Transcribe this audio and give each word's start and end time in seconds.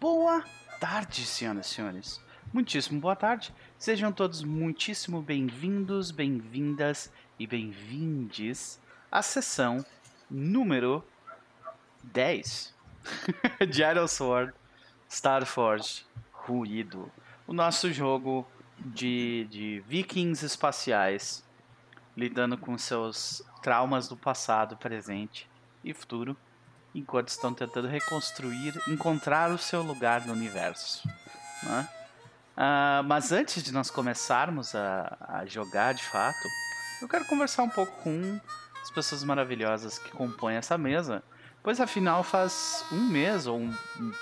Boa 0.00 0.44
tarde, 0.80 1.24
senhoras 1.24 1.66
e 1.66 1.74
senhores. 1.74 2.20
Muitíssimo 2.52 3.00
boa 3.00 3.16
tarde. 3.16 3.54
Sejam 3.78 4.12
todos 4.12 4.42
muitíssimo 4.42 5.22
bem-vindos, 5.22 6.10
bem-vindas 6.10 7.12
e 7.38 7.46
bem-vindes 7.46 8.80
à 9.10 9.22
sessão 9.22 9.84
número 10.28 11.02
10 12.02 12.74
de 13.70 13.82
Iron 13.82 14.08
Sword 14.08 14.52
Starforge 15.08 16.04
Ruído. 16.32 17.10
O 17.46 17.52
nosso 17.52 17.92
jogo 17.92 18.46
de, 18.78 19.46
de 19.48 19.82
vikings 19.86 20.44
espaciais 20.44 21.44
lidando 22.16 22.58
com 22.58 22.76
seus 22.76 23.42
traumas 23.62 24.08
do 24.08 24.16
passado, 24.16 24.76
presente 24.76 25.48
e 25.82 25.94
futuro, 25.94 26.36
enquanto 26.94 27.28
estão 27.28 27.52
tentando 27.52 27.88
reconstruir, 27.88 28.80
encontrar 28.88 29.50
o 29.50 29.58
seu 29.58 29.82
lugar 29.82 30.26
no 30.26 30.32
universo. 30.32 31.06
Né? 31.62 31.88
Uh, 32.56 33.02
mas 33.04 33.32
antes 33.32 33.62
de 33.62 33.72
nós 33.72 33.90
começarmos 33.90 34.74
a, 34.74 35.16
a, 35.20 35.46
jogar 35.46 35.92
de 35.92 36.04
fato, 36.04 36.48
eu 37.02 37.08
quero 37.08 37.24
conversar 37.24 37.64
um 37.64 37.68
pouco 37.68 37.92
com 38.02 38.40
as 38.80 38.90
pessoas 38.90 39.24
maravilhosas 39.24 39.98
que 39.98 40.10
compõem 40.12 40.56
essa 40.56 40.78
mesa. 40.78 41.22
Pois 41.62 41.80
afinal 41.80 42.22
faz 42.22 42.84
um 42.92 43.00
mês, 43.08 43.46
ou 43.46 43.58
um, 43.58 43.74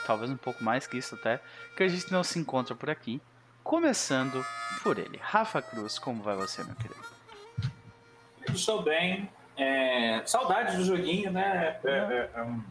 talvez 0.07 0.31
um 0.31 0.37
pouco 0.37 0.63
mais 0.65 0.87
que 0.87 0.97
isso 0.97 1.17
até, 1.17 1.43
que 1.77 1.83
a 1.83 1.89
gente 1.89 2.11
não 2.11 2.23
se 2.23 2.39
encontra 2.39 2.75
por 2.75 2.89
aqui. 2.89 3.21
Começando 3.63 4.45
por 4.83 4.99
ele. 4.99 5.19
Rafa 5.21 5.61
Cruz, 5.61 5.99
como 5.99 6.23
vai 6.23 6.37
você, 6.37 6.65
meu 6.65 6.75
querido? 6.77 7.05
Estou 8.49 8.83
bem. 8.83 9.29
É, 9.57 10.23
saudade 10.25 10.77
do 10.77 10.85
joguinho, 10.85 11.31
né? 11.31 11.77
É, 11.85 11.91
é, 11.91 12.31
é 12.35 12.43
um... 12.43 12.63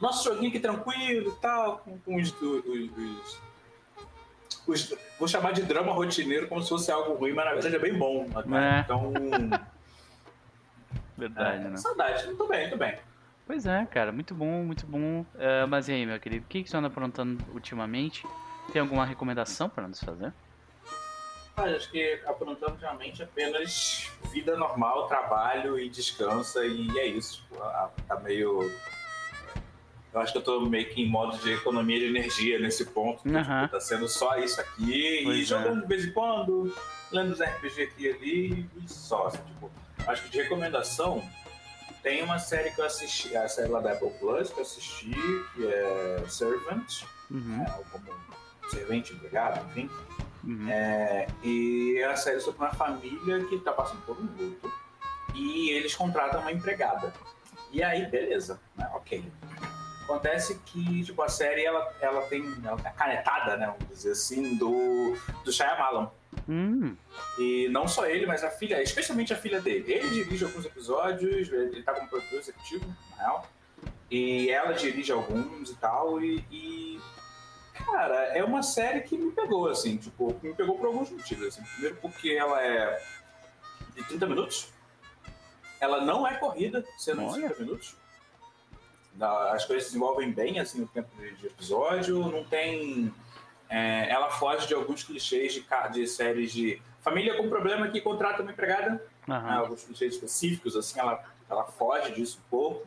Nosso 0.00 0.24
joguinho 0.24 0.48
aqui 0.48 0.60
tranquilo 0.60 1.30
e 1.30 1.40
tal, 1.40 1.78
com, 1.78 1.98
com 1.98 2.16
os, 2.16 2.30
os, 2.40 2.64
os, 2.66 3.40
os, 4.66 4.94
Vou 5.18 5.28
chamar 5.28 5.52
de 5.52 5.62
drama 5.62 5.92
rotineiro 5.92 6.48
como 6.48 6.62
se 6.62 6.68
fosse 6.68 6.90
algo 6.90 7.14
ruim, 7.14 7.32
mas 7.32 7.44
na 7.44 7.52
verdade 7.52 7.76
é 7.76 7.78
bem 7.78 7.94
bom. 7.94 8.26
Né? 8.46 8.80
Então. 8.84 9.12
Verdade, 11.16 11.68
né? 11.68 11.76
Saudade, 11.76 12.34
tô 12.34 12.48
bem, 12.48 12.68
tô 12.68 12.76
bem. 12.76 12.98
Pois 13.46 13.66
é, 13.66 13.86
cara, 13.86 14.10
muito 14.10 14.34
bom, 14.34 14.64
muito 14.64 14.84
bom. 14.84 15.20
Uh, 15.20 15.68
mas 15.68 15.88
e 15.88 15.92
aí, 15.92 16.04
meu 16.04 16.18
querido, 16.18 16.44
o 16.44 16.48
que, 16.48 16.64
que 16.64 16.70
você 16.70 16.76
anda 16.76 16.88
aprontando 16.88 17.44
ultimamente? 17.52 18.26
Tem 18.72 18.80
alguma 18.80 19.04
recomendação 19.04 19.68
para 19.68 19.86
nos 19.86 20.02
fazer? 20.02 20.32
Acho 21.56 21.90
que 21.90 22.20
aprontando 22.26 22.76
realmente 22.80 23.22
apenas 23.22 24.10
vida 24.32 24.56
normal, 24.56 25.06
trabalho 25.06 25.78
e 25.78 25.88
descansa, 25.88 26.64
e 26.66 26.98
é 26.98 27.06
isso. 27.06 27.44
Tá 28.08 28.20
meio. 28.20 28.70
Eu 30.12 30.20
acho 30.20 30.32
que 30.32 30.38
eu 30.38 30.42
tô 30.42 30.60
meio 30.60 30.88
que 30.90 31.02
em 31.02 31.08
modo 31.08 31.36
de 31.38 31.52
economia 31.52 31.98
de 31.98 32.06
energia 32.06 32.58
nesse 32.58 32.86
ponto. 32.86 33.26
Uhum. 33.26 33.42
Tipo, 33.42 33.68
tá 33.68 33.80
sendo 33.80 34.08
só 34.08 34.36
isso 34.38 34.60
aqui, 34.60 35.22
pois 35.24 35.38
e 35.38 35.42
é. 35.42 35.44
jogando 35.44 35.82
de 35.82 35.86
vez 35.86 36.04
em 36.04 36.12
quando, 36.12 36.74
lendo 37.10 37.32
os 37.32 37.40
RPG 37.40 37.82
aqui 37.82 38.04
e 38.04 38.10
ali, 38.10 38.70
e 38.82 38.88
só. 38.88 39.28
Assim, 39.28 39.38
tipo, 39.38 39.70
acho 40.06 40.22
que 40.24 40.30
de 40.30 40.42
recomendação, 40.42 41.22
tem 42.02 42.22
uma 42.22 42.38
série 42.38 42.70
que 42.70 42.80
eu 42.80 42.84
assisti, 42.84 43.36
a 43.36 43.48
série 43.48 43.68
lá 43.68 43.80
da 43.80 43.92
Apple 43.92 44.10
Plus 44.20 44.50
que 44.50 44.58
eu 44.58 44.62
assisti, 44.62 45.14
que 45.54 45.66
é 45.66 46.24
Servant, 46.28 47.02
uhum. 47.30 47.62
é, 47.62 47.82
como 47.90 48.04
servente, 48.70 49.12
empregado, 49.12 49.64
enfim. 49.70 49.88
Uhum. 50.46 50.68
É, 50.68 51.26
e 51.42 51.98
é 51.98 52.04
a 52.04 52.16
série 52.16 52.40
sobre 52.40 52.64
uma 52.64 52.72
família 52.74 53.44
que 53.46 53.54
está 53.54 53.72
passando 53.72 54.02
por 54.02 54.16
um 54.18 54.28
luto 54.38 54.72
e 55.34 55.70
eles 55.70 55.94
contratam 55.94 56.40
uma 56.40 56.52
empregada. 56.52 57.12
E 57.72 57.82
aí, 57.82 58.06
beleza, 58.06 58.60
né? 58.76 58.88
ok. 58.94 59.24
Acontece 60.04 60.60
que 60.66 61.02
tipo, 61.02 61.22
a 61.22 61.28
série 61.28 61.64
ela, 61.64 61.92
ela 62.00 62.22
tem 62.26 62.44
a 62.66 62.90
canetada, 62.90 63.56
né, 63.56 63.66
vamos 63.66 63.88
dizer 63.88 64.12
assim, 64.12 64.56
do, 64.56 65.16
do 65.42 65.50
Shyamalan. 65.50 66.10
Hum. 66.48 66.94
E 67.38 67.68
não 67.70 67.88
só 67.88 68.06
ele, 68.06 68.26
mas 68.26 68.44
a 68.44 68.50
filha, 68.50 68.82
especialmente 68.82 69.32
a 69.32 69.36
filha 69.36 69.60
dele. 69.60 69.90
Ele 69.90 70.10
dirige 70.10 70.44
alguns 70.44 70.66
episódios, 70.66 71.50
ele 71.50 71.82
tá 71.82 71.94
como 71.94 72.08
produtor 72.08 72.38
executivo, 72.38 72.86
na 73.12 73.16
real. 73.16 73.50
E 74.10 74.50
ela 74.50 74.72
dirige 74.72 75.10
alguns 75.10 75.70
e 75.70 75.74
tal. 75.76 76.20
E, 76.20 76.44
e 76.50 77.00
Cara, 77.74 78.14
é 78.36 78.44
uma 78.44 78.62
série 78.62 79.00
que 79.00 79.18
me 79.18 79.32
pegou, 79.32 79.68
assim, 79.68 79.96
tipo, 79.96 80.38
me 80.42 80.54
pegou 80.54 80.78
por 80.78 80.86
alguns 80.86 81.10
motivos. 81.10 81.48
Assim. 81.48 81.62
Primeiro 81.62 81.96
porque 81.96 82.30
ela 82.30 82.62
é 82.62 83.02
de 83.94 84.04
30 84.04 84.26
minutos. 84.26 84.72
Ela 85.80 86.00
não 86.04 86.26
é 86.26 86.36
corrida, 86.36 86.84
sendo 86.96 87.26
de 87.26 87.40
30 87.40 87.58
minutos. 87.58 87.96
As 89.20 89.64
coisas 89.64 89.84
se 89.84 89.90
desenvolvem 89.90 90.32
bem, 90.32 90.58
assim, 90.58 90.80
no 90.80 90.86
tempo 90.86 91.08
de 91.16 91.46
episódio. 91.46 92.18
Não 92.28 92.44
tem... 92.44 93.12
É, 93.68 94.08
ela 94.10 94.30
foge 94.30 94.68
de 94.68 94.74
alguns 94.74 95.02
clichês 95.02 95.52
de, 95.52 95.66
de 95.92 96.06
séries 96.06 96.52
de 96.52 96.80
família 97.00 97.36
com 97.36 97.48
problema 97.48 97.88
que 97.88 98.00
contrata 98.00 98.42
uma 98.42 98.52
empregada. 98.52 99.04
Uhum. 99.26 99.42
Né, 99.42 99.52
alguns 99.56 99.84
clichês 99.84 100.14
específicos, 100.14 100.76
assim, 100.76 101.00
ela, 101.00 101.22
ela 101.50 101.64
foge 101.64 102.12
disso 102.12 102.38
um 102.44 102.48
pouco. 102.50 102.86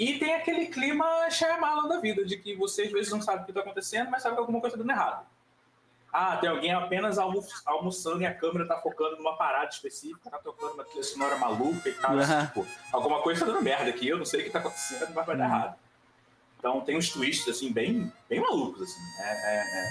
E 0.00 0.18
tem 0.18 0.32
aquele 0.32 0.64
clima 0.64 1.28
Shyamalan 1.30 1.86
da 1.86 2.00
vida, 2.00 2.24
de 2.24 2.38
que 2.38 2.56
você 2.56 2.84
às 2.84 2.90
vezes 2.90 3.12
não 3.12 3.20
sabe 3.20 3.42
o 3.42 3.44
que 3.44 3.50
está 3.50 3.60
acontecendo, 3.60 4.10
mas 4.10 4.22
sabe 4.22 4.34
que 4.34 4.40
alguma 4.40 4.58
coisa 4.58 4.74
está 4.74 4.82
dando 4.82 4.98
errado. 4.98 5.26
Ah, 6.10 6.38
tem 6.38 6.48
alguém 6.48 6.72
apenas 6.72 7.18
almo 7.18 7.44
almoçando 7.66 8.22
e 8.22 8.26
a 8.26 8.32
câmera 8.32 8.62
está 8.62 8.78
focando 8.78 9.18
numa 9.18 9.36
parada 9.36 9.68
específica, 9.68 10.22
está 10.24 10.38
tocando 10.38 10.72
uma 10.72 10.84
trilha 10.84 11.02
sonora 11.02 11.36
maluca 11.36 11.86
e 11.86 11.92
tal. 11.92 12.12
Uhum. 12.16 12.46
tipo, 12.46 12.66
alguma 12.90 13.20
coisa 13.20 13.42
está 13.42 13.52
dando 13.52 13.62
merda 13.62 13.90
aqui, 13.90 14.08
eu 14.08 14.16
não 14.16 14.24
sei 14.24 14.40
o 14.40 14.42
que 14.44 14.48
está 14.48 14.60
acontecendo, 14.60 15.12
mas 15.14 15.26
vai 15.26 15.36
dar 15.36 15.44
uhum. 15.44 15.54
errado. 15.54 15.78
Então 16.58 16.80
tem 16.80 16.96
uns 16.96 17.10
twists, 17.10 17.54
assim, 17.54 17.70
bem, 17.70 18.10
bem 18.26 18.40
malucos, 18.40 18.80
assim. 18.80 19.02
É, 19.18 19.32
é, 19.32 19.60
é. 19.60 19.90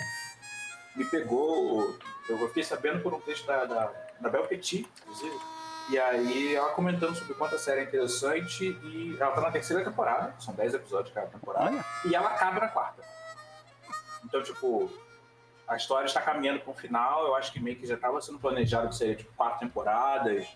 Me 0.96 1.06
pegou... 1.06 1.96
Eu 2.28 2.48
fiquei 2.48 2.64
sabendo 2.64 3.04
por 3.04 3.14
um 3.14 3.20
texto 3.22 3.46
da, 3.46 3.66
da, 3.66 3.92
da 4.20 4.30
Bel 4.30 4.48
Petit, 4.48 4.88
inclusive, 5.04 5.36
e 5.90 5.98
aí 5.98 6.56
ela 6.56 6.70
comentando 6.70 7.16
sobre 7.16 7.34
quanto 7.34 7.56
a 7.56 7.60
série 7.60 7.82
é 7.82 7.84
interessante 7.84 8.78
e 8.84 9.18
ela 9.20 9.32
tá 9.32 9.42
na 9.42 9.52
terceira 9.52 9.84
temporada, 9.84 10.36
são 10.40 10.54
10 10.54 10.76
episódios 10.76 11.14
cada 11.14 11.28
temporada, 11.28 11.72
Olha. 11.72 11.86
e 12.06 12.16
ela 12.16 12.30
acaba 12.30 12.60
na 12.60 12.68
quarta. 12.68 13.02
Então, 14.24 14.44
tipo, 14.44 14.92
a 15.68 15.76
história 15.76 16.06
está 16.06 16.22
caminhando 16.22 16.60
para 16.60 16.72
um 16.72 16.76
final, 16.76 17.26
eu 17.26 17.36
acho 17.36 17.52
que 17.52 17.60
meio 17.60 17.76
que 17.76 17.88
já 17.88 17.96
estava 17.96 18.22
sendo 18.22 18.40
planejado 18.40 18.90
que 18.90 18.96
seria 18.96 19.16
tipo 19.16 19.34
quatro 19.36 19.60
temporadas 19.60 20.48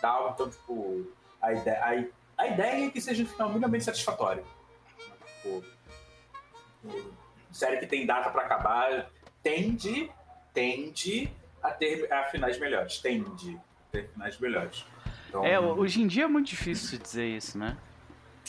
tal, 0.00 0.30
então, 0.30 0.48
tipo, 0.48 1.06
a 1.42 1.52
ideia, 1.52 2.12
a, 2.36 2.42
a 2.42 2.46
ideia 2.46 2.86
é 2.86 2.90
que 2.90 3.00
seja 3.00 3.22
um 3.22 3.26
final 3.26 3.48
minimamente 3.48 3.84
satisfatório. 3.84 4.44
Tipo, 5.42 5.64
série 7.50 7.78
que 7.78 7.86
tem 7.86 8.06
data 8.06 8.30
para 8.30 8.42
acabar 8.42 9.10
tende, 9.42 10.10
tende 10.52 11.30
a 11.62 11.70
ter 11.70 12.12
a 12.12 12.24
finais 12.24 12.58
melhores, 12.58 12.98
tende 12.98 13.60
ter 13.90 14.08
finais 14.12 14.38
melhores. 14.38 14.84
Então... 15.28 15.44
É, 15.44 15.58
hoje 15.58 16.02
em 16.02 16.06
dia 16.06 16.24
é 16.24 16.28
muito 16.28 16.48
difícil 16.48 16.98
dizer 16.98 17.26
isso, 17.26 17.58
né? 17.58 17.76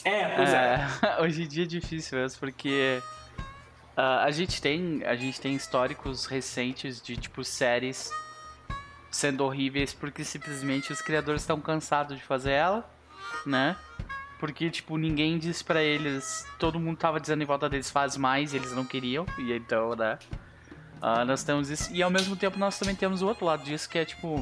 É, 0.04 0.34
pois 0.34 0.50
é. 0.50 0.88
é. 1.02 1.20
hoje 1.22 1.42
em 1.42 1.48
dia 1.48 1.64
é 1.64 1.66
difícil 1.66 2.18
mesmo, 2.18 2.40
porque 2.40 3.02
uh, 3.96 4.24
a, 4.24 4.30
gente 4.30 4.60
tem, 4.60 5.02
a 5.04 5.14
gente 5.14 5.40
tem 5.40 5.54
históricos 5.54 6.26
recentes 6.26 7.00
de, 7.02 7.16
tipo, 7.16 7.44
séries 7.44 8.10
sendo 9.10 9.44
horríveis 9.44 9.92
porque 9.92 10.22
simplesmente 10.24 10.92
os 10.92 11.02
criadores 11.02 11.42
estão 11.42 11.60
cansados 11.60 12.16
de 12.16 12.22
fazer 12.22 12.52
ela, 12.52 12.88
né? 13.44 13.76
Porque, 14.38 14.70
tipo, 14.70 14.96
ninguém 14.96 15.38
disse 15.38 15.62
para 15.62 15.82
eles, 15.82 16.46
todo 16.58 16.80
mundo 16.80 16.96
tava 16.96 17.20
dizendo 17.20 17.42
em 17.42 17.46
volta 17.46 17.68
deles, 17.68 17.90
faz 17.90 18.16
mais, 18.16 18.54
e 18.54 18.56
eles 18.56 18.72
não 18.72 18.86
queriam, 18.86 19.26
e 19.38 19.52
então, 19.52 19.94
né? 19.94 20.18
Uh, 21.02 21.24
nós 21.26 21.44
temos 21.44 21.68
isso, 21.68 21.92
e 21.92 22.02
ao 22.02 22.10
mesmo 22.10 22.34
tempo 22.36 22.58
nós 22.58 22.78
também 22.78 22.94
temos 22.94 23.20
o 23.20 23.26
outro 23.26 23.44
lado 23.44 23.62
disso, 23.64 23.88
que 23.88 23.98
é, 23.98 24.04
tipo, 24.04 24.40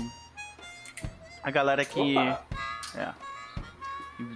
a 1.49 1.51
galera 1.51 1.85
que. 1.85 2.17
É. 2.95 3.13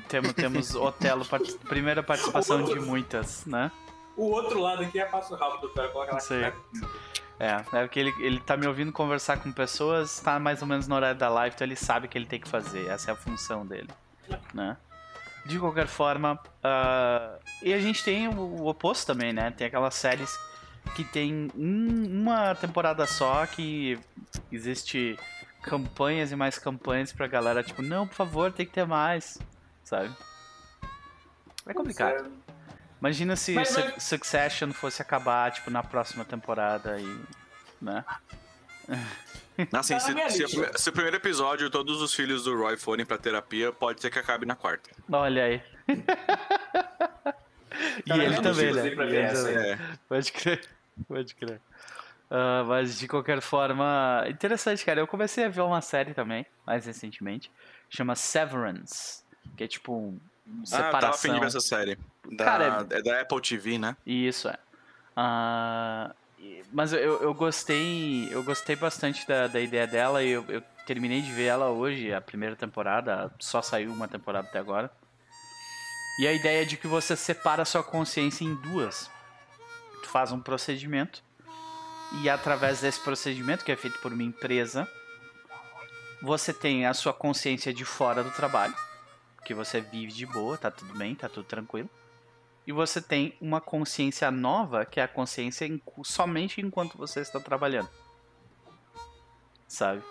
Temos, 0.09 0.33
temos 0.33 0.75
Otelo, 0.77 1.25
part... 1.25 1.53
primeira 1.69 2.03
participação 2.03 2.62
de 2.65 2.78
muitas, 2.81 3.45
né? 3.47 3.71
O 4.17 4.31
outro 4.31 4.60
lado 4.60 4.83
aqui 4.83 4.98
é 4.98 5.04
passo 5.04 5.34
rápido, 5.34 5.69
cara. 5.71 5.89
Coloca 5.89 6.13
lá. 6.13 6.53
É, 7.41 7.57
é 7.72 7.83
porque 7.83 7.98
ele, 7.98 8.15
ele 8.21 8.39
tá 8.39 8.57
me 8.57 8.66
ouvindo 8.66 8.92
conversar 8.92 9.39
com 9.39 9.51
pessoas, 9.51 10.21
tá 10.21 10.39
mais 10.39 10.63
ou 10.63 10.69
menos 10.69 10.86
no 10.86 10.95
horário 10.95 11.19
da 11.19 11.28
live, 11.28 11.54
então 11.54 11.66
ele 11.66 11.75
sabe 11.75 12.07
o 12.07 12.09
que 12.09 12.16
ele 12.16 12.27
tem 12.27 12.39
que 12.41 12.48
fazer. 12.48 12.86
Essa 12.89 13.10
é 13.10 13.15
a 13.15 13.16
função 13.16 13.66
dele, 13.66 13.89
né? 14.54 14.77
De 15.45 15.59
qualquer 15.59 15.89
forma, 15.89 16.34
uh, 16.34 17.41
e 17.63 17.75
a 17.75 17.81
gente 17.81 18.04
tem 18.04 18.28
o, 18.28 18.39
o, 18.39 18.69
oposto 18.69 19.07
também, 19.07 19.33
né? 19.33 19.51
Tem 19.51 19.66
aquelas 19.66 19.97
séries 19.97 20.39
que 20.95 21.03
tem 21.03 21.51
um, 21.57 22.21
uma 22.21 22.54
temporada 22.54 23.04
só 23.09 23.45
que 23.45 23.98
existe 24.53 25.19
campanhas 25.62 26.32
e 26.32 26.36
mais 26.36 26.59
campanhas 26.59 27.12
pra 27.12 27.26
galera, 27.26 27.62
tipo, 27.62 27.82
não, 27.82 28.06
por 28.06 28.14
favor, 28.14 28.53
tem 28.53 28.66
que 28.66 28.72
ter 28.72 28.86
mais, 28.86 29.38
sabe? 29.84 30.14
É 31.66 31.72
complicado. 31.72 32.30
Imagina 33.00 33.36
se 33.36 33.53
mas, 33.53 33.74
mas... 33.76 34.03
Succession 34.03 34.72
fosse 34.72 35.03
acabar, 35.03 35.50
tipo, 35.50 35.70
na 35.70 35.82
próxima 35.82 36.24
temporada 36.24 37.00
e. 37.00 37.20
né? 37.80 38.04
Assim, 39.72 39.98
se, 39.98 40.12
se, 40.30 40.47
se, 40.76 40.88
o 40.88 40.92
primeiro 40.92 41.16
episódio 41.16 41.68
todos 41.68 42.00
os 42.00 42.14
filhos 42.14 42.44
do 42.44 42.56
Roy 42.56 42.76
forem 42.76 43.04
pra 43.04 43.18
terapia, 43.18 43.72
pode 43.72 44.00
ser 44.00 44.10
que 44.10 44.18
acabe 44.18 44.47
na 44.47 44.56
quarta. 44.56 44.91
Olha 45.10 45.44
aí. 45.44 45.62
e 48.06 48.12
ele 48.12 48.41
também, 48.41 48.72
né? 48.72 48.86
Ele 48.86 48.97
também. 48.97 49.18
É. 49.18 49.78
Pode 50.09 50.32
crer, 50.32 50.66
pode 51.06 51.34
crer. 51.34 51.60
Uh, 52.33 52.65
mas 52.65 52.99
de 52.99 53.07
qualquer 53.07 53.43
forma, 53.43 54.25
interessante, 54.27 54.83
cara. 54.87 54.99
Eu 54.99 55.07
comecei 55.07 55.45
a 55.45 55.51
ver 55.51 55.61
uma 55.61 55.83
série 55.83 56.15
também, 56.15 56.47
mais 56.67 56.87
recentemente, 56.87 57.53
chama 57.91 58.15
Severance, 58.15 59.23
que 59.55 59.65
é 59.65 59.69
tipo 59.69 60.19
separação. 60.65 60.89
Ah, 60.89 61.01
tava 61.01 61.15
afim 61.15 61.34
de 61.34 61.41
ver 61.41 61.47
essa 61.47 61.61
série. 61.61 61.99
Da, 62.31 62.43
cara, 62.43 62.87
é... 62.91 62.99
é 62.99 63.03
da 63.03 63.21
Apple 63.21 63.43
TV, 63.43 63.77
né? 63.77 63.95
Isso, 64.07 64.49
é. 64.49 64.57
Uh, 65.15 66.15
mas 66.73 66.95
eu, 66.95 67.21
eu 67.21 67.34
gostei 67.34 68.33
eu 68.33 68.43
gostei 68.43 68.77
bastante 68.77 69.29
da, 69.29 69.47
da 69.47 69.61
ideia 69.61 69.87
dela 69.87 70.25
e 70.25 70.31
eu, 70.31 70.43
eu 70.49 70.63
terminei 70.87 71.21
de 71.21 71.31
ver 71.31 71.45
ela 71.45 71.69
hoje, 71.69 72.15
a 72.15 72.21
primeira 72.23 72.57
temporada, 72.57 73.31
só 73.39 73.61
saiu 73.61 73.93
uma 73.93 74.09
temporada 74.09 74.49
até 74.49 74.59
agora. 74.59 74.91
E 76.19 76.27
a 76.27 76.33
ideia 76.33 76.63
é 76.63 76.65
de 76.65 76.79
que 76.79 76.87
você 76.87 77.15
separa 77.15 77.61
a 77.61 77.67
sua 77.67 77.83
consciência 77.83 78.43
em 78.43 78.55
duas. 78.55 79.11
Tu 80.03 80.09
faz 80.09 80.33
um 80.33 80.41
procedimento 80.41 81.23
e 82.20 82.28
através 82.28 82.80
desse 82.80 83.00
procedimento 83.00 83.64
que 83.64 83.72
é 83.72 83.76
feito 83.76 83.98
por 84.00 84.12
uma 84.12 84.22
empresa, 84.22 84.88
você 86.20 86.53
tem 86.53 86.86
a 86.86 86.94
sua 86.94 87.12
consciência 87.12 87.72
de 87.72 87.84
fora 87.84 88.22
do 88.22 88.30
trabalho, 88.30 88.74
que 89.44 89.54
você 89.54 89.80
vive 89.80 90.12
de 90.12 90.26
boa, 90.26 90.56
tá 90.56 90.70
tudo 90.70 90.94
bem, 90.94 91.14
tá 91.14 91.28
tudo 91.28 91.44
tranquilo. 91.44 91.88
E 92.66 92.72
você 92.72 93.00
tem 93.00 93.36
uma 93.41 93.60
consciência 93.60 94.30
nova, 94.30 94.84
que 94.84 95.00
é 95.00 95.03
a 95.03 95.09
consciência 95.09 95.68
somente 96.04 96.60
enquanto 96.60 96.97
você 96.97 97.20
está 97.20 97.41
trabalhando. 97.41 97.88
Sabe? 99.66 100.03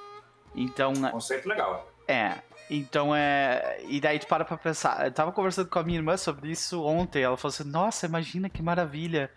Então. 0.53 0.94
Conceito 1.12 1.48
legal. 1.48 1.89
É. 2.07 2.39
Então 2.74 3.14
é. 3.14 3.82
E 3.90 4.00
daí 4.00 4.18
tu 4.18 4.28
para 4.28 4.46
pra 4.46 4.56
pensar. 4.56 5.06
Eu 5.06 5.12
tava 5.12 5.34
conversando 5.34 5.68
com 5.68 5.78
a 5.78 5.84
minha 5.84 6.00
irmã 6.00 6.16
sobre 6.16 6.50
isso 6.50 6.82
ontem. 6.84 7.22
Ela 7.22 7.36
falou 7.36 7.54
assim: 7.54 7.70
Nossa, 7.70 8.06
imagina 8.06 8.50
que 8.50 8.64
maravilha. 8.64 9.30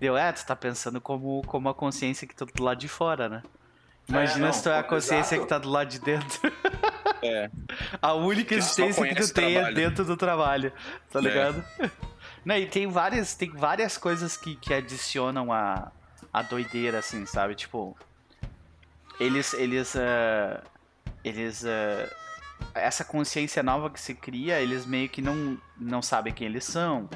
Deu, 0.00 0.16
é, 0.16 0.32
tu 0.32 0.44
tá 0.44 0.56
pensando 0.56 1.00
como, 1.00 1.40
como 1.46 1.68
a 1.68 1.74
consciência 1.74 2.26
que 2.26 2.34
tá 2.34 2.44
do 2.44 2.64
lado 2.64 2.78
de 2.78 2.88
fora, 2.88 3.28
né? 3.28 3.42
Imagina 4.08 4.46
é, 4.46 4.46
não, 4.48 4.52
se 4.52 4.64
tu 4.64 4.70
é 4.70 4.78
a 4.78 4.82
consciência 4.82 5.36
exato. 5.36 5.42
que 5.42 5.48
tá 5.48 5.58
do 5.58 5.70
lado 5.70 5.88
de 5.88 6.00
dentro. 6.00 6.40
É. 7.22 7.50
A 8.00 8.14
única 8.14 8.54
existência 8.54 9.06
que 9.06 9.14
tu 9.14 9.34
tem 9.34 9.54
é 9.54 9.70
dentro 9.74 10.06
do 10.06 10.16
trabalho, 10.16 10.72
tá 11.10 11.18
é. 11.18 11.22
ligado? 11.22 11.62
É. 11.78 11.90
Não, 12.42 12.56
e 12.56 12.66
tem 12.66 12.86
várias, 12.86 13.34
tem 13.34 13.50
várias 13.50 13.98
coisas 13.98 14.38
que, 14.38 14.56
que 14.56 14.72
adicionam 14.72 15.52
a, 15.52 15.92
a 16.32 16.40
doideira, 16.40 17.00
assim, 17.00 17.26
sabe? 17.26 17.54
Tipo, 17.54 17.94
eles, 19.18 19.52
eles, 19.52 19.94
uh, 19.94 20.62
eles, 21.22 21.62
uh, 21.62 22.10
essa 22.74 23.04
consciência 23.04 23.62
nova 23.62 23.90
que 23.90 24.00
se 24.00 24.14
cria, 24.14 24.60
eles 24.60 24.86
meio 24.86 25.08
que 25.08 25.20
não, 25.22 25.58
não 25.76 26.02
sabem 26.02 26.32
quem 26.32 26.46
eles 26.46 26.64
são 26.64 27.08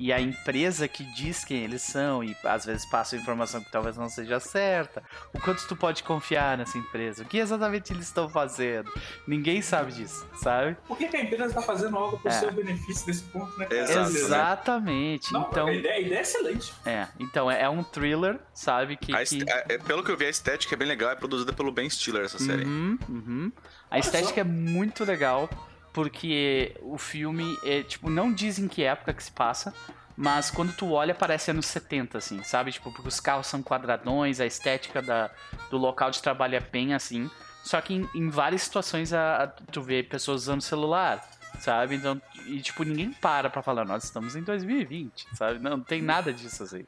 e 0.00 0.14
a 0.14 0.18
empresa 0.18 0.88
que 0.88 1.04
diz 1.04 1.44
quem 1.44 1.62
eles 1.62 1.82
são 1.82 2.24
e 2.24 2.34
às 2.42 2.64
vezes 2.64 2.86
passa 2.86 3.16
informação 3.16 3.62
que 3.62 3.70
talvez 3.70 3.98
não 3.98 4.08
seja 4.08 4.40
certa. 4.40 5.02
O 5.34 5.38
quanto 5.38 5.68
tu 5.68 5.76
pode 5.76 6.02
confiar 6.02 6.56
nessa 6.56 6.78
empresa? 6.78 7.22
O 7.22 7.26
que 7.26 7.36
exatamente 7.36 7.92
eles 7.92 8.06
estão 8.06 8.26
fazendo? 8.26 8.90
Ninguém 9.26 9.60
sabe 9.60 9.92
disso, 9.92 10.26
sabe? 10.42 10.74
Por 10.88 10.96
que, 10.96 11.06
que 11.06 11.16
a 11.18 11.22
empresa 11.22 11.46
está 11.48 11.60
fazendo 11.60 11.98
algo 11.98 12.18
para 12.18 12.32
o 12.32 12.34
é. 12.34 12.38
seu 12.38 12.50
benefício 12.50 13.06
nesse 13.06 13.22
ponto, 13.24 13.58
né? 13.58 13.68
Exatamente. 13.70 15.30
Não, 15.34 15.42
então, 15.50 15.66
a 15.66 15.72
ideia, 15.74 15.96
a 15.96 16.00
ideia, 16.00 16.18
é 16.18 16.22
excelente. 16.22 16.72
É, 16.86 17.06
então 17.18 17.50
é, 17.50 17.60
é 17.60 17.68
um 17.68 17.82
thriller, 17.82 18.40
sabe? 18.54 18.96
Que, 18.96 19.12
que... 19.12 19.44
É, 19.46 19.76
pelo 19.76 20.02
que 20.02 20.10
eu 20.10 20.16
vi, 20.16 20.24
a 20.24 20.30
estética 20.30 20.74
é 20.74 20.78
bem 20.78 20.88
legal, 20.88 21.10
é 21.10 21.14
produzida 21.14 21.52
pelo 21.52 21.70
Ben 21.70 21.90
Stiller 21.90 22.24
essa 22.24 22.38
série. 22.38 22.64
Uhum, 22.64 22.98
uhum. 23.06 23.52
A 23.90 23.96
Olha 23.96 24.00
estética 24.00 24.34
só. 24.34 24.40
é 24.40 24.44
muito 24.44 25.04
legal 25.04 25.50
porque 25.92 26.76
o 26.82 26.98
filme 26.98 27.58
é, 27.64 27.82
tipo, 27.82 28.08
não 28.08 28.32
dizem 28.32 28.68
que 28.68 28.82
época 28.82 29.12
que 29.12 29.22
se 29.22 29.32
passa, 29.32 29.74
mas 30.16 30.50
quando 30.50 30.72
tu 30.74 30.92
olha 30.92 31.14
parece 31.14 31.50
anos 31.50 31.66
70, 31.66 32.18
assim, 32.18 32.42
sabe? 32.42 32.72
Tipo, 32.72 32.92
porque 32.92 33.08
os 33.08 33.20
carros 33.20 33.46
são 33.46 33.62
quadradões, 33.62 34.38
a 34.40 34.46
estética 34.46 35.00
da, 35.00 35.30
do 35.70 35.78
local 35.78 36.10
de 36.10 36.20
trabalho 36.20 36.56
é 36.56 36.60
bem 36.60 36.94
assim. 36.94 37.30
Só 37.64 37.80
que 37.80 37.94
em, 37.94 38.08
em 38.14 38.28
várias 38.28 38.62
situações 38.62 39.12
a, 39.12 39.44
a, 39.44 39.46
tu 39.46 39.82
vê 39.82 40.02
pessoas 40.02 40.42
usando 40.42 40.60
celular, 40.60 41.26
sabe? 41.58 41.96
Então, 41.96 42.20
e 42.46 42.60
tipo, 42.60 42.84
ninguém 42.84 43.12
para 43.12 43.50
pra 43.50 43.62
falar, 43.62 43.84
nós 43.84 44.04
estamos 44.04 44.36
em 44.36 44.42
2020, 44.42 45.26
sabe? 45.34 45.58
Não, 45.58 45.72
não 45.72 45.80
tem 45.80 46.02
nada 46.02 46.32
disso 46.32 46.62
assim. 46.62 46.86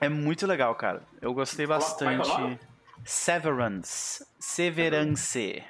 É 0.00 0.08
muito 0.08 0.46
legal, 0.46 0.74
cara. 0.74 1.02
Eu 1.20 1.32
gostei 1.32 1.64
é 1.64 1.68
bastante. 1.68 2.28
Severance. 3.04 4.26
Severance. 4.38 5.64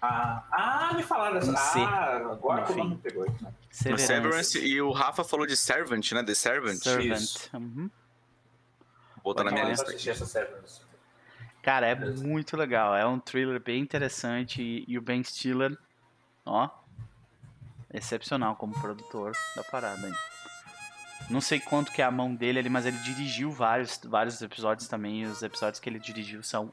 Ah, 0.00 0.44
ah, 0.52 0.94
me 0.94 1.02
falaram 1.02 1.40
dessa. 1.40 1.78
Ah, 1.78 2.16
agora 2.16 2.64
que 2.64 2.72
o 2.72 2.76
nome 2.76 2.96
pegou. 2.98 3.24
Né? 3.24 3.52
Severance. 3.70 4.06
Severance. 4.06 4.58
E 4.58 4.80
o 4.80 4.92
Rafa 4.92 5.24
falou 5.24 5.46
de 5.46 5.56
Servant, 5.56 6.12
né? 6.12 6.22
The 6.22 6.34
Servant. 6.34 6.76
Servant. 6.76 7.54
Uhum. 7.54 7.90
Vou 9.16 9.34
botar 9.34 9.44
na 9.44 9.50
minha 9.50 9.64
lista 9.64 9.90
aqui. 9.90 10.10
Cara, 11.62 11.86
é 11.86 11.94
muito 11.94 12.56
legal. 12.56 12.94
É 12.94 13.06
um 13.06 13.18
thriller 13.18 13.60
bem 13.60 13.80
interessante. 13.80 14.84
E 14.86 14.98
o 14.98 15.02
Ben 15.02 15.24
Stiller, 15.24 15.76
ó, 16.44 16.68
excepcional 17.92 18.54
como 18.54 18.78
produtor 18.80 19.32
da 19.56 19.64
parada. 19.64 20.06
Hein? 20.06 20.14
Não 21.28 21.40
sei 21.40 21.58
quanto 21.58 21.90
que 21.90 22.02
é 22.02 22.04
a 22.04 22.10
mão 22.10 22.34
dele 22.34 22.60
ali, 22.60 22.68
mas 22.68 22.86
ele 22.86 22.98
dirigiu 22.98 23.50
vários, 23.50 23.98
vários 24.04 24.40
episódios 24.40 24.86
também. 24.86 25.22
E 25.22 25.26
os 25.26 25.42
episódios 25.42 25.80
que 25.80 25.88
ele 25.88 25.98
dirigiu 25.98 26.42
são 26.42 26.72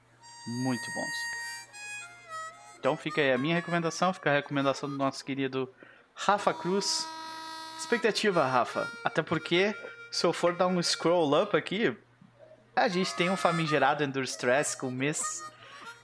muito 0.64 0.86
bons. 0.94 1.43
Então 2.84 2.98
fica 2.98 3.22
aí 3.22 3.32
a 3.32 3.38
minha 3.38 3.56
recomendação, 3.56 4.14
fica 4.14 4.30
a 4.30 4.34
recomendação 4.34 4.90
do 4.90 4.98
nosso 4.98 5.24
querido 5.24 5.74
Rafa 6.14 6.54
Cruz. 6.54 7.08
Expectativa, 7.80 8.46
Rafa. 8.46 8.92
Até 9.06 9.22
porque, 9.22 9.74
se 10.12 10.26
eu 10.26 10.34
for 10.34 10.54
dar 10.54 10.68
um 10.68 10.84
scroll 10.84 11.44
up 11.44 11.56
aqui, 11.56 11.96
a 12.76 12.90
gente 12.90 13.16
tem 13.16 13.30
um 13.30 13.38
famigerado 13.38 14.04
Endure 14.04 14.26
Stress 14.26 14.76
com 14.76 14.92
Miss. 14.92 15.42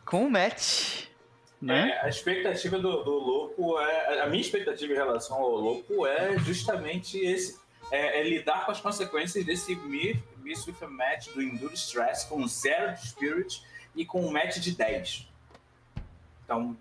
com 0.05 0.25
o 0.25 0.31
match. 0.31 1.07
Né? 1.61 1.89
É, 1.89 2.05
a 2.05 2.07
expectativa 2.07 2.79
do, 2.79 3.03
do 3.03 3.79
é. 3.81 4.21
A 4.21 4.27
minha 4.27 4.39
expectativa 4.39 4.93
em 4.93 4.95
relação 4.95 5.35
ao 5.35 5.51
louco 5.51 6.07
é 6.07 6.39
justamente 6.39 7.19
esse. 7.19 7.59
É, 7.91 8.21
é 8.21 8.23
lidar 8.23 8.65
com 8.65 8.71
as 8.71 8.79
consequências 8.79 9.43
desse 9.43 9.75
Miss 9.75 10.65
with 10.65 10.77
a 10.81 10.87
Match 10.87 11.27
do 11.33 11.41
Endure 11.41 11.73
Stress 11.73 12.25
com 12.25 12.47
zero 12.47 12.93
de 12.93 13.05
Spirit 13.05 13.61
e 13.93 14.05
com 14.05 14.21
um 14.21 14.31
match 14.31 14.59
de 14.59 14.71
10. 14.71 15.28
Então. 16.49 16.75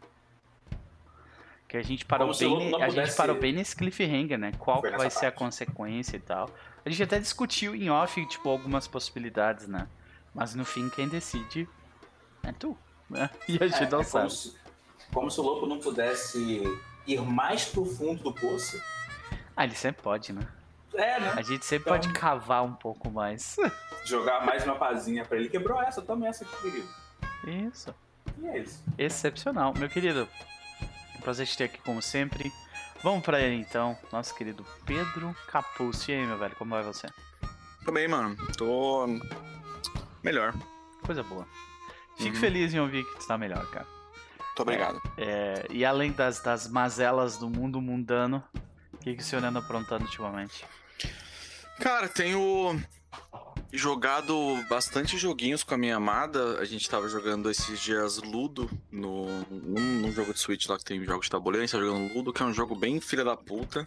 Que 1.69 1.77
a 1.77 1.83
gente 1.83 2.07
parou, 2.07 2.35
bem, 2.35 2.75
a 2.83 2.89
gente 2.89 3.15
parou 3.15 3.39
bem 3.39 3.53
nesse 3.53 3.77
cliffhanger, 3.77 4.39
né? 4.39 4.53
Qual 4.59 4.81
vai 4.81 4.93
parte. 4.93 5.13
ser 5.13 5.27
a 5.27 5.33
consequência 5.33 6.17
e 6.17 6.21
tal. 6.21 6.49
A 6.83 6.89
gente 6.89 7.03
até 7.03 7.19
discutiu 7.19 7.75
em 7.75 7.91
off, 7.91 8.25
tipo, 8.27 8.49
algumas 8.49 8.89
possibilidades, 8.89 9.69
né? 9.69 9.87
Mas 10.35 10.55
no 10.55 10.65
fim, 10.65 10.89
quem 10.89 11.07
decide 11.07 11.69
é 12.43 12.53
tu, 12.53 12.75
né? 13.11 13.29
E 13.47 13.63
a 13.63 13.69
gente 13.69 13.85
é, 13.85 13.91
não 13.91 14.01
é 14.01 14.05
sabe. 14.05 14.29
Como 14.29 14.31
se, 14.31 14.57
como 15.13 15.31
se 15.31 15.41
o 15.41 15.43
louco 15.43 15.67
não 15.67 15.79
pudesse 15.79 16.63
ir 17.07 17.21
mais 17.21 17.67
pro 17.67 17.85
fundo 17.85 18.23
do 18.23 18.33
poço. 18.33 18.83
Ah, 19.55 19.65
ele 19.65 19.75
sempre 19.75 20.01
pode, 20.03 20.33
né? 20.33 20.49
É, 20.95 21.21
né? 21.21 21.35
A 21.37 21.43
gente 21.43 21.67
sempre 21.67 21.91
então, 21.91 22.01
pode 22.01 22.19
cavar 22.19 22.65
um 22.65 22.73
pouco 22.73 23.11
mais. 23.11 23.57
Jogar 24.07 24.47
mais 24.47 24.65
uma 24.65 24.77
pazinha 24.77 25.23
pra 25.27 25.37
ele. 25.37 25.51
Quebrou 25.51 25.83
essa, 25.83 26.01
toma 26.01 26.27
essa 26.27 26.45
aqui, 26.45 26.57
querido. 26.63 26.89
Isso. 27.47 27.95
E 28.41 28.47
é 28.47 28.59
isso. 28.59 28.83
Excepcional. 28.97 29.75
Meu 29.77 29.89
querido, 29.89 30.29
um 31.17 31.21
prazer 31.21 31.47
te 31.47 31.57
ter 31.57 31.65
aqui 31.65 31.79
como 31.79 32.01
sempre. 32.01 32.53
Vamos 33.03 33.23
pra 33.23 33.41
ele 33.41 33.57
então, 33.57 33.97
nosso 34.13 34.35
querido 34.35 34.65
Pedro 34.85 35.35
Capuz. 35.47 36.09
E 36.09 36.13
aí, 36.13 36.27
meu 36.27 36.39
velho, 36.39 36.57
como 36.57 36.71
vai 36.71 36.83
você? 36.83 37.07
Tô 37.85 37.93
bem, 37.93 38.09
mano. 38.09 38.37
Tô 38.57 39.07
melhor. 40.23 40.55
Coisa 41.05 41.23
boa. 41.23 41.47
Fico 42.17 42.35
uhum. 42.35 42.41
feliz 42.41 42.75
em 42.75 42.81
ouvir 42.81 43.05
que 43.05 43.21
tu 43.21 43.27
tá 43.27 43.39
melhor, 43.39 43.65
cara. 43.71 43.87
Muito 44.39 44.63
obrigado. 44.63 45.01
É, 45.17 45.25
é, 45.25 45.67
e 45.71 45.85
além 45.85 46.11
das, 46.11 46.41
das 46.41 46.69
mazelas 46.69 47.39
do 47.39 47.49
mundo 47.49 47.81
mundano, 47.81 48.43
o 48.93 48.99
que, 48.99 49.15
que 49.15 49.23
o 49.23 49.25
senhor 49.25 49.45
anda 49.45 49.61
aprontando 49.61 50.05
ultimamente? 50.05 50.65
Cara, 51.79 52.09
tenho 52.09 52.83
jogado 53.73 54.35
bastante 54.69 55.19
joguinhos 55.19 55.63
com 55.63 55.75
a 55.75 55.79
minha 55.79 55.97
amada. 55.97 56.59
A 56.61 56.65
gente 56.65 56.89
tava 56.89 57.09
jogando 57.09 57.51
esses 57.51 57.79
dias 57.81 58.19
Ludo 58.19 58.71
no, 58.91 59.27
num, 59.51 60.01
num 60.01 60.13
jogo 60.13 60.33
de 60.33 60.41
Switch 60.41 60.67
lá 60.67 60.79
que 60.79 60.85
tem 60.85 61.05
jogos 61.05 61.27
de 61.27 61.31
tabuleiro. 61.31 61.63
A 61.63 61.67
gente 61.67 61.79
tá 61.79 61.85
jogando 61.85 62.15
Ludo, 62.15 62.33
que 62.33 62.43
é 62.43 62.47
um 62.47 62.55
jogo 62.55 62.75
bem 62.75 63.01
filha 63.01 63.25
da 63.25 63.37
puta. 63.37 63.87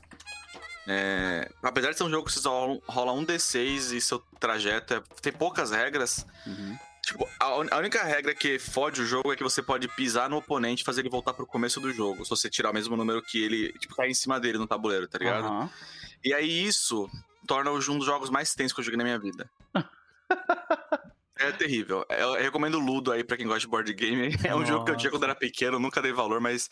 É, 0.88 1.50
apesar 1.62 1.92
de 1.92 1.98
ser 1.98 2.04
um 2.04 2.10
jogo 2.10 2.26
que 2.26 2.34
você 2.34 2.48
rola 2.88 3.14
um 3.14 3.26
D6 3.26 3.96
e 3.96 4.02
seu 4.02 4.20
trajeto 4.40 4.96
é, 4.96 5.04
tem 5.22 5.32
poucas 5.32 5.72
regras. 5.72 6.26
Uhum. 6.46 6.78
Tipo, 7.04 7.28
a, 7.40 7.46
a, 7.46 7.78
única 7.78 8.04
regra 8.04 8.34
que 8.34 8.60
fode 8.60 9.02
o 9.02 9.06
jogo 9.06 9.34
é 9.34 9.36
que 9.36 9.44
você 9.44 9.62
pode 9.62 9.88
pisar 9.88 10.30
no 10.30 10.38
oponente 10.38 10.84
e 10.84 10.86
fazer 10.86 11.02
ele 11.02 11.10
voltar 11.10 11.34
pro 11.34 11.48
começo 11.48 11.80
do 11.80 11.92
jogo. 11.92 12.24
Se 12.24 12.30
você 12.30 12.50
tirar 12.50 12.70
o 12.70 12.74
mesmo 12.74 12.96
número 12.96 13.22
que 13.22 13.44
ele, 13.44 13.74
tipo, 13.74 13.96
cair 13.96 14.12
em 14.12 14.14
cima 14.14 14.40
dele 14.40 14.58
no 14.58 14.68
tabuleiro, 14.68 15.08
tá 15.08 15.18
ligado? 15.18 15.48
Uhum. 15.48 15.70
E 16.24 16.34
aí 16.34 16.64
isso 16.66 17.10
torna 17.48 17.72
um 17.72 17.80
dos 17.98 18.06
jogos 18.06 18.30
mais 18.30 18.54
tensos 18.54 18.74
que 18.74 18.80
eu 18.80 18.84
joguei 18.86 18.98
na 18.98 19.04
minha 19.04 19.20
vida. 19.20 19.50
É 21.40 21.52
terrível. 21.52 22.06
Eu 22.10 22.34
recomendo 22.34 22.78
Ludo 22.78 23.12
aí 23.12 23.24
pra 23.24 23.36
quem 23.36 23.48
gosta 23.48 23.62
de 23.62 23.68
board 23.68 23.92
game. 23.96 24.30
É 24.46 24.56
um 24.56 24.64
jogo 24.64 24.86
que 24.86 24.92
eu 24.92 24.96
tinha 24.96 25.10
quando 25.10 25.24
era 25.24 25.34
pequeno, 25.34 25.80
nunca 25.80 26.00
dei 26.00 26.12
valor, 26.14 26.40
mas. 26.40 26.70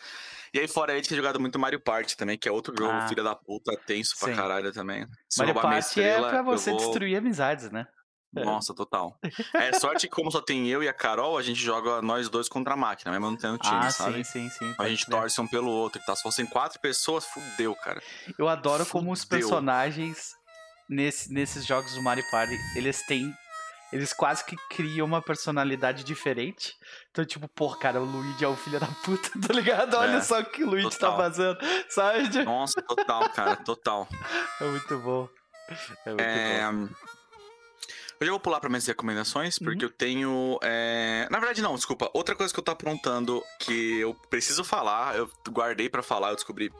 E 0.54 0.60
aí, 0.60 0.68
fora 0.68 0.94
aí, 0.94 1.02
tinha 1.02 1.18
jogado 1.18 1.40
muito 1.40 1.58
Mario 1.58 1.80
Party 1.80 2.16
também, 2.16 2.38
que 2.38 2.48
é 2.48 2.52
outro 2.52 2.76
jogo, 2.78 2.92
Ah. 2.94 3.08
filha 3.08 3.24
da 3.24 3.34
puta, 3.36 3.76
tenso 3.88 4.16
pra 4.20 4.30
Sim. 4.30 4.36
caralho 4.36 4.72
também. 4.72 5.08
Se 5.28 5.40
Mario 5.40 5.56
Party 5.56 5.76
é 5.76 5.80
estrela, 5.80 6.30
pra 6.30 6.38
eu 6.40 6.44
você 6.44 6.70
vou- 6.70 6.80
destruir 6.80 7.16
amizades, 7.18 7.72
né? 7.72 7.88
É. 8.36 8.46
Nossa, 8.46 8.76
total. 8.76 9.18
É 9.56 9.74
sorte 9.74 10.08
que, 10.08 10.14
como 10.16 10.32
só 10.32 10.40
tem 10.40 10.68
eu 10.68 10.84
e 10.84 10.88
a 10.88 10.94
Carol, 10.94 11.38
a 11.38 11.42
gente 11.42 11.60
joga 11.60 12.00
nós 12.02 12.30
dois 12.30 12.48
contra 12.48 12.76
a 12.76 12.78
máquina, 12.78 13.12
mesmo 13.12 13.32
não 13.32 13.36
tendo 13.38 13.58
time, 13.58 13.76
ah, 13.76 13.90
sabe? 13.90 14.24
sim, 14.24 14.48
sim, 14.48 14.50
sim. 14.52 14.76
A 14.78 14.88
gente 14.88 15.06
crer. 15.06 15.18
torce 15.20 15.42
um 15.42 15.48
pelo 15.48 15.70
outro, 15.72 16.00
tá? 16.06 16.16
Se 16.16 16.22
fossem 16.22 16.46
quatro 16.46 16.80
pessoas, 16.80 17.26
fudeu, 17.26 17.76
cara. 17.76 18.02
Eu 18.38 18.48
adoro 18.48 18.86
como 18.86 19.12
os 19.12 19.24
Fudeu. 19.24 19.40
personagens 19.40 20.36
nesse- 20.88 21.34
nesses 21.34 21.66
jogos 21.66 21.94
do 21.96 22.02
Mario 22.04 22.24
Party, 22.30 22.56
eles 22.76 23.04
têm. 23.08 23.34
Eles 23.92 24.14
quase 24.14 24.46
que 24.46 24.56
criam 24.70 25.08
uma 25.08 25.20
personalidade 25.20 26.04
diferente. 26.04 26.76
Então, 27.10 27.26
tipo, 27.26 27.48
pô, 27.48 27.76
cara, 27.76 28.00
o 28.00 28.06
Luigi 28.06 28.46
é 28.46 28.48
o 28.48 28.56
filho 28.56 28.80
da 28.80 28.86
puta, 28.86 29.32
tá 29.42 29.52
ligado? 29.52 29.96
Olha 29.96 30.18
É, 30.18 30.22
só 30.22 30.40
o 30.40 30.46
que 30.46 30.64
o 30.64 30.70
Luigi 30.70 30.92
tá 30.92 31.08
total. 31.10 31.18
fazendo, 31.18 31.58
sabe? 31.90 32.44
Nossa, 32.46 32.80
total, 32.84 33.28
cara, 33.32 33.56
total. 33.56 34.08
É 34.62 34.66
muito 34.66 35.00
bom. 35.00 35.28
É 36.06 36.10
muito 36.10 36.22
É, 36.22 36.72
bom. 36.72 36.90
Eu 38.20 38.26
já 38.26 38.32
vou 38.32 38.40
pular 38.40 38.60
para 38.60 38.70
minhas 38.70 38.86
recomendações, 38.86 39.58
Uhum. 39.58 39.66
porque 39.66 39.86
eu 39.86 39.90
tenho. 39.90 40.60
é, 40.62 41.28
Na 41.32 41.40
verdade, 41.40 41.62
não, 41.62 41.76
desculpa. 41.76 42.10
Outra 42.14 42.36
coisa 42.36 42.54
que 42.54 42.60
eu 42.60 42.64
tô 42.64 42.72
aprontando 42.72 43.42
que 43.60 44.00
eu 44.00 44.14
preciso 44.30 44.64
falar, 44.64 45.16
eu 45.16 45.32
guardei 45.50 45.90
pra 45.90 46.04
falar, 46.04 46.30
eu 46.32 46.36
descobri 46.36 46.72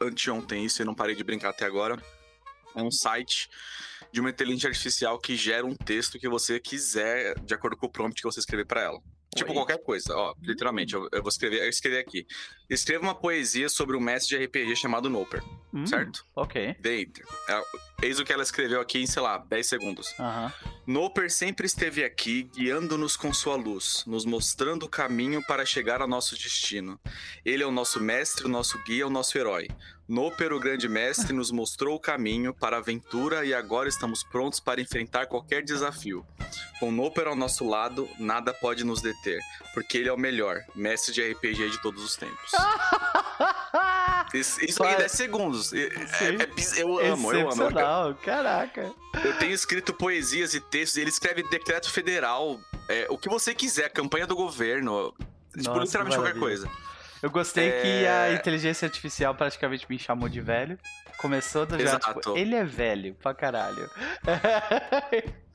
anteontem 0.00 0.64
isso 0.64 0.80
e 0.80 0.84
não 0.84 0.94
parei 0.94 1.16
de 1.16 1.24
brincar 1.24 1.50
até 1.50 1.64
agora. 1.66 2.00
É 2.76 2.80
um 2.82 2.92
site 2.92 3.50
de 4.12 4.20
uma 4.20 4.30
inteligência 4.30 4.68
artificial 4.68 5.18
que 5.18 5.34
gera 5.36 5.66
um 5.66 5.74
texto 5.74 6.18
que 6.18 6.28
você 6.28 6.60
quiser, 6.60 7.34
de 7.40 7.52
acordo 7.54 7.76
com 7.76 7.86
o 7.86 7.90
prompt 7.90 8.20
que 8.22 8.28
você 8.28 8.38
escrever 8.38 8.64
pra 8.64 8.80
ela. 8.82 9.00
Tipo 9.34 9.50
Oi. 9.50 9.56
qualquer 9.56 9.78
coisa, 9.82 10.16
ó, 10.16 10.34
literalmente, 10.42 10.94
eu, 10.94 11.06
eu 11.12 11.22
vou 11.22 11.28
escrever, 11.28 11.62
eu 11.62 11.68
escrevi 11.68 11.98
aqui. 11.98 12.26
Escreva 12.68 13.02
uma 13.04 13.14
poesia 13.14 13.68
sobre 13.68 13.96
um 13.96 14.00
mestre 14.00 14.36
de 14.38 14.44
RPG 14.44 14.74
chamado 14.76 15.08
Noper, 15.10 15.42
Hum, 15.72 15.86
certo? 15.86 16.24
Ok. 16.34 16.76
Enter. 16.82 17.26
É, 17.48 17.62
Eis 18.02 18.18
o 18.18 18.24
que 18.24 18.32
ela 18.32 18.42
escreveu 18.42 18.80
aqui 18.80 18.98
em, 19.02 19.06
sei 19.06 19.20
lá, 19.20 19.36
10 19.38 19.66
segundos. 19.66 20.14
Noper 20.86 21.30
sempre 21.30 21.66
esteve 21.66 22.02
aqui, 22.04 22.44
guiando-nos 22.54 23.16
com 23.16 23.32
sua 23.32 23.54
luz, 23.56 24.02
nos 24.06 24.24
mostrando 24.24 24.84
o 24.84 24.88
caminho 24.88 25.42
para 25.46 25.66
chegar 25.66 26.00
ao 26.00 26.08
nosso 26.08 26.34
destino. 26.36 26.98
Ele 27.44 27.62
é 27.62 27.66
o 27.66 27.70
nosso 27.72 28.00
mestre, 28.00 28.46
o 28.46 28.48
nosso 28.48 28.82
guia, 28.84 29.06
o 29.06 29.10
nosso 29.10 29.36
herói. 29.36 29.68
Noper, 30.08 30.54
o 30.54 30.58
grande 30.58 30.88
mestre, 30.88 31.34
nos 31.34 31.50
mostrou 31.50 31.94
o 31.94 32.00
caminho 32.00 32.54
para 32.54 32.76
a 32.76 32.78
aventura 32.80 33.44
e 33.44 33.52
agora 33.52 33.88
estamos 33.90 34.22
prontos 34.24 34.58
para 34.58 34.80
enfrentar 34.80 35.26
qualquer 35.26 35.62
desafio. 35.62 36.24
Com 36.80 36.90
Noper 36.90 37.26
ao 37.28 37.36
nosso 37.36 37.68
lado, 37.68 38.08
nada 38.18 38.54
pode 38.54 38.84
nos 38.84 39.02
deter, 39.02 39.38
porque 39.74 39.98
ele 39.98 40.08
é 40.08 40.12
o 40.12 40.16
melhor, 40.16 40.60
mestre 40.74 41.12
de 41.12 41.20
RPG 41.32 41.70
de 41.70 41.82
todos 41.82 42.02
os 42.02 42.16
tempos. 42.16 42.50
Isso, 44.34 44.62
isso 44.62 44.82
aí, 44.82 44.90
Para. 44.90 44.98
10 45.00 45.12
segundos. 45.12 45.72
É- 45.72 45.86
é 46.42 46.46
bis- 46.46 46.76
eu 46.76 46.98
amo, 46.98 47.32
eu 47.32 47.50
amo. 47.50 47.54
Caraca. 48.16 48.92
Eu 49.24 49.38
tenho 49.38 49.52
escrito 49.52 49.94
poesias 49.94 50.52
e 50.52 50.60
textos, 50.60 50.98
e 50.98 51.00
ele 51.00 51.08
escreve 51.08 51.42
decreto 51.48 51.90
federal, 51.90 52.60
é, 52.88 53.06
o 53.08 53.16
que 53.16 53.26
você 53.28 53.54
quiser, 53.54 53.88
campanha 53.90 54.26
do 54.26 54.36
governo, 54.36 55.14
tipo, 55.58 55.78
literalmente 55.78 56.16
que 56.16 56.22
qualquer 56.22 56.38
coisa. 56.38 56.68
Eu 57.22 57.30
gostei 57.30 57.70
que 57.80 58.04
É. 58.04 58.08
a 58.10 58.32
inteligência 58.32 58.86
artificial 58.86 59.34
praticamente 59.34 59.86
me 59.88 59.98
chamou 59.98 60.28
de 60.28 60.40
velho. 60.40 60.78
Começou 61.16 61.66
do 61.66 61.78
já, 61.78 61.98
tipo, 61.98 62.10
Exato. 62.12 62.36
ele 62.36 62.54
é 62.54 62.64
velho 62.64 63.14
pra 63.14 63.34
caralho. 63.34 63.90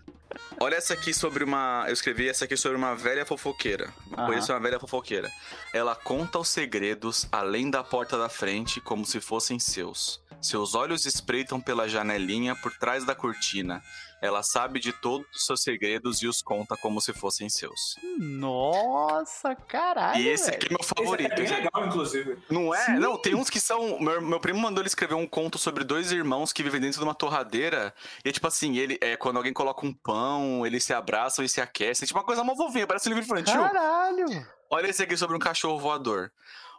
Olha 0.60 0.75
essa 0.75 0.93
aqui 0.93 1.13
sobre 1.13 1.43
uma. 1.43 1.84
Eu 1.88 1.93
escrevi 1.93 2.27
essa 2.27 2.46
aqui 2.46 2.58
sobre 2.58 2.77
uma 2.77 2.96
velha 2.96 3.25
fofoqueira. 3.25 3.89
Uma 4.08 4.17
Aham. 4.17 4.25
poesia 4.25 4.41
sobre 4.41 4.55
uma 4.55 4.67
velha 4.70 4.79
fofoqueira. 4.79 5.29
Ela 5.74 5.96
conta 5.96 6.39
os 6.39 6.50
segredos 6.50 7.27
além 7.32 7.70
da 7.70 7.84
porta 7.84 8.17
da 8.17 8.29
frente 8.29 8.82
como 8.82 9.05
se 9.05 9.20
fossem 9.22 9.60
seus. 9.60 10.22
Seus 10.41 10.74
olhos 10.75 11.05
espreitam 11.05 11.62
pela 11.62 11.88
janelinha 11.88 12.55
por 12.55 12.75
trás 12.77 13.05
da 13.05 13.13
cortina. 13.15 13.82
Ela 14.24 14.42
sabe 14.42 14.80
de 14.80 14.94
todos 14.94 15.27
os 15.36 15.46
seus 15.46 15.62
segredos 15.62 16.22
e 16.22 16.27
os 16.27 16.42
conta 16.42 16.77
como 16.77 17.01
se 17.01 17.12
fossem 17.12 17.50
seus. 17.50 17.98
Nossa, 18.18 19.53
caralho. 19.56 20.18
e 20.22 20.27
esse 20.30 20.46
velho. 20.46 20.56
aqui 20.58 20.65
é 20.68 20.70
meu 20.70 20.80
Esse 20.80 20.89
favorito. 20.96 21.32
é 21.32 21.36
bem 21.36 21.46
esse- 21.46 21.53
legal, 21.56 21.86
inclusive. 21.88 22.38
Não 22.50 22.74
é? 22.74 22.86
Sim. 22.86 22.94
Não, 23.00 23.18
tem 23.18 23.36
uns 23.36 23.50
que 23.50 23.60
são. 23.60 24.00
Meu, 24.00 24.22
meu 24.22 24.39
primo 24.39 24.60
mandou 24.60 24.82
ele 24.82 24.88
escrever 24.88 25.15
um 25.15 25.27
conto 25.27 25.58
sobre 25.58 25.84
dois 25.84 26.12
irmãos 26.12 26.53
que 26.53 26.63
vivem 26.63 26.80
dentro 26.80 27.00
de 27.00 27.03
uma 27.03 27.13
torradeira. 27.13 27.94
E 28.24 28.30
é 28.30 28.32
tipo 28.32 28.48
assim, 28.48 28.77
ele 28.77 28.98
é 29.01 29.18
quando 29.18 29.38
alguém 29.38 29.51
coloca 29.51 29.86
um 29.86 29.94
pão, 29.94 30.65
eles 30.65 30.84
se 30.86 30.94
abraçam 30.94 31.44
e 31.44 31.50
se 31.50 31.60
aquecem. 31.60 32.08
Tipo 32.08 32.20
uma 32.20 32.25
coisa 32.25 32.44
mó 32.46 32.56
fofinha, 32.56 32.88
parece 32.88 33.10
um 33.10 33.13
livro 33.13 33.25
infantil. 33.25 33.60
Caralho. 33.62 34.25
Olha 34.70 34.88
esse 34.88 35.03
aqui 35.03 35.18
sobre 35.18 35.36
um 35.36 35.39
cachorro 35.39 35.77
voador. 35.80 36.32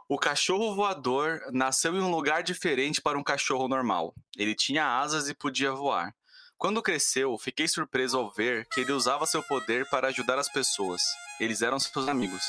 O 0.09 0.19
cachorro 0.19 0.75
voador 0.75 1.41
nasceu 1.53 1.95
em 1.95 2.01
um 2.01 2.11
lugar 2.11 2.43
diferente 2.43 3.01
para 3.01 3.19
um 3.19 3.23
cachorro 3.23 3.69
normal. 3.69 4.15
Ele 4.37 4.55
tinha 4.55 4.99
asas 4.99 5.29
e 5.29 5.35
podia 5.35 5.73
voar. 5.73 6.15
Quando 6.65 6.81
cresceu, 6.81 7.37
fiquei 7.37 7.69
surpreso 7.69 8.17
ao 8.17 8.33
ver 8.33 8.67
que 8.73 8.81
ele 8.81 8.93
usava 8.93 9.27
seu 9.27 9.43
poder 9.43 9.85
para 9.91 10.09
ajudar 10.09 10.39
as 10.39 10.51
pessoas. 10.51 11.03
Eles 11.39 11.61
eram 11.61 11.79
seus 11.79 12.09
amigos. 12.09 12.43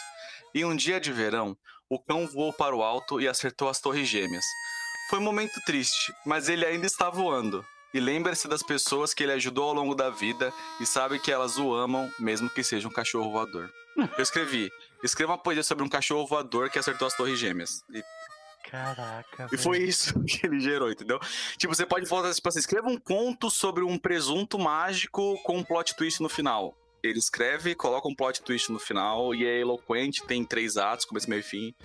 E 0.53 0.63
um 0.63 0.74
dia 0.74 1.01
de 1.01 1.12
verão, 1.12 1.57
o 1.89 2.00
cão 2.00 2.25
voou 2.25 2.53
para 2.53 2.74
o 2.74 2.81
alto 2.81 3.19
e 3.19 3.27
acertou 3.27 3.67
as 3.67 3.81
torres 3.81 4.07
gêmeas. 4.07 4.45
Foi 5.10 5.19
um 5.19 5.22
momento 5.22 5.60
triste, 5.65 6.13
mas 6.25 6.48
ele 6.48 6.65
ainda 6.65 6.86
está 6.86 7.10
voando. 7.10 7.65
E 7.93 8.00
lembre-se 8.00 8.48
das 8.48 8.63
pessoas 8.63 9.13
que 9.13 9.22
ele 9.22 9.34
ajudou 9.34 9.67
ao 9.67 9.74
longo 9.74 9.93
da 9.93 10.10
vida 10.10 10.53
e 10.79 10.86
sabe 10.86 11.19
que 11.19 11.29
elas 11.29 11.57
o 11.57 11.74
amam, 11.74 12.10
mesmo 12.17 12.50
que 12.50 12.63
seja 12.63 12.88
um 12.88 12.93
cachorro 12.93 13.34
voador. 13.34 13.69
Eu 13.98 14.24
escrevi, 14.24 14.72
escreva 15.03 15.34
uma 15.34 15.38
poesia 15.38 15.62
sobre 15.63 15.84
um 15.84 15.89
cachorro 15.89 16.25
voador 16.25 16.69
que 16.69 16.79
acertou 16.79 17.05
as 17.05 17.17
torres 17.17 17.38
gêmeas. 17.38 17.84
E, 17.93 18.01
Caraca. 18.69 19.48
e 19.51 19.57
foi 19.57 19.79
isso 19.79 20.19
que 20.25 20.45
ele 20.45 20.60
gerou, 20.60 20.91
entendeu? 20.91 21.19
Tipo, 21.57 21.74
você 21.74 21.86
pode 21.86 22.05
falar, 22.07 22.34
tipo 22.34 22.50
assim, 22.50 22.60
escreva 22.60 22.88
um 22.88 22.98
conto 22.98 23.50
sobre 23.50 23.84
um 23.84 23.98
presunto 23.98 24.57
mágico 24.57 25.38
com 25.43 25.57
um 25.57 25.63
plot 25.63 25.95
twist 25.95 26.22
no 26.22 26.29
final. 26.29 26.75
Ele 27.03 27.19
escreve, 27.19 27.75
coloca 27.75 28.07
um 28.07 28.15
plot 28.15 28.41
twist 28.41 28.72
no 28.72 28.79
final 28.79 29.36
e 29.36 29.45
é 29.45 29.60
eloquente, 29.60 30.24
tem 30.25 30.43
três 30.43 30.75
atos, 30.75 31.05
começo, 31.05 31.29
meio 31.29 31.41
e 31.41 31.43
fim. 31.43 31.75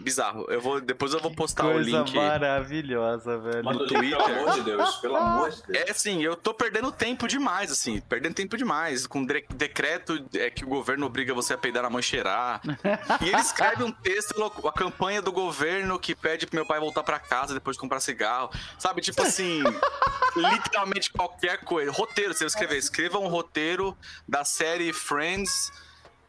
Bizarro. 0.00 0.46
Eu 0.48 0.60
vou, 0.60 0.80
depois 0.80 1.12
eu 1.12 1.20
vou 1.20 1.30
postar 1.34 1.66
o 1.66 1.72
Coisa 1.72 1.90
link. 1.90 2.14
maravilhosa, 2.16 3.38
velho. 3.38 3.64
Manda 3.64 3.78
o 3.82 3.86
link, 3.86 3.94
Twitter. 3.94 4.24
pelo 4.24 4.38
amor 4.40 4.54
de 4.54 4.60
Deus. 4.62 4.96
Pelo 4.96 5.16
amor 5.18 5.50
de 5.50 5.62
Deus. 5.62 5.88
É 5.88 5.90
assim, 5.90 6.22
eu 6.22 6.36
tô 6.36 6.54
perdendo 6.54 6.90
tempo 6.90 7.28
demais, 7.28 7.70
assim, 7.70 8.00
perdendo 8.00 8.34
tempo 8.34 8.56
demais. 8.56 9.06
Com 9.06 9.24
decreto 9.24 10.24
é 10.34 10.48
que 10.50 10.64
o 10.64 10.68
governo 10.68 11.04
obriga 11.06 11.34
você 11.34 11.52
a 11.52 11.58
peidar 11.58 11.82
na 11.82 11.90
mão 11.90 12.00
e 12.00 12.02
cheirar. 12.02 12.60
e 13.20 13.28
ele 13.28 13.40
escreve 13.40 13.84
um 13.84 13.92
texto, 13.92 14.42
a 14.66 14.72
campanha 14.72 15.20
do 15.20 15.30
governo 15.30 15.98
que 15.98 16.14
pede 16.14 16.46
pro 16.46 16.56
meu 16.56 16.66
pai 16.66 16.80
voltar 16.80 17.02
pra 17.02 17.18
casa 17.18 17.52
depois 17.52 17.76
de 17.76 17.80
comprar 17.80 18.00
cigarro. 18.00 18.50
Sabe, 18.78 19.02
tipo 19.02 19.20
assim, 19.22 19.62
literalmente 20.34 21.12
qualquer 21.12 21.58
coisa. 21.58 21.92
Roteiro, 21.92 22.32
você 22.32 22.40
vai 22.40 22.48
escrever, 22.48 22.76
escreva 22.78 23.18
um 23.18 23.28
roteiro 23.28 23.96
da 24.26 24.44
série 24.44 24.92
Friends 24.92 25.70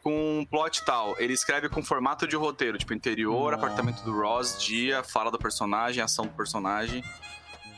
com 0.02 0.40
um 0.40 0.46
plot 0.46 0.84
tal. 0.86 1.16
Ele 1.20 1.34
escreve 1.34 1.70
com 1.70 1.84
formato 1.84 2.28
de 2.28 2.36
roteiro, 2.36 2.78
tipo 2.78 2.94
interior, 2.94 3.52
Nossa. 3.52 3.56
apartamento 3.66 4.02
do 4.04 4.12
Ross, 4.20 4.62
dia, 4.62 5.04
fala 5.04 5.30
do 5.32 5.38
personagem, 5.38 6.04
ação 6.04 6.26
do 6.26 6.34
personagem. 6.34 7.04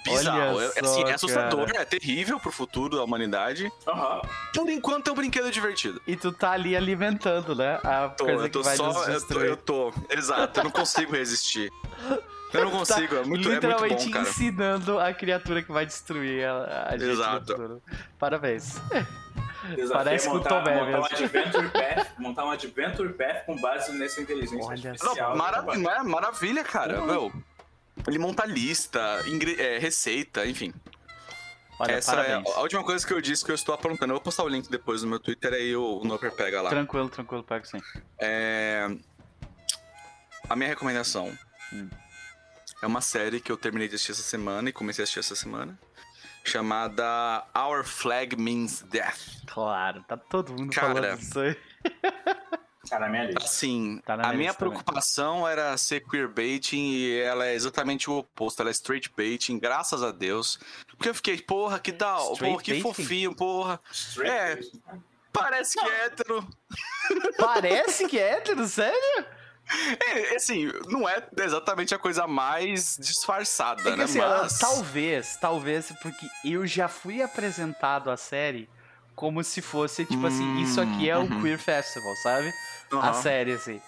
Bizarro. 0.05 0.57
Olha 0.57 0.65
É, 0.75 0.79
assim, 0.81 1.01
só, 1.01 1.07
é 1.07 1.13
assustador, 1.13 1.65
cara. 1.67 1.81
é 1.81 1.85
terrível 1.85 2.37
pro 2.37 2.51
futuro 2.51 2.97
da 2.97 3.03
humanidade. 3.05 3.71
Aham. 3.87 4.21
Por 4.53 4.69
enquanto 4.69 5.07
é 5.07 5.11
um 5.11 5.15
brinquedo 5.15 5.49
divertido. 5.49 6.01
E 6.05 6.17
tu 6.17 6.31
tá 6.33 6.51
ali 6.51 6.75
alimentando, 6.75 7.55
né? 7.55 7.79
A 7.83 8.09
Tô, 8.09 8.25
coisa 8.25 8.43
eu 8.43 8.49
tô 8.51 8.59
que 8.59 8.65
vai 8.65 8.75
só. 8.75 9.05
Eu 9.05 9.27
tô, 9.27 9.39
eu 9.39 9.55
tô. 9.57 9.93
Exato, 10.09 10.59
eu 10.59 10.63
não 10.65 10.71
consigo 10.71 11.13
resistir. 11.13 11.71
Eu 12.53 12.65
não 12.65 12.71
consigo, 12.71 13.15
é 13.15 13.23
muito, 13.23 13.23
é 13.23 13.27
muito 13.27 13.43
Tá 13.43 13.55
Literalmente 13.55 14.05
bom, 14.05 14.11
cara. 14.11 14.29
ensinando 14.29 14.99
a 14.99 15.13
criatura 15.13 15.63
que 15.63 15.71
vai 15.71 15.85
destruir 15.85 16.45
a, 16.45 16.87
a 16.89 16.97
gente. 16.97 17.11
Exato. 17.11 17.81
Parabéns. 18.19 18.75
Desafio 19.75 19.93
Parece 19.93 20.27
é 20.27 20.29
com 20.29 20.35
o 20.35 20.39
montar, 20.39 20.49
Tom 20.49 20.69
Hanks. 20.69 20.85
montar 20.85 20.99
um 20.99 21.05
Adventure 21.05 21.69
Path, 21.69 22.07
montar 22.19 22.45
um 22.45 22.51
Adventure 22.51 23.13
Path 23.13 23.45
com 23.45 23.55
base 23.61 23.91
nessa 23.93 24.21
inteligência 24.21 24.65
Olha 24.65 24.91
artificial. 24.91 25.29
Não, 25.29 25.37
maravilha, 25.37 25.79
não 25.79 25.91
é? 25.91 26.03
Maravilha, 26.03 26.63
cara. 26.63 27.01
Meu, 27.01 27.31
ele 28.05 28.19
monta 28.19 28.45
lista, 28.45 28.99
é, 29.57 29.77
receita, 29.77 30.45
enfim. 30.45 30.73
Olha, 31.79 31.93
Essa 31.93 32.15
parabéns. 32.15 32.47
é 32.49 32.53
a 32.55 32.59
última 32.59 32.83
coisa 32.83 33.07
que 33.07 33.13
eu 33.13 33.21
disse 33.21 33.43
que 33.43 33.51
eu 33.51 33.55
estou 33.55 33.73
aprontando. 33.73 34.11
Eu 34.11 34.15
vou 34.17 34.21
postar 34.23 34.43
o 34.43 34.49
link 34.49 34.69
depois 34.69 35.01
no 35.01 35.09
meu 35.09 35.19
Twitter 35.19 35.53
aí 35.53 35.75
o, 35.75 36.01
o 36.01 36.05
Noper 36.05 36.31
pega 36.31 36.61
lá. 36.61 36.69
Tranquilo, 36.69 37.09
tranquilo, 37.09 37.43
pego 37.43 37.65
sim. 37.65 37.81
É... 38.19 38.87
A 40.49 40.55
minha 40.55 40.69
recomendação 40.69 41.31
Hum. 41.73 41.89
É 42.83 42.87
uma 42.87 42.99
série 42.99 43.39
que 43.39 43.49
eu 43.49 43.55
terminei 43.55 43.87
de 43.87 43.95
assistir 43.95 44.11
essa 44.11 44.21
semana 44.21 44.67
e 44.67 44.73
comecei 44.73 45.01
a 45.01 45.03
assistir 45.03 45.19
essa 45.19 45.35
semana. 45.35 45.79
Chamada 46.43 47.45
Our 47.55 47.85
Flag 47.85 48.35
Means 48.35 48.81
Death. 48.81 49.45
Claro, 49.47 50.03
tá 50.05 50.17
todo 50.17 50.51
mundo 50.51 50.73
Cara. 50.73 50.93
falando 50.93 51.19
isso 51.19 51.39
aí. 51.39 51.57
Tá 52.89 52.99
na 52.99 53.07
minha 53.07 53.23
lista. 53.23 53.41
Assim, 53.45 54.01
Tá 54.05 54.17
na 54.17 54.23
a 54.23 54.25
minha 54.27 54.37
minha 54.39 54.49
lista 54.49 54.59
também. 54.59 54.73
preocupação 54.77 55.47
era 55.47 55.75
ser 55.77 56.01
queerbaiting 56.01 56.91
e 56.91 57.17
ela 57.21 57.47
é 57.47 57.53
exatamente 57.55 58.09
o 58.09 58.17
oposto. 58.17 58.59
Ela 58.61 58.71
é 58.71 58.73
straight 58.73 59.09
baiting, 59.15 59.57
graças 59.57 60.03
a 60.03 60.11
Deus. 60.11 60.59
Porque 60.89 61.07
eu 61.07 61.15
fiquei, 61.15 61.41
porra, 61.41 61.79
que 61.79 61.93
da 61.93 62.17
porra, 62.17 62.61
que 62.61 62.81
fofinho, 62.81 63.33
porra. 63.33 63.79
É. 64.21 64.59
Parece 65.31 65.79
que 65.79 65.85
é 65.85 66.05
hétero. 66.05 66.45
Parece 67.37 68.07
que 68.09 68.19
é 68.19 68.31
hétero, 68.33 68.67
sério? 68.67 69.25
É, 70.07 70.35
assim, 70.35 70.67
não 70.87 71.07
é 71.07 71.25
exatamente 71.39 71.95
a 71.95 71.99
coisa 71.99 72.27
mais 72.27 72.97
disfarçada, 72.99 73.81
É 73.89 73.95
que, 73.95 73.97
né? 73.97 74.03
assim, 74.03 74.19
Mas. 74.19 74.57
talvez, 74.59 75.37
talvez, 75.37 75.91
porque 75.93 76.27
eu 76.43 76.65
já 76.67 76.87
fui 76.87 77.21
apresentado 77.21 78.11
à 78.11 78.17
série 78.17 78.69
como 79.15 79.43
se 79.43 79.61
fosse, 79.61 80.05
tipo 80.05 80.25
assim, 80.27 80.45
Hum, 80.45 80.61
isso 80.61 80.81
aqui 80.81 81.09
é 81.09 81.17
o 81.17 81.23
uhum. 81.23 81.41
Queer 81.41 81.57
Festival, 81.59 82.15
sabe? 82.15 82.53
A 83.01 83.11
Aham. 83.11 83.13
série, 83.13 83.53
assim. 83.53 83.81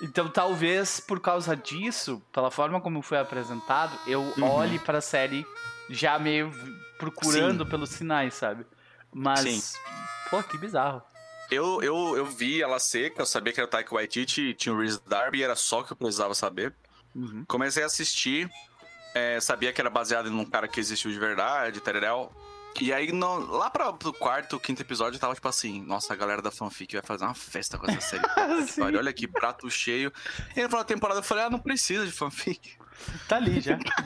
Então, 0.00 0.28
talvez 0.30 1.00
por 1.00 1.20
causa 1.20 1.56
disso, 1.56 2.22
pela 2.32 2.50
forma 2.50 2.80
como 2.80 3.02
foi 3.02 3.18
apresentado, 3.18 3.98
eu 4.06 4.22
Uhum. 4.38 4.48
olhe 4.48 4.78
pra 4.78 5.00
série 5.00 5.44
já 5.90 6.18
meio 6.18 6.50
procurando 6.96 7.64
Sim. 7.64 7.70
pelos 7.70 7.90
sinais, 7.90 8.34
sabe? 8.34 8.64
Mas, 9.12 9.72
Sim. 9.72 10.30
pô, 10.30 10.42
que 10.42 10.56
bizarro. 10.58 11.02
Eu, 11.50 11.82
eu, 11.82 12.16
eu 12.16 12.26
vi 12.26 12.62
ela 12.62 12.78
seca, 12.78 13.22
eu 13.22 13.26
sabia 13.26 13.52
que 13.52 13.60
era 13.60 13.66
o 13.66 13.70
Taika 13.70 13.94
Waititi, 13.94 14.52
tinha 14.54 14.74
o 14.74 14.78
Reese 14.78 15.00
Darby, 15.06 15.42
era 15.42 15.56
só 15.56 15.80
o 15.80 15.84
que 15.84 15.92
eu 15.92 15.96
precisava 15.96 16.34
saber. 16.34 16.74
Uhum. 17.14 17.44
Comecei 17.48 17.82
a 17.82 17.86
assistir, 17.86 18.50
é, 19.14 19.40
sabia 19.40 19.72
que 19.72 19.80
era 19.80 19.88
baseado 19.88 20.30
num 20.30 20.44
cara 20.44 20.68
que 20.68 20.78
existiu 20.78 21.10
de 21.10 21.18
verdade, 21.18 21.80
tereréu. 21.80 22.30
E 22.80 22.92
aí, 22.92 23.10
no- 23.10 23.38
lá 23.50 23.70
pra, 23.70 23.92
pro 23.92 24.12
quarto, 24.12 24.60
quinto 24.60 24.82
episódio, 24.82 25.16
eu 25.16 25.20
tava 25.20 25.34
tipo 25.34 25.48
assim, 25.48 25.82
nossa, 25.82 26.12
a 26.12 26.16
galera 26.16 26.42
da 26.42 26.50
fanfic 26.50 26.92
vai 26.94 27.02
fazer 27.02 27.24
uma 27.24 27.34
festa 27.34 27.76
com 27.78 27.90
essa 27.90 28.00
série. 28.00 28.96
Olha 28.96 29.12
que 29.12 29.26
prato 29.26 29.68
cheio. 29.70 30.12
E 30.54 30.62
no 30.62 30.68
final 30.68 30.82
da 30.82 30.84
temporada 30.84 31.18
eu 31.20 31.24
falei, 31.24 31.44
ah, 31.44 31.50
não 31.50 31.58
precisa 31.58 32.04
de 32.06 32.12
fanfic. 32.12 32.76
Tá 33.26 33.36
ali 33.36 33.60
já. 33.60 33.78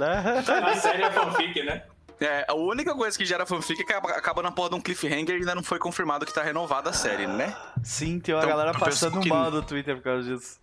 A 0.65 0.77
série 0.77 1.03
é 1.03 1.11
fanfic, 1.11 1.63
né? 1.65 1.85
É, 2.25 2.45
a 2.49 2.55
única 2.55 2.95
coisa 2.95 3.17
que 3.19 3.25
gera 3.25 3.45
fanfic 3.45 3.83
é 3.83 3.85
que 3.85 3.93
acaba, 3.93 4.43
na 4.43 4.53
porra 4.53 4.71
de 4.71 4.75
um 4.77 4.81
cliffhanger 4.81 5.31
e 5.37 5.41
ainda 5.41 5.55
não 5.55 5.63
foi 5.63 5.79
confirmado 5.79 6.25
que 6.25 6.33
tá 6.33 6.43
renovada 6.43 6.91
a 6.91 6.93
série, 6.93 7.27
né? 7.27 7.57
Sim, 7.83 8.21
tem 8.21 8.35
uma 8.35 8.43
Então, 8.45 8.51
galera 8.57 8.79
passando 8.79 9.21
que- 9.21 9.29
mal 9.29 9.51
no 9.51 9.63
Twitter 9.63 9.97
por 9.97 10.03
causa 10.05 10.23
disso. 10.37 10.61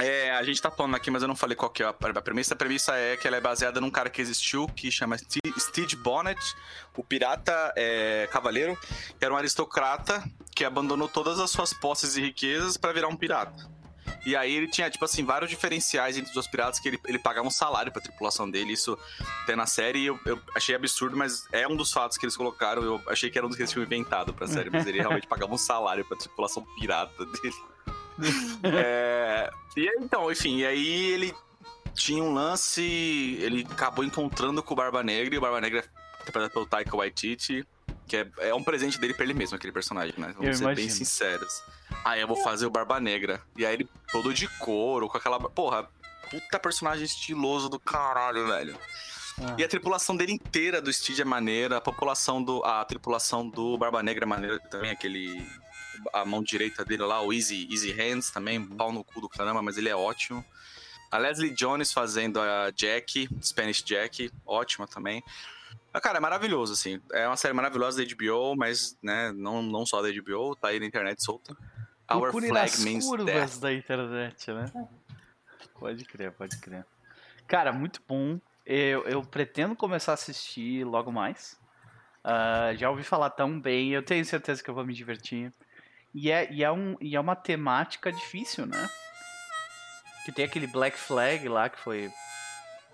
É, 0.00 0.30
a 0.30 0.42
gente 0.44 0.62
tá 0.62 0.70
falando 0.70 0.94
aqui, 0.94 1.10
mas 1.10 1.22
eu 1.22 1.28
não 1.28 1.34
falei 1.34 1.56
qual 1.56 1.68
que 1.70 1.82
é 1.82 1.86
a 1.86 1.92
premissa. 1.92 2.54
A 2.54 2.56
premissa 2.56 2.94
é 2.94 3.16
que 3.16 3.26
ela 3.26 3.36
é 3.36 3.40
baseada 3.40 3.80
num 3.80 3.90
cara 3.90 4.08
que 4.08 4.22
existiu, 4.22 4.68
que 4.68 4.92
chama 4.92 5.16
Steve 5.18 5.96
Bonnet, 5.96 6.38
o 6.96 7.02
pirata 7.02 7.72
é, 7.76 8.28
cavaleiro, 8.30 8.78
que 9.18 9.24
era 9.24 9.34
um 9.34 9.36
aristocrata 9.36 10.22
que 10.54 10.64
abandonou 10.64 11.08
todas 11.08 11.40
as 11.40 11.50
suas 11.50 11.72
posses 11.74 12.16
e 12.16 12.20
riquezas 12.22 12.76
pra 12.76 12.92
virar 12.92 13.08
um 13.08 13.16
pirata. 13.16 13.68
E 14.28 14.36
aí 14.36 14.54
ele 14.54 14.68
tinha, 14.68 14.90
tipo 14.90 15.02
assim, 15.06 15.24
vários 15.24 15.48
diferenciais 15.48 16.18
entre 16.18 16.28
os 16.28 16.34
dois 16.34 16.46
piratas 16.46 16.78
que 16.78 16.86
ele, 16.86 17.00
ele 17.06 17.18
pagava 17.18 17.48
um 17.48 17.50
salário 17.50 17.90
pra 17.90 18.02
tripulação 18.02 18.48
dele. 18.48 18.74
Isso 18.74 18.98
tem 19.46 19.56
na 19.56 19.64
série 19.64 20.04
eu, 20.04 20.20
eu 20.26 20.38
achei 20.54 20.74
absurdo, 20.74 21.16
mas 21.16 21.46
é 21.50 21.66
um 21.66 21.74
dos 21.74 21.90
fatos 21.90 22.18
que 22.18 22.26
eles 22.26 22.36
colocaram. 22.36 22.82
Eu 22.82 23.00
achei 23.06 23.30
que 23.30 23.38
era 23.38 23.46
um 23.46 23.48
dos 23.48 23.56
que 23.56 23.62
eles 23.62 23.72
tinham 23.72 23.86
inventado 23.86 24.34
pra 24.34 24.46
série, 24.46 24.68
mas 24.68 24.86
ele 24.86 24.98
realmente 24.98 25.26
pagava 25.26 25.54
um 25.54 25.56
salário 25.56 26.04
pra 26.04 26.14
tripulação 26.18 26.62
pirata 26.78 27.24
dele. 27.24 27.54
É, 28.64 29.48
e 29.76 29.88
aí, 29.88 29.96
então, 30.00 30.30
enfim, 30.30 30.56
e 30.56 30.66
aí 30.66 31.06
ele 31.12 31.32
tinha 31.94 32.20
um 32.20 32.34
lance, 32.34 32.82
ele 33.40 33.64
acabou 33.70 34.04
encontrando 34.04 34.60
com 34.60 34.74
o 34.74 34.76
Barba 34.76 35.04
Negra, 35.04 35.32
e 35.32 35.38
o 35.38 35.40
Barba 35.40 35.60
Negra 35.60 35.78
é 35.78 36.22
interpretado 36.22 36.52
pelo 36.52 36.66
Taika 36.66 36.96
Waititi, 36.96 37.64
que 38.08 38.16
é, 38.16 38.28
é 38.38 38.54
um 38.54 38.64
presente 38.64 38.98
dele 38.98 39.14
pra 39.14 39.24
ele 39.24 39.34
mesmo, 39.34 39.54
aquele 39.54 39.72
personagem, 39.72 40.14
né? 40.18 40.32
Vamos 40.36 40.46
Eu 40.46 40.54
ser 40.54 40.64
bem 40.74 40.84
imagino. 40.84 40.90
sinceros. 40.90 41.62
Aí 42.04 42.20
eu 42.20 42.26
vou 42.26 42.42
fazer 42.42 42.66
o 42.66 42.70
Barba 42.70 42.98
Negra. 42.98 43.40
E 43.56 43.64
aí 43.64 43.74
ele 43.74 43.88
todo 44.10 44.34
de 44.34 44.48
couro, 44.58 45.08
com 45.08 45.16
aquela. 45.16 45.38
Porra, 45.38 45.88
puta 46.30 46.58
personagem 46.58 47.04
estiloso 47.04 47.68
do 47.68 47.78
caralho, 47.78 48.46
velho. 48.48 48.78
Ah. 49.40 49.54
E 49.56 49.62
a 49.62 49.68
tripulação 49.68 50.16
dele 50.16 50.32
inteira 50.32 50.80
do 50.80 50.92
Steed 50.92 51.20
é 51.20 51.24
maneira, 51.24 51.76
a 51.76 51.80
população 51.80 52.42
do. 52.42 52.64
A 52.64 52.84
tripulação 52.84 53.48
do 53.48 53.78
Barba 53.78 54.02
Negra 54.02 54.24
é 54.24 54.26
maneira 54.26 54.58
também, 54.58 54.90
aquele. 54.90 55.46
A 56.12 56.24
mão 56.24 56.42
direita 56.42 56.84
dele 56.84 57.02
lá, 57.02 57.20
o 57.20 57.32
Easy, 57.32 57.68
Easy 57.70 57.92
Hands 57.92 58.30
também, 58.30 58.64
pau 58.64 58.92
no 58.92 59.04
cu 59.04 59.20
do 59.20 59.28
caramba, 59.28 59.60
mas 59.62 59.76
ele 59.76 59.88
é 59.88 59.96
ótimo. 59.96 60.44
A 61.10 61.18
Leslie 61.18 61.50
Jones 61.50 61.92
fazendo 61.92 62.40
a 62.40 62.70
Jack, 62.70 63.28
Spanish 63.42 63.82
Jack, 63.82 64.30
ótima 64.46 64.86
também. 64.86 65.22
Ah, 65.92 66.00
Cara, 66.00 66.18
é 66.18 66.20
maravilhoso, 66.20 66.72
assim. 66.72 67.00
É 67.12 67.26
uma 67.26 67.36
série 67.36 67.54
maravilhosa 67.54 68.04
da 68.04 68.14
HBO, 68.14 68.54
mas, 68.56 68.96
né, 69.02 69.32
não, 69.32 69.62
não 69.62 69.86
só 69.86 70.02
da 70.02 70.08
HBO, 70.08 70.54
tá 70.54 70.68
aí 70.68 70.78
na 70.78 70.86
internet 70.86 71.22
solta. 71.22 71.56
Our 72.10 72.22
Procure 72.22 72.48
Flag 72.48 72.80
Means 72.80 73.04
curvas 73.04 73.26
Death. 73.26 73.60
da 73.60 73.72
internet, 73.72 74.52
né? 74.52 74.72
Pode 75.78 76.04
crer, 76.04 76.32
pode 76.32 76.58
crer. 76.58 76.84
Cara, 77.46 77.72
muito 77.72 78.02
bom. 78.06 78.40
Eu, 78.64 79.04
eu 79.04 79.22
pretendo 79.22 79.74
começar 79.74 80.12
a 80.12 80.14
assistir 80.14 80.84
logo 80.84 81.10
mais. 81.10 81.58
Ah, 82.24 82.74
já 82.74 82.90
ouvi 82.90 83.02
falar 83.02 83.30
tão 83.30 83.58
bem, 83.58 83.90
eu 83.90 84.02
tenho 84.02 84.24
certeza 84.24 84.62
que 84.62 84.68
eu 84.68 84.74
vou 84.74 84.84
me 84.84 84.92
divertir. 84.92 85.52
E 86.14 86.30
é, 86.30 86.50
e 86.52 86.64
é, 86.64 86.70
um, 86.70 86.96
e 87.00 87.14
é 87.16 87.20
uma 87.20 87.36
temática 87.36 88.10
difícil, 88.10 88.66
né? 88.66 88.88
Que 90.24 90.32
tem 90.32 90.44
aquele 90.44 90.66
Black 90.66 90.98
Flag 90.98 91.48
lá 91.48 91.68
que 91.68 91.78
foi 91.78 92.10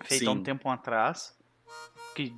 feito 0.03 0.29
há 0.29 0.31
um 0.31 0.37
Sim. 0.37 0.43
tempo 0.43 0.69
atrás. 0.69 1.35
Que 2.15 2.33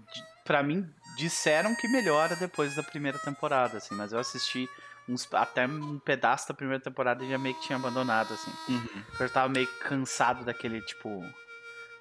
pra 0.47 0.63
mim 0.63 0.89
disseram 1.17 1.75
que 1.75 1.89
melhora 1.89 2.35
depois 2.37 2.73
da 2.73 2.81
primeira 2.81 3.19
temporada, 3.19 3.77
assim, 3.77 3.93
mas 3.93 4.13
eu 4.13 4.19
assisti 4.19 4.67
uns, 5.07 5.27
até 5.33 5.67
um 5.67 5.99
pedaço 5.99 6.47
da 6.47 6.53
primeira 6.53 6.81
temporada 6.81 7.23
e 7.23 7.29
já 7.29 7.37
meio 7.37 7.53
que 7.55 7.61
tinha 7.61 7.75
abandonado, 7.75 8.33
assim. 8.33 8.51
Uhum. 8.69 9.03
Eu 9.19 9.29
tava 9.29 9.49
meio 9.49 9.67
cansado 9.81 10.45
daquele, 10.45 10.81
tipo. 10.81 11.21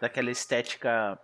Daquela 0.01 0.31
estética 0.31 1.19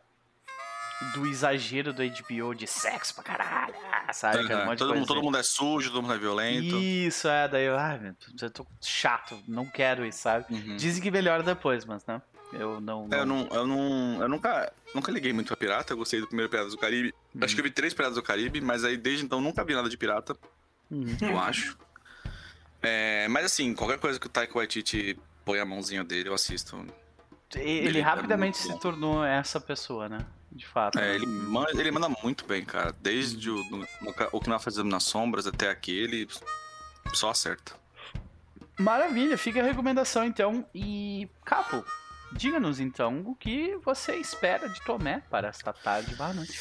do 1.14 1.26
exagero 1.26 1.92
do 1.92 2.02
HBO 2.02 2.54
de 2.54 2.66
sexo 2.66 3.14
pra 3.14 3.24
caralho, 3.24 3.74
sabe? 4.14 4.38
Aquele 4.44 4.54
Aham. 4.54 4.64
monte 4.64 4.78
de 4.78 4.78
todo, 4.78 4.94
mundo, 4.94 5.06
todo 5.06 5.16
assim. 5.18 5.26
mundo 5.26 5.38
é 5.38 5.42
sujo, 5.42 5.90
todo 5.90 6.02
mundo 6.02 6.14
é 6.14 6.18
violento. 6.18 6.76
Isso, 6.76 7.28
é, 7.28 7.48
daí 7.48 7.64
eu, 7.64 7.76
ai, 7.76 7.98
meu, 7.98 8.14
eu 8.40 8.50
tô 8.50 8.66
chato, 8.80 9.38
não 9.46 9.66
quero 9.66 10.06
isso, 10.06 10.20
sabe? 10.20 10.46
Uhum. 10.50 10.76
Dizem 10.76 11.02
que 11.02 11.10
melhora 11.10 11.42
depois, 11.42 11.84
mas 11.84 12.06
né? 12.06 12.22
Eu 12.52 12.80
não. 12.80 13.08
É, 13.10 13.20
Eu, 13.20 13.26
não, 13.26 13.48
eu, 13.50 13.66
não, 13.66 14.22
eu 14.22 14.28
nunca, 14.28 14.72
nunca 14.94 15.10
liguei 15.10 15.32
muito 15.32 15.52
a 15.52 15.56
pirata, 15.56 15.92
eu 15.92 15.96
gostei 15.96 16.20
do 16.20 16.26
primeiro 16.26 16.50
Piratas 16.50 16.72
do 16.72 16.78
Caribe. 16.78 17.14
Uhum. 17.34 17.44
Acho 17.44 17.54
que 17.54 17.60
eu 17.60 17.64
vi 17.64 17.70
três 17.70 17.94
Piratas 17.94 18.16
do 18.16 18.22
Caribe, 18.22 18.60
mas 18.60 18.84
aí 18.84 18.96
desde 18.96 19.24
então 19.24 19.40
nunca 19.40 19.64
vi 19.64 19.74
nada 19.74 19.88
de 19.88 19.96
pirata, 19.96 20.36
Uhum. 20.90 21.16
eu 21.22 21.38
acho. 21.38 21.78
É, 22.82 23.26
mas 23.28 23.44
assim, 23.46 23.72
qualquer 23.74 23.98
coisa 23.98 24.18
que 24.20 24.26
o 24.26 24.30
Taika 24.30 24.54
Waititi 24.58 25.18
põe 25.44 25.58
a 25.60 25.64
mãozinha 25.64 26.04
dele, 26.04 26.28
eu 26.28 26.34
assisto. 26.34 26.84
Ele, 27.54 27.88
Ele 27.88 27.98
é 27.98 28.02
rapidamente 28.02 28.58
se 28.58 28.78
tornou 28.78 29.24
essa 29.24 29.60
pessoa, 29.60 30.08
né? 30.08 30.18
De 30.50 30.66
fato. 30.66 30.98
É, 30.98 31.14
ele, 31.14 31.24
manda, 31.26 31.70
ele 31.80 31.90
manda 31.90 32.08
muito 32.22 32.44
bem, 32.44 32.64
cara. 32.64 32.94
Desde 33.00 33.50
o, 33.50 33.56
no- 33.70 33.78
no 34.02 34.14
o 34.32 34.40
que 34.40 34.48
nós 34.50 34.62
fazemos 34.62 34.90
nas 34.92 35.02
sombras 35.04 35.46
até 35.46 35.70
aquele, 35.70 36.28
só 37.14 37.30
acerta. 37.30 37.72
Maravilha, 38.78 39.36
fica 39.38 39.60
a 39.60 39.64
recomendação 39.64 40.24
então. 40.24 40.66
E, 40.74 41.28
Capo, 41.44 41.84
diga-nos 42.32 42.80
então 42.80 43.22
o 43.26 43.34
que 43.34 43.76
você 43.76 44.16
espera 44.16 44.68
de 44.68 44.80
Tomé 44.82 45.22
para 45.30 45.48
esta 45.48 45.72
tarde 45.72 46.14
barra 46.16 46.34
noite. 46.34 46.58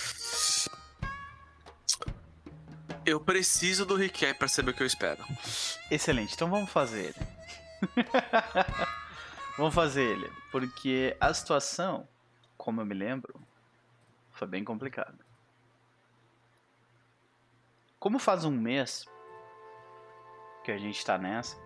Eu 3.05 3.19
preciso 3.19 3.85
do 3.85 3.95
recap 3.95 4.37
pra 4.37 4.47
saber 4.47 4.71
o 4.71 4.73
que 4.73 4.83
eu 4.83 4.87
espero. 4.87 5.23
Excelente, 5.89 6.35
então 6.35 6.49
vamos 6.49 6.69
fazer 6.69 7.05
ele. 7.05 7.27
vamos 9.57 9.73
fazer 9.73 10.03
ele, 10.03 10.31
porque 10.51 11.17
a 11.19 11.33
situação, 11.33 12.07
como 12.57 12.81
eu 12.81 12.85
me 12.85 12.93
lembro, 12.93 13.41
foi 14.31 14.47
bem 14.47 14.63
complicada. 14.63 15.17
Como 17.99 18.19
faz 18.19 18.45
um 18.45 18.51
mês 18.51 19.05
que 20.63 20.71
a 20.71 20.77
gente 20.77 21.03
tá 21.03 21.17
nessa, 21.17 21.57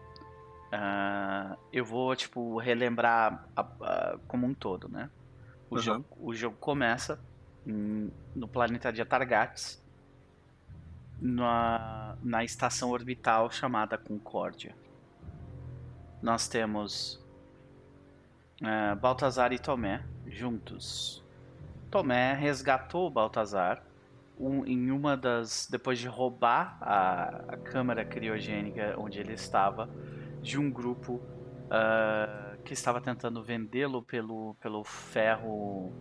eu 1.71 1.83
vou, 1.85 2.15
tipo, 2.15 2.57
relembrar 2.57 3.47
a- 3.55 3.61
a- 3.81 4.17
como 4.27 4.45
um 4.47 4.53
todo, 4.53 4.87
né? 4.89 5.09
O, 5.69 5.75
Uhum. 5.75 5.81
jogo, 5.81 6.05
o 6.17 6.33
jogo 6.33 6.57
começa 6.57 7.19
em- 7.65 8.11
no 8.35 8.47
planeta 8.47 8.91
de 8.91 9.01
Atargates, 9.01 9.83
na, 11.19 12.15
na 12.21 12.43
estação 12.43 12.91
orbital 12.91 13.49
chamada 13.49 13.97
Concórdia. 13.97 14.75
Nós 16.21 16.47
temos 16.47 17.23
eh, 18.61 18.95
Baltazar 18.95 19.51
e 19.51 19.59
Tomé 19.59 20.03
juntos. 20.27 21.23
Tomé 21.91 22.33
resgatou 22.33 23.07
o 23.07 23.09
Baltazar 23.09 23.83
um- 24.39 24.65
em 24.65 24.91
uma 24.91 25.15
das. 25.15 25.67
depois 25.69 25.99
de 25.99 26.07
roubar 26.07 26.77
a, 26.81 27.53
a 27.53 27.57
câmara 27.57 28.03
criogênica 28.03 28.95
onde 28.97 29.19
ele 29.19 29.33
estava 29.33 29.89
de 30.45 30.59
um 30.59 30.69
grupo 30.69 31.19
ah, 31.71 32.55
que 32.63 32.73
estava 32.73 33.01
tentando 33.01 33.43
vendê-lo 33.43 34.03
pelo, 34.03 34.53
pelo 34.61 34.83
ferro. 34.83 35.91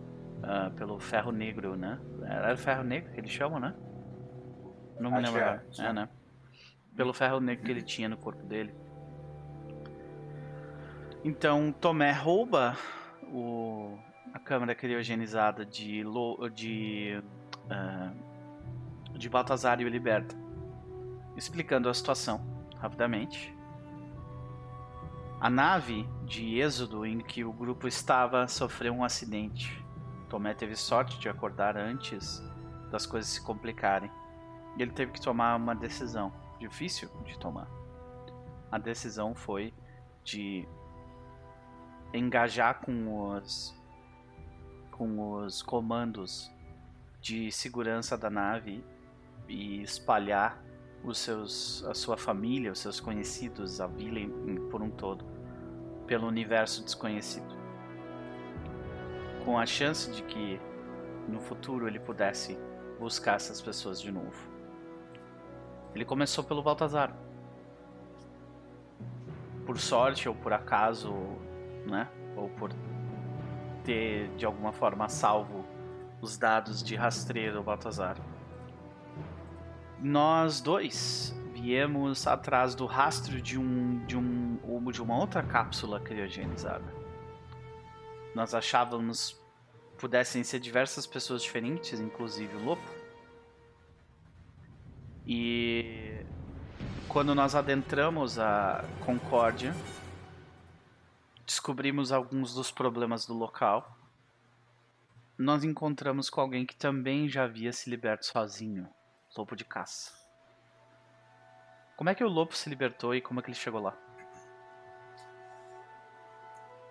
ah, 0.43 0.71
pelo 0.77 0.99
ferro 0.99 1.31
negro, 1.31 1.75
né? 1.75 1.99
Era 2.23 2.53
o 2.53 2.57
ferro 2.57 2.83
negro 2.83 3.11
que 3.11 3.19
eles 3.19 3.31
chamam, 3.31 3.59
né? 3.59 3.73
Não 4.99 5.11
me 5.11 5.19
lembro. 5.19 5.39
é. 5.41 5.61
É, 5.79 5.91
né? 5.91 6.07
Pelo 6.95 7.11
ferro 7.13 7.39
negro 7.39 7.65
que 7.65 7.71
ele 7.71 7.81
tinha 7.81 8.07
no 8.07 8.17
corpo 8.17 8.43
dele. 8.45 8.73
Então 11.23 11.71
Tomé 11.71 12.11
rouba 12.11 12.77
o, 13.23 13.97
a 14.31 14.37
câmara 14.37 14.75
criogenizada 14.75 15.65
de, 15.65 16.03
Lo, 16.03 16.47
de, 16.49 17.19
ah, 17.69 18.13
de 19.17 19.27
Baltazar 19.27 19.81
e 19.81 19.85
o 19.85 19.89
liberta, 19.89 20.35
explicando 21.35 21.89
a 21.89 21.93
situação. 21.93 22.39
rapidamente. 22.77 23.54
A 25.45 25.49
nave 25.51 26.09
de 26.23 26.59
êxodo 26.59 27.05
em 27.05 27.19
que 27.19 27.45
o 27.45 27.53
grupo 27.53 27.87
estava 27.87 28.47
sofreu 28.47 28.91
um 28.91 29.03
acidente. 29.03 29.79
Tomé 30.27 30.55
teve 30.55 30.75
sorte 30.75 31.19
de 31.19 31.29
acordar 31.29 31.77
antes 31.77 32.41
das 32.89 33.05
coisas 33.05 33.29
se 33.29 33.45
complicarem. 33.45 34.09
E 34.75 34.81
ele 34.81 34.89
teve 34.89 35.11
que 35.11 35.21
tomar 35.21 35.55
uma 35.55 35.75
decisão 35.75 36.33
difícil 36.59 37.11
de 37.23 37.37
tomar. 37.37 37.67
A 38.71 38.79
decisão 38.79 39.35
foi 39.35 39.71
de 40.23 40.67
engajar 42.11 42.81
com 42.81 43.29
os 43.29 43.79
com 44.89 45.35
os 45.35 45.61
comandos 45.61 46.51
de 47.21 47.51
segurança 47.51 48.17
da 48.17 48.31
nave 48.31 48.83
e 49.47 49.83
espalhar 49.83 50.59
os 51.03 51.19
seus, 51.19 51.83
a 51.85 51.93
sua 51.93 52.17
família, 52.17 52.71
os 52.71 52.79
seus 52.79 52.99
conhecidos, 52.99 53.79
a 53.79 53.85
vila 53.85 54.19
por 54.71 54.81
um 54.81 54.89
todo, 54.89 55.34
pelo 56.07 56.27
universo 56.27 56.83
desconhecido. 56.83 57.55
Com 59.43 59.57
a 59.57 59.65
chance 59.65 60.11
de 60.11 60.23
que 60.23 60.59
no 61.27 61.39
futuro 61.39 61.87
ele 61.87 61.99
pudesse 61.99 62.57
buscar 62.99 63.35
essas 63.35 63.61
pessoas 63.61 64.01
de 64.01 64.11
novo. 64.11 64.49
Ele 65.93 66.05
começou 66.05 66.43
pelo 66.43 66.61
Baltazar. 66.61 67.15
Por 69.65 69.77
sorte 69.77 70.27
ou 70.27 70.35
por 70.35 70.53
acaso, 70.53 71.11
né? 71.85 72.07
Ou 72.35 72.49
por 72.49 72.71
ter 73.83 74.29
de 74.35 74.45
alguma 74.45 74.71
forma 74.71 75.07
salvo 75.07 75.65
os 76.21 76.37
dados 76.37 76.83
de 76.83 76.95
rastreio 76.95 77.53
do 77.53 77.63
Baltazar. 77.63 78.17
Nós 80.01 80.59
dois 80.59 81.35
viemos 81.53 82.27
atrás 82.27 82.75
do 82.75 82.85
rastro 82.85 83.41
de 83.41 83.57
um 83.57 84.05
de 84.05 84.17
um 84.17 84.44
de 84.91 85.01
uma 85.01 85.17
outra 85.17 85.43
cápsula 85.43 85.99
criogenizada. 85.99 86.85
Nós 88.33 88.53
achávamos 88.53 89.39
pudessem 89.97 90.43
ser 90.43 90.59
diversas 90.59 91.07
pessoas 91.07 91.41
diferentes, 91.41 91.99
inclusive 91.99 92.55
o 92.57 92.63
Lopo. 92.63 92.91
E 95.25 96.25
quando 97.07 97.33
nós 97.33 97.55
adentramos 97.55 98.37
a 98.37 98.83
Concórdia, 99.05 99.73
descobrimos 101.45 102.11
alguns 102.11 102.53
dos 102.53 102.71
problemas 102.71 103.25
do 103.25 103.33
local 103.33 103.95
nós 105.37 105.65
encontramos 105.65 106.29
com 106.29 106.39
alguém 106.39 106.65
que 106.65 106.75
também 106.75 107.27
já 107.27 107.43
havia 107.43 107.73
se 107.73 107.89
liberto 107.89 108.25
sozinho, 108.25 108.87
lobo 109.37 109.53
de 109.53 109.65
caça. 109.65 110.13
Como 111.97 112.09
é 112.09 112.15
que 112.15 112.23
o 112.23 112.29
lobo 112.29 112.55
se 112.55 112.69
libertou 112.69 113.13
e 113.13 113.21
como 113.21 113.39
é 113.39 113.43
que 113.43 113.49
ele 113.49 113.57
chegou 113.57 113.81
lá? 113.81 113.97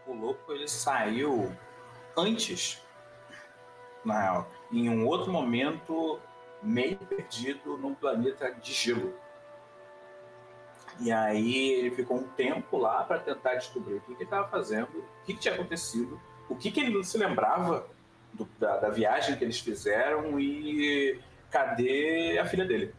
O 0.06 0.12
lobo 0.12 0.38
ele 0.50 0.68
saiu 0.68 1.50
antes, 2.16 2.82
na 4.04 4.20
real, 4.20 4.50
em 4.70 4.88
um 4.88 5.06
outro 5.06 5.32
momento 5.32 6.20
meio 6.62 6.96
perdido 6.96 7.76
num 7.76 7.94
planeta 7.94 8.50
de 8.50 8.72
gelo. 8.72 9.14
E 11.00 11.10
aí 11.10 11.72
ele 11.72 11.90
ficou 11.90 12.18
um 12.18 12.28
tempo 12.28 12.78
lá 12.78 13.02
para 13.02 13.18
tentar 13.18 13.54
descobrir 13.54 13.94
o 13.94 14.00
que, 14.00 14.12
ele 14.12 14.24
estava 14.24 14.48
fazendo, 14.48 14.88
o 14.88 15.24
que, 15.24 15.34
que, 15.34 15.40
tinha 15.40 15.54
acontecido, 15.54 16.20
o 16.48 16.54
que, 16.54 16.70
que 16.70 16.80
ele 16.80 16.94
não 16.94 17.02
se 17.02 17.18
lembrava 17.18 17.86
do, 18.32 18.48
da, 18.58 18.78
da, 18.78 18.90
viagem 18.90 19.36
que 19.36 19.44
eles 19.44 19.58
fizeram 19.58 20.38
e 20.38 21.18
cadê 21.50 22.38
a 22.38 22.46
filha 22.46 22.64
dele? 22.64 22.94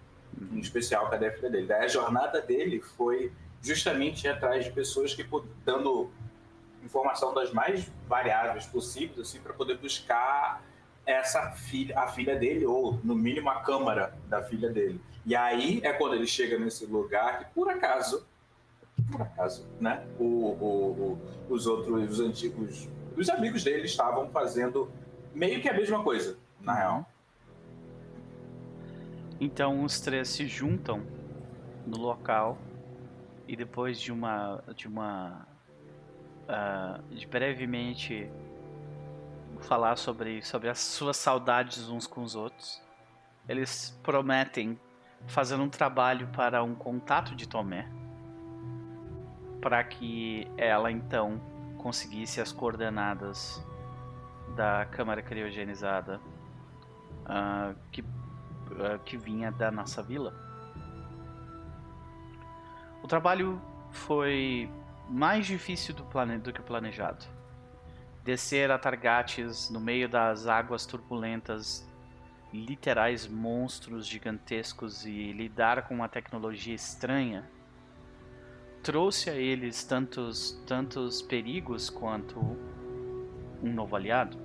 Em 0.52 0.60
especial, 0.60 1.10
cadê 1.10 1.28
a 1.28 1.32
filha 1.32 1.50
dele? 1.50 1.68
Daí 1.68 1.86
a 1.86 1.88
jornada 1.88 2.42
dele 2.42 2.82
foi 2.82 3.32
justamente 3.62 4.28
atrás 4.28 4.66
de 4.66 4.72
pessoas 4.72 5.14
que 5.14 5.26
dando 5.64 6.12
informação 6.86 7.34
das 7.34 7.52
mais 7.52 7.92
variáveis 8.08 8.66
possíveis, 8.66 9.20
assim, 9.20 9.40
para 9.40 9.54
poder 9.54 9.78
buscar 9.78 10.64
essa 11.06 11.52
filha, 11.52 12.00
a 12.00 12.08
filha 12.08 12.36
dele, 12.36 12.66
ou 12.66 13.00
no 13.04 13.16
mínimo 13.16 13.50
a 13.50 13.62
câmara 13.62 14.14
da 14.28 14.44
filha 14.44 14.70
dele. 14.70 15.00
E 15.26 15.36
aí 15.36 15.82
é 15.84 15.92
quando 15.94 16.16
ele 16.16 16.28
chega 16.28 16.58
nesse 16.58 16.86
lugar 16.86 17.40
que, 17.40 17.46
por 17.54 17.70
acaso, 17.70 18.26
por 19.12 19.22
acaso, 19.22 19.68
né? 19.80 20.06
O, 20.20 20.24
o, 20.24 21.18
o, 21.50 21.54
os 21.54 21.68
outros, 21.68 22.10
os 22.10 22.20
antigos, 22.20 22.88
os 23.16 23.30
amigos 23.30 23.64
dele 23.64 23.86
estavam 23.86 24.30
fazendo 24.30 24.92
meio 25.34 25.62
que 25.62 25.70
a 25.70 25.74
mesma 25.74 26.04
coisa, 26.04 26.38
na 26.62 26.74
real. 26.74 27.10
Então 29.40 29.84
os 29.84 30.00
três 30.00 30.30
se 30.30 30.48
juntam 30.48 31.04
no 31.86 31.98
local 31.98 32.58
e 33.48 33.56
depois 33.56 34.00
de 34.00 34.12
uma 34.12 34.64
de 34.76 34.88
uma 34.88 35.46
uh, 36.48 37.02
de 37.14 37.26
brevemente 37.28 38.30
falar 39.62 39.96
sobre 39.96 40.42
sobre 40.42 40.70
as 40.70 40.80
suas 40.80 41.18
saudades 41.18 41.90
uns 41.90 42.08
com 42.08 42.24
os 42.24 42.36
outros, 42.36 42.82
eles 43.48 43.98
prometem 44.04 44.80
fazer 45.28 45.56
um 45.56 45.70
trabalho 45.70 46.28
para 46.28 46.64
um 46.64 46.76
contato 46.76 47.36
de 47.36 47.48
Tomé 47.48 47.90
para 49.62 49.84
que 49.84 50.48
ela 50.58 50.92
então 50.92 51.42
conseguisse 51.78 52.40
as 52.40 52.52
coordenadas 52.52 53.66
da 54.56 54.86
câmara 54.86 55.22
criogenizada 55.24 56.22
uh, 57.26 57.76
que, 57.92 58.02
uh, 58.02 59.00
que 59.04 59.18
vinha 59.18 59.52
da 59.52 59.72
nossa 59.72 60.04
vila. 60.04 60.34
O 63.02 63.08
trabalho 63.08 63.60
foi 63.92 64.70
mais 65.10 65.46
difícil 65.46 65.94
do, 65.94 66.04
plane 66.06 66.38
do 66.38 66.52
que 66.52 66.62
planejado. 66.62 67.26
Descer 68.24 68.72
a 68.72 68.78
Targates 68.78 69.70
no 69.70 69.80
meio 69.80 70.10
das 70.10 70.48
águas 70.48 70.86
turbulentas, 70.86 71.88
literais 72.54 73.28
monstros 73.28 74.08
gigantescos 74.08 75.06
e 75.06 75.32
lidar 75.32 75.88
com 75.88 75.96
uma 75.96 76.08
tecnologia 76.08 76.74
estranha 76.74 77.50
trouxe 78.82 79.32
a 79.32 79.34
eles 79.34 79.84
tantos 79.84 80.52
tantos 80.66 81.20
perigos 81.22 81.90
quanto 81.90 82.40
um 83.62 83.74
novo 83.74 83.96
aliado 83.96 84.38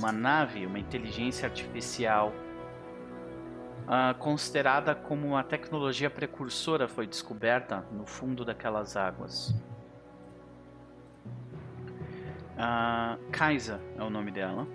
uma 0.00 0.12
nave, 0.12 0.64
uma 0.64 0.78
inteligência 0.78 1.48
artificial 1.48 2.32
uh, 3.84 4.16
considerada 4.18 4.94
como 4.94 5.26
uma 5.26 5.44
tecnologia 5.44 6.10
precursora 6.10 6.88
foi 6.88 7.06
descoberta 7.06 7.84
no 7.92 8.06
fundo 8.06 8.44
daquelas 8.44 8.96
águas. 8.96 9.50
Uh, 12.56 13.18
Kaisa 13.30 13.80
é 13.96 14.02
o 14.02 14.10
nome 14.10 14.30
dela. 14.30 14.66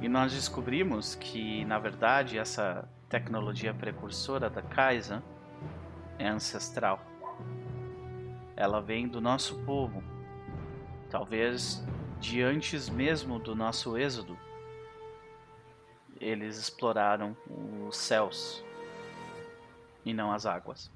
E 0.00 0.08
nós 0.08 0.32
descobrimos 0.32 1.14
que, 1.14 1.64
na 1.64 1.78
verdade, 1.78 2.36
essa 2.36 2.88
tecnologia 3.08 3.72
precursora 3.72 4.50
da 4.50 4.60
Kaisa 4.60 5.22
é 6.18 6.28
ancestral. 6.28 7.00
Ela 8.56 8.80
vem 8.80 9.08
do 9.08 9.20
nosso 9.20 9.56
povo. 9.64 10.02
Talvez 11.08 11.84
de 12.20 12.42
antes 12.42 12.88
mesmo 12.88 13.38
do 13.38 13.54
nosso 13.54 13.96
êxodo, 13.96 14.36
eles 16.24 16.56
exploraram 16.56 17.36
os 17.86 17.96
céus 17.96 18.64
e 20.04 20.14
não 20.14 20.32
as 20.32 20.46
águas. 20.46 20.90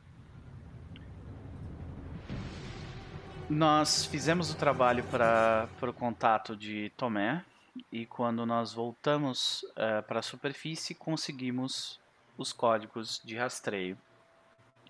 Nós 3.48 4.04
fizemos 4.04 4.50
o 4.50 4.56
trabalho 4.56 5.04
para 5.04 5.68
o 5.82 5.92
contato 5.92 6.56
de 6.56 6.90
Tomé 6.96 7.44
e 7.92 8.06
quando 8.06 8.44
nós 8.44 8.72
voltamos 8.72 9.62
uh, 9.62 10.02
para 10.06 10.20
a 10.20 10.22
superfície 10.22 10.94
conseguimos 10.94 12.00
os 12.36 12.52
códigos 12.52 13.20
de 13.24 13.36
rastreio 13.36 13.96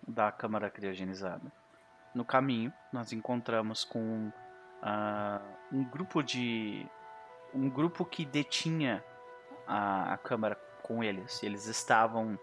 da 0.07 0.33
câmara 0.33 0.71
criogenizada. 0.71 1.53
No 2.15 2.25
caminho, 2.25 2.73
nós 2.93 3.13
encontramos 3.13 3.85
com 3.85 4.29
uh, 4.29 5.41
um 5.73 5.85
grupo 5.85 6.23
de 6.23 6.87
um 7.55 7.69
grupo 7.69 8.05
que 8.05 8.25
detinha 8.25 9.03
a, 9.69 10.15
a 10.15 10.17
câmara 10.17 10.57
com 10.83 11.05
eles. 11.05 11.43
Eles 11.43 11.67
estavam 11.67 12.39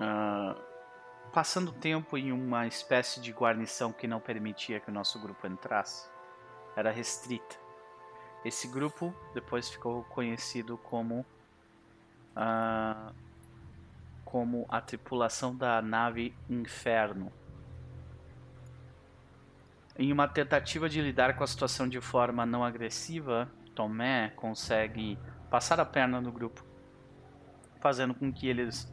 uh, 0.00 0.60
passando 1.32 1.72
tempo 1.72 2.16
em 2.16 2.30
uma 2.30 2.66
espécie 2.66 3.20
de 3.20 3.32
guarnição 3.32 3.92
que 3.92 4.06
não 4.06 4.20
permitia 4.20 4.78
que 4.78 4.90
o 4.90 4.94
nosso 4.94 5.18
grupo 5.18 5.46
entrasse. 5.46 6.08
Era 6.76 6.90
restrita. 6.90 7.56
Esse 8.44 8.68
grupo 8.68 9.14
depois 9.32 9.70
ficou 9.70 10.04
conhecido 10.04 10.76
como 10.76 11.24
uh, 12.36 13.14
como 14.24 14.66
a 14.68 14.80
tripulação 14.80 15.56
da 15.56 15.80
nave 15.80 16.36
Inferno 16.48 17.32
em 19.96 20.12
uma 20.12 20.26
tentativa 20.26 20.88
de 20.88 21.00
lidar 21.00 21.36
com 21.36 21.44
a 21.44 21.46
situação 21.46 21.88
de 21.88 22.00
forma 22.00 22.44
não 22.44 22.64
agressiva, 22.64 23.48
Tomé 23.74 24.32
consegue 24.34 25.18
passar 25.54 25.78
a 25.78 25.84
perna 25.84 26.20
no 26.20 26.32
grupo, 26.32 26.64
fazendo 27.78 28.12
com 28.12 28.32
que 28.32 28.48
eles 28.48 28.92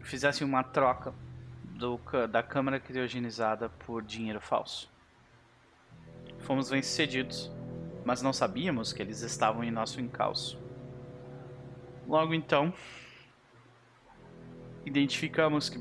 fizessem 0.00 0.44
uma 0.44 0.64
troca 0.64 1.14
do, 1.62 1.96
da 2.28 2.42
câmara 2.42 2.80
criogenizada 2.80 3.68
por 3.68 4.02
dinheiro 4.02 4.40
falso. 4.40 4.90
Fomos 6.40 6.70
bem-sucedidos, 6.70 7.52
mas 8.04 8.20
não 8.20 8.32
sabíamos 8.32 8.92
que 8.92 9.00
eles 9.00 9.20
estavam 9.20 9.62
em 9.62 9.70
nosso 9.70 10.00
encalço. 10.00 10.60
Logo 12.08 12.34
então, 12.34 12.74
identificamos 14.84 15.70
que 15.70 15.80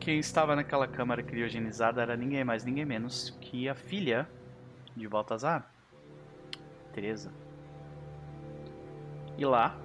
quem 0.00 0.18
estava 0.18 0.54
naquela 0.54 0.86
câmara 0.86 1.22
criogenizada 1.22 2.02
era 2.02 2.14
ninguém 2.14 2.44
mais, 2.44 2.62
ninguém 2.62 2.84
menos 2.84 3.30
que 3.40 3.70
a 3.70 3.74
filha 3.74 4.28
de 4.94 5.08
Baltazar, 5.08 5.72
Teresa. 6.92 7.32
E 9.36 9.44
lá, 9.44 9.76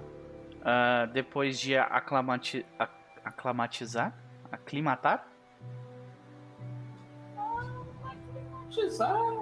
uh, 0.58 1.12
depois 1.12 1.58
de 1.58 1.76
aclamati 1.76 2.64
aclimatizar, 3.24 4.14
aclimatar, 4.50 5.26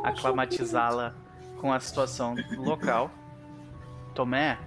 aclimatizá-la 0.03 1.15
com 1.61 1.73
a 1.73 1.81
situação 1.81 2.35
local, 2.57 3.11
Tomé, 4.15 4.59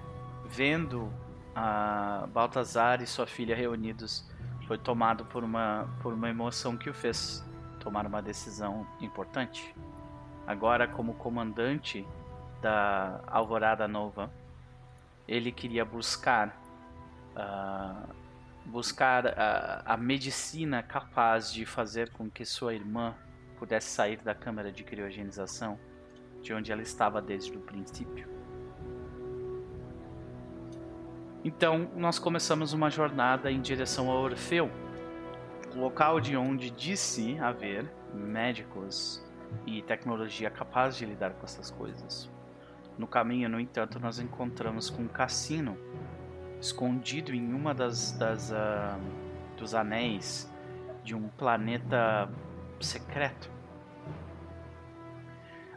vendo 0.45 1.11
a 1.55 2.27
Baltazar 2.31 3.01
e 3.01 3.07
sua 3.07 3.25
filha 3.27 3.55
reunidos, 3.55 4.29
foi 4.67 4.77
tomado 4.77 5.25
por 5.25 5.43
uma, 5.43 5.89
por 6.01 6.13
uma 6.13 6.29
emoção 6.29 6.77
que 6.77 6.89
o 6.89 6.93
fez 6.93 7.43
tomar 7.79 8.05
uma 8.05 8.21
decisão 8.21 8.85
importante. 9.01 9.75
Agora, 10.45 10.87
como 10.87 11.13
comandante 11.15 12.07
da 12.61 13.21
Alvorada 13.27 13.87
Nova, 13.87 14.31
ele 15.29 15.51
queria 15.51 15.85
buscar 15.85 16.59
uh, 17.35 18.13
buscar 18.65 19.27
a, 19.27 19.93
a 19.93 19.97
medicina 19.97 20.81
capaz 20.81 21.53
de 21.53 21.65
fazer 21.65 22.09
com 22.11 22.29
que 22.29 22.43
sua 22.43 22.73
irmã 22.73 23.15
pudesse 23.57 23.89
sair 23.89 24.17
da 24.17 24.33
câmara 24.33 24.71
de 24.71 24.83
criogenização, 24.83 25.79
de 26.41 26.53
onde 26.53 26.71
ela 26.71 26.81
estava 26.81 27.21
desde 27.21 27.55
o 27.55 27.59
princípio. 27.61 28.27
Então, 31.43 31.89
nós 31.95 32.19
começamos 32.19 32.73
uma 32.73 32.89
jornada 32.89 33.51
em 33.51 33.61
direção 33.61 34.11
a 34.11 34.15
Orfeu, 34.15 34.69
local 35.75 36.19
de 36.19 36.35
onde 36.35 36.69
disse 36.69 37.37
haver 37.39 37.89
médicos 38.13 39.23
e 39.65 39.81
tecnologia 39.81 40.49
capaz 40.49 40.97
de 40.97 41.05
lidar 41.05 41.33
com 41.33 41.45
essas 41.45 41.71
coisas. 41.71 42.29
No 42.99 43.07
caminho, 43.07 43.47
no 43.47 43.61
entanto, 43.61 43.97
nós 43.97 44.19
encontramos 44.19 44.89
com 44.89 45.03
um 45.03 45.07
cassino 45.07 45.77
escondido 46.59 47.33
em 47.33 47.53
uma 47.53 47.73
das, 47.73 48.11
das 48.11 48.51
uh, 48.51 48.99
dos 49.55 49.73
anéis 49.73 50.51
de 51.01 51.15
um 51.15 51.29
planeta 51.29 52.29
secreto. 52.81 53.49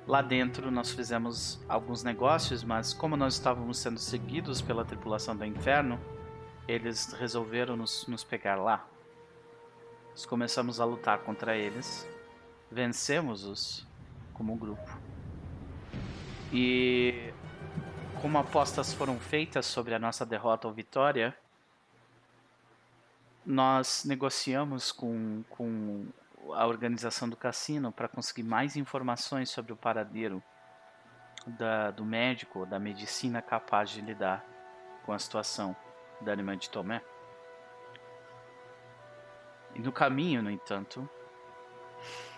Lá 0.05 0.21
dentro 0.21 0.69
nós 0.69 0.91
fizemos 0.91 1.65
alguns 1.69 2.03
negócios, 2.03 2.65
mas 2.65 2.93
como 2.93 3.17
nós 3.17 3.35
estávamos 3.35 3.79
sendo 3.79 4.01
seguidos 4.01 4.61
pela 4.61 4.85
tripulação 4.85 5.37
do 5.37 5.45
inferno, 5.45 6.01
eles 6.67 7.13
resolveram 7.13 7.77
nos, 7.77 8.05
nos 8.09 8.25
pegar 8.25 8.57
lá. 8.57 8.85
Nós 10.11 10.27
começamos 10.27 10.81
a 10.81 10.85
lutar 10.85 11.21
contra 11.21 11.57
eles, 11.57 12.05
vencemos-os 12.69 13.87
como 14.35 14.57
grupo. 14.57 15.02
E 16.53 17.33
como 18.21 18.39
apostas 18.39 18.93
foram 18.93 19.19
feitas 19.19 19.65
sobre 19.65 19.95
a 19.95 19.99
nossa 19.99 20.27
derrota 20.27 20.69
ou 20.69 20.75
vitória, 20.75 21.35
nós 23.45 24.05
negociamos 24.05 24.93
com, 24.93 25.43
com 25.49 26.07
a 26.51 26.67
organização 26.67 27.29
do 27.29 27.37
cassino 27.37 27.91
para 27.91 28.07
conseguir 28.07 28.43
mais 28.43 28.77
informações 28.77 29.49
sobre 29.51 29.73
o 29.73 29.77
paradeiro 29.77 30.43
da, 31.47 31.91
do 31.91 32.05
médico, 32.05 32.67
da 32.67 32.79
medicina 32.79 33.41
capaz 33.41 33.91
de 33.91 34.01
lidar 34.01 34.45
com 35.05 35.13
a 35.13 35.19
situação 35.19 35.75
da 36.21 36.33
irmã 36.33 36.57
de 36.57 36.71
Tomé. 36.71 37.03
E 39.75 39.81
no 39.81 39.91
caminho, 39.91 40.43
no 40.43 40.51
entanto, 40.51 41.09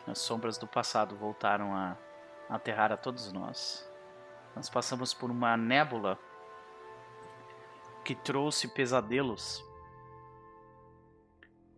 as 0.06 0.18
sombras 0.18 0.56
do 0.56 0.66
passado 0.66 1.16
voltaram 1.16 1.74
a 1.74 1.96
aterrar 2.48 2.92
a 2.92 2.96
todos 2.96 3.32
nós. 3.32 3.92
Nós 4.54 4.70
passamos 4.70 5.12
por 5.12 5.30
uma 5.30 5.56
nébula 5.56 6.18
que 8.04 8.14
trouxe 8.14 8.68
pesadelos. 8.68 9.64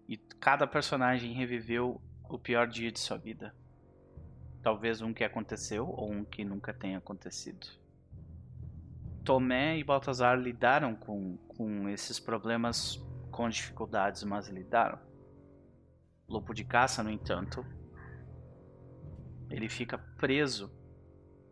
E 0.09 0.17
cada 0.17 0.67
personagem 0.67 1.33
reviveu 1.33 2.01
o 2.29 2.39
pior 2.39 2.67
dia 2.67 2.93
de 2.93 2.99
sua 2.99 3.17
vida. 3.17 3.55
Talvez 4.63 5.01
um 5.01 5.15
que 5.15 5.25
aconteceu 5.25 5.89
ou 5.89 6.11
um 6.11 6.25
que 6.25 6.45
nunca 6.45 6.75
tenha 6.75 6.99
acontecido. 6.99 7.67
Tomé 9.25 9.79
e 9.79 9.85
Baltazar 9.85 10.39
lidaram 10.39 10.95
com, 10.95 11.37
com 11.49 11.89
esses 11.89 12.21
problemas 12.21 13.01
com 13.31 13.49
dificuldades, 13.49 14.23
mas 14.23 14.49
lidaram. 14.49 14.99
Lobo 16.29 16.53
de 16.53 16.65
caça, 16.65 17.03
no 17.03 17.11
entanto, 17.11 17.65
ele 19.51 19.69
fica 19.69 19.99
preso 19.99 20.71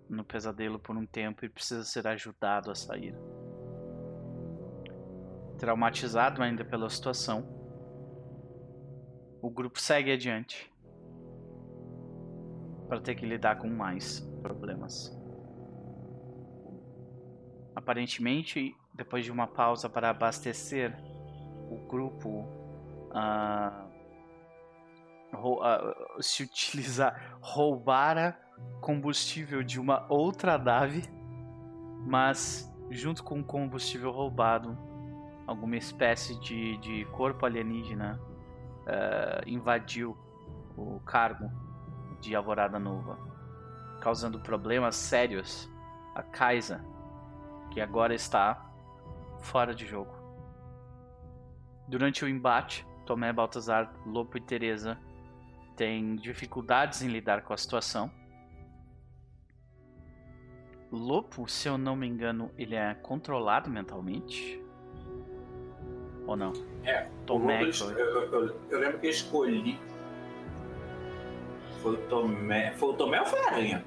no 0.09 0.25
pesadelo 0.25 0.79
por 0.79 0.97
um 0.97 1.07
tempo 1.07 1.45
e 1.45 1.49
precisa 1.49 1.85
ser 1.85 2.07
ajudado 2.07 2.71
a 2.71 2.75
sair. 2.75 3.15
Traumatizado 5.59 6.43
ainda 6.43 6.65
pela 6.65 6.91
situação, 6.91 7.47
o 9.41 9.51
grupo 9.51 9.81
segue 9.81 10.13
adiante 10.13 10.73
para 12.89 13.01
ter 13.01 13.15
que 13.15 13.27
lidar 13.27 13.57
com 13.57 13.69
mais 13.69 14.21
problemas. 14.43 15.17
Aparentemente, 17.75 18.77
depois 18.93 19.25
de 19.25 19.33
uma 19.33 19.47
pausa 19.47 19.89
para 19.89 20.11
abastecer, 20.11 20.97
o 21.71 21.77
grupo 21.89 22.47
uh, 23.11 23.85
uh, 25.35 26.23
se 26.23 26.43
utilizar 26.43 27.39
roubara 27.43 28.39
combustível 28.81 29.63
de 29.63 29.81
uma 29.81 30.05
outra 30.09 30.59
nave, 30.59 31.03
mas 32.07 32.71
junto 32.91 33.25
com 33.25 33.43
combustível 33.43 34.11
roubado, 34.11 34.77
alguma 35.47 35.77
espécie 35.77 36.39
de, 36.41 36.77
de 36.79 37.05
corpo 37.07 37.47
alienígena 37.47 38.21
uh, 38.83 39.49
invadiu 39.49 40.17
o 40.77 41.01
cargo 41.01 41.51
de 42.21 42.35
Alvorada 42.35 42.79
Nova, 42.79 43.19
causando 44.01 44.39
problemas 44.41 44.97
sérios 44.97 45.69
a 46.15 46.23
Kaisa, 46.23 46.85
que 47.71 47.81
agora 47.81 48.15
está 48.15 48.71
fora 49.41 49.75
de 49.75 49.87
jogo. 49.87 50.15
Durante 51.89 52.25
o 52.25 52.29
embate, 52.29 52.87
Tomé, 53.05 53.33
Baltazar, 53.33 53.93
Lopo 54.07 54.39
e 54.39 54.41
Teresa 54.41 54.99
têm 55.77 56.17
dificuldades 56.17 57.03
em 57.03 57.09
lidar 57.09 57.43
com 57.43 57.53
a 57.53 57.57
situação 57.57 58.11
Lopo, 60.95 61.49
se 61.49 61.69
eu 61.69 61.77
não 61.77 61.97
me 61.97 62.07
engano, 62.07 62.51
ele 62.57 62.75
é 62.75 62.95
controlado 62.95 63.69
mentalmente? 63.69 64.63
Ou 66.27 66.37
não? 66.37 66.53
É. 66.85 67.09
Tomé. 67.27 67.63
Eu, 67.63 67.71
eu, 67.71 68.57
eu, 68.71 68.79
lembro 68.79 68.99
que 68.99 69.07
eu 69.07 69.11
escolhi. 69.11 69.79
Foi 71.83 71.95
o 71.95 71.97
Tomé. 72.09 72.73
Foi 72.73 72.91
o 72.91 72.93
Tomé 72.95 73.21
ou 73.21 73.27
foi 73.27 73.41
a 73.41 73.47
Aranha? 73.49 73.85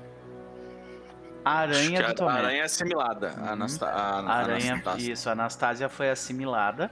A 1.43 1.52
aranha 1.60 2.04
do 2.04 2.13
Tomé. 2.13 2.32
A 2.32 2.36
aranha 2.36 2.62
é 2.62 2.65
assimilada. 2.65 3.34
Uhum. 3.38 3.46
A, 3.46 3.52
Anasta 3.52 3.86
a, 3.86 4.20
a 4.20 4.34
aranha, 4.36 4.74
Anastasia. 4.74 5.13
isso, 5.13 5.30
a 5.30 5.32
Anastasia 5.32 5.89
foi 5.89 6.10
assimilada. 6.10 6.91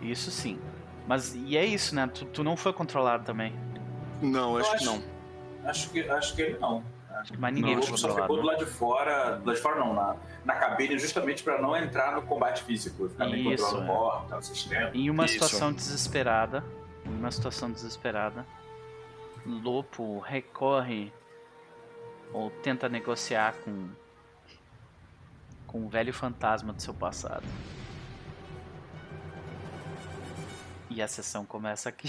Isso 0.00 0.30
sim. 0.30 0.58
Mas 1.06 1.34
e 1.34 1.56
é 1.56 1.64
isso, 1.64 1.94
né? 1.94 2.06
Tu, 2.06 2.24
tu 2.26 2.44
não 2.44 2.56
foi 2.56 2.72
controlado 2.72 3.24
também. 3.24 3.52
Não, 4.22 4.56
acho, 4.56 4.70
acho, 4.70 4.78
que 4.78 4.84
não. 4.84 5.02
Acho 5.64 5.90
que, 5.90 6.08
acho 6.08 6.36
que 6.36 6.48
não. 6.60 6.84
Mas 7.38 7.54
ninguém 7.54 7.76
não, 7.76 7.82
só 7.82 8.14
ficou 8.14 8.36
do 8.36 8.42
lado 8.42 8.64
de 8.64 8.70
fora, 8.70 9.36
do 9.36 9.46
lado 9.46 9.56
de 9.56 9.62
fora 9.62 9.80
não, 9.80 9.94
na, 9.94 10.16
na 10.44 10.54
cabine, 10.54 10.98
justamente 10.98 11.42
para 11.42 11.60
não 11.60 11.76
entrar 11.76 12.14
no 12.14 12.22
combate 12.22 12.62
físico, 12.62 13.08
ficar 13.08 13.26
me 13.26 13.44
controlando 13.44 13.82
é. 13.82 13.86
porta, 13.86 14.42
sistema. 14.42 14.90
Em 14.94 15.10
uma 15.10 15.24
Isso. 15.24 15.34
situação 15.34 15.72
desesperada, 15.72 16.64
em 17.04 17.16
uma 17.16 17.30
situação 17.30 17.70
desesperada, 17.70 18.46
Lopo 19.44 20.18
recorre 20.18 21.12
ou 22.32 22.50
tenta 22.50 22.88
negociar 22.88 23.54
com 23.64 23.88
com 25.66 25.84
o 25.84 25.88
velho 25.88 26.12
fantasma 26.12 26.72
do 26.72 26.80
seu 26.80 26.94
passado. 26.94 27.44
E 30.88 31.02
a 31.02 31.08
sessão 31.08 31.44
começa 31.44 31.88
aqui. 31.88 32.08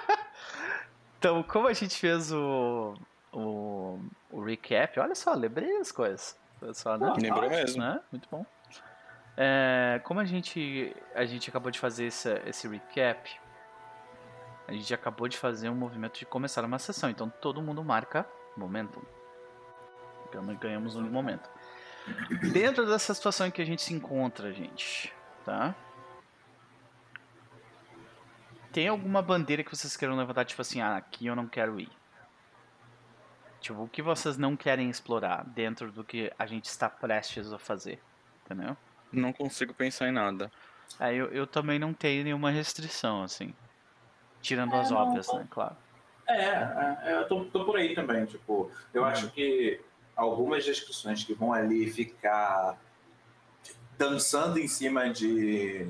então, 1.18 1.42
como 1.42 1.66
a 1.66 1.72
gente 1.72 1.96
fez 1.96 2.32
o 2.32 2.94
o, 3.32 3.98
o 4.30 4.42
recap. 4.42 4.98
Olha 5.00 5.14
só, 5.14 5.34
lembrei 5.34 5.76
as 5.78 5.92
coisas. 5.92 6.38
Só, 6.72 6.96
né? 6.96 7.12
Lembrou 7.20 7.48
mesmo. 7.48 7.82
Né? 7.82 8.00
Muito 8.10 8.28
bom. 8.30 8.44
É, 9.36 10.00
como 10.02 10.18
a 10.18 10.24
gente, 10.24 10.94
a 11.14 11.24
gente 11.24 11.48
acabou 11.48 11.70
de 11.70 11.78
fazer 11.78 12.06
esse, 12.06 12.28
esse 12.44 12.66
recap, 12.66 13.30
A 14.66 14.72
gente 14.72 14.92
acabou 14.92 15.28
de 15.28 15.38
fazer 15.38 15.68
um 15.68 15.76
movimento 15.76 16.18
de 16.18 16.26
começar 16.26 16.64
uma 16.64 16.78
sessão, 16.78 17.08
então 17.08 17.30
todo 17.40 17.62
mundo 17.62 17.84
marca 17.84 18.26
momento. 18.56 19.00
Ganhamos 20.60 20.96
um 20.96 21.02
momento. 21.02 21.48
Dentro 22.52 22.86
dessa 22.86 23.14
situação 23.14 23.46
em 23.46 23.50
que 23.50 23.62
a 23.62 23.64
gente 23.64 23.80
se 23.80 23.94
encontra, 23.94 24.52
gente, 24.52 25.12
tá? 25.44 25.74
Tem 28.72 28.88
alguma 28.88 29.22
bandeira 29.22 29.62
que 29.62 29.74
vocês 29.74 29.96
queiram 29.96 30.16
levantar, 30.16 30.44
tipo 30.44 30.60
assim, 30.60 30.80
ah, 30.80 30.96
aqui 30.96 31.26
eu 31.26 31.36
não 31.36 31.46
quero 31.46 31.80
ir? 31.80 31.90
Tipo, 33.60 33.82
o 33.82 33.88
que 33.88 34.00
vocês 34.02 34.36
não 34.36 34.56
querem 34.56 34.88
explorar 34.88 35.44
dentro 35.46 35.90
do 35.90 36.04
que 36.04 36.32
a 36.38 36.46
gente 36.46 36.66
está 36.66 36.88
prestes 36.88 37.52
a 37.52 37.58
fazer? 37.58 38.00
Entendeu? 38.44 38.76
Não 39.12 39.32
consigo 39.32 39.74
pensar 39.74 40.08
em 40.08 40.12
nada. 40.12 40.50
É, 41.00 41.12
eu, 41.14 41.26
eu 41.26 41.46
também 41.46 41.78
não 41.78 41.92
tenho 41.92 42.24
nenhuma 42.24 42.50
restrição, 42.50 43.22
assim. 43.22 43.52
Tirando 44.40 44.74
É, 44.74 44.80
as 44.80 44.90
não, 44.90 44.98
óbvias, 44.98 45.26
não. 45.28 45.38
né? 45.40 45.46
Claro. 45.50 45.76
É, 46.26 46.44
é, 46.44 46.98
é, 47.04 47.14
eu 47.16 47.26
tô, 47.28 47.44
tô 47.46 47.64
por 47.64 47.76
aí 47.76 47.94
também. 47.94 48.24
Tipo, 48.26 48.70
eu 48.94 49.02
Uhum. 49.02 49.08
acho 49.08 49.30
que 49.30 49.80
algumas 50.14 50.64
descrições 50.64 51.24
que 51.24 51.34
vão 51.34 51.52
ali 51.52 51.90
ficar 51.90 52.78
dançando 53.96 54.58
em 54.58 54.68
cima 54.68 55.08
de. 55.10 55.86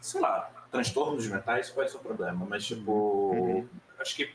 sei 0.00 0.20
lá, 0.20 0.50
transtornos 0.70 1.26
mentais 1.26 1.70
pode 1.70 1.90
ser 1.90 1.98
um 1.98 2.02
problema, 2.02 2.44
mas 2.46 2.64
tipo. 2.66 2.92
Uhum. 2.92 3.68
Acho 3.98 4.16
que 4.16 4.32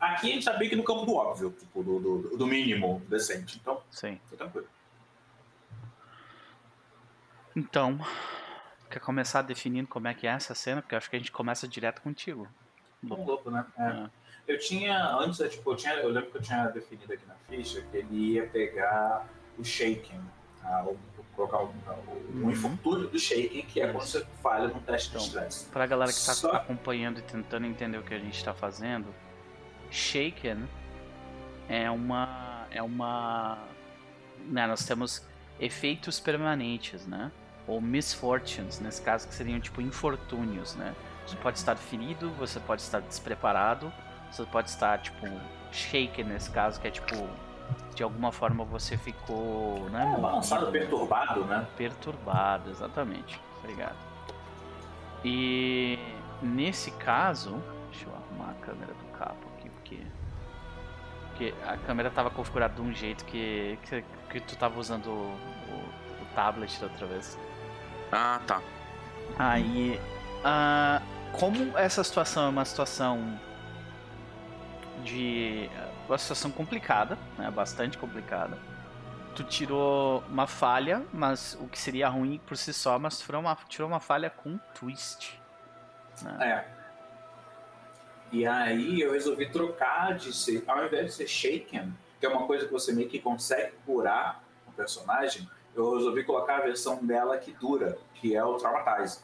aqui 0.00 0.30
a 0.30 0.34
gente 0.34 0.44
tá 0.44 0.54
bem 0.54 0.68
que 0.68 0.76
no 0.76 0.82
campo 0.84 1.04
do 1.04 1.14
óbvio, 1.14 1.50
tipo, 1.58 1.82
do, 1.82 2.00
do, 2.00 2.36
do 2.38 2.46
mínimo 2.46 3.02
decente. 3.08 3.58
Então, 3.60 3.80
Sim. 3.90 4.18
tô 4.30 4.36
tranquilo. 4.36 4.66
Então, 7.56 7.98
quer 8.88 9.00
começar 9.00 9.42
definindo 9.42 9.88
como 9.88 10.08
é 10.08 10.14
que 10.14 10.26
é 10.26 10.30
essa 10.30 10.54
cena? 10.54 10.80
Porque 10.82 10.94
acho 10.94 11.10
que 11.10 11.16
a 11.16 11.18
gente 11.18 11.32
começa 11.32 11.66
direto 11.66 12.00
contigo. 12.00 12.48
Um 13.02 13.24
louco, 13.24 13.50
né? 13.50 13.64
É. 13.78 13.82
É. 13.88 14.10
Eu 14.48 14.58
tinha, 14.58 15.14
antes, 15.16 15.38
tipo, 15.52 15.70
eu, 15.72 15.76
tinha, 15.76 15.94
eu 15.94 16.08
lembro 16.10 16.30
que 16.30 16.36
eu 16.38 16.42
tinha 16.42 16.66
definido 16.68 17.12
aqui 17.12 17.24
na 17.26 17.34
ficha 17.48 17.82
que 17.82 17.96
ele 17.96 18.32
ia 18.34 18.46
pegar 18.46 19.26
o 19.58 19.64
shaking, 19.64 20.20
tá? 20.60 20.84
o, 20.84 20.98
colocar 21.36 21.58
o, 21.58 21.66
o, 21.66 22.30
Uhum. 22.34 22.46
o 22.46 22.50
infortúnio 22.50 23.08
do 23.08 23.18
shaking, 23.18 23.62
que 23.62 23.80
é 23.80 23.92
quando 23.92 24.04
você 24.06 24.24
falha 24.42 24.68
num 24.68 24.80
teste 24.80 25.10
Então, 25.10 25.20
de 25.20 25.26
estresse. 25.28 25.66
Pra 25.66 25.86
galera 25.86 26.12
que 26.12 26.24
tá 26.24 26.34
Só- 26.34 26.52
acompanhando 26.52 27.18
e 27.18 27.22
tentando 27.22 27.66
entender 27.66 27.98
o 27.98 28.02
que 28.02 28.14
a 28.14 28.18
gente 28.18 28.42
tá 28.44 28.52
fazendo, 28.54 29.14
Shaken 29.90 30.68
é 31.68 31.90
uma. 31.90 32.66
É 32.70 32.82
uma. 32.82 33.58
Né, 34.46 34.66
nós 34.66 34.84
temos 34.84 35.26
efeitos 35.58 36.18
permanentes, 36.18 37.06
né? 37.06 37.30
Ou 37.66 37.80
misfortunes, 37.80 38.80
nesse 38.80 39.02
caso, 39.02 39.28
que 39.28 39.34
seriam 39.34 39.60
tipo 39.60 39.80
infortúnios, 39.80 40.74
né? 40.76 40.94
Você 41.26 41.36
pode 41.36 41.58
estar 41.58 41.76
ferido, 41.76 42.30
você 42.32 42.58
pode 42.58 42.82
estar 42.82 43.00
despreparado, 43.00 43.92
você 44.30 44.44
pode 44.44 44.68
estar, 44.70 44.98
tipo, 44.98 45.26
shaken 45.70 46.24
nesse 46.24 46.50
caso, 46.50 46.80
que 46.80 46.88
é 46.88 46.90
tipo. 46.90 47.28
De 47.94 48.02
alguma 48.02 48.32
forma 48.32 48.64
você 48.64 48.96
ficou. 48.96 49.88
Né, 49.90 50.14
É, 50.16 50.20
balançado, 50.20 50.66
né? 50.66 50.72
perturbado, 50.72 51.44
né? 51.44 51.66
perturbado, 51.76 52.70
exatamente. 52.70 53.40
Obrigado. 53.58 53.96
E 55.24 55.98
nesse 56.42 56.90
caso, 56.92 57.62
deixa 57.90 58.06
eu 58.06 58.14
arrumar 58.14 58.52
a 58.52 58.54
câmera 58.64 58.92
do 58.94 59.09
capo 59.96 60.04
aqui, 60.04 60.06
porque 61.28 61.50
porque 61.50 61.54
a 61.66 61.76
câmera 61.76 62.08
estava 62.08 62.30
configurada 62.30 62.74
de 62.74 62.80
um 62.82 62.92
jeito 62.92 63.24
que 63.24 63.78
que, 63.84 64.04
que 64.30 64.40
tu 64.40 64.56
tava 64.56 64.78
usando 64.78 65.06
o, 65.06 65.10
o, 65.10 66.22
o 66.22 66.26
tablet 66.34 66.78
da 66.80 66.86
outra 66.86 67.06
vez. 67.06 67.38
Ah, 68.12 68.40
tá. 68.46 68.60
Aí, 69.38 70.00
ah, 70.44 71.00
como 71.32 71.76
essa 71.78 72.02
situação 72.04 72.46
é 72.46 72.48
uma 72.48 72.64
situação 72.64 73.40
de 75.04 75.70
uma 76.08 76.18
situação 76.18 76.50
complicada, 76.50 77.16
né, 77.38 77.50
bastante 77.50 77.96
complicada. 77.96 78.58
Tu 79.34 79.44
tirou 79.44 80.24
uma 80.28 80.46
falha, 80.46 81.02
mas 81.12 81.56
o 81.60 81.68
que 81.68 81.78
seria 81.78 82.08
ruim 82.08 82.38
por 82.46 82.56
si 82.56 82.72
só, 82.74 82.98
mas 82.98 83.18
tu 83.18 83.26
tirou 83.26 83.40
uma, 83.40 83.56
tirou 83.68 83.88
uma 83.88 84.00
falha 84.00 84.28
com 84.28 84.58
twist. 84.74 85.40
né? 86.22 86.36
É. 86.40 86.79
E 88.32 88.46
aí 88.46 89.00
eu 89.00 89.12
resolvi 89.12 89.50
trocar 89.50 90.16
de 90.16 90.32
ser, 90.32 90.62
ao 90.66 90.84
invés 90.84 91.06
de 91.06 91.12
ser 91.12 91.26
shaken, 91.26 91.92
que 92.18 92.26
é 92.26 92.28
uma 92.28 92.46
coisa 92.46 92.66
que 92.66 92.72
você 92.72 92.92
meio 92.92 93.08
que 93.08 93.18
consegue 93.18 93.72
curar 93.84 94.44
o 94.68 94.72
personagem, 94.72 95.48
eu 95.74 95.94
resolvi 95.96 96.24
colocar 96.24 96.58
a 96.58 96.60
versão 96.60 97.04
dela 97.04 97.38
que 97.38 97.52
dura, 97.52 97.98
que 98.14 98.36
é 98.36 98.44
o 98.44 98.54
Traumatize. 98.56 99.18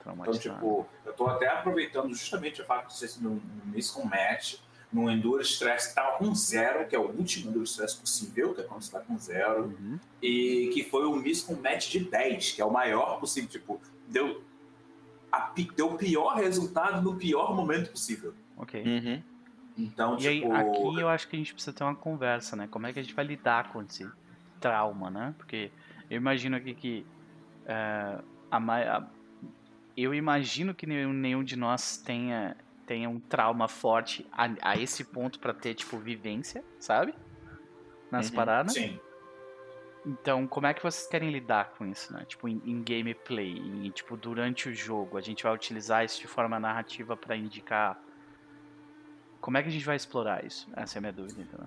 Então, 0.00 0.32
tipo, 0.38 0.86
eu 1.04 1.12
tô 1.12 1.26
até 1.26 1.48
aproveitando 1.48 2.08
justamente 2.14 2.62
o 2.62 2.64
fato 2.64 2.88
de 2.88 2.96
ser 2.96 3.20
no, 3.20 3.40
com 3.92 4.04
Match, 4.04 4.56
no 4.92 5.08
Enduro 5.10 5.42
Stress 5.42 5.90
que 5.90 5.94
tava 5.94 6.16
com 6.18 6.34
zero, 6.34 6.88
que 6.88 6.96
é 6.96 6.98
o 6.98 7.10
último 7.10 7.50
Enduro 7.50 7.64
Stress 7.64 7.96
possível, 7.96 8.54
que 8.54 8.62
é 8.62 8.64
quando 8.64 8.82
você 8.82 8.90
tá 8.90 9.00
com 9.00 9.16
zero, 9.18 9.64
Uhum. 9.66 9.98
e 10.22 10.70
que 10.72 10.82
foi 10.82 11.04
o 11.04 11.14
Miss 11.14 11.42
com 11.42 11.54
Match 11.54 11.90
de 11.90 12.00
10, 12.00 12.52
que 12.52 12.62
é 12.62 12.64
o 12.64 12.72
maior 12.72 13.20
possível. 13.20 13.48
Tipo, 13.50 13.80
deu, 14.08 14.42
a, 15.30 15.52
deu 15.76 15.92
o 15.92 15.96
pior 15.98 16.34
resultado 16.36 17.02
no 17.02 17.16
pior 17.16 17.54
momento 17.54 17.90
possível. 17.90 18.34
Ok. 18.60 18.82
Uhum. 18.84 19.22
Então, 19.76 20.18
E 20.18 20.28
aí, 20.28 20.40
tipo. 20.40 20.52
aqui 20.52 21.00
eu 21.00 21.08
acho 21.08 21.26
que 21.28 21.36
a 21.36 21.38
gente 21.38 21.54
precisa 21.54 21.72
ter 21.74 21.82
uma 21.84 21.96
conversa, 21.96 22.54
né? 22.56 22.68
Como 22.70 22.86
é 22.86 22.92
que 22.92 22.98
a 22.98 23.02
gente 23.02 23.14
vai 23.14 23.24
lidar 23.24 23.72
com 23.72 23.82
esse 23.82 24.06
trauma, 24.60 25.10
né? 25.10 25.34
Porque 25.38 25.70
eu 26.10 26.16
imagino 26.16 26.56
aqui 26.56 26.74
que 26.74 27.06
é, 27.64 28.18
a, 28.50 28.56
a- 28.58 29.10
eu 29.96 30.12
imagino 30.14 30.74
que 30.74 30.86
nenhum, 30.86 31.12
nenhum 31.12 31.42
de 31.44 31.56
nós 31.56 31.96
tenha 31.96 32.56
tenha 32.86 33.08
um 33.08 33.20
trauma 33.20 33.68
forte 33.68 34.26
a, 34.32 34.48
a 34.72 34.76
esse 34.76 35.04
ponto 35.04 35.38
pra 35.38 35.54
ter 35.54 35.74
tipo 35.74 35.96
vivência, 35.96 36.62
sabe? 36.78 37.14
Nas 38.10 38.28
Uhum. 38.28 38.34
paradas. 38.36 38.72
Sim. 38.74 38.98
Então, 40.04 40.46
como 40.48 40.66
é 40.66 40.74
que 40.74 40.82
vocês 40.82 41.06
querem 41.08 41.30
lidar 41.30 41.72
com 41.76 41.86
isso, 41.86 42.12
né? 42.12 42.24
Tipo, 42.26 42.48
em, 42.48 42.60
em 42.64 42.82
gameplay, 42.82 43.52
em, 43.58 43.90
tipo, 43.90 44.16
durante 44.16 44.68
o 44.68 44.74
jogo, 44.74 45.16
a 45.16 45.20
gente 45.20 45.44
vai 45.44 45.54
utilizar 45.54 46.04
isso 46.04 46.20
de 46.20 46.26
forma 46.26 46.58
narrativa 46.58 47.16
pra 47.16 47.36
indicar 47.36 47.96
como 49.40 49.56
é 49.58 49.62
que 49.62 49.68
a 49.68 49.72
gente 49.72 49.84
vai 49.84 49.96
explorar 49.96 50.44
isso? 50.44 50.68
Essa 50.76 50.96
é 50.96 50.98
a 50.98 51.00
minha 51.00 51.12
dúvida, 51.12 51.40
então. 51.40 51.66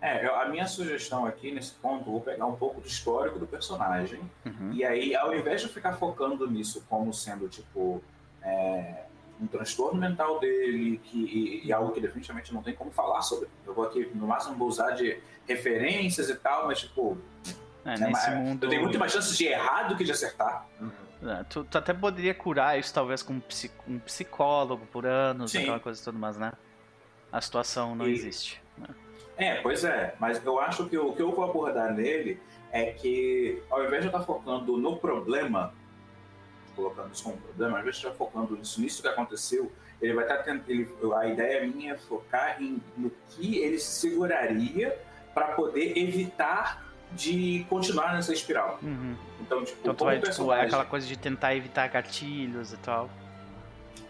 É, 0.00 0.26
a 0.26 0.46
minha 0.48 0.66
sugestão 0.66 1.24
aqui 1.24 1.50
nesse 1.50 1.72
ponto, 1.74 2.04
vou 2.04 2.20
pegar 2.20 2.46
um 2.46 2.54
pouco 2.54 2.80
do 2.80 2.86
histórico 2.86 3.38
do 3.38 3.46
personagem. 3.46 4.20
Uhum. 4.44 4.72
E 4.72 4.84
aí, 4.84 5.16
ao 5.16 5.34
invés 5.34 5.62
de 5.62 5.66
eu 5.68 5.72
ficar 5.72 5.94
focando 5.94 6.48
nisso 6.48 6.84
como 6.88 7.12
sendo, 7.14 7.48
tipo, 7.48 8.02
é, 8.42 9.04
um 9.40 9.46
transtorno 9.46 9.98
mental 9.98 10.38
dele, 10.38 10.98
que, 11.02 11.18
e, 11.18 11.66
e 11.66 11.72
algo 11.72 11.92
que 11.92 12.00
definitivamente 12.00 12.52
não 12.52 12.62
tem 12.62 12.74
como 12.74 12.90
falar 12.90 13.22
sobre. 13.22 13.48
Eu 13.66 13.74
vou 13.74 13.84
aqui, 13.86 14.10
no 14.14 14.26
máximo, 14.26 14.54
vou 14.56 14.68
usar 14.68 14.90
de 14.92 15.18
referências 15.48 16.28
e 16.28 16.34
tal, 16.36 16.66
mas, 16.66 16.80
tipo, 16.80 17.16
É, 17.84 17.94
é, 17.94 17.98
nesse 17.98 18.10
mas 18.12 18.34
mundo. 18.36 18.64
eu 18.64 18.68
tenho 18.70 18.82
muito 18.82 18.98
mais 18.98 19.12
chances 19.12 19.36
de 19.36 19.46
errar 19.46 19.84
do 19.84 19.96
que 19.96 20.04
de 20.04 20.12
acertar. 20.12 20.66
É, 21.22 21.42
tu, 21.44 21.64
tu 21.64 21.78
até 21.78 21.94
poderia 21.94 22.34
curar 22.34 22.78
isso, 22.78 22.92
talvez, 22.92 23.22
com 23.22 23.32
um, 23.32 23.40
psi- 23.40 23.72
um 23.88 23.98
psicólogo 23.98 24.84
por 24.86 25.06
anos, 25.06 25.52
Sim. 25.52 25.62
aquela 25.62 25.80
coisa 25.80 26.04
toda, 26.04 26.18
mas, 26.18 26.36
né? 26.36 26.52
A 27.36 27.40
situação 27.42 27.94
não 27.94 28.08
E- 28.08 28.12
existe. 28.14 28.62
né? 28.78 28.88
É, 29.36 29.54
pois 29.60 29.84
é, 29.84 30.14
mas 30.18 30.42
eu 30.42 30.58
acho 30.58 30.86
que 30.88 30.96
o 30.96 31.12
que 31.12 31.20
eu 31.20 31.30
vou 31.32 31.44
abordar 31.44 31.92
nele 31.92 32.40
é 32.72 32.86
que, 32.92 33.62
ao 33.68 33.84
invés 33.84 34.00
de 34.02 34.08
eu 34.08 34.10
estar 34.10 34.24
focando 34.24 34.78
no 34.78 34.96
problema, 34.96 35.74
colocando 36.74 37.12
isso 37.12 37.24
como 37.24 37.36
problema, 37.36 37.74
ao 37.76 37.80
invés 37.82 37.96
de 37.96 38.06
estar 38.06 38.16
focando 38.16 38.56
nisso, 38.56 38.80
nisso 38.80 39.02
que 39.02 39.08
aconteceu, 39.08 39.70
ele 40.00 40.14
vai 40.14 40.24
estar 40.24 40.38
tentando. 40.38 40.64
Ele, 40.66 40.88
a 41.14 41.26
ideia 41.26 41.66
minha 41.66 41.92
é 41.92 41.98
focar 41.98 42.56
em, 42.62 42.80
no 42.96 43.10
que 43.28 43.58
ele 43.58 43.78
se 43.78 44.08
seguraria 44.08 44.98
para 45.34 45.48
poder 45.48 45.98
evitar 45.98 46.86
de 47.12 47.66
continuar 47.68 48.14
nessa 48.14 48.32
espiral. 48.32 48.78
Uhum. 48.82 49.14
Então, 49.42 49.62
tipo, 49.62 49.78
Então 49.82 49.94
tu 49.94 50.04
vai, 50.06 50.18
tipo, 50.18 50.52
é 50.54 50.62
aquela 50.62 50.86
coisa 50.86 51.06
de 51.06 51.18
tentar 51.18 51.54
evitar 51.54 51.86
gatilhos 51.88 52.72
e 52.72 52.78
tal. 52.78 53.10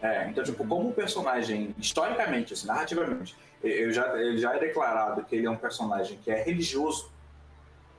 É, 0.03 0.29
então, 0.29 0.45
tipo, 0.45 0.63
Uhum. 0.63 0.69
como 0.69 0.89
o 0.91 0.93
personagem, 0.93 1.75
historicamente, 1.79 2.53
assim, 2.53 2.67
narrativamente, 2.67 3.35
eu 3.63 3.91
já, 3.93 4.19
ele 4.21 4.39
já 4.39 4.55
é 4.55 4.59
declarado 4.59 5.25
que 5.25 5.35
ele 5.37 5.47
é 5.47 5.51
um 5.51 5.57
personagem 5.57 6.19
que 6.19 6.31
é 6.31 6.43
religioso. 6.43 7.11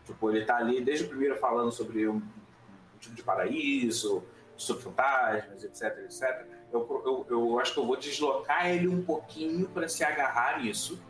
Tipo, 0.06 0.32
ele 0.32 0.46
tá 0.46 0.58
ali 0.58 0.80
desde 0.82 1.06
o 1.06 1.10
primeiro 1.10 1.36
falando 1.38 1.72
sobre 1.72 2.08
um, 2.08 2.16
um 2.18 2.98
tipo 3.00 3.16
de 3.16 3.24
paraíso, 3.24 4.24
sobre 4.56 4.84
fantasmas, 4.84 5.64
etc, 5.64 5.98
etc. 6.06 6.46
Eu, 6.72 7.04
eu, 7.06 7.26
eu 7.30 7.60
acho 7.60 7.74
que 7.74 7.80
eu 7.80 7.86
vou 7.86 7.98
deslocar 7.98 8.68
ele 8.70 8.88
um 8.88 9.04
pouquinho 9.04 9.68
para 9.68 9.88
se 9.90 10.04
agarrar 10.04 10.62
nisso, 10.62 11.02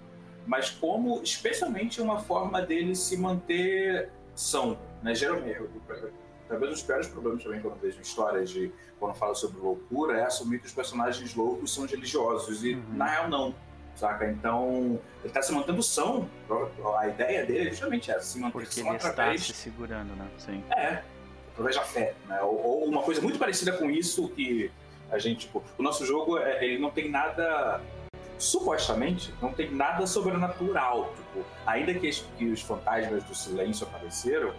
mas 0.45 0.69
como, 0.69 1.21
especialmente, 1.21 2.01
uma 2.01 2.19
forma 2.19 2.61
dele 2.61 2.95
se 2.95 3.17
manter 3.17 4.09
são, 4.33 4.77
né? 5.03 5.13
Geralmente, 5.13 5.57
eu- 5.57 5.69
eu- 5.89 6.13
talvez 6.47 6.71
um 6.71 6.73
dos 6.73 6.83
piores 6.83 7.07
problemas 7.07 7.43
também 7.43 7.61
quando 7.61 7.79
vejo 7.79 7.99
histórias 8.01 8.49
de 8.49 8.71
quando 8.99 9.15
fala 9.15 9.35
sobre 9.35 9.59
loucura 9.59 10.17
é 10.17 10.23
assumir 10.23 10.59
que 10.59 10.67
os 10.67 10.73
personagens 10.73 11.35
loucos 11.35 11.73
são 11.73 11.85
religiosos 11.85 12.63
e 12.63 12.75
Uhum. 12.75 12.83
na 12.93 13.05
real 13.05 13.29
não, 13.29 13.55
saca? 13.95 14.29
Então 14.29 14.99
ele 15.23 15.33
tá 15.33 15.41
se 15.41 15.51
mantendo 15.51 15.81
são, 15.83 16.29
a 16.97 17.07
ideia 17.07 17.45
dele 17.45 17.67
é 17.67 17.71
justamente 17.71 18.09
essa, 18.11 18.21
se 18.21 18.39
manter 18.39 18.53
Porque 18.53 18.79
ele 18.79 18.89
está 18.95 19.09
através, 19.09 19.43
se 19.43 19.53
segurando, 19.53 20.15
né? 20.15 20.27
Sim. 20.37 20.63
é, 20.75 21.03
através 21.53 21.75
da 21.75 21.83
fé, 21.83 22.13
né? 22.27 22.41
Ou, 22.41 22.63
ou 22.63 22.85
uma 22.85 23.01
coisa 23.03 23.21
muito 23.21 23.37
parecida 23.37 23.73
com 23.73 23.89
isso 23.89 24.29
que 24.29 24.71
A 25.09 25.17
gente, 25.19 25.47
tipo, 25.47 25.63
o 25.77 25.83
nosso 25.83 26.05
jogo, 26.05 26.37
é, 26.37 26.65
ele 26.65 26.79
não 26.79 26.91
tem 26.91 27.09
nada 27.09 27.81
supostamente 28.37 29.33
não 29.41 29.51
tem 29.51 29.71
nada 29.71 30.05
sobrenatural. 30.05 31.13
Tipo, 31.15 31.45
ainda 31.65 31.93
que, 31.93 32.09
que, 32.37 32.45
os 32.45 32.61
fantasmas 32.61 33.23
do 33.23 33.35
silêncio 33.35 33.87
apareceram, 33.87 34.53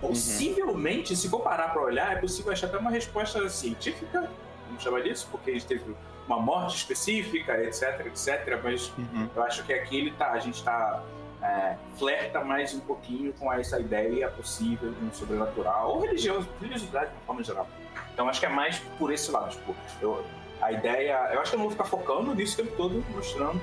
possivelmente, 0.00 1.12
uhum. 1.12 1.18
se 1.18 1.28
for 1.28 1.40
parar 1.40 1.72
para 1.72 1.82
olhar, 1.82 2.12
é 2.12 2.20
possível 2.20 2.52
achar 2.52 2.66
até 2.66 2.78
uma 2.78 2.90
resposta 2.90 3.48
científica, 3.48 4.30
vamos 4.66 4.82
chamar 4.82 5.02
disso, 5.02 5.28
porque 5.30 5.50
a 5.50 5.52
gente 5.54 5.66
teve 5.66 5.94
uma 6.26 6.38
morte 6.38 6.76
específica, 6.76 7.60
etc, 7.62 8.06
etc. 8.06 8.60
Mas 8.62 8.92
uhum. 8.96 9.28
eu 9.34 9.42
acho 9.42 9.64
que 9.64 9.72
aqui 9.72 9.98
ele 9.98 10.10
tá, 10.12 10.32
a 10.32 10.38
gente 10.38 10.56
está 10.56 11.02
é, 11.42 11.76
flerta 11.96 12.44
mais 12.44 12.74
um 12.74 12.80
pouquinho 12.80 13.32
com 13.32 13.52
essa 13.52 13.80
ideia 13.80 14.28
possível 14.28 14.92
de 14.92 15.04
um 15.04 15.12
sobrenatural 15.12 15.94
ou 15.94 16.00
religioso, 16.00 16.48
religiosidade 16.60 17.10
de 17.10 17.16
uma 17.16 17.22
forma 17.24 17.42
geral. 17.42 17.66
Então 18.12 18.28
acho 18.28 18.40
que 18.40 18.46
é 18.46 18.50
mais 18.50 18.78
por 18.98 19.12
esse 19.12 19.30
lado. 19.30 19.50
Tipo, 19.50 19.74
eu, 20.02 20.24
a 20.60 20.72
ideia. 20.72 21.30
Eu 21.32 21.40
acho 21.40 21.50
que 21.50 21.56
eu 21.56 21.58
não 21.58 21.66
vou 21.66 21.72
ficar 21.72 21.84
focando 21.84 22.34
nisso 22.34 22.60
o 22.60 22.64
tempo 22.64 22.76
todo, 22.76 23.04
mostrando, 23.10 23.60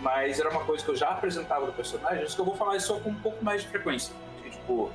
mas 0.00 0.40
era 0.40 0.50
uma 0.50 0.64
coisa 0.64 0.84
que 0.84 0.90
eu 0.90 0.96
já 0.96 1.10
apresentava 1.10 1.66
do 1.66 1.72
personagem, 1.72 2.24
acho 2.24 2.34
que 2.34 2.40
eu 2.40 2.44
vou 2.44 2.56
falar 2.56 2.76
isso 2.76 2.98
com 3.00 3.10
um 3.10 3.14
pouco 3.14 3.42
mais 3.44 3.62
de 3.62 3.68
frequência. 3.68 4.14
Porque, 4.34 4.50
tipo, 4.50 4.90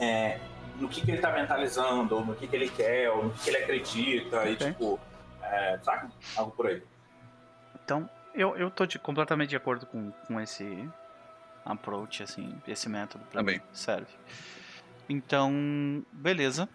é, 0.00 0.38
no 0.78 0.88
que, 0.88 1.00
que 1.00 1.10
ele 1.10 1.20
tá 1.20 1.32
mentalizando, 1.32 2.16
ou 2.16 2.24
no 2.24 2.34
que, 2.34 2.46
que 2.46 2.56
ele 2.56 2.68
quer, 2.68 3.10
ou 3.10 3.24
no 3.24 3.30
que, 3.30 3.44
que 3.44 3.50
ele 3.50 3.56
acredita, 3.58 4.38
okay. 4.40 4.52
e 4.52 4.56
tipo. 4.56 5.00
É, 5.42 5.78
saca? 5.82 6.10
Algo 6.36 6.50
por 6.52 6.66
aí. 6.66 6.82
Então, 7.84 8.08
eu, 8.34 8.56
eu 8.56 8.70
tô 8.70 8.84
de, 8.84 8.98
completamente 8.98 9.50
de 9.50 9.56
acordo 9.56 9.86
com, 9.86 10.10
com 10.10 10.40
esse 10.40 10.88
approach, 11.64 12.22
assim, 12.22 12.60
esse 12.66 12.88
método 12.88 13.24
pra 13.26 13.40
Também. 13.40 13.58
mim 13.58 13.62
serve. 13.72 14.12
Então, 15.08 16.04
beleza. 16.12 16.68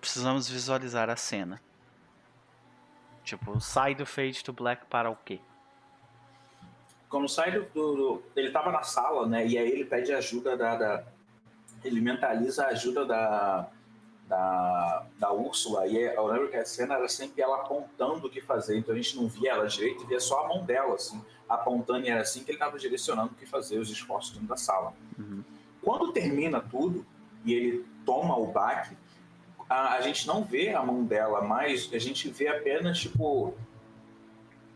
Precisamos 0.00 0.48
visualizar 0.48 1.10
a 1.10 1.16
cena. 1.16 1.60
Tipo, 3.24 3.60
sai 3.60 3.94
do 3.94 4.06
Fade 4.06 4.44
to 4.44 4.52
Black 4.52 4.86
para 4.86 5.10
o 5.10 5.16
quê? 5.16 5.40
Quando 7.08 7.28
sai 7.28 7.50
do, 7.50 7.64
do, 7.74 8.22
Ele 8.36 8.50
tava 8.50 8.70
na 8.70 8.82
sala, 8.82 9.26
né? 9.26 9.46
E 9.46 9.58
aí 9.58 9.68
ele 9.68 9.84
pede 9.84 10.12
ajuda 10.12 10.56
da. 10.56 10.76
da 10.76 11.04
ele 11.84 12.00
mentaliza 12.00 12.64
a 12.64 12.68
ajuda 12.68 13.04
da. 13.04 13.68
Da, 14.28 15.06
da 15.20 15.32
Úrsula, 15.32 15.86
e 15.86 16.02
eu 16.02 16.26
lembro 16.26 16.48
que 16.48 16.56
a 16.56 16.64
cena 16.64 16.94
era 16.94 17.08
sempre 17.08 17.40
ela 17.40 17.58
apontando 17.58 18.26
o 18.26 18.28
que 18.28 18.40
fazer, 18.40 18.76
então 18.76 18.92
a 18.92 18.96
gente 18.96 19.14
não 19.14 19.28
via 19.28 19.52
ela 19.52 19.68
direito, 19.68 20.04
via 20.04 20.18
só 20.18 20.44
a 20.44 20.48
mão 20.48 20.64
dela, 20.64 20.96
assim, 20.96 21.24
apontando, 21.48 22.04
e 22.04 22.08
era 22.08 22.22
assim 22.22 22.42
que 22.42 22.50
ele 22.50 22.56
estava 22.56 22.76
direcionando 22.76 23.30
o 23.30 23.36
que 23.36 23.46
fazer, 23.46 23.78
os 23.78 23.88
esforços 23.88 24.32
dentro 24.32 24.48
da 24.48 24.56
sala. 24.56 24.92
Uhum. 25.16 25.44
Quando 25.80 26.12
termina 26.12 26.60
tudo, 26.60 27.06
e 27.44 27.54
ele 27.54 27.86
toma 28.04 28.36
o 28.36 28.48
baque, 28.48 28.96
a, 29.70 29.94
a 29.94 30.00
gente 30.00 30.26
não 30.26 30.42
vê 30.42 30.70
a 30.74 30.82
mão 30.82 31.04
dela 31.04 31.42
mais, 31.42 31.88
a 31.92 31.98
gente 31.98 32.28
vê 32.28 32.48
apenas, 32.48 32.98
tipo, 32.98 33.54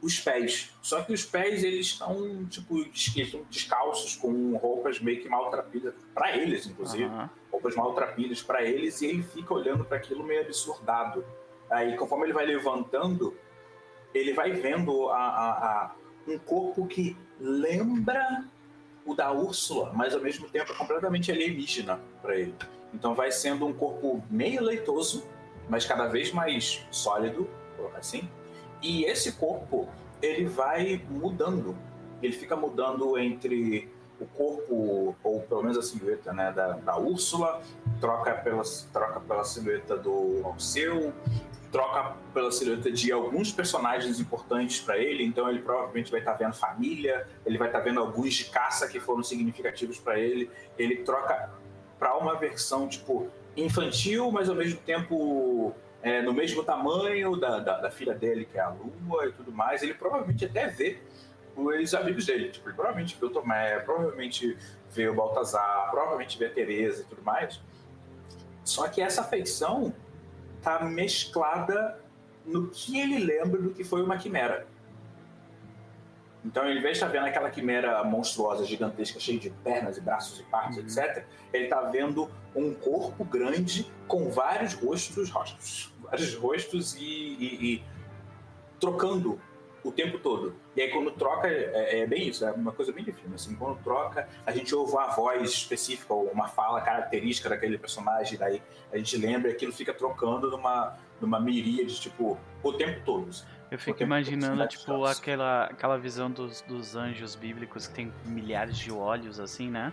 os 0.02 0.18
pés. 0.18 0.70
Só 0.82 1.02
que 1.02 1.12
os 1.12 1.24
pés, 1.24 1.62
eles 1.62 1.86
estão, 1.86 2.46
tipo, 2.46 2.78
estão 2.78 3.42
descalços, 3.50 4.16
com 4.16 4.56
roupas 4.56 5.00
meio 5.00 5.20
que 5.20 5.28
maltrapilhas, 5.28 5.94
para 6.14 6.36
eles, 6.36 6.66
inclusive. 6.66 7.04
Uhum. 7.04 7.28
Roupas 7.52 7.74
maltrapilhas 7.74 8.42
para 8.42 8.62
eles, 8.62 9.00
e 9.02 9.06
ele 9.06 9.22
fica 9.22 9.52
olhando 9.52 9.84
para 9.84 9.98
aquilo 9.98 10.24
meio 10.24 10.40
absurdado. 10.40 11.24
Aí, 11.70 11.96
conforme 11.96 12.26
ele 12.26 12.32
vai 12.32 12.46
levantando, 12.46 13.36
ele 14.14 14.32
vai 14.32 14.52
vendo 14.52 15.08
a, 15.08 15.18
a, 15.18 15.50
a, 15.50 15.94
um 16.26 16.38
corpo 16.38 16.86
que 16.86 17.16
lembra 17.38 18.44
o 19.04 19.14
da 19.14 19.32
Úrsula, 19.32 19.92
mas 19.94 20.14
ao 20.14 20.20
mesmo 20.20 20.48
tempo 20.48 20.72
é 20.72 20.74
completamente 20.74 21.30
alienígena 21.30 22.00
para 22.20 22.36
ele. 22.36 22.54
Então 22.92 23.14
vai 23.14 23.30
sendo 23.30 23.66
um 23.66 23.72
corpo 23.72 24.22
meio 24.30 24.62
leitoso, 24.62 25.26
mas 25.68 25.86
cada 25.86 26.06
vez 26.06 26.32
mais 26.32 26.84
sólido, 26.90 27.48
assim. 27.94 28.28
E 28.82 29.04
esse 29.04 29.32
corpo, 29.32 29.88
ele 30.22 30.46
vai 30.46 31.02
mudando. 31.08 31.76
Ele 32.22 32.32
fica 32.32 32.56
mudando 32.56 33.18
entre 33.18 33.90
o 34.20 34.26
corpo, 34.26 35.16
ou 35.22 35.40
pelo 35.40 35.62
menos 35.62 35.78
a 35.78 35.82
silhueta 35.82 36.32
né, 36.32 36.52
da, 36.52 36.72
da 36.72 36.98
Úrsula, 36.98 37.62
troca 38.00 38.34
pela, 38.34 38.62
troca 38.92 39.20
pela 39.20 39.44
silhueta 39.44 39.96
do 39.96 40.42
Alceu, 40.44 41.12
troca 41.72 42.14
pela 42.34 42.50
silhueta 42.52 42.90
de 42.90 43.10
alguns 43.12 43.52
personagens 43.52 44.20
importantes 44.20 44.80
para 44.80 44.98
ele, 44.98 45.24
então 45.24 45.48
ele 45.48 45.60
provavelmente 45.60 46.10
vai 46.10 46.20
estar 46.20 46.32
tá 46.32 46.38
vendo 46.38 46.54
família, 46.54 47.26
ele 47.46 47.56
vai 47.56 47.68
estar 47.68 47.78
tá 47.78 47.84
vendo 47.84 48.00
alguns 48.00 48.34
de 48.34 48.44
caça 48.46 48.88
que 48.88 49.00
foram 49.00 49.22
significativos 49.22 49.98
para 49.98 50.18
ele, 50.18 50.50
ele 50.76 50.96
troca 50.96 51.50
para 51.98 52.16
uma 52.16 52.34
versão 52.36 52.88
tipo 52.88 53.28
infantil, 53.56 54.30
mas 54.30 54.48
ao 54.48 54.54
mesmo 54.54 54.80
tempo 54.80 55.74
é, 56.02 56.22
no 56.22 56.32
mesmo 56.32 56.64
tamanho 56.64 57.36
da, 57.36 57.58
da, 57.58 57.78
da, 57.78 57.90
filha 57.90 58.14
dele, 58.14 58.44
que 58.44 58.58
é 58.58 58.60
a 58.60 58.68
Lua 58.70 59.26
e 59.26 59.32
tudo 59.32 59.52
mais. 59.52 59.82
Ele 59.82 59.94
provavelmente 59.94 60.44
até 60.44 60.66
vê 60.66 60.98
os 61.56 61.94
amigos 61.94 62.26
dele, 62.26 62.48
tipo, 62.50 62.68
ele 62.68 62.74
provavelmente 62.74 63.16
vê 63.20 63.26
o 63.26 63.30
Tomé, 63.30 63.78
provavelmente 63.80 64.56
vê 64.90 65.08
o 65.08 65.14
Baltazar, 65.14 65.90
provavelmente 65.90 66.38
vê 66.38 66.46
a 66.46 66.50
Teresa 66.50 67.02
e 67.02 67.04
tudo 67.04 67.22
mais. 67.22 67.60
Só 68.64 68.88
que 68.88 69.02
essa 69.02 69.22
feição 69.22 69.92
tá 70.62 70.84
mesclada 70.84 71.98
no 72.46 72.68
que 72.68 72.98
ele 72.98 73.18
lembra 73.18 73.60
do 73.60 73.70
que 73.70 73.84
foi 73.84 74.02
uma 74.02 74.16
quimera. 74.16 74.66
Então, 76.44 76.62
ao 76.62 76.70
invés 76.70 76.98
de 76.98 77.04
estar 77.04 77.08
vendo 77.08 77.26
aquela 77.26 77.50
quimera 77.50 78.02
monstruosa, 78.02 78.64
gigantesca, 78.64 79.20
cheia 79.20 79.38
de 79.38 79.50
pernas 79.50 79.98
e 79.98 80.00
braços 80.00 80.40
e 80.40 80.42
partes, 80.44 80.78
uhum. 80.78 80.84
etc., 80.84 81.24
ele 81.52 81.64
está 81.64 81.82
vendo 81.82 82.30
um 82.54 82.72
corpo 82.72 83.24
grande 83.24 83.90
com 84.08 84.30
vários 84.30 84.74
rostos, 84.74 85.28
rostos 85.28 85.92
vários 86.10 86.34
rostos 86.34 86.94
e, 86.96 87.04
e, 87.04 87.74
e, 87.74 87.84
trocando 88.80 89.40
o 89.82 89.90
tempo 89.90 90.18
todo. 90.18 90.54
E 90.76 90.82
aí, 90.82 90.90
quando 90.90 91.10
troca, 91.12 91.48
é, 91.48 92.00
é, 92.00 92.06
bem 92.06 92.28
isso, 92.28 92.44
é 92.44 92.52
uma 92.52 92.72
coisa 92.72 92.92
bem 92.92 93.02
difícil. 93.02 93.34
Assim, 93.34 93.54
quando 93.54 93.82
troca, 93.82 94.28
a 94.44 94.52
gente 94.52 94.74
ouve 94.74 94.92
uma 94.92 95.08
voz 95.08 95.50
específica 95.50 96.12
ou 96.12 96.28
uma 96.30 96.48
fala 96.48 96.80
característica 96.82 97.48
daquele 97.48 97.78
personagem, 97.78 98.38
daí 98.38 98.60
a 98.92 98.98
gente 98.98 99.16
lembra 99.16 99.50
e 99.50 99.54
aquilo 99.54 99.72
fica 99.72 99.94
trocando 99.94 100.50
numa, 100.50 100.98
numa 101.20 101.40
miríade, 101.40 101.98
tipo, 101.98 102.38
o 102.62 102.72
tempo 102.72 103.00
todo. 103.04 103.30
Eu 103.70 103.78
fico 103.78 104.02
imaginando, 104.02 104.66
tipo, 104.66 105.04
aquela, 105.04 105.66
aquela 105.66 105.96
visão 105.96 106.30
dos, 106.30 106.60
dos 106.62 106.96
anjos 106.96 107.36
bíblicos 107.36 107.86
que 107.86 107.94
tem 107.94 108.12
milhares 108.24 108.76
de 108.76 108.90
olhos, 108.90 109.38
assim, 109.38 109.70
né? 109.70 109.92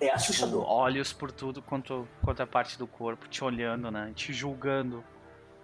É 0.00 0.06
tipo, 0.06 0.14
assustador. 0.14 0.60
Tipo, 0.60 0.72
olhos 0.72 1.12
por 1.12 1.32
tudo 1.32 1.60
quanto, 1.60 2.08
quanto 2.22 2.42
a 2.42 2.46
parte 2.46 2.78
do 2.78 2.86
corpo, 2.86 3.28
te 3.28 3.42
olhando, 3.42 3.90
né? 3.90 4.12
Te 4.14 4.32
julgando. 4.32 5.04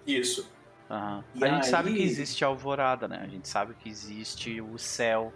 Isso. 0.05 0.51
Uhum. 0.90 1.22
A 1.42 1.49
gente 1.49 1.64
aí... 1.64 1.64
sabe 1.64 1.92
que 1.92 2.03
existe 2.03 2.44
a 2.44 2.49
alvorada, 2.49 3.07
né? 3.07 3.20
A 3.22 3.28
gente 3.28 3.49
sabe 3.49 3.74
que 3.74 3.88
existe 3.88 4.61
o 4.61 4.76
céu 4.76 5.32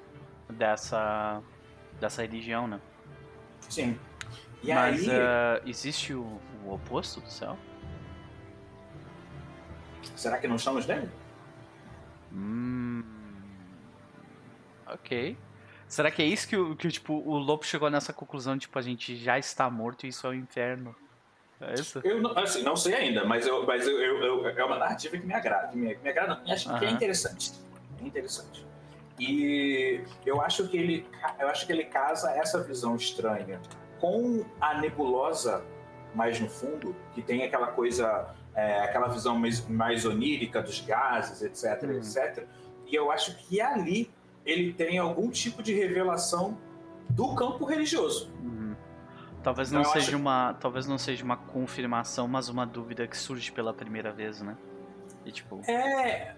dessa, 0.49 1.41
dessa 2.01 2.23
religião, 2.23 2.67
né? 2.67 2.81
Sim. 3.69 3.99
E 4.63 4.75
Mas 4.75 5.09
aí... 5.09 5.17
uh, 5.17 5.69
existe 5.69 6.13
o, 6.13 6.41
o 6.65 6.75
oposto 6.75 7.21
do 7.21 7.31
céu? 7.31 7.57
Será 10.17 10.39
que 10.39 10.49
não 10.49 10.57
estamos 10.57 10.87
nele? 10.87 11.09
Hum. 12.33 13.03
Ok. 14.87 15.37
Será 15.89 16.11
que 16.11 16.23
é 16.23 16.25
isso 16.25 16.49
que, 16.49 16.57
o, 16.57 16.77
que 16.77 16.89
tipo, 16.89 17.15
o 17.15 17.37
Lobo 17.37 17.65
chegou 17.65 17.91
nessa 17.91 18.13
conclusão? 18.13 18.57
Tipo, 18.57 18.79
a 18.79 18.83
gente 18.83 19.17
já 19.17 19.39
está 19.39 19.69
morto 19.69 20.07
e 20.07 20.09
isso 20.09 20.27
é 20.27 20.31
o 20.31 20.35
inferno. 20.35 20.95
É 21.61 21.75
isso? 21.75 22.01
Eu 22.05 22.23
não, 22.23 22.39
assim, 22.39 22.63
não 22.63 22.77
sei 22.77 22.95
ainda, 22.95 23.25
mas, 23.25 23.47
eu, 23.47 23.67
mas 23.67 23.87
eu, 23.87 24.01
eu, 24.01 24.23
eu 24.23 24.49
é 24.49 24.65
uma 24.65 24.79
narrativa 24.79 25.19
que 25.19 25.27
me 25.27 25.35
agrada. 25.35 25.69
Que 25.69 25.77
me, 25.77 25.95
me 25.97 26.09
agrada, 26.09 26.41
e 26.47 26.53
acho 26.53 26.79
que 26.79 26.85
é 26.85 26.91
interessante. 26.91 27.53
É 28.01 28.05
interessante. 28.05 28.67
E 29.19 30.01
eu 30.25 30.41
acho 30.41 30.67
que 30.69 30.79
ele, 30.79 31.07
eu 31.39 31.49
acho 31.49 31.67
que 31.67 31.73
ele 31.73 31.85
casa 31.85 32.31
essa 32.31 32.63
visão 32.63 32.97
estranha 32.97 33.61
com 34.01 34.47
a 34.61 34.81
nebulosa 34.81 35.63
mais 36.15 36.41
no 36.41 36.49
fundo, 36.49 36.97
que 37.15 37.21
tem 37.21 37.43
aquela 37.43 37.69
coisa 37.69 38.35
é, 38.61 38.85
aquela 38.85 39.09
visão 39.09 39.39
mais, 39.39 39.67
mais, 39.67 40.05
onírica 40.05 40.63
dos 40.63 40.81
gases, 40.81 41.43
etc, 41.43 41.83
uhum. 41.85 41.97
etc. 41.97 42.47
E 42.87 42.95
eu 42.95 43.11
acho 43.11 43.37
que 43.39 43.61
ali 43.61 44.11
ele 44.45 44.73
tem 44.73 44.99
algum 44.99 45.31
tipo 45.31 45.63
de 45.63 45.73
revelação 45.75 46.59
do 47.09 47.35
campo 47.35 47.65
religioso. 47.65 48.31
Uhum. 48.43 48.75
Talvez 49.43 49.71
não 49.73 49.81
então, 49.81 49.93
seja 49.93 50.09
acho... 50.09 50.17
uma, 50.17 50.55
talvez 50.55 50.87
não 50.87 50.99
seja 50.99 51.25
uma 51.25 51.37
confirmação, 51.37 52.29
mas 52.29 52.49
uma 52.49 52.67
dúvida 52.67 53.07
que 53.07 53.17
surge 53.17 53.51
pela 53.51 53.73
primeira 53.73 54.13
vez, 54.13 54.43
né? 54.43 54.57
E, 55.25 55.33
tipo... 55.33 55.63
É, 55.67 56.35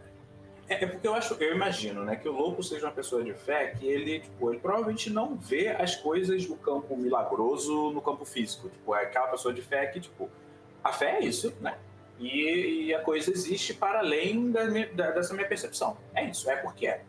é, 0.69 0.85
é 0.85 0.87
porque 0.87 1.07
eu 1.07 1.15
acho, 1.15 1.35
eu 1.35 1.55
imagino, 1.55 2.05
né, 2.05 2.17
que 2.17 2.29
o 2.29 2.33
louco 2.33 2.63
seja 2.63 2.87
uma 2.87 2.93
pessoa 2.93 3.23
de 3.23 3.35
fé 3.35 3.69
que 3.69 3.87
ele, 3.87 4.21
tipo, 4.21 4.51
ele 4.51 4.61
provavelmente 4.61 5.11
não 5.11 5.37
vê 5.37 5.69
as 5.69 5.97
coisas 5.97 6.47
do 6.47 6.57
campo 6.57 6.97
milagroso 6.97 7.91
no 7.91 8.01
campo 8.01 8.25
físico. 8.25 8.69
Tipo, 8.69 8.95
é 8.95 9.03
aquela 9.03 9.29
pessoa 9.29 9.53
de 9.53 9.63
fé 9.63 9.87
que, 9.87 10.01
tipo, 10.01 10.31
a 10.83 10.93
fé 10.93 11.19
é 11.19 11.25
isso, 11.25 11.53
né? 11.61 11.77
E, 12.23 12.87
e 12.87 12.95
a 12.95 13.01
coisa 13.01 13.31
existe 13.31 13.75
para 13.75 13.99
além 13.99 14.51
da 14.51 14.65
minha, 14.67 14.93
da, 14.93 15.11
dessa 15.11 15.35
minha 15.35 15.47
percepção. 15.47 15.97
É 16.15 16.25
isso, 16.25 16.49
é 16.51 16.57
porque 16.57 16.87
é. 16.87 17.03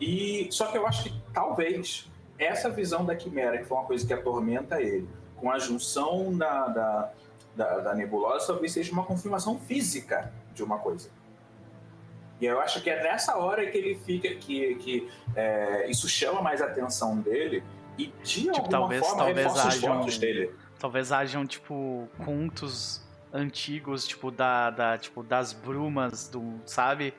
E 0.00 0.48
só 0.50 0.66
que 0.66 0.78
eu 0.78 0.86
acho 0.86 1.04
que 1.04 1.14
talvez 1.32 2.08
essa 2.38 2.70
visão 2.70 3.04
da 3.04 3.14
quimera, 3.14 3.58
que 3.58 3.64
foi 3.64 3.76
uma 3.76 3.86
coisa 3.86 4.06
que 4.06 4.12
atormenta 4.12 4.80
ele, 4.80 5.08
com 5.36 5.50
a 5.50 5.58
junção 5.58 6.36
da, 6.36 6.68
da 6.68 7.12
da, 7.56 7.78
da 7.78 7.94
nebulosa 7.94 8.48
talvez 8.48 8.72
seja 8.72 8.92
uma 8.92 9.04
confirmação 9.04 9.58
física 9.58 10.32
de 10.54 10.62
uma 10.62 10.78
coisa. 10.78 11.08
E 12.40 12.46
eu 12.46 12.60
acho 12.60 12.82
que 12.82 12.90
é 12.90 13.02
nessa 13.02 13.36
hora 13.36 13.64
que 13.70 13.78
ele 13.78 13.94
fica, 13.94 14.28
que, 14.34 14.74
que 14.76 15.10
é, 15.36 15.88
isso 15.88 16.08
chama 16.08 16.42
mais 16.42 16.60
a 16.60 16.66
atenção 16.66 17.18
dele 17.20 17.62
e 17.96 18.06
de 18.06 18.42
tipo, 18.42 18.50
alguma 18.50 18.70
talvez, 18.70 19.00
forma 19.00 19.24
talvez 19.24 19.46
reforça 19.46 20.00
os 20.06 20.18
dele. 20.18 20.52
Talvez 20.78 21.12
hajam, 21.12 21.46
tipo, 21.46 22.08
contos 22.24 23.03
antigos, 23.34 24.06
tipo, 24.06 24.30
da, 24.30 24.70
da, 24.70 24.96
tipo, 24.96 25.24
das 25.24 25.52
brumas, 25.52 26.28
do, 26.28 26.60
sabe? 26.64 27.12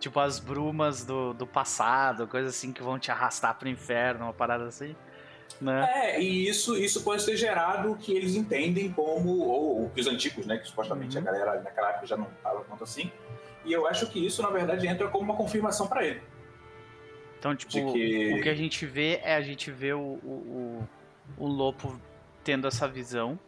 Tipo, 0.00 0.18
as 0.18 0.40
brumas 0.40 1.04
do, 1.04 1.32
do 1.32 1.46
passado, 1.46 2.26
coisa 2.26 2.48
assim 2.48 2.72
que 2.72 2.82
vão 2.82 2.98
te 2.98 3.10
arrastar 3.12 3.56
pro 3.56 3.68
inferno, 3.68 4.24
uma 4.24 4.32
parada 4.32 4.64
assim. 4.64 4.96
Né? 5.60 5.88
É, 5.92 6.20
e 6.20 6.48
isso, 6.48 6.76
isso 6.76 7.02
pode 7.02 7.22
ser 7.22 7.36
gerado 7.36 7.92
o 7.92 7.96
que 7.96 8.12
eles 8.12 8.34
entendem 8.34 8.90
como, 8.90 9.38
ou, 9.38 9.90
que 9.90 10.00
os 10.00 10.06
antigos, 10.06 10.46
né, 10.46 10.56
que 10.56 10.66
supostamente 10.66 11.16
uhum. 11.16 11.22
a 11.22 11.24
galera 11.24 11.60
naquela 11.60 11.90
época 11.90 12.06
já 12.06 12.16
não 12.16 12.26
fala 12.42 12.64
tanto 12.68 12.82
assim, 12.82 13.12
e 13.64 13.72
eu 13.72 13.86
acho 13.86 14.06
que 14.06 14.24
isso, 14.24 14.40
na 14.42 14.48
verdade, 14.48 14.86
entra 14.86 15.08
como 15.08 15.24
uma 15.24 15.36
confirmação 15.36 15.86
para 15.86 16.04
ele. 16.06 16.22
Então, 17.38 17.54
tipo, 17.54 17.92
que... 17.92 18.34
o 18.34 18.42
que 18.42 18.48
a 18.48 18.54
gente 18.54 18.86
vê 18.86 19.20
é 19.22 19.34
a 19.34 19.42
gente 19.42 19.70
vê 19.70 19.92
o, 19.92 20.00
o, 20.00 20.88
o, 21.38 21.44
o 21.44 21.46
Lopo 21.46 22.00
tendo 22.42 22.66
essa 22.66 22.88
visão, 22.88 23.38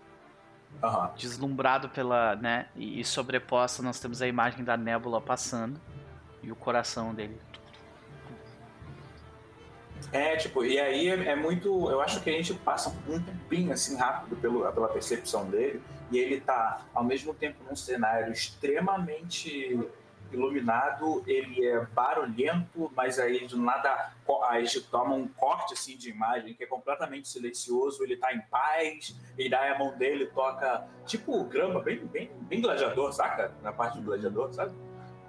uhum. 0.82 1.08
deslumbrado 1.16 1.88
pela, 1.88 2.36
né, 2.36 2.68
e 2.76 3.04
sobreposta 3.04 3.82
nós 3.82 3.98
temos 3.98 4.22
a 4.22 4.28
imagem 4.28 4.64
da 4.64 4.76
nébula 4.76 5.20
passando 5.20 5.80
e 6.42 6.52
o 6.52 6.56
coração 6.56 7.14
dele 7.14 7.38
é, 10.10 10.36
tipo, 10.36 10.64
e 10.64 10.80
aí 10.80 11.08
é, 11.08 11.28
é, 11.28 11.36
muito. 11.36 11.90
Eu 11.90 12.00
acho 12.00 12.20
que 12.20 12.30
a 12.30 12.32
gente 12.32 12.54
passa 12.54 12.94
um 13.08 13.20
tempinho 13.20 13.72
assim 13.72 13.96
rápido 13.96 14.36
pelo, 14.36 14.70
pela 14.72 14.88
percepção 14.88 15.48
dele, 15.48 15.80
e 16.10 16.18
ele 16.18 16.40
tá 16.40 16.82
ao 16.94 17.04
mesmo 17.04 17.32
tempo 17.32 17.58
num 17.68 17.76
cenário 17.76 18.32
extremamente 18.32 19.78
iluminado, 20.36 21.22
ele 21.26 21.66
é 21.66 21.84
barulhento, 21.86 22.90
mas 22.96 23.18
aí 23.18 23.46
do 23.46 23.56
nada 23.56 24.12
a 24.48 24.60
gente 24.60 24.82
toma 24.82 25.14
um 25.14 25.28
corte 25.28 25.74
assim 25.74 25.96
de 25.96 26.10
imagem 26.10 26.54
que 26.54 26.64
é 26.64 26.66
completamente 26.66 27.28
silencioso, 27.28 28.02
ele 28.02 28.16
tá 28.16 28.32
em 28.32 28.40
paz, 28.42 29.16
e 29.38 29.48
daí 29.48 29.70
a 29.70 29.78
mão 29.78 29.96
dele 29.96 30.26
toca 30.26 30.86
tipo 31.06 31.44
grama, 31.44 31.80
bem, 31.80 31.98
bem, 32.06 32.30
bem 32.42 32.60
gladiador, 32.60 33.12
saca? 33.12 33.52
Na 33.62 33.72
parte 33.72 33.98
do 33.98 34.04
gladiador, 34.04 34.52
sabe? 34.52 34.72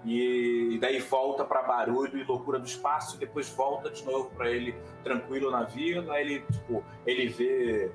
E 0.06 0.78
daí 0.82 0.99
volta 0.99 1.45
para 1.45 1.62
barulho 1.62 2.18
e 2.18 2.24
loucura 2.24 2.60
do 2.60 2.66
espaço, 2.66 3.16
e 3.16 3.20
depois 3.20 3.47
volta 3.49 3.89
de 3.89 4.04
novo 4.04 4.30
para 4.32 4.49
ele 4.49 4.76
tranquilo 5.04 5.49
na 5.49 5.64
vila. 5.64 6.20
Ele, 6.20 6.41
tipo, 6.41 6.84
ele 7.06 7.30
vê 7.30 7.91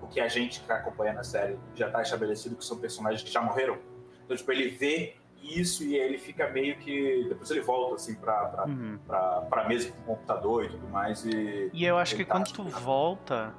o 0.00 0.06
que 0.06 0.18
a 0.18 0.28
gente 0.28 0.60
que 0.60 0.72
acompanha 0.72 1.12
na 1.12 1.22
série 1.22 1.58
já 1.74 1.88
está 1.88 2.00
estabelecido, 2.00 2.56
que 2.56 2.64
são 2.64 2.78
personagens 2.78 3.22
que 3.22 3.30
já 3.30 3.42
morreram. 3.42 3.78
Então, 4.24 4.36
tipo, 4.36 4.50
ele 4.50 4.70
vê 4.70 5.16
isso 5.46 5.84
e 5.84 5.96
ele 5.96 6.18
fica 6.18 6.48
meio 6.50 6.76
que. 6.78 7.26
Depois 7.28 7.50
ele 7.50 7.60
volta, 7.60 7.96
assim, 7.96 8.14
pra, 8.16 8.46
pra, 8.46 8.66
uhum. 8.66 8.98
pra, 9.06 9.40
pra 9.42 9.68
mesa 9.68 9.92
com 9.92 10.00
o 10.00 10.04
computador 10.04 10.64
e 10.64 10.68
tudo 10.68 10.88
mais. 10.88 11.24
E, 11.24 11.70
e 11.72 11.84
eu 11.84 11.96
acho 11.98 12.16
que 12.16 12.24
tá, 12.24 12.32
quando 12.32 12.52
tu 12.52 12.64
volta. 12.64 13.54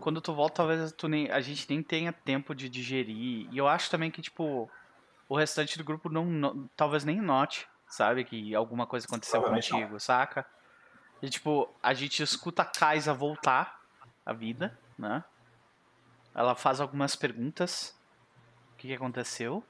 Quando 0.00 0.20
tu 0.20 0.34
volta, 0.34 0.56
talvez 0.56 0.92
tu 0.92 1.08
nem, 1.08 1.30
a 1.30 1.40
gente 1.40 1.68
nem 1.68 1.82
tenha 1.82 2.12
tempo 2.12 2.54
de 2.54 2.68
digerir. 2.68 3.48
E 3.50 3.56
eu 3.56 3.66
acho 3.66 3.90
também 3.90 4.10
que, 4.10 4.20
tipo 4.20 4.70
o 5.28 5.36
restante 5.36 5.78
do 5.78 5.84
grupo 5.84 6.08
não, 6.08 6.24
não 6.24 6.68
talvez 6.76 7.04
nem 7.04 7.20
note, 7.20 7.68
sabe, 7.88 8.24
que 8.24 8.54
alguma 8.54 8.86
coisa 8.86 9.06
aconteceu 9.06 9.42
contigo, 9.42 9.92
não. 9.92 9.98
saca? 9.98 10.46
E 11.22 11.28
tipo, 11.28 11.68
a 11.82 11.94
gente 11.94 12.22
escuta 12.22 12.62
a 12.62 12.66
Kaisa 12.66 13.14
voltar 13.14 13.80
à 14.24 14.32
vida, 14.32 14.78
né? 14.98 15.24
Ela 16.34 16.54
faz 16.54 16.80
algumas 16.80 17.16
perguntas. 17.16 17.98
Que, 18.84 18.88
que 18.88 18.94
aconteceu? 18.94 19.64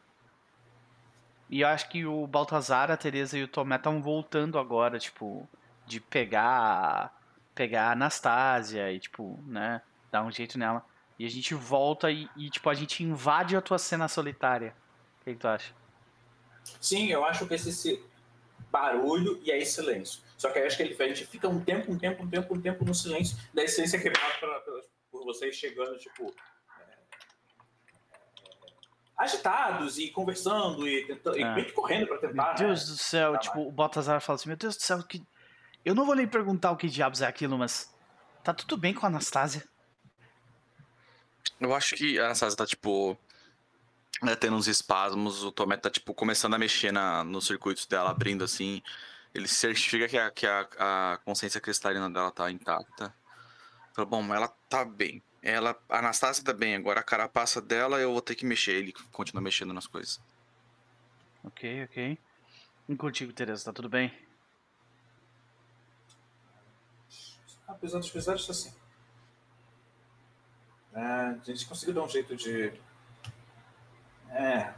E 1.48 1.60
eu 1.60 1.68
acho 1.68 1.88
que 1.88 2.04
o 2.04 2.26
Baltazar, 2.26 2.90
a 2.90 2.96
Teresa 2.96 3.38
e 3.38 3.44
o 3.44 3.48
Tomé 3.48 3.76
estão 3.76 4.02
voltando 4.02 4.58
agora, 4.58 4.98
tipo, 4.98 5.48
de 5.86 6.00
pegar 6.00 7.16
pegar 7.54 7.84
a 7.84 7.92
Anastasia 7.92 8.90
e 8.90 8.98
tipo, 8.98 9.38
né, 9.46 9.80
dar 10.10 10.24
um 10.24 10.32
jeito 10.32 10.58
nela. 10.58 10.84
E 11.16 11.24
a 11.24 11.30
gente 11.30 11.54
volta 11.54 12.10
e, 12.10 12.28
e 12.36 12.50
tipo, 12.50 12.68
a 12.68 12.74
gente 12.74 13.04
invade 13.04 13.54
a 13.54 13.60
tua 13.60 13.78
cena 13.78 14.08
solitária. 14.08 14.74
O 15.20 15.24
que, 15.24 15.36
tu 15.36 15.46
acha? 15.46 15.72
Sim, 16.80 17.06
eu 17.12 17.24
acho 17.24 17.46
que 17.46 17.54
esse 17.54 18.04
barulho 18.68 19.40
e 19.44 19.52
aí 19.52 19.64
silêncio. 19.64 20.22
Só 20.36 20.50
que 20.50 20.58
acho 20.58 20.76
que 20.76 20.82
ele, 20.82 21.00
a 21.00 21.06
gente 21.06 21.24
fica 21.24 21.48
um 21.48 21.60
tempo, 21.60 21.92
um 21.92 21.96
tempo, 21.96 22.24
um 22.24 22.28
tempo, 22.28 22.52
um 22.52 22.60
tempo 22.60 22.84
no 22.84 22.92
silêncio, 22.92 23.38
da 23.54 23.62
essência 23.62 23.96
quebrada 23.96 24.34
por 25.08 25.24
vocês 25.24 25.54
chegando, 25.54 25.96
tipo, 25.98 26.34
é, 26.34 26.53
agitados 29.16 29.98
e 29.98 30.10
conversando 30.10 30.86
e, 30.88 31.06
tentando, 31.06 31.38
é. 31.38 31.60
e 31.60 31.72
correndo 31.72 32.08
para 32.08 32.18
tentar. 32.18 32.58
Meu 32.58 32.68
Deus 32.68 32.86
né, 32.86 32.92
do 32.92 32.98
céu, 32.98 33.38
tipo, 33.38 33.56
mais. 33.56 33.68
o 33.68 33.72
Baltazar 33.72 34.20
fala 34.20 34.36
assim: 34.36 34.48
Meu 34.48 34.56
Deus 34.56 34.76
do 34.76 34.82
céu, 34.82 35.02
que... 35.02 35.22
eu 35.84 35.94
não 35.94 36.04
vou 36.04 36.14
nem 36.14 36.26
perguntar 36.26 36.72
o 36.72 36.76
que 36.76 36.88
diabos 36.88 37.22
é 37.22 37.26
aquilo, 37.26 37.56
mas 37.56 37.94
tá 38.42 38.52
tudo 38.52 38.76
bem 38.76 38.92
com 38.92 39.06
a 39.06 39.08
Anastasia? 39.08 39.62
Eu 41.60 41.74
acho 41.74 41.94
que 41.94 42.18
a 42.18 42.26
Anastasia 42.26 42.56
tá, 42.56 42.66
tipo, 42.66 43.16
né, 44.22 44.34
tendo 44.34 44.56
uns 44.56 44.66
espasmos, 44.66 45.44
o 45.44 45.52
Tomé 45.52 45.76
tá, 45.76 45.90
tipo, 45.90 46.12
começando 46.12 46.54
a 46.54 46.58
mexer 46.58 46.92
na, 46.92 47.22
nos 47.22 47.46
circuitos 47.46 47.86
dela, 47.86 48.10
abrindo 48.10 48.44
assim. 48.44 48.82
Ele 49.34 49.48
certifica 49.48 50.08
que 50.08 50.16
a, 50.16 50.30
que 50.30 50.46
a, 50.46 50.68
a 50.78 51.18
consciência 51.24 51.60
cristalina 51.60 52.08
dela 52.08 52.30
tá 52.30 52.50
intacta. 52.50 53.12
Fala, 53.92 54.06
bom, 54.06 54.34
ela 54.34 54.48
tá 54.68 54.84
bem. 54.84 55.22
Ela, 55.47 55.78
a 55.90 55.99
Anastasia 55.99 56.42
tá 56.42 56.55
bem, 56.55 56.74
agora 56.74 57.01
a 57.01 57.05
carapaça 57.05 57.61
dela 57.61 58.01
eu 58.01 58.12
vou 58.12 58.22
ter 58.22 58.34
que 58.34 58.47
mexer. 58.47 58.72
Ele 58.72 58.95
continua 59.12 59.42
mexendo 59.42 59.74
nas 59.74 59.86
coisas. 59.86 60.18
Ok, 61.45 61.84
ok. 61.84 62.18
E 62.88 62.97
contigo, 62.97 63.32
Teresa, 63.32 63.66
tá 63.66 63.72
tudo 63.72 63.88
bem? 63.88 64.12
Apesar 67.68 67.99
dos 67.99 68.11
pesares, 68.11 68.47
tá 68.47 68.53
assim. 68.53 68.72
É, 70.95 71.01
a 71.01 71.40
gente 71.45 71.66
conseguiu 71.66 71.95
dar 71.95 72.05
um 72.05 72.09
jeito 72.09 72.34
de 72.34 72.72
é, 74.34 74.74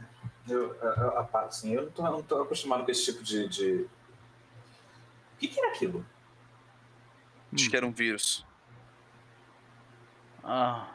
eu, 0.47 0.75
eu, 0.75 1.19
assim, 1.33 1.73
eu 1.73 1.83
não 1.83 1.91
tô, 1.91 2.03
não 2.03 2.21
tô 2.23 2.41
acostumado 2.41 2.85
com 2.85 2.91
esse 2.91 3.05
tipo 3.05 3.23
de. 3.23 3.47
de... 3.49 3.87
O 5.33 5.39
que, 5.39 5.47
que 5.47 5.59
era 5.59 5.69
aquilo? 5.69 6.05
Acho 7.53 7.69
que 7.69 7.75
era 7.75 7.85
um 7.85 7.91
vírus. 7.91 8.45
Ah, 10.47 10.87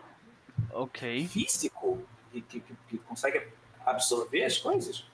ok. 0.73 1.29
Físico? 1.29 2.03
Que, 2.33 2.41
que, 2.41 2.61
que 2.89 2.99
consegue 2.99 3.47
absorver 3.85 4.45
as 4.45 4.57
coisas? 4.57 5.05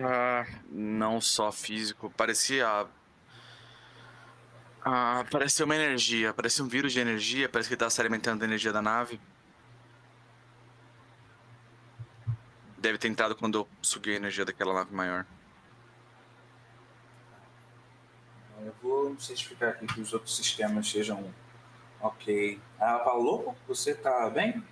Ah, 0.00 0.46
não 0.70 1.20
só 1.20 1.50
físico. 1.50 2.08
Parecia. 2.10 2.86
Ah, 4.84 5.24
parecia 5.28 5.64
uma 5.64 5.74
energia. 5.74 6.32
Parecia 6.32 6.64
um 6.64 6.68
vírus 6.68 6.92
de 6.92 7.00
energia. 7.00 7.48
Parece 7.48 7.68
que 7.68 7.72
ele 7.74 7.76
estava 7.76 7.90
se 7.90 8.00
alimentando 8.00 8.38
da 8.38 8.46
energia 8.46 8.72
da 8.72 8.80
nave. 8.80 9.20
Deve 12.76 12.96
ter 12.96 13.08
entrado 13.08 13.34
quando 13.34 13.58
eu 13.58 13.68
suguei 13.82 14.14
a 14.14 14.18
energia 14.18 14.44
daquela 14.44 14.72
nave 14.72 14.94
maior. 14.94 15.26
Eu 18.64 18.74
vou 18.80 19.18
certificar 19.18 19.70
aqui 19.70 19.86
que 19.86 20.00
os 20.00 20.12
outros 20.12 20.36
sistemas 20.36 20.88
sejam 20.88 21.28
ok. 22.00 22.60
Ela 22.78 23.04
fala, 23.04 23.18
louco, 23.18 23.56
você 23.66 23.94
tá 23.94 24.28
bem? 24.30 24.62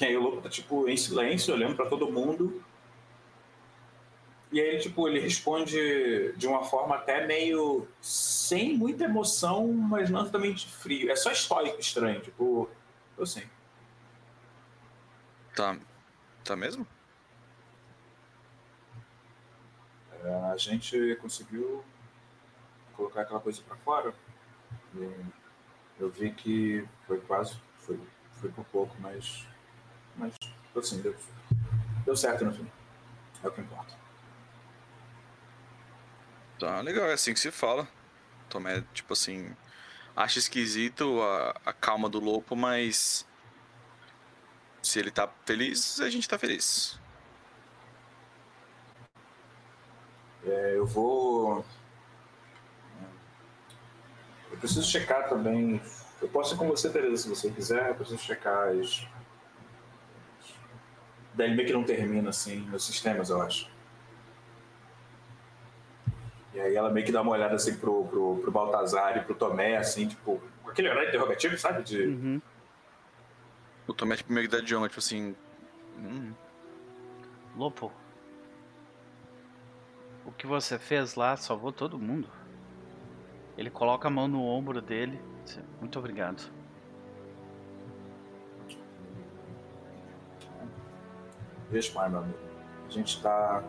E 0.00 0.04
aí 0.04 0.16
o 0.16 0.22
louco 0.22 0.42
tá 0.42 0.48
tipo 0.48 0.88
em 0.88 0.96
silêncio, 0.96 1.54
olhando 1.54 1.76
para 1.76 1.88
todo 1.88 2.10
mundo. 2.12 2.62
E 4.52 4.60
aí, 4.60 4.78
tipo, 4.78 5.08
ele 5.08 5.18
responde 5.18 6.32
de 6.36 6.46
uma 6.46 6.62
forma 6.62 6.94
até 6.94 7.26
meio 7.26 7.86
sem 8.00 8.76
muita 8.76 9.04
emoção, 9.04 9.72
mas 9.72 10.08
não 10.08 10.24
totalmente 10.24 10.68
frio. 10.68 11.10
É 11.10 11.16
só 11.16 11.32
estoico 11.32 11.80
estranho, 11.80 12.20
tipo, 12.20 12.68
assim. 13.20 13.42
Tá. 15.54 15.76
Tá 16.44 16.54
mesmo? 16.54 16.86
É, 20.22 20.34
a 20.52 20.56
gente 20.56 21.16
conseguiu 21.20 21.84
colocar 22.94 23.22
aquela 23.22 23.40
coisa 23.40 23.60
para 23.62 23.76
fora. 23.78 24.14
E 24.94 25.45
eu 25.98 26.10
vi 26.10 26.32
que 26.32 26.86
foi 27.06 27.20
quase, 27.20 27.56
foi, 27.78 27.98
foi 28.40 28.50
por 28.50 28.64
pouco, 28.66 28.96
mas, 29.00 29.46
mas 30.16 30.34
assim, 30.76 31.00
deu, 31.00 31.14
deu 32.04 32.16
certo 32.16 32.44
no 32.44 32.52
fim. 32.52 32.70
É 33.42 33.48
o 33.48 33.52
que 33.52 33.60
importa. 33.60 33.94
Tá, 36.58 36.80
legal, 36.80 37.06
é 37.06 37.12
assim 37.12 37.34
que 37.34 37.40
se 37.40 37.50
fala. 37.50 37.86
Tomé, 38.48 38.82
tipo 38.94 39.12
assim, 39.12 39.54
acha 40.14 40.38
esquisito 40.38 41.20
a, 41.22 41.60
a 41.66 41.72
calma 41.72 42.08
do 42.08 42.20
Lopo, 42.20 42.56
mas 42.56 43.26
se 44.82 44.98
ele 44.98 45.10
tá 45.10 45.28
feliz, 45.44 46.00
a 46.00 46.08
gente 46.08 46.28
tá 46.28 46.38
feliz. 46.38 46.98
É, 50.44 50.76
eu 50.76 50.86
vou. 50.86 51.64
Eu 54.56 54.60
preciso 54.60 54.82
checar 54.82 55.28
também. 55.28 55.80
Eu 56.20 56.28
posso 56.28 56.54
ir 56.54 56.58
com 56.58 56.66
você, 56.66 56.88
Tereza, 56.88 57.18
se 57.18 57.28
você 57.28 57.50
quiser. 57.50 57.90
Eu 57.90 57.94
preciso 57.94 58.18
checar 58.18 58.68
as, 58.70 59.06
meio 61.36 61.66
que 61.66 61.72
não 61.72 61.84
termina, 61.84 62.30
assim, 62.30 62.60
nos 62.70 62.84
sistemas, 62.84 63.28
eu 63.28 63.40
acho. 63.42 63.70
E 66.54 66.60
aí 66.60 66.74
ela 66.74 66.90
meio 66.90 67.04
que 67.04 67.12
dá 67.12 67.20
uma 67.20 67.32
olhada, 67.32 67.54
assim, 67.54 67.76
pro, 67.76 68.06
pro, 68.06 68.38
pro 68.38 68.50
Baltazar 68.50 69.18
e 69.18 69.20
pro 69.20 69.34
Tomé, 69.34 69.76
assim, 69.76 70.08
tipo, 70.08 70.40
com 70.62 70.70
aquele 70.70 70.88
olhar 70.88 71.06
interrogativo, 71.06 71.58
sabe? 71.58 71.82
De... 71.82 72.02
Uhum. 72.02 72.40
O 73.86 73.92
Tomé, 73.92 74.16
tipo, 74.16 74.32
meio 74.32 74.48
que 74.48 74.56
dá 74.56 74.62
idioma, 74.62 74.88
tipo 74.88 75.00
assim. 75.00 75.36
Hum, 75.98 76.32
Lopo. 77.54 77.92
O 80.24 80.32
que 80.32 80.46
você 80.46 80.78
fez 80.78 81.14
lá 81.14 81.36
salvou 81.36 81.70
todo 81.72 81.98
mundo. 81.98 82.28
Ele 83.56 83.70
coloca 83.70 84.08
a 84.08 84.10
mão 84.10 84.28
no 84.28 84.42
ombro 84.44 84.80
dele. 84.82 85.20
diz, 85.44 85.58
Muito 85.80 85.98
obrigado. 85.98 86.50
Veja 91.70 91.92
mais, 91.94 92.10
meu 92.10 92.20
amigo. 92.20 92.38
A 92.86 92.90
gente 92.90 93.22
tá. 93.22 93.64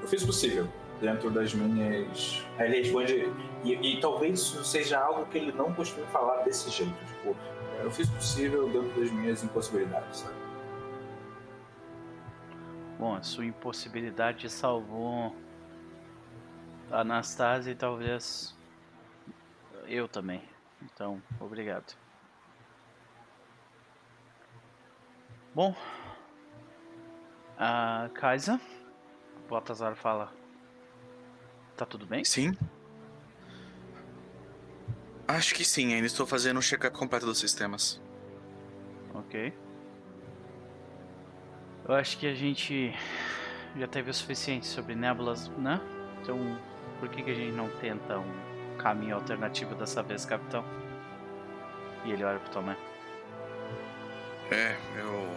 Eu 0.00 0.06
fiz 0.06 0.22
o 0.22 0.26
possível 0.26 0.68
dentro 1.00 1.30
das 1.30 1.54
minhas. 1.54 2.46
Aí 2.58 2.68
ele 2.68 2.82
responde. 2.82 3.32
E, 3.64 3.72
e 3.72 4.00
talvez 4.00 4.38
isso 4.38 4.64
seja 4.64 5.00
algo 5.00 5.26
que 5.26 5.38
ele 5.38 5.52
não 5.52 5.72
costuma 5.74 6.06
falar 6.08 6.42
desse 6.44 6.70
jeito. 6.70 6.94
Tipo, 7.06 7.36
eu 7.82 7.90
fiz 7.90 8.08
o 8.08 8.12
possível 8.12 8.68
dentro 8.68 9.00
das 9.00 9.10
minhas 9.10 9.42
impossibilidades, 9.42 10.20
sabe? 10.20 10.34
Bom, 12.98 13.14
a 13.14 13.22
sua 13.22 13.46
impossibilidade 13.46 14.50
salvou 14.50 15.34
a 16.90 17.00
Anastasia 17.00 17.72
e 17.72 17.76
talvez 17.76 18.57
eu 19.88 20.08
também. 20.08 20.42
Então, 20.82 21.22
obrigado. 21.40 21.96
Bom, 25.54 25.74
a 27.58 28.08
Kaisa, 28.14 28.60
o 29.44 29.48
Baltazar 29.48 29.96
fala: 29.96 30.32
Tá 31.76 31.84
tudo 31.84 32.06
bem? 32.06 32.24
Sim. 32.24 32.56
Acho 35.26 35.54
que 35.54 35.64
sim, 35.64 35.92
ainda 35.92 36.06
estou 36.06 36.26
fazendo 36.26 36.58
um 36.58 36.62
check-up 36.62 36.96
completo 36.96 37.26
dos 37.26 37.38
sistemas. 37.38 38.00
Ok. 39.12 39.52
Eu 41.86 41.94
acho 41.94 42.18
que 42.18 42.26
a 42.26 42.34
gente 42.34 42.94
já 43.76 43.86
teve 43.86 44.10
o 44.10 44.14
suficiente 44.14 44.66
sobre 44.66 44.94
nébulas, 44.94 45.48
né? 45.50 45.80
Então, 46.20 46.38
por 47.00 47.08
que, 47.08 47.22
que 47.22 47.30
a 47.30 47.34
gente 47.34 47.52
não 47.52 47.68
tenta 47.78 48.18
um 48.18 48.47
caminho 48.78 49.16
alternativo 49.16 49.74
dessa 49.74 50.02
vez, 50.02 50.24
capitão? 50.24 50.64
E 52.04 52.12
ele 52.12 52.24
olha 52.24 52.38
pro 52.38 52.50
Tomé. 52.50 52.76
É, 54.50 54.76
eu. 54.98 55.28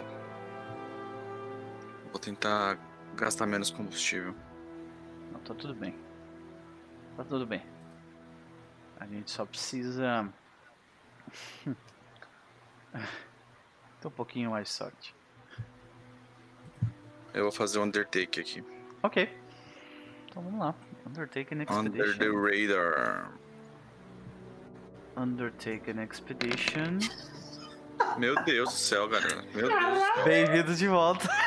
Vou 2.10 2.18
tentar 2.18 2.78
gastar 3.14 3.46
menos 3.46 3.70
combustível. 3.70 4.34
Não, 5.32 5.40
tá 5.40 5.54
tudo 5.54 5.74
bem. 5.74 5.94
Tá 7.16 7.24
tudo 7.24 7.46
bem. 7.46 7.62
A 8.98 9.06
gente 9.06 9.30
só 9.30 9.44
precisa. 9.44 10.32
ter 14.00 14.08
um 14.08 14.10
pouquinho 14.10 14.50
mais 14.50 14.70
sorte. 14.70 15.14
Eu 17.32 17.44
vou 17.44 17.52
fazer 17.52 17.78
o 17.78 17.82
Undertake 17.82 18.40
aqui. 18.40 18.64
Ok. 19.02 19.28
Então 20.28 20.42
vamos 20.42 20.60
lá. 20.60 20.74
Undertaken 21.06 21.66
Under 21.68 21.90
the 21.90 22.00
Expedition. 22.00 22.68
radar. 22.68 23.32
Undertaken 25.16 25.98
Expedition. 25.98 26.98
Meu 28.18 28.34
Deus 28.44 28.70
do 28.70 28.74
céu, 28.76 29.08
galera. 29.08 29.44
Meu 29.54 29.68
Deus. 29.68 30.24
Bem-vindo 30.24 30.74
de 30.74 30.88
volta. 30.88 31.28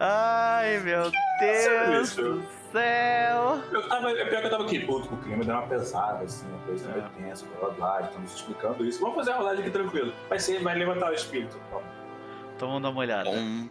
Ai, 0.00 0.78
meu 0.80 1.10
Deus 1.40 2.14
do 2.14 2.42
céu. 2.72 3.60
Eu 3.72 3.88
tava, 3.88 4.10
é 4.12 4.24
pior 4.24 4.40
que 4.40 4.46
eu 4.46 4.50
tava 4.50 4.64
aqui, 4.64 4.80
puto, 4.80 5.12
o 5.12 5.16
clima 5.18 5.44
deu 5.44 5.54
uma 5.54 5.66
pesada, 5.66 6.24
assim, 6.24 6.46
uma 6.48 6.58
coisa 6.60 6.88
meio 6.90 7.08
tensa, 7.10 7.44
blá 7.46 7.70
blá 7.70 7.98
blá, 7.98 8.00
estamos 8.06 8.32
explicando 8.34 8.84
isso. 8.84 9.00
Vamos 9.00 9.16
fazer 9.16 9.32
a 9.32 9.36
rolagem 9.36 9.62
aqui 9.62 9.70
tranquilo. 9.72 10.12
Vai 10.28 10.38
ser, 10.38 10.62
vai 10.62 10.78
levantar 10.78 11.10
o 11.10 11.14
espírito. 11.14 11.58
Toma. 11.70 11.82
Então 12.54 12.68
vamos 12.68 12.82
dar 12.82 12.90
uma 12.90 13.00
olhada. 13.00 13.24
Bom, 13.24 13.68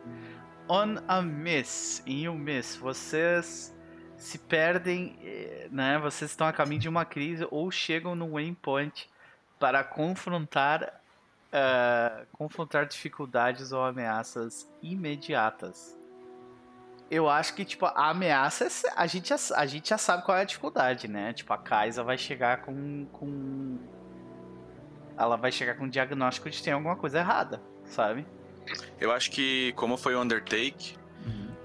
On 0.69 0.97
a 1.07 1.21
miss, 1.21 2.03
em 2.05 2.27
um 2.27 2.37
miss, 2.37 2.75
vocês 2.75 3.73
se 4.17 4.37
perdem, 4.37 5.17
eh, 5.23 5.69
né? 5.71 5.97
Vocês 5.99 6.31
estão 6.31 6.45
a 6.45 6.51
caminho 6.51 6.81
de 6.81 6.89
uma 6.89 7.05
crise 7.05 7.47
ou 7.49 7.71
chegam 7.71 8.15
no 8.15 8.33
waypoint 8.33 9.09
para 9.57 9.83
confrontar, 9.83 11.01
ah, 11.53 12.25
confrontar 12.33 12.85
dificuldades 12.85 13.71
ou 13.71 13.81
ameaças 13.81 14.69
imediatas. 14.81 15.97
Eu 17.09 17.29
acho 17.29 17.53
que, 17.55 17.63
tipo, 17.63 17.85
a 17.85 18.09
ameaça, 18.09 18.67
a 18.93 19.07
gente, 19.07 19.29
já, 19.29 19.37
a 19.55 19.65
gente 19.65 19.87
já 19.89 19.97
sabe 19.97 20.25
qual 20.25 20.37
é 20.37 20.41
a 20.41 20.43
dificuldade, 20.43 21.07
né? 21.07 21.31
Tipo, 21.31 21.53
a 21.53 21.57
Kaisa 21.57 22.03
vai 22.03 22.17
chegar 22.17 22.63
com, 22.63 23.05
com... 23.13 23.77
Ela 25.17 25.37
vai 25.37 25.49
chegar 25.49 25.75
com 25.75 25.85
um 25.85 25.89
diagnóstico 25.89 26.49
de 26.49 26.61
tem 26.61 26.73
alguma 26.73 26.97
coisa 26.97 27.19
errada, 27.19 27.61
sabe? 27.85 28.27
Eu 28.99 29.11
acho 29.11 29.31
que, 29.31 29.73
como 29.75 29.97
foi 29.97 30.15
o 30.15 30.21
Undertake, 30.21 30.97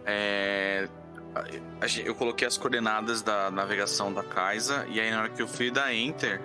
é, 0.04 0.88
a- 1.34 1.84
a 1.84 1.86
gen- 1.86 2.04
eu 2.06 2.14
coloquei 2.14 2.46
as 2.46 2.56
coordenadas 2.56 3.22
da 3.22 3.50
navegação 3.50 4.12
da 4.12 4.22
Kaisa, 4.22 4.86
e 4.88 5.00
aí 5.00 5.10
na 5.10 5.20
hora 5.20 5.28
que 5.28 5.40
eu 5.40 5.48
fui 5.48 5.70
dar 5.70 5.92
Enter, 5.94 6.40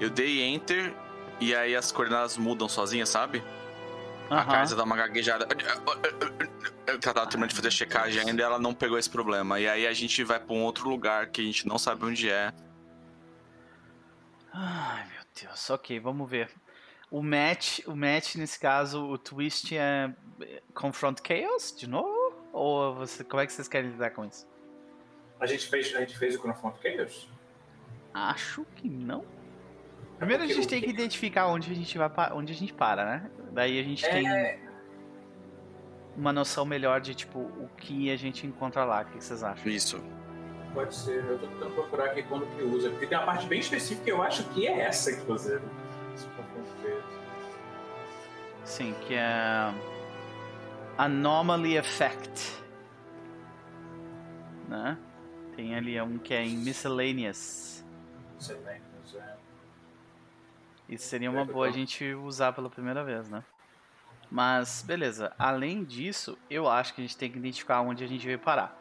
eu 0.00 0.08
dei 0.10 0.42
Enter, 0.42 0.94
e 1.40 1.54
aí 1.54 1.74
as 1.76 1.90
coordenadas 1.92 2.36
mudam 2.36 2.68
sozinhas, 2.68 3.08
sabe? 3.08 3.42
A 4.30 4.36
Aham. 4.40 4.50
Kaisa 4.52 4.74
dá 4.76 4.82
uma 4.84 4.96
gaguejada. 4.96 5.46
Ela 6.86 6.98
tava 6.98 7.26
terminando 7.26 7.50
de 7.50 7.54
fazer 7.56 7.68
a 7.68 7.70
checagem 7.70 8.20
ainda 8.22 8.42
e 8.42 8.44
ela 8.44 8.58
não 8.58 8.74
pegou 8.74 8.98
esse 8.98 9.08
problema. 9.10 9.60
E 9.60 9.68
aí 9.68 9.86
a 9.86 9.92
gente 9.92 10.22
vai 10.24 10.40
pra 10.40 10.54
um 10.54 10.62
outro 10.62 10.88
lugar 10.88 11.28
que 11.28 11.40
a 11.40 11.44
gente 11.44 11.66
não 11.66 11.78
sabe 11.78 12.04
onde 12.04 12.28
é. 12.30 12.52
Ai, 14.52 15.04
meu 15.08 15.22
Deus. 15.42 15.70
Ok, 15.70 15.98
vamos 16.00 16.28
ver. 16.28 16.50
O 17.10 17.22
match, 17.22 17.80
o 17.86 17.94
match 17.94 18.34
nesse 18.36 18.58
caso, 18.58 19.04
o 19.04 19.16
twist 19.16 19.76
é 19.76 20.12
Confront 20.74 21.22
Chaos 21.26 21.74
de 21.76 21.88
novo? 21.88 22.34
Ou 22.52 22.94
você, 22.94 23.22
como 23.22 23.40
é 23.40 23.46
que 23.46 23.52
vocês 23.52 23.68
querem 23.68 23.90
lidar 23.90 24.10
com 24.10 24.24
isso? 24.24 24.46
A 25.38 25.46
gente 25.46 25.68
fez, 25.68 25.94
a 25.94 26.00
gente 26.00 26.18
fez 26.18 26.34
o 26.34 26.40
Confront 26.40 26.76
Chaos? 26.82 27.28
Acho 28.12 28.64
que 28.76 28.88
não. 28.88 29.24
Primeiro 30.18 30.42
a 30.42 30.46
gente 30.46 30.66
tem 30.66 30.80
que 30.80 30.88
identificar 30.88 31.46
onde 31.46 31.70
a 31.70 31.74
gente 31.74 31.98
vai, 31.98 32.10
onde 32.32 32.52
a 32.52 32.56
gente 32.56 32.72
para, 32.72 33.04
né? 33.04 33.30
Daí 33.52 33.78
a 33.78 33.82
gente 33.82 34.02
tem 34.02 34.26
É, 34.26 34.58
uma 36.16 36.32
noção 36.32 36.64
melhor 36.64 37.00
de 37.02 37.14
tipo 37.14 37.38
o 37.38 37.68
que 37.76 38.10
a 38.10 38.16
gente 38.16 38.46
encontra 38.46 38.84
lá. 38.84 39.02
O 39.02 39.04
que 39.04 39.22
vocês 39.22 39.42
acham? 39.42 39.70
Isso. 39.70 40.02
pode 40.72 40.94
ser. 40.94 41.22
Eu 41.24 41.38
tô 41.38 41.46
tentando 41.46 41.74
procurar 41.74 42.06
aqui 42.06 42.22
quando 42.22 42.46
que 42.56 42.62
usa. 42.62 42.88
Porque 42.90 43.06
tem 43.06 43.18
uma 43.18 43.26
parte 43.26 43.46
bem 43.46 43.60
específica 43.60 44.04
que 44.04 44.10
eu 44.10 44.22
acho 44.22 44.42
que 44.50 44.66
é 44.66 44.80
essa, 44.80 45.10
inclusive. 45.10 45.62
Sim, 48.66 48.94
que 49.06 49.14
é 49.14 49.72
Anomaly 50.98 51.76
Effect, 51.76 52.60
né? 54.68 54.98
Tem 55.54 55.74
ali 55.74 55.98
um 56.02 56.18
que 56.18 56.34
é 56.34 56.44
em 56.44 56.56
Miscellaneous. 56.56 57.84
Mas 58.34 58.50
é. 58.50 59.36
Isso 60.88 61.06
seria 61.06 61.30
uma 61.30 61.44
boa 61.44 61.68
a 61.68 61.70
gente 61.70 62.12
usar 62.12 62.52
pela 62.52 62.68
primeira 62.68 63.04
vez, 63.04 63.28
né? 63.28 63.42
Mas, 64.30 64.82
beleza. 64.82 65.32
Além 65.38 65.84
disso, 65.84 66.36
eu 66.50 66.68
acho 66.68 66.92
que 66.92 67.00
a 67.00 67.04
gente 67.04 67.16
tem 67.16 67.30
que 67.30 67.38
identificar 67.38 67.80
onde 67.80 68.02
a 68.02 68.06
gente 68.06 68.26
veio 68.26 68.38
parar. 68.38 68.76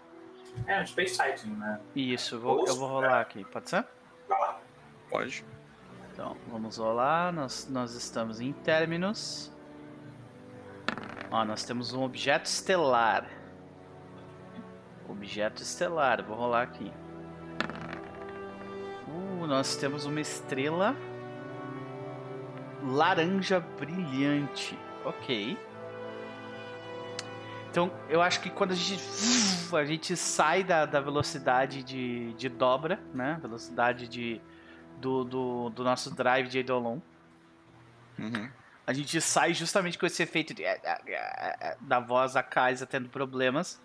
É 0.66 0.82
um 0.82 0.86
space 0.86 1.16
sighting, 1.16 1.52
né? 1.52 1.80
Isso, 1.96 2.36
eu 2.36 2.42
vou, 2.42 2.68
eu 2.68 2.76
vou 2.76 2.90
rolar 2.90 3.22
aqui, 3.22 3.46
pode 3.46 3.70
ser? 3.70 3.86
Vai 4.28 4.40
lá. 4.40 4.60
Pode. 5.10 5.46
Então, 6.12 6.36
vamos 6.48 6.78
rolar. 6.78 7.32
Nós, 7.32 7.68
nós 7.70 7.94
estamos 7.94 8.42
em 8.42 8.52
Terminus. 8.52 9.55
Ó, 11.36 11.44
nós 11.44 11.66
temos 11.66 11.92
um 11.92 12.02
objeto 12.02 12.46
estelar. 12.46 13.28
Objeto 15.10 15.62
estelar, 15.62 16.24
vou 16.24 16.38
rolar 16.38 16.62
aqui. 16.62 16.90
Uh, 19.06 19.46
nós 19.46 19.76
temos 19.76 20.06
uma 20.06 20.22
estrela 20.22 20.96
laranja 22.82 23.60
brilhante. 23.60 24.80
Ok. 25.04 25.58
Então, 27.70 27.92
eu 28.08 28.22
acho 28.22 28.40
que 28.40 28.50
quando 28.50 28.72
a 28.72 28.76
gente, 28.76 29.04
a 29.76 29.84
gente 29.84 30.16
sai 30.16 30.64
da, 30.64 30.86
da 30.86 31.02
velocidade 31.02 31.84
de, 31.84 32.32
de 32.36 32.48
dobra, 32.48 32.98
né? 33.14 33.38
Velocidade 33.42 34.08
de, 34.08 34.40
do, 35.02 35.26
do, 35.26 35.70
do 35.72 35.84
nosso 35.84 36.16
drive 36.16 36.48
de 36.48 36.60
Eidolon, 36.60 37.00
Uhum. 38.18 38.50
A 38.88 38.94
gente 38.94 39.20
sai 39.20 39.54
justamente 39.54 39.98
com 39.98 40.06
esse 40.06 40.22
efeito 40.22 40.54
de, 40.54 40.64
da 41.82 42.00
voz 42.00 42.34
da 42.34 42.44
Kaisa 42.44 42.86
tendo 42.86 43.10
problemas. 43.10 43.82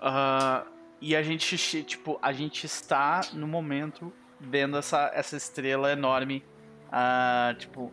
Ah, 0.00 0.64
e 1.00 1.14
a 1.14 1.22
gente, 1.22 1.56
tipo, 1.84 2.18
a 2.22 2.32
gente 2.32 2.64
está 2.64 3.20
no 3.32 3.46
momento 3.46 4.12
vendo 4.40 4.78
essa, 4.78 5.10
essa 5.14 5.36
estrela 5.36 5.92
enorme, 5.92 6.44
ah, 6.90 7.54
tipo, 7.58 7.92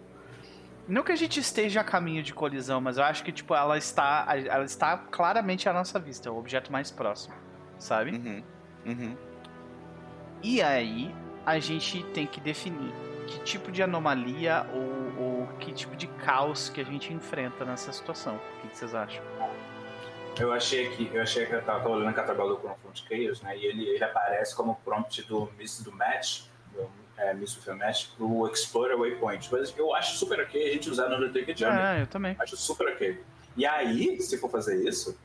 Não 0.88 1.04
que 1.04 1.12
a 1.12 1.16
gente 1.16 1.40
esteja 1.40 1.82
a 1.82 1.84
caminho 1.84 2.24
de 2.24 2.34
colisão, 2.34 2.80
mas 2.80 2.98
eu 2.98 3.04
acho 3.04 3.24
que, 3.24 3.32
tipo, 3.32 3.54
ela 3.54 3.78
está. 3.78 4.26
Ela 4.30 4.64
está 4.66 4.98
claramente 4.98 5.68
à 5.68 5.74
nossa 5.74 6.00
vista, 6.00 6.30
é 6.30 6.32
o 6.32 6.38
objeto 6.38 6.72
mais 6.72 6.90
próximo. 6.92 7.36
Sabe? 7.78 8.12
Uhum. 8.12 8.44
Uhum. 8.86 9.18
E 10.42 10.62
aí 10.62 11.14
a 11.46 11.60
gente 11.60 12.04
tem 12.14 12.26
que 12.26 12.40
definir 12.40 12.94
que 13.24 13.40
tipo 13.40 13.72
de 13.72 13.82
anomalia 13.84 14.66
ou, 14.74 15.24
ou 15.42 15.48
que 15.60 15.72
tipo 15.74 15.96
de 15.96 16.08
caos 16.08 16.70
que 16.70 16.80
a 16.82 16.84
gente 16.84 17.12
enfrenta 17.14 17.64
nessa 17.66 17.92
situação. 17.92 18.36
O 18.36 18.62
que, 18.62 18.68
que 18.70 18.78
vocês 18.78 18.94
acham? 18.96 19.24
Eu 20.40 20.52
achei 20.52 20.90
que 20.90 21.10
eu 21.14 21.22
achei 21.22 21.46
que 21.46 21.54
eu 21.54 21.62
tava 21.62 21.88
olhando 21.90 22.18
a 22.20 22.24
tabela 22.24 22.50
do 22.50 22.58
Confront 22.58 23.06
Chaos, 23.08 23.42
né? 23.42 23.56
E 23.58 23.66
ele, 23.66 23.88
ele 23.88 24.04
aparece 24.04 24.56
como 24.56 24.76
prompt 24.84 25.22
do 25.24 25.52
Miss 25.58 25.82
do 25.84 25.92
Match, 25.92 26.44
do 26.74 26.90
é, 27.18 27.34
Miss 27.36 27.58
a 27.70 27.76
Match, 27.76 28.08
pro 28.18 28.48
Explorer 28.52 28.98
Waypoint. 28.98 29.48
Mas 29.52 29.78
eu 29.78 29.94
acho 29.94 30.16
super 30.18 30.40
ok 30.40 30.70
a 30.70 30.74
gente 30.74 30.90
usar 30.90 31.08
no 31.08 31.18
Undertaker 31.18 31.56
Journey. 31.56 31.80
Ah, 31.80 32.00
eu 32.00 32.08
também. 32.08 32.36
Acho 32.40 32.58
super 32.58 32.88
ok. 32.88 33.24
E 33.56 33.64
aí, 33.66 34.20
se 34.20 34.36
for 34.40 34.50
fazer 34.50 34.88
isso, 34.90 35.16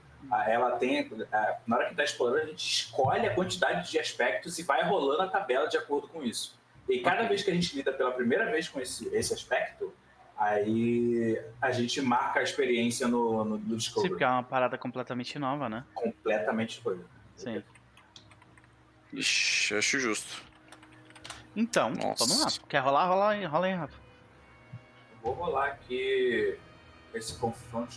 ela 0.47 0.73
tem. 0.73 1.11
a- 1.33 1.57
Na 1.67 1.77
hora 1.77 1.89
que 1.89 1.95
tá 1.95 2.05
explorando, 2.05 2.43
a 2.43 2.47
gente 2.51 2.69
escolhe 2.71 3.27
a 3.27 3.35
quantidade 3.35 3.91
de 3.91 3.99
aspectos 3.99 4.59
e 4.59 4.63
vai 4.63 4.85
rolando 4.85 5.23
a 5.23 5.29
tabela 5.29 5.67
de 5.69 5.79
acordo 5.79 6.07
com 6.09 6.23
isso. 6.23 6.55
E 6.89 7.01
cada 7.01 7.25
vez 7.29 7.43
que 7.43 7.51
a 7.51 7.55
gente 7.55 7.77
lida 7.77 7.93
pela 7.93 8.13
primeira 8.13 8.51
vez 8.51 8.69
com 8.69 8.81
esse, 8.81 9.07
esse 9.15 9.35
aspecto, 9.35 9.93
aí 10.37 11.41
a 11.61 11.71
gente 11.71 12.01
marca 12.01 12.41
a 12.41 12.43
experiência 12.43 13.07
no, 13.07 13.45
no, 13.45 13.59
no 13.59 13.69
Sim, 13.69 13.77
Discovery. 13.77 14.09
porque 14.11 14.25
é 14.25 14.29
uma 14.29 14.43
parada 14.43 14.79
completamente 14.79 15.39
nova, 15.39 15.69
né? 15.69 15.85
Completamente 15.95 16.81
coisa. 16.81 17.05
Sim. 17.37 17.63
Ixi, 19.13 19.75
acho 19.75 20.01
justo. 20.01 20.43
Então, 21.55 21.91
Nossa. 21.91 22.25
vamos 22.25 22.41
lá. 22.41 22.67
Quer 22.69 22.79
rolar? 22.79 23.07
Rola 23.07 23.31
aí, 23.31 23.45
rola 23.45 23.67
aí, 23.67 23.75
Rafa. 23.75 23.99
Vou 25.23 25.33
rolar 25.33 25.67
aqui 25.67 26.57
esse 27.13 27.37
confronto. 27.39 27.97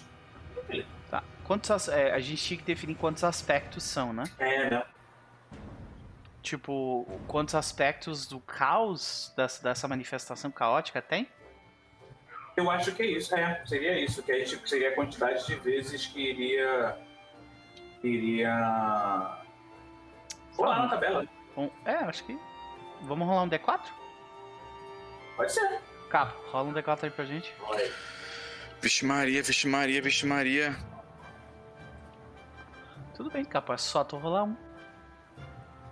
Tá. 1.10 1.24
Quantos 1.44 1.88
é, 1.88 2.12
a 2.12 2.20
gente 2.20 2.44
tinha 2.44 2.58
que 2.58 2.66
definir 2.66 2.96
quantos 2.96 3.24
aspectos 3.24 3.84
são, 3.84 4.14
né? 4.14 4.24
É, 4.40 4.70
né? 4.70 4.84
Tipo, 6.42 7.06
quantos 7.28 7.54
aspectos 7.54 8.26
do 8.26 8.40
caos 8.40 9.32
dessa, 9.38 9.62
dessa 9.62 9.88
manifestação 9.88 10.50
caótica 10.50 11.02
tem? 11.02 11.28
Eu 12.58 12.70
acho 12.70 12.92
que 12.94 13.04
é 13.04 13.06
isso. 13.06 13.36
É, 13.36 13.64
seria 13.66 14.00
isso. 14.00 14.24
Que 14.24 14.32
aí 14.32 14.44
tipo, 14.44 14.68
seria 14.68 14.90
a 14.90 14.96
quantidade 14.96 15.46
de 15.46 15.56
vezes 15.56 16.08
que 16.08 16.20
iria. 16.20 16.98
Iria. 18.04 19.38
Rolar 20.54 20.84
na 20.84 20.90
tabela. 20.90 21.28
Bom, 21.56 21.72
é, 21.86 21.96
acho 21.96 22.24
que. 22.24 22.38
Vamos 23.04 23.28
rolar 23.28 23.44
um 23.44 23.50
D4? 23.50 23.82
Pode 25.36 25.52
ser. 25.52 25.82
Capo, 26.10 26.36
rola 26.52 26.70
um 26.70 26.74
D4 26.74 27.04
aí 27.04 27.10
pra 27.10 27.26
gente. 27.26 27.54
Olha. 27.62 27.92
Vixe 28.82 29.06
Maria, 29.06 29.44
vixe 29.44 29.68
Maria, 29.68 30.02
vixe 30.02 30.26
Maria. 30.26 30.76
Tudo 33.16 33.30
bem, 33.30 33.46
Capo, 33.46 33.72
é 33.72 33.78
só 33.78 34.04
tu 34.04 34.18
rolar 34.18 34.44
um. 34.46 34.71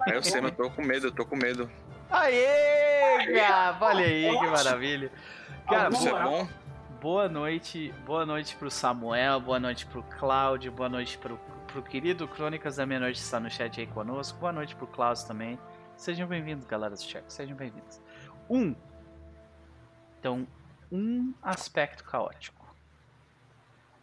É, 0.08 0.16
eu 0.16 0.24
sei, 0.24 0.42
mas 0.42 0.56
tô 0.56 0.70
com 0.70 0.82
medo, 0.82 1.08
eu 1.08 1.12
tô 1.12 1.26
com 1.26 1.36
medo. 1.36 1.70
Aê, 2.10 3.34
Capo! 3.36 3.86
Olha 3.86 4.06
aí, 4.06 4.30
que 4.38 4.48
maravilha. 4.48 5.12
Cara, 5.68 5.90
Isso 5.90 6.08
é 6.08 6.12
boa, 6.12 6.24
bom? 6.24 6.48
boa 7.00 7.30
noite. 7.30 7.94
Boa 8.06 8.26
noite 8.26 8.56
pro 8.56 8.72
Samuel, 8.72 9.40
boa 9.40 9.60
noite 9.60 9.86
pro 9.86 10.02
Cláudio, 10.04 10.72
boa 10.72 10.90
noite 10.90 11.18
pro, 11.18 11.38
pro 11.68 11.84
querido 11.84 12.28
Crônicas 12.28 12.78
da 12.78 12.86
Meia-Noite 12.86 13.20
que 13.20 13.26
está 13.26 13.40
no 13.40 13.50
chat 13.50 13.80
aí 13.80 13.88
conosco. 13.88 14.40
Boa 14.40 14.52
noite 14.52 14.76
pro 14.76 14.88
Klaus 14.88 15.24
também. 15.24 15.60
Sejam 15.96 16.28
bem-vindos, 16.28 16.66
galera 16.66 16.96
do 16.96 17.02
chat. 17.02 17.24
Sejam 17.28 17.56
bem-vindos. 17.56 18.02
Um. 18.50 18.74
Então, 20.20 20.48
um 20.92 21.34
aspecto 21.42 22.04
caótico. 22.04 22.59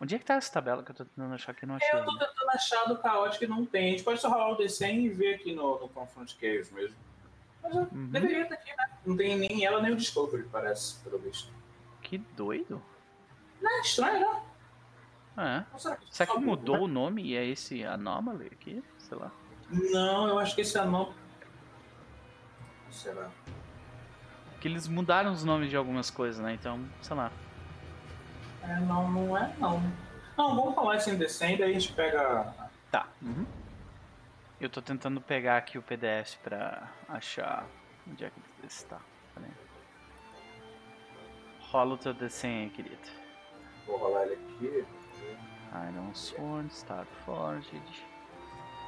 Onde 0.00 0.14
é 0.14 0.18
que 0.18 0.24
tá 0.24 0.34
essa 0.34 0.52
tabela 0.52 0.82
que 0.82 0.90
eu 0.90 0.94
tô 0.94 1.04
tentando 1.04 1.34
achar 1.34 1.54
que 1.54 1.64
não 1.64 1.76
achei? 1.76 1.88
Eu 1.98 2.04
tô 2.04 2.12
tentando 2.18 2.50
achar 2.50 2.84
do 2.84 2.98
caótico 2.98 3.38
que 3.38 3.46
não 3.46 3.64
tem. 3.64 3.88
A 3.88 3.90
gente 3.92 4.02
pode 4.04 4.20
só 4.20 4.28
rolar 4.28 4.50
o 4.52 4.56
D100 4.58 5.04
e 5.04 5.08
ver 5.08 5.34
aqui 5.36 5.54
no, 5.54 5.80
no 5.80 5.88
Confront 5.88 6.36
Chaos 6.38 6.70
mesmo. 6.70 6.96
Mas 7.62 7.74
Uhum. 7.74 8.10
deveria 8.10 8.42
estar 8.42 8.54
aqui, 8.54 8.70
né? 8.76 8.90
Não 9.04 9.16
tem 9.16 9.36
nem 9.38 9.64
ela 9.64 9.80
nem 9.80 9.92
o 9.92 9.96
Discovery, 9.96 10.44
parece, 10.52 11.02
pelo 11.02 11.18
visto. 11.18 11.50
Que 12.02 12.18
doido. 12.18 12.80
Não 13.60 13.70
é 13.78 13.80
estranho, 13.80 14.20
não? 14.20 15.44
É. 15.44 15.64
Não 15.72 15.78
será 15.78 15.96
que, 15.96 16.06
Será 16.14 16.32
que 16.32 16.38
mudou 16.38 16.82
o 16.82 16.88
nome 16.88 17.22
e 17.24 17.36
é 17.36 17.44
esse 17.44 17.82
Anomaly 17.84 18.46
aqui? 18.46 18.84
Sei 18.98 19.16
lá. 19.16 19.32
Não, 19.70 20.28
eu 20.28 20.38
acho 20.38 20.54
que 20.54 20.60
esse 20.60 20.78
é 20.78 20.84
não. 20.84 21.12
Será? 22.90 23.30
Porque 24.52 24.68
eles 24.68 24.86
mudaram 24.88 25.32
os 25.32 25.42
nomes 25.44 25.68
de 25.68 25.76
algumas 25.76 26.10
coisas, 26.10 26.40
né? 26.42 26.54
Então, 26.54 26.84
sei 27.02 27.16
lá. 27.16 27.30
É, 28.68 28.80
não, 28.80 29.10
não 29.10 29.36
é 29.36 29.54
não. 29.58 29.80
Não, 30.36 30.54
vamos 30.54 30.74
falar 30.74 30.96
esse 30.96 31.10
em 31.10 31.18
D100, 31.18 31.58
daí 31.58 31.70
a 31.70 31.72
gente 31.72 31.92
pega. 31.92 32.52
Tá. 32.90 33.08
Uhum. 33.22 33.46
Eu 34.60 34.68
tô 34.68 34.82
tentando 34.82 35.20
pegar 35.20 35.56
aqui 35.56 35.78
o 35.78 35.82
PDF 35.82 36.36
pra 36.42 36.88
achar 37.08 37.66
onde 38.08 38.24
é 38.24 38.30
que 38.30 38.38
ele 38.58 38.66
está. 38.66 38.98
Pera 39.34 39.46
aí. 39.46 39.52
Rola 41.70 41.94
o 41.94 41.98
teu 41.98 42.14
desenho 42.14 42.64
aí, 42.64 42.70
querido. 42.70 43.08
Vou 43.86 43.98
rolar 43.98 44.24
ele 44.24 44.34
aqui. 44.34 44.86
Iron 45.88 46.14
Sword, 46.14 46.72
Star 46.72 47.06
Forged. 47.24 48.06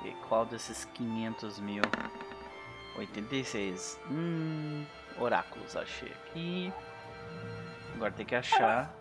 E 0.04 0.10
qual 0.28 0.46
desses 0.46 0.84
500 0.86 1.60
mil? 1.60 1.82
86. 2.96 4.00
Hum. 4.10 4.84
Oráculos, 5.18 5.76
achei 5.76 6.10
aqui. 6.12 6.72
Agora 7.94 8.12
tem 8.12 8.24
que 8.24 8.34
achar. 8.34 8.94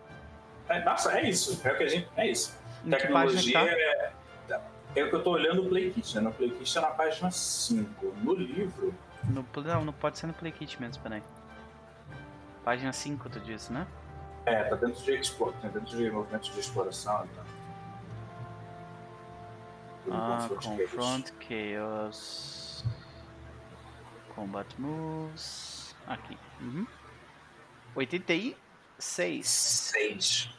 É, 0.68 0.84
nossa, 0.84 1.18
é 1.18 1.28
isso. 1.28 1.60
É 1.66 1.72
o 1.72 1.76
que 1.78 1.84
a 1.84 1.88
gente. 1.88 2.08
É 2.16 2.26
isso. 2.30 2.56
Em 2.84 2.90
página 2.90 3.00
Tecnologia 3.00 3.52
tá? 3.52 3.66
é. 3.66 4.12
É 4.96 5.04
o 5.04 5.10
que 5.10 5.14
eu 5.16 5.22
tô 5.22 5.30
olhando 5.32 5.62
o 5.62 5.68
Playkit, 5.68 6.14
né? 6.16 6.22
No 6.22 6.32
Playkit 6.32 6.74
tá 6.74 6.80
na 6.80 6.88
página 6.88 7.30
5. 7.30 8.06
No 8.22 8.34
livro. 8.34 8.94
No, 9.24 9.44
não, 9.62 9.84
não 9.84 9.92
pode 9.92 10.18
ser 10.18 10.26
no 10.26 10.32
Playkit 10.32 10.80
mesmo, 10.80 11.02
peraí. 11.02 11.22
Página 12.64 12.92
5, 12.92 13.28
tu 13.28 13.40
disse, 13.40 13.72
né? 13.72 13.86
É, 14.46 14.64
tá 14.64 14.76
dentro 14.76 15.02
de 15.02 15.12
Explore, 15.12 15.54
tá 15.60 15.68
dentro 15.68 15.96
de 15.96 16.10
movimentos 16.10 16.52
de 16.52 16.60
exploração. 16.60 17.26
Então. 17.30 17.44
Do 20.06 20.14
Ah, 20.14 20.48
Confront 20.48 21.32
Chaos. 21.46 22.84
Combat 24.34 24.66
Moves. 24.78 25.94
Aqui. 26.06 26.38
Uhum. 26.60 26.86
86. 27.94 29.46
Seis. 29.48 30.50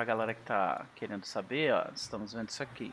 Pra 0.00 0.06
galera 0.06 0.32
que 0.32 0.40
tá 0.40 0.86
querendo 0.94 1.26
saber, 1.26 1.74
ó, 1.74 1.84
estamos 1.94 2.32
vendo 2.32 2.48
isso 2.48 2.62
aqui. 2.62 2.90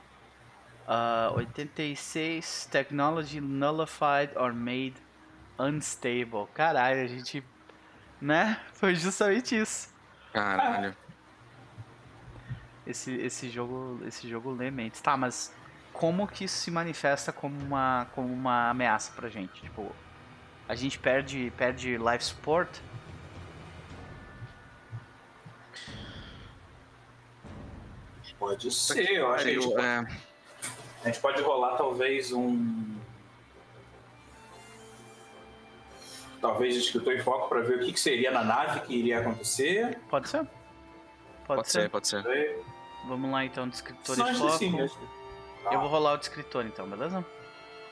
Ah, 0.86 1.32
86. 1.36 2.68
Technology 2.70 3.40
nullified 3.40 4.34
or 4.36 4.54
made 4.54 4.96
unstable. 5.58 6.48
Caralho, 6.54 7.02
a 7.02 7.08
gente. 7.08 7.42
Né? 8.20 8.60
Foi 8.74 8.94
justamente 8.94 9.58
isso. 9.58 9.88
Caralho. 10.34 10.94
Esse, 12.86 13.14
esse 13.16 13.50
jogo 13.50 14.02
esse 14.06 14.28
jogo 14.28 14.52
lê 14.52 14.70
mentes. 14.70 15.00
Tá, 15.00 15.16
mas 15.16 15.56
como 15.94 16.28
que 16.28 16.44
isso 16.44 16.58
se 16.58 16.70
manifesta 16.70 17.32
como 17.32 17.58
uma, 17.58 18.08
como 18.14 18.34
uma 18.34 18.70
ameaça 18.72 19.14
pra 19.14 19.30
gente? 19.30 19.62
Tipo, 19.62 19.96
a 20.68 20.76
gente 20.76 21.00
perde, 21.00 21.54
perde 21.56 21.98
life 21.98 22.26
support? 22.26 22.82
Pode 28.40 28.72
ser, 28.72 29.12
eu 29.12 29.32
acho 29.32 29.44
que 29.44 29.50
a 29.50 29.54
gente, 29.54 29.66
Eu, 29.66 29.72
pode, 29.72 29.86
é, 29.86 30.08
a 31.04 31.06
gente 31.08 31.20
pode 31.20 31.42
rolar 31.42 31.76
talvez 31.76 32.32
um. 32.32 32.96
Talvez 36.40 36.76
escritor 36.76 37.16
em 37.16 37.22
foco 37.24 37.50
para 37.50 37.62
ver 37.62 37.78
o 37.78 37.80
que, 37.86 37.94
que 37.94 38.00
seria 38.00 38.30
na 38.30 38.44
nave 38.44 38.82
que 38.82 38.96
iria 38.96 39.20
acontecer. 39.20 40.00
Pode 40.10 40.30
ser? 40.30 40.46
Pode, 41.48 41.62
pode 41.62 41.72
ser, 41.72 41.90
pode 41.90 42.08
ser. 42.08 42.24
Vamos 43.08 43.32
lá 43.32 43.44
então, 43.44 43.68
descritor 43.68 44.18
e 44.18 44.22
acho 44.22 44.40
foco. 44.40 44.54
assim 44.54 44.70
mesmo. 44.70 45.00
Tá. 45.64 45.74
Eu 45.74 45.80
vou 45.80 45.90
rolar 45.90 46.14
o 46.14 46.18
descritor 46.18 46.66
então, 46.66 46.88
beleza? 46.88 47.26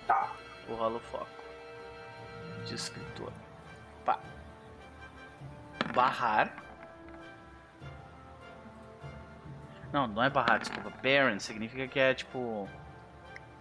Tá. 0.06 0.32
Vou 0.68 0.78
rolar 0.78 0.98
o 0.98 1.00
foco. 1.00 1.28
Descritor. 2.66 3.32
Pá. 4.04 4.20
Barrar. 5.94 6.65
Não, 9.96 10.08
não 10.08 10.22
é 10.22 10.30
barrar, 10.30 10.60
desculpa. 10.60 10.90
Barren 11.02 11.40
significa 11.40 11.88
que 11.88 11.98
é 11.98 12.14
tipo. 12.14 12.68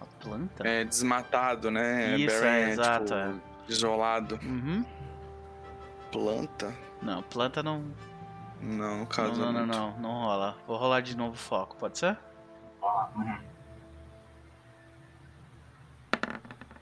Uma 0.00 0.06
planta? 0.18 0.66
É 0.66 0.82
desmatado, 0.82 1.70
né? 1.70 2.16
Isso, 2.16 2.34
Barren 2.40 2.50
é, 2.50 2.70
exato, 2.70 3.04
tipo, 3.04 3.14
é. 3.14 3.34
Isolado. 3.68 4.40
Uhum. 4.42 4.84
Planta? 6.10 6.74
Não, 7.00 7.22
planta 7.22 7.62
não. 7.62 7.84
Não, 8.60 8.76
no 8.90 8.98
Não, 8.98 9.06
caso. 9.06 9.40
não, 9.40 9.52
não, 9.52 9.60
muito. 9.60 9.76
não, 9.76 10.00
não 10.00 10.10
rola. 10.10 10.58
Vou 10.66 10.76
rolar 10.76 11.02
de 11.02 11.16
novo 11.16 11.34
o 11.34 11.38
foco, 11.38 11.76
pode 11.76 11.98
ser? 11.98 12.18
Ó, 12.82 13.06
uhum. 13.14 13.38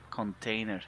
Container. 0.09 0.83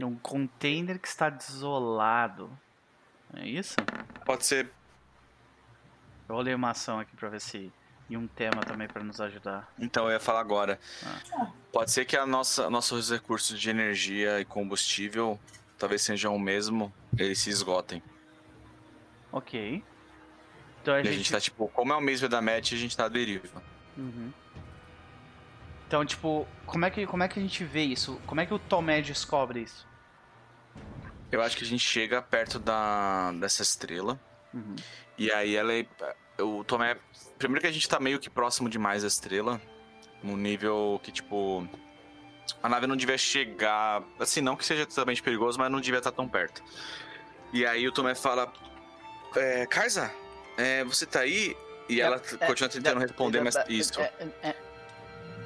Um 0.00 0.16
container 0.16 0.98
que 0.98 1.08
está 1.08 1.28
desolado. 1.28 2.50
É 3.34 3.46
isso? 3.46 3.76
pode 4.24 4.46
ser. 4.46 4.72
Eu 6.28 6.34
olhei 6.36 6.54
uma 6.54 6.70
ação 6.70 6.98
aqui 6.98 7.14
pra 7.16 7.28
ver 7.28 7.40
se. 7.40 7.72
E 8.08 8.18
um 8.18 8.26
tema 8.26 8.62
também 8.62 8.86
pra 8.86 9.02
nos 9.02 9.18
ajudar. 9.18 9.72
Então, 9.78 10.04
eu 10.06 10.12
ia 10.12 10.20
falar 10.20 10.40
agora. 10.40 10.78
Pode 11.72 11.90
ser 11.90 12.04
que 12.04 12.14
a 12.16 12.26
nossa, 12.26 12.68
nossos 12.68 13.10
recursos 13.10 13.58
de 13.58 13.70
energia 13.70 14.40
e 14.40 14.44
combustível 14.44 15.40
talvez 15.78 16.02
sejam 16.02 16.36
o 16.36 16.38
mesmo, 16.38 16.92
eles 17.16 17.38
se 17.38 17.48
esgotem. 17.48 18.02
Ok. 19.32 19.82
Então 20.82 20.94
a 20.94 20.98
E 20.98 21.00
a 21.00 21.04
gente. 21.04 21.16
gente 21.16 21.32
tá, 21.32 21.40
tipo, 21.40 21.66
como 21.68 21.92
é 21.92 21.96
o 21.96 22.00
mesmo 22.00 22.28
da 22.28 22.42
match, 22.42 22.72
a 22.74 22.76
gente 22.76 22.94
tá 22.96 23.06
à 23.06 23.08
deriva. 23.08 23.62
Uhum. 23.96 24.30
Então, 25.86 26.04
tipo, 26.04 26.46
como 26.66 26.84
é, 26.84 26.90
que, 26.90 27.06
como 27.06 27.22
é 27.22 27.28
que 27.28 27.38
a 27.38 27.42
gente 27.42 27.64
vê 27.64 27.84
isso? 27.84 28.20
Como 28.26 28.40
é 28.40 28.46
que 28.46 28.52
o 28.54 28.58
Tomé 28.58 29.00
descobre 29.00 29.60
isso? 29.62 29.86
Eu 31.32 31.40
acho 31.42 31.56
que 31.56 31.64
a 31.64 31.66
gente 31.66 31.82
chega 31.84 32.20
perto 32.22 32.58
da, 32.58 33.32
dessa 33.32 33.62
estrela. 33.62 34.20
Uhum. 34.54 34.76
E 35.18 35.30
aí 35.32 35.56
ela 35.56 35.72
é. 35.72 35.86
O 36.40 36.64
Tomé. 36.64 36.96
Primeiro 37.38 37.60
que 37.60 37.66
a 37.66 37.72
gente 37.72 37.88
tá 37.88 38.00
meio 38.00 38.18
que 38.18 38.30
próximo 38.30 38.68
demais 38.68 39.02
da 39.02 39.08
estrela. 39.08 39.60
No 40.22 40.36
nível 40.36 41.00
que, 41.02 41.12
tipo. 41.12 41.68
A 42.62 42.68
nave 42.68 42.86
não 42.86 42.96
devia 42.96 43.18
chegar. 43.18 44.02
Assim, 44.18 44.40
não 44.40 44.56
que 44.56 44.64
seja 44.64 44.86
totalmente 44.86 45.22
perigoso, 45.22 45.58
mas 45.58 45.70
não 45.70 45.80
devia 45.80 45.98
estar 45.98 46.12
tão 46.12 46.28
perto. 46.28 46.62
E 47.52 47.64
aí 47.66 47.86
o 47.86 47.92
Tomé 47.92 48.14
fala. 48.14 48.52
É, 49.36 49.66
Kaisa, 49.66 50.12
é, 50.56 50.84
você 50.84 51.04
tá 51.06 51.20
aí? 51.20 51.56
E 51.88 52.00
ela 52.00 52.18
t- 52.18 52.36
continua 52.38 52.68
tentando 52.70 53.00
responder, 53.00 53.42
mas. 53.42 53.56
Isso. 53.68 54.00
É, 54.00 54.12
é, 54.42 54.48
é. 54.50 54.56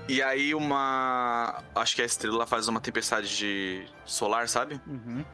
E 0.08 0.22
aí 0.22 0.54
uma. 0.54 1.62
Acho 1.74 1.96
que 1.96 2.02
a 2.02 2.04
estrela 2.04 2.46
faz 2.46 2.68
uma 2.68 2.80
tempestade 2.80 3.36
de 3.36 3.86
solar, 4.06 4.48
sabe? 4.48 4.80
Uhum. 4.86 5.24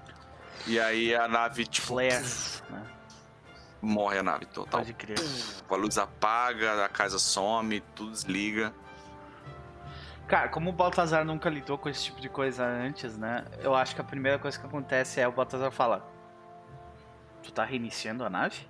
E 0.67 0.81
aí 0.81 1.15
a 1.15 1.29
nave, 1.29 1.67
tipo. 1.67 1.89
Flare. 1.89 2.25
Morre 3.85 4.19
a 4.19 4.23
nave 4.23 4.47
total. 4.47 4.81
Pode 4.81 4.95
crer. 4.95 5.19
A 5.69 5.75
luz 5.77 5.99
apaga, 5.99 6.85
a 6.85 6.89
casa 6.89 7.19
some, 7.19 7.81
tudo 7.95 8.11
desliga. 8.13 8.73
Cara, 10.27 10.49
como 10.49 10.71
o 10.71 10.73
Baltazar 10.73 11.25
nunca 11.25 11.51
lidou 11.51 11.77
com 11.77 11.89
esse 11.89 12.05
tipo 12.05 12.21
de 12.21 12.29
coisa 12.31 12.65
antes, 12.65 13.17
né? 13.19 13.45
Eu 13.61 13.75
acho 13.75 13.95
que 13.95 14.01
a 14.01 14.05
primeira 14.05 14.39
coisa 14.39 14.59
que 14.59 14.65
acontece 14.67 15.21
é 15.21 15.29
o 15.29 15.33
Baltazar 15.33 15.71
fala: 15.71 16.03
Tu 17.43 17.53
tá 17.53 17.63
reiniciando 17.65 18.25
a 18.25 18.31
nave? 18.31 18.67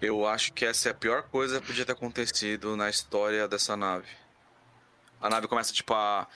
Eu 0.00 0.26
acho 0.26 0.52
que 0.52 0.64
essa 0.64 0.88
é 0.88 0.92
a 0.92 0.94
pior 0.94 1.22
coisa 1.24 1.60
que 1.60 1.66
podia 1.68 1.84
ter 1.84 1.92
acontecido 1.92 2.76
na 2.76 2.88
história 2.90 3.46
dessa 3.46 3.76
nave. 3.76 4.08
A 5.20 5.28
nave 5.30 5.46
começa, 5.46 5.72
tipo, 5.72 5.94
a. 5.94 6.26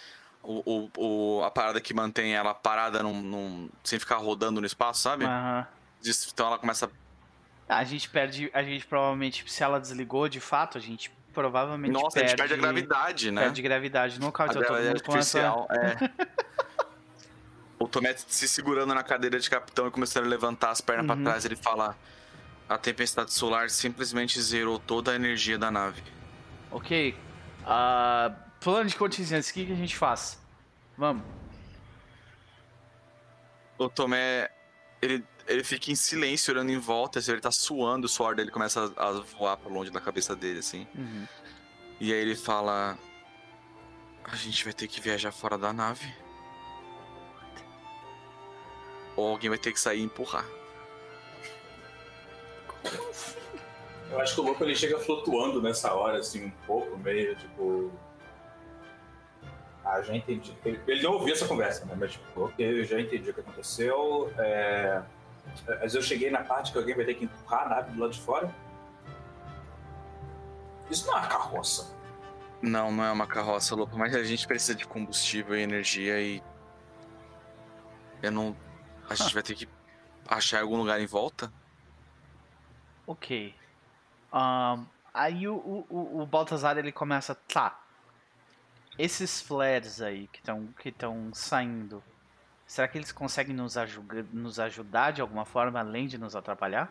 O, 0.47 0.91
o, 0.99 1.39
o- 1.39 1.43
a 1.43 1.51
parada 1.51 1.81
que 1.81 1.95
mantém 1.95 2.35
ela 2.35 2.53
parada 2.53 3.03
num, 3.03 3.23
num- 3.23 3.71
sem 3.83 3.99
ficar 3.99 4.17
rodando 4.19 4.61
no 4.61 4.67
espaço, 4.67 5.01
sabe? 5.01 5.25
Diz- 6.03 6.29
Então 6.33 6.47
ela 6.47 6.59
começa. 6.59 6.85
Ah, 6.87 6.91
A 7.69 7.83
gente 7.85 8.09
perde. 8.11 8.51
A 8.53 8.63
gente 8.63 8.87
provavelmente, 8.87 9.51
se 9.51 9.63
ela 9.63 9.81
desligou 9.81 10.29
de 10.29 10.41
fato, 10.41 10.77
a 10.79 10.81
gente 10.81 11.11
provavelmente 11.33 11.93
Nossa, 11.93 12.09
a 12.19 12.23
perde. 12.23 12.29
gente 12.31 12.39
perde 12.39 12.55
a 12.55 12.57
gravidade, 12.57 13.31
né? 13.31 13.43
Perde 13.43 13.63
gravidade 13.63 14.21
no 14.21 14.27
A 14.27 14.29
então 14.29 14.47
todo 14.47 14.83
mundo 14.83 15.03
começa. 15.03 15.41
artificial, 15.41 15.67
é. 15.71 16.27
o 17.79 17.89
Tomé 17.89 18.15
se 18.17 18.47
segurando 18.49 18.95
na 18.95 19.03
cadeira 19.03 19.39
de 19.41 19.49
capitão 19.51 19.89
e 19.89 19.91
começando 19.91 20.27
a 20.27 20.29
levantar 20.29 20.71
as 20.71 20.81
pernas 20.81 21.09
Uhum. 21.09 21.23
pra 21.23 21.33
trás, 21.33 21.45
ele 21.45 21.57
fala: 21.57 21.97
A 22.69 22.79
tempestade 22.79 23.33
solar 23.33 23.69
simplesmente 23.71 24.41
zerou 24.41 24.79
toda 24.79 25.13
a 25.13 25.15
energia 25.15 25.59
da 25.59 25.71
nave. 25.71 26.03
Ok. 26.71 27.17
Ah, 27.67 28.33
plano 28.61 28.89
de 28.89 28.97
contingência, 28.97 29.51
o 29.51 29.55
que, 29.55 29.67
que 29.67 29.73
a 29.73 29.77
gente 29.77 29.97
faz? 29.97 30.39
Vamos. 30.97 31.23
O 33.77 33.89
Tomé, 33.89 34.51
ele, 35.03 35.25
ele 35.47 35.65
fica 35.65 35.91
em 35.91 35.95
silêncio, 35.95 36.53
olhando 36.53 36.71
em 36.71 36.79
volta, 36.79 37.19
assim, 37.19 37.33
ele 37.33 37.41
tá 37.41 37.51
suando, 37.51 38.07
o 38.07 38.09
suor 38.09 38.35
dele 38.35 38.51
começa 38.51 38.93
a, 38.97 39.09
a 39.09 39.13
voar 39.13 39.57
pra 39.57 39.71
longe 39.71 39.91
da 39.91 40.01
cabeça 40.01 40.35
dele, 40.35 40.61
assim. 40.61 40.87
Uhum. 40.95 41.27
E 42.01 42.13
aí 42.13 42.19
ele 42.19 42.35
fala: 42.35 42.99
A 44.25 44.37
gente 44.37 44.65
vai 44.65 44.73
ter 44.73 44.89
que 44.89 45.01
viajar 45.01 45.33
fora 45.33 45.59
da 45.59 45.73
nave. 45.73 46.13
Ou 49.17 49.29
alguém 49.29 49.49
vai 49.49 49.59
ter 49.59 49.73
que 49.73 49.79
sair 49.81 50.01
e 50.01 50.05
empurrar. 50.05 50.45
Eu 54.11 54.21
acho 54.21 54.35
que 54.35 54.41
o 54.41 54.45
louco 54.45 54.63
ele 54.65 54.75
chega 54.75 54.99
flutuando 54.99 55.63
nessa 55.63 55.93
hora, 55.95 56.19
assim, 56.19 56.47
um 56.47 56.51
pouco, 56.67 56.97
meio 56.99 57.35
tipo. 57.37 57.93
Ah, 59.85 60.01
já 60.03 60.17
entendi. 60.17 60.57
Ele, 60.65 60.81
ele 60.87 61.03
não 61.03 61.13
ouviu 61.13 61.35
essa 61.35 61.47
conversa, 61.47 61.85
né? 61.85 61.95
Mas, 61.99 62.13
tipo, 62.13 62.45
ok, 62.45 62.81
eu 62.81 62.85
já 62.85 63.01
entendi 63.01 63.31
o 63.31 63.35
que 63.35 63.41
aconteceu. 63.41 64.33
É... 64.39 65.03
Mas 65.81 65.95
eu 65.95 66.03
cheguei 66.03 66.31
na 66.31 66.43
parte 66.43 66.73
que 66.73 66.79
alguém 66.79 66.95
vai 66.95 67.05
ter 67.05 67.15
que 67.15 67.25
empurrar 67.25 67.67
a 67.67 67.69
nave 67.69 67.93
do 67.93 68.01
lado 68.01 68.13
de 68.13 68.21
fora. 68.21 68.53
Isso 70.91 71.07
não 71.07 71.15
é 71.17 71.21
uma 71.21 71.29
carroça. 71.29 71.95
Não, 72.61 72.91
não 72.93 73.05
é 73.05 73.11
uma 73.13 73.27
carroça, 73.27 73.75
Lupa, 73.75 73.97
mas 73.97 74.15
a 74.15 74.23
gente 74.25 74.47
precisa 74.47 74.75
de 74.75 74.87
combustível 74.87 75.57
e 75.57 75.63
energia 75.63 76.21
e. 76.21 76.43
Eu 78.23 78.31
não. 78.33 78.57
A 79.09 79.15
gente 79.15 79.35
vai 79.35 79.43
ter 79.43 79.55
que 79.55 79.69
achar 80.27 80.63
algum 80.63 80.77
lugar 80.79 81.01
em 81.01 81.07
volta? 81.07 81.53
Ok. 83.07 83.55
Ahn, 84.33 84.85
aí 85.13 85.47
o, 85.47 85.55
o, 85.57 85.87
o- 85.91 86.23
o 86.23 86.27
Baltazar 86.27 86.79
ele 86.79 86.91
começa. 86.91 87.35
Tá. 87.35 87.79
Esses 88.99 89.41
flares 89.43 90.01
aí 90.01 90.27
que 90.29 90.39
estão 90.39 90.67
que 90.79 90.91
tão 90.91 91.31
saindo. 91.35 92.03
Será 92.67 92.89
que 92.89 92.97
eles 92.99 93.13
conseguem 93.13 93.55
nos, 93.55 93.77
ajuda- 93.77 94.27
nos 94.33 94.59
ajudar 94.59 95.11
de 95.13 95.21
alguma 95.21 95.45
forma 95.45 95.79
além 95.81 96.07
de 96.07 96.17
nos 96.19 96.35
atrapalhar? 96.35 96.91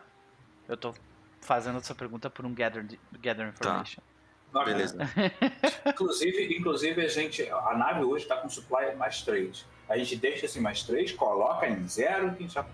Eu 0.68 0.76
tô 0.76 0.94
fazendo 1.40 1.78
essa 1.78 1.94
pergunta 1.94 2.30
por 2.30 2.46
um 2.46 2.54
gather, 2.54 2.86
gather 3.20 3.48
information. 3.48 4.00
Não, 4.52 4.64
Beleza. 4.64 4.96
Inclusive, 5.86 6.56
inclusive, 6.56 7.00
a 7.04 7.08
gente. 7.08 7.42
A 7.50 7.76
nave 7.76 8.04
hoje 8.04 8.24
tá 8.26 8.36
com 8.36 8.48
supply 8.48 8.94
mais 8.96 9.22
3. 9.22 9.66
A 9.88 9.96
gente 9.98 10.16
deixa 10.16 10.46
esse 10.46 10.60
mais 10.60 10.82
3, 10.84 11.12
coloca 11.12 11.66
em 11.68 11.86
zero 11.88 12.32
que 12.34 12.42
gente 12.44 12.54
já. 12.54 12.64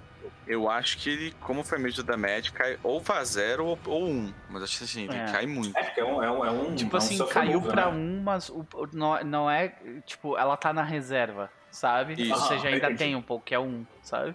Eu 0.46 0.68
acho 0.68 0.98
que 0.98 1.09
ele, 1.09 1.32
como 1.40 1.64
foi 1.64 1.78
mesmo 1.78 2.03
da 2.03 2.16
média, 2.16 2.53
cai 2.53 2.78
ou 2.82 3.01
vai 3.01 3.24
zero 3.24 3.64
ou, 3.64 3.78
ou 3.86 4.07
um. 4.09 4.32
Mas 4.51 4.62
acho 4.62 4.78
que 4.78 4.84
assim, 4.84 5.05
ele 5.05 5.16
É. 5.16 5.32
cai 5.32 5.46
muito. 5.46 5.76
É, 5.76 5.82
porque 5.82 6.01
é 6.01 6.05
um. 6.05 6.22
É 6.22 6.30
um, 6.30 6.44
é 6.44 6.51
um 6.51 6.74
Tipo 6.74 6.96
é 6.96 7.01
um 7.01 7.03
assim, 7.03 7.26
caiu 7.28 7.62
pra 7.62 7.86
né? 7.90 7.96
um, 7.96 8.22
mas 8.22 8.51
o- 8.51 8.66
não, 8.92 9.24
não 9.24 9.51
é. 9.51 9.68
Tipo, 10.05 10.36
ela 10.36 10.57
tá 10.59 10.72
na 10.72 10.82
reserva, 10.82 11.51
sabe? 11.71 12.14
Isso. 12.21 12.33
Ou 12.33 12.41
seja, 12.41 12.64
Ah, 12.68 12.73
ainda 12.73 12.87
entendi. 12.87 12.99
tem 12.99 13.16
um 13.16 13.23
pouco, 13.23 13.45
que 13.45 13.55
é 13.55 13.59
um, 13.61 13.85
sabe? 14.03 14.35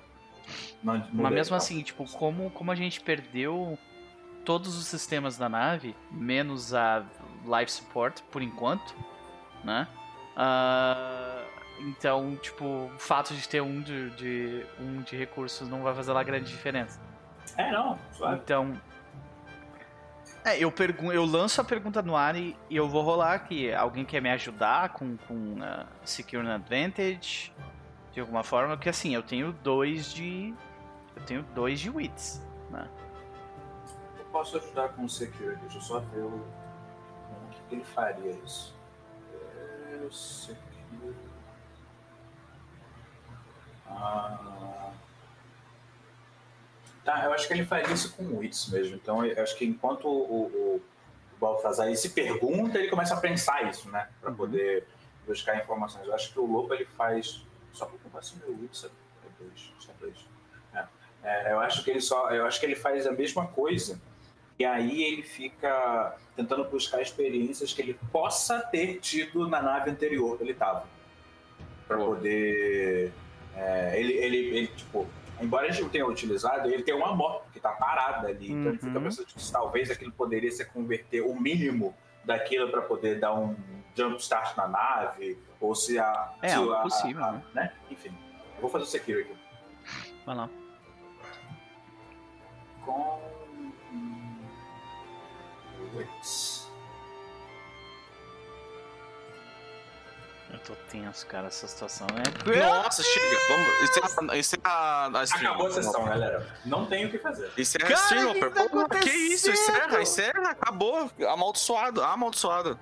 Não- 0.84 0.98
não 0.98 1.24
Mas 1.24 1.34
mesmo 1.34 1.56
assim, 1.56 1.82
tipo, 1.82 2.06
como, 2.12 2.50
como 2.52 2.72
a 2.72 2.76
gente 2.76 3.02
perdeu 3.02 3.78
todos 4.44 4.78
os 4.78 4.86
sistemas 4.86 5.38
da 5.38 5.50
nave, 5.50 5.96
menos 6.12 6.74
a 6.74 7.04
life 7.46 7.72
support, 7.72 8.22
por 8.32 8.42
enquanto, 8.44 8.96
né? 9.64 9.88
Ah, 10.36 11.44
então, 11.80 12.36
tipo, 12.38 12.64
o 12.66 12.92
fato 13.00 13.34
de 13.34 13.48
ter 13.50 13.62
um 13.62 13.82
de, 13.82 14.10
de- 14.12 14.66
um 14.80 15.02
de 15.02 15.16
recursos 15.16 15.68
não 15.68 15.82
vai 15.82 15.96
fazer 15.96 16.12
lá 16.14 16.22
grande 16.24 16.48
diferença. 16.50 17.02
É, 17.58 17.72
não. 17.72 17.98
Suave. 18.14 18.36
Então. 18.44 18.80
É, 20.46 20.60
eu, 20.60 20.72
pergun 20.72 21.12
eu 21.12 21.26
lanço 21.26 21.60
a 21.60 21.64
pergunta 21.64 22.04
no 22.04 22.16
ar 22.16 22.36
e, 22.36 22.56
e 22.70 22.78
eu 22.78 22.88
vou 22.88 23.02
rolar 23.02 23.34
aqui. 23.34 23.74
Alguém 23.74 24.06
quer 24.06 24.22
me 24.22 24.30
ajudar 24.30 24.90
com, 24.90 25.18
com 25.28 25.54
uh, 25.54 25.88
Secure 26.04 26.48
Advantage? 26.48 27.52
De 28.12 28.20
alguma 28.20 28.44
forma? 28.44 28.78
Porque 28.78 28.88
assim, 28.88 29.16
eu 29.16 29.24
tenho 29.24 29.52
dois 29.52 30.14
de. 30.14 30.54
Eu 31.16 31.24
tenho 31.24 31.44
dois 31.56 31.80
de 31.80 31.90
wits, 31.90 32.46
né? 32.70 32.88
Eu 34.20 34.26
posso 34.26 34.58
ajudar 34.58 34.90
com 34.90 35.06
o 35.06 35.10
security, 35.10 35.60
deixa 35.62 35.78
eu 35.78 35.82
só 35.82 36.00
ver 36.00 36.22
o. 36.22 36.46
Que, 37.68 37.76
ele 37.76 37.84
faria 37.84 38.32
isso? 38.46 38.76
É, 39.34 40.08
security. 40.12 41.18
Ah. 43.88 44.92
Tá, 47.06 47.24
eu 47.24 47.32
acho 47.34 47.48
que 47.48 47.54
ele 47.54 47.64
faria 47.66 47.94
isso 47.94 48.14
com 48.16 48.24
o 48.24 48.40
Wits 48.40 48.68
mesmo. 48.70 48.96
Então, 48.96 49.24
eu 49.24 49.42
acho 49.44 49.56
que 49.56 49.64
enquanto 49.64 50.06
o, 50.08 50.10
o, 50.12 50.76
o 50.78 50.82
Baltazar 51.40 51.86
ele 51.88 51.96
se 51.96 52.10
pergunta, 52.10 52.78
ele 52.80 52.90
começa 52.90 53.14
a 53.14 53.18
pensar 53.22 53.70
isso, 53.70 53.90
né? 53.90 54.10
Pra 54.20 54.32
Uhum. 54.32 54.36
poder 54.36 54.88
buscar 55.28 55.56
informações. 55.58 56.08
Eu 56.08 56.16
acho 56.16 56.34
que 56.34 56.40
o 56.40 56.46
Lobo 56.46 56.74
ele 56.74 56.86
faz. 56.86 57.46
Só 57.72 57.86
pra 57.86 57.98
comprar 58.00 58.24
se 58.24 58.36
meu 58.38 58.58
Wits 58.60 58.84
é 58.86 58.90
dois. 59.40 59.72
É 59.88 59.94
dois. 60.00 60.16
É. 60.74 60.86
É, 61.24 61.54
eu 61.54 61.60
acho 61.60 61.84
que 61.84 61.92
ele 61.92 62.02
só. 62.02 62.32
Eu 62.32 62.46
acho 62.46 62.60
que 62.60 62.66
ele 62.66 62.76
faz 62.76 63.06
a 63.06 63.12
mesma 63.12 63.46
coisa. 63.48 64.02
E 64.58 64.64
aí 64.66 65.04
ele 65.04 65.22
fica 65.22 66.16
tentando 66.36 66.64
buscar 66.66 67.02
experiências 67.02 67.72
que 67.74 67.82
ele 67.82 68.00
possa 68.12 68.60
ter 68.62 69.00
tido 69.00 69.48
na 69.50 69.62
nave 69.62 69.92
anterior 69.92 70.38
que 70.38 70.44
ele 70.44 70.54
estava. 70.54 70.88
Para 71.88 71.98
poder. 71.98 73.12
é, 73.56 74.00
ele, 74.00 74.14
ele, 74.14 74.38
ele, 74.38 74.68
tipo, 74.68 75.08
embora 75.42 75.68
a 75.68 75.72
gente 75.72 75.82
não 75.84 75.90
tenha 75.90 76.06
utilizado, 76.08 76.70
ele 76.70 76.84
tem 76.84 76.94
uma 76.96 77.14
moto 77.16 77.50
que 77.52 77.60
tá 77.60 77.72
parada 77.72 78.28
ali. 78.28 78.52
Então 78.52 78.72
ele 78.72 78.78
fica 78.80 78.98
Uhum. 78.98 79.04
pensando 79.04 79.26
que 79.28 79.52
talvez 79.52 79.90
aquilo 79.92 80.12
poderia 80.12 80.52
ser 80.52 80.66
converter 80.66 81.22
o 81.22 81.40
mínimo 81.40 81.96
daquilo 82.24 82.70
para 82.70 82.82
poder 82.82 83.20
dar 83.20 83.34
um 83.34 83.56
jump 83.96 84.18
start 84.22 84.56
na 84.58 84.68
nave. 84.68 85.38
Ou 85.60 85.74
se 85.76 85.98
a. 86.00 86.34
É, 86.42 86.50
se 86.50 86.56
a- 86.56 86.60
a- 86.80 86.82
possível, 86.82 87.24
a- 87.24 87.32
né? 87.34 87.44
né? 87.54 87.74
Enfim. 87.90 88.10
Eu 88.56 88.62
vou 88.62 88.70
fazer 88.70 88.84
o 88.84 88.88
security. 88.88 89.36
Vai 90.26 90.36
lá. 90.36 90.50
com. 92.86 93.20
Wits. 95.96 96.65
Tô 100.66 100.74
tenso, 100.90 101.26
cara, 101.28 101.48
essa 101.48 101.68
situação 101.68 102.08
é. 102.10 102.60
Nossa, 102.60 103.04
chega. 103.04 103.38
Vamos. 103.50 103.82
Isso 103.82 104.00
é, 104.32 104.38
isso 104.40 104.56
é 104.56 104.60
a, 104.64 105.10
a 105.20 105.24
stream. 105.24 105.52
Acabou 105.52 105.68
a 105.68 105.72
sessão, 105.72 106.06
galera. 106.06 106.48
Não 106.66 106.86
tem 106.86 107.06
o 107.06 107.12
que 107.12 107.18
fazer. 107.20 107.52
Isso 107.58 107.78
é 107.78 107.80
Cara, 107.82 107.94
a 107.94 107.98
stream, 107.98 108.30
o 108.30 108.34
que 108.34 108.46
Oper. 108.46 108.52
tá 108.52 108.70
Porra, 108.70 108.88
que 109.02 109.10
isso? 109.10 109.52
Encerra, 109.52 110.02
encerra. 110.02 110.50
Acabou. 110.50 111.10
Amaldiçoado, 111.30 112.04
amaldiçoado. 112.04 112.80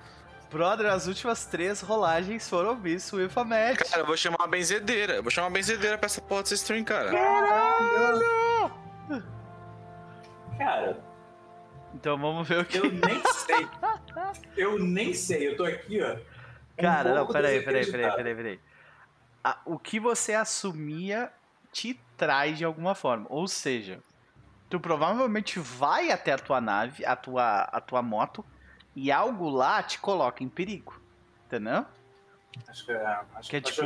Brother, 0.50 0.86
as 0.86 1.06
últimas 1.08 1.46
três 1.46 1.80
rolagens 1.80 2.48
foram 2.48 2.76
with 3.16 3.30
a 3.34 3.44
match. 3.44 3.78
Cara, 3.90 4.02
eu 4.02 4.06
vou 4.06 4.16
chamar 4.16 4.36
uma 4.38 4.46
benzedeira. 4.48 5.14
Eu 5.14 5.22
vou 5.22 5.30
chamar 5.30 5.48
uma 5.48 5.52
benzedeira 5.54 5.98
pra 5.98 6.06
essa 6.06 6.20
porra 6.20 6.42
dessa 6.42 6.54
stream, 6.54 6.84
cara. 6.84 7.10
Caralho! 7.10 8.72
Cara, 10.56 10.96
Então 11.94 12.16
vamos 12.16 12.46
ver 12.48 12.60
o 12.60 12.64
que. 12.64 12.78
eu 12.78 12.84
nem 12.90 13.22
sei. 13.32 13.68
Eu 14.56 14.78
nem 14.78 15.12
sei. 15.12 15.48
Eu 15.48 15.56
tô 15.56 15.64
aqui, 15.64 16.00
ó. 16.00 16.16
Um 16.78 16.82
Cara, 16.82 17.10
não, 17.10 17.16
pouco 17.18 17.32
peraí, 17.32 17.62
peraí, 17.62 17.90
peraí, 17.90 18.12
peraí, 18.12 18.34
peraí. 18.34 18.60
Ah, 19.42 19.58
o 19.64 19.78
que 19.78 20.00
você 20.00 20.34
assumia 20.34 21.30
te 21.72 22.00
traz 22.16 22.56
de 22.56 22.64
alguma 22.64 22.94
forma. 22.94 23.26
Ou 23.28 23.46
seja, 23.46 24.00
tu 24.70 24.80
provavelmente 24.80 25.58
vai 25.58 26.10
até 26.10 26.32
a 26.32 26.38
tua 26.38 26.60
nave, 26.60 27.04
a 27.04 27.16
tua, 27.16 27.62
a 27.62 27.80
tua 27.80 28.00
moto, 28.00 28.44
e 28.94 29.10
algo 29.10 29.48
lá 29.50 29.82
te 29.82 29.98
coloca 29.98 30.42
em 30.42 30.48
perigo. 30.48 31.00
Entendeu? 31.46 31.84
Acho 32.68 32.86
que 32.86 32.92
é. 32.92 33.20
Acho 33.34 33.50
Que 33.50 33.56
é 33.56 33.60
tipo-. 33.60 33.82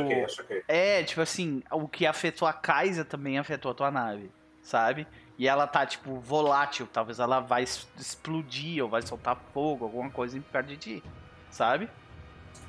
É, 0.67 1.03
tipo 1.03 1.21
assim, 1.21 1.63
o 1.71 1.87
que 1.87 2.05
afetou 2.05 2.47
a 2.47 2.53
Kaisa 2.53 3.03
também 3.03 3.39
afetou 3.39 3.71
a 3.71 3.75
tua 3.75 3.91
nave, 3.91 4.31
sabe? 4.61 5.07
E 5.37 5.47
ela 5.47 5.65
tá, 5.65 5.85
tipo, 5.85 6.19
volátil, 6.19 6.87
talvez 6.91 7.19
ela 7.19 7.39
vai 7.39 7.63
explodir 7.63 8.83
ou 8.83 8.89
vai 8.89 9.01
soltar 9.01 9.37
fogo, 9.53 9.85
alguma 9.85 10.09
coisa 10.09 10.37
em 10.37 10.41
perto 10.41 10.67
de 10.67 10.77
ti, 10.77 11.03
sabe? 11.49 11.89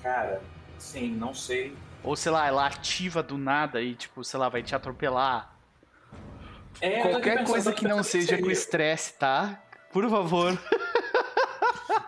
Cara, 0.02 0.40
sim, 0.78 1.10
não 1.14 1.34
sei. 1.34 1.76
Ou 2.02 2.16
sei 2.16 2.32
lá, 2.32 2.46
ela 2.46 2.66
ativa 2.66 3.22
do 3.22 3.36
nada 3.36 3.82
e, 3.82 3.94
tipo, 3.94 4.24
sei 4.24 4.40
lá, 4.40 4.48
vai 4.48 4.62
te 4.62 4.74
atropelar. 4.74 5.54
É, 6.80 7.02
Qualquer 7.02 7.38
pensando 7.38 7.46
coisa 7.50 7.72
que 7.72 7.84
não 7.86 8.02
seja 8.02 8.38
com 8.38 8.50
estresse, 8.50 9.12
tá? 9.18 9.60
Por 9.92 10.08
favor. 10.08 10.58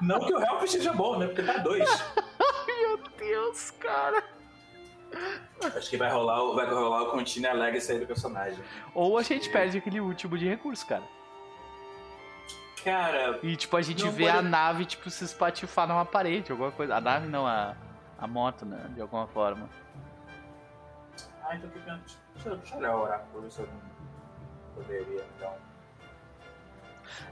Não 0.00 0.20
que 0.20 0.32
o 0.32 0.40
Help 0.40 0.66
seja 0.66 0.92
bom, 0.92 1.18
né? 1.18 1.26
Porque 1.26 1.42
tá 1.42 1.58
dois. 1.58 1.88
Meu 2.66 2.98
Deus, 3.18 3.70
cara. 3.72 4.22
Acho 5.76 5.90
que 5.90 5.96
vai 5.98 6.10
rolar, 6.10 6.42
o- 6.42 6.54
vai 6.54 6.66
rolar 6.66 7.02
o 7.02 7.10
Continua 7.10 7.52
Legacy 7.52 7.92
aí 7.92 7.98
do 7.98 8.06
personagem. 8.06 8.58
Ou 8.94 9.18
a 9.18 9.22
gente 9.22 9.50
perde 9.50 9.76
aquele 9.78 10.00
último 10.00 10.38
de 10.38 10.48
recurso, 10.48 10.86
cara. 10.86 11.02
Cara, 12.84 13.38
E, 13.42 13.56
tipo, 13.56 13.76
a 13.76 13.82
gente 13.82 14.08
vê 14.08 14.24
pode- 14.26 14.38
a 14.38 14.42
nave, 14.42 14.84
tipo, 14.84 15.08
se 15.10 15.24
espatifar 15.24 15.86
numa 15.86 16.04
parede, 16.04 16.50
alguma 16.50 16.72
coisa. 16.72 16.96
A 16.96 17.00
nave 17.00 17.28
não, 17.28 17.46
a, 17.46 17.74
a 18.18 18.26
moto, 18.26 18.64
né? 18.66 18.86
De 18.94 19.00
alguma 19.00 19.26
forma. 19.28 19.68
ah, 21.44 21.54
então 21.56 21.70
fica. 21.70 22.00
Deixa, 22.34 22.56
deixa 22.56 22.74
eu 22.74 22.78
olhar 22.78 22.96
o 22.96 23.02
oráculo, 23.02 23.42
ver 23.42 23.50
se 23.52 23.60
eu 23.60 23.66
não 23.68 24.74
poderia, 24.82 25.24
então. 25.36 25.54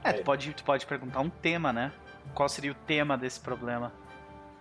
É, 0.03 0.09
É. 0.09 0.13
tu 0.13 0.23
pode, 0.23 0.53
tu 0.53 0.63
pode 0.63 0.85
perguntar 0.85 1.19
um 1.19 1.29
tema, 1.29 1.73
né? 1.73 1.91
Qual 2.33 2.47
seria 2.47 2.71
o 2.71 2.75
tema 2.75 3.17
desse 3.17 3.39
problema? 3.39 3.91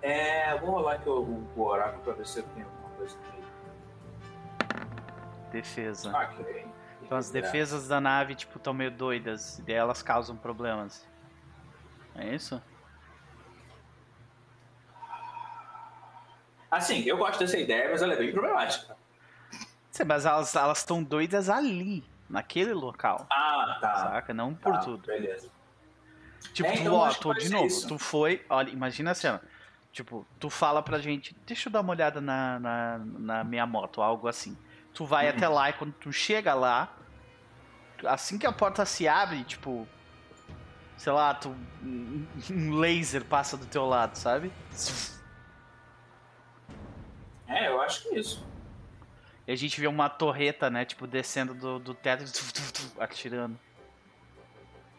É, 0.03 0.57
vou 0.59 0.71
rolar 0.71 0.95
aqui 0.95 1.09
o, 1.09 1.47
o 1.55 1.61
oráculo 1.63 2.03
pra 2.03 2.15
ver 2.15 2.27
se 2.27 2.39
eu 2.41 2.45
tenho 2.55 2.67
alguma 2.67 2.91
coisa 2.97 3.17
aqui. 3.19 3.41
Defesa. 5.53 6.11
Ok. 6.17 6.67
Então 7.11 7.19
as 7.19 7.29
defesas 7.29 7.89
da 7.89 8.01
nave, 8.01 8.37
tipo, 8.37 8.57
estão 8.57 8.73
meio 8.73 8.93
doidas. 8.93 9.59
E 9.59 9.63
daí 9.63 9.75
elas 9.75 10.01
causam 10.01 10.37
problemas. 10.37 11.05
É 12.15 12.33
isso? 12.37 12.63
Assim, 16.71 17.03
eu 17.03 17.19
gosto 17.19 17.41
dessa 17.41 17.59
ideia, 17.59 17.91
mas 17.91 18.01
ela 18.01 18.13
é 18.13 18.17
bem 18.17 18.31
problemática. 18.31 18.97
Sim, 19.91 20.05
mas 20.05 20.25
elas 20.25 20.79
estão 20.79 21.03
doidas 21.03 21.51
ali, 21.51 22.05
naquele 22.29 22.73
local. 22.73 23.27
Ah, 23.29 23.79
tá. 23.81 23.95
Saca? 23.97 24.33
Não 24.33 24.55
por 24.55 24.75
Tá, 24.75 24.79
tudo. 24.79 25.05
Beleza. 25.05 25.51
Tipo, 26.55 26.69
É, 26.69 26.73
tu, 26.75 26.81
então 26.81 26.95
ó, 26.95 27.13
tu, 27.13 27.35
de 27.35 27.51
novo, 27.51 27.67
isso. 27.67 27.89
tu 27.89 27.99
foi, 27.99 28.47
olha, 28.49 28.71
imagina 28.71 29.11
a 29.11 29.15
cena. 29.17 29.43
Tipo, 29.91 30.25
tu 30.39 30.49
fala 30.49 30.81
pra 30.81 31.01
gente, 31.01 31.35
deixa 31.45 31.69
eu 31.69 31.73
dar 31.73 31.81
uma 31.81 31.91
olhada 31.91 32.21
na, 32.21 32.61
na, 32.61 32.99
na 32.99 33.43
minha 33.43 33.67
moto, 33.67 34.01
algo 34.01 34.29
assim. 34.29 34.57
Tu 34.95 35.05
vai 35.05 35.29
até 35.29 35.49
lá 35.49 35.71
e 35.71 35.73
quando 35.73 35.93
tu 35.93 36.13
chega 36.13 36.53
lá, 36.55 36.95
assim 38.05 38.39
que 38.39 38.47
a 38.47 38.53
porta 38.53 38.85
se 38.85 39.09
abre, 39.09 39.45
tipo, 39.45 39.89
sei 40.97 41.13
lá, 41.13 41.33
tu, 41.35 41.51
um 41.83 42.27
um 42.51 42.75
laser 42.75 43.25
passa 43.25 43.57
do 43.57 43.67
teu 43.67 43.87
lado, 43.87 44.17
sabe? 44.17 44.53
É, 47.47 47.69
eu 47.69 47.81
acho 47.81 48.03
que 48.03 48.15
é 48.15 48.19
isso. 48.19 48.47
E 49.47 49.53
a 49.53 49.57
gente 49.57 49.81
vê 49.81 49.87
uma 49.87 50.09
torreta, 50.09 50.71
né, 50.71 50.85
tipo, 50.85 51.07
descendo 51.07 51.55
do, 51.55 51.79
do 51.79 51.95
teto, 51.95 52.25
atirando. 52.99 53.59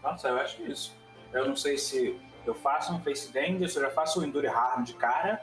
Nossa, 0.02 0.28
eu 0.28 0.38
acho 0.39 0.58
que 0.58 0.64
é 0.64 0.68
isso. 0.68 0.98
Eu 1.32 1.48
não 1.48 1.56
sei 1.56 1.78
se 1.78 2.20
eu 2.46 2.56
faço 2.56 2.94
um 2.94 3.02
face 3.02 3.32
danger, 3.32 3.70
se 3.70 3.78
eu 3.78 3.84
já 3.84 3.92
faço 3.92 4.20
o 4.20 4.26
Endure 4.26 4.48
Harm 4.48 4.84
de 4.84 4.94
cara. 4.96 5.42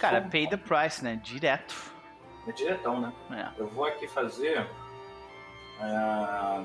Cara, 0.00 0.22
pay 0.22 0.48
the 0.48 0.56
price, 0.56 1.02
né, 1.04 1.20
direto. 1.22 1.91
É 2.50 2.52
diretão, 2.52 3.00
né? 3.00 3.12
É. 3.30 3.60
Eu 3.60 3.68
vou 3.68 3.84
aqui 3.84 4.06
fazer. 4.08 4.66
ah, 5.80 6.64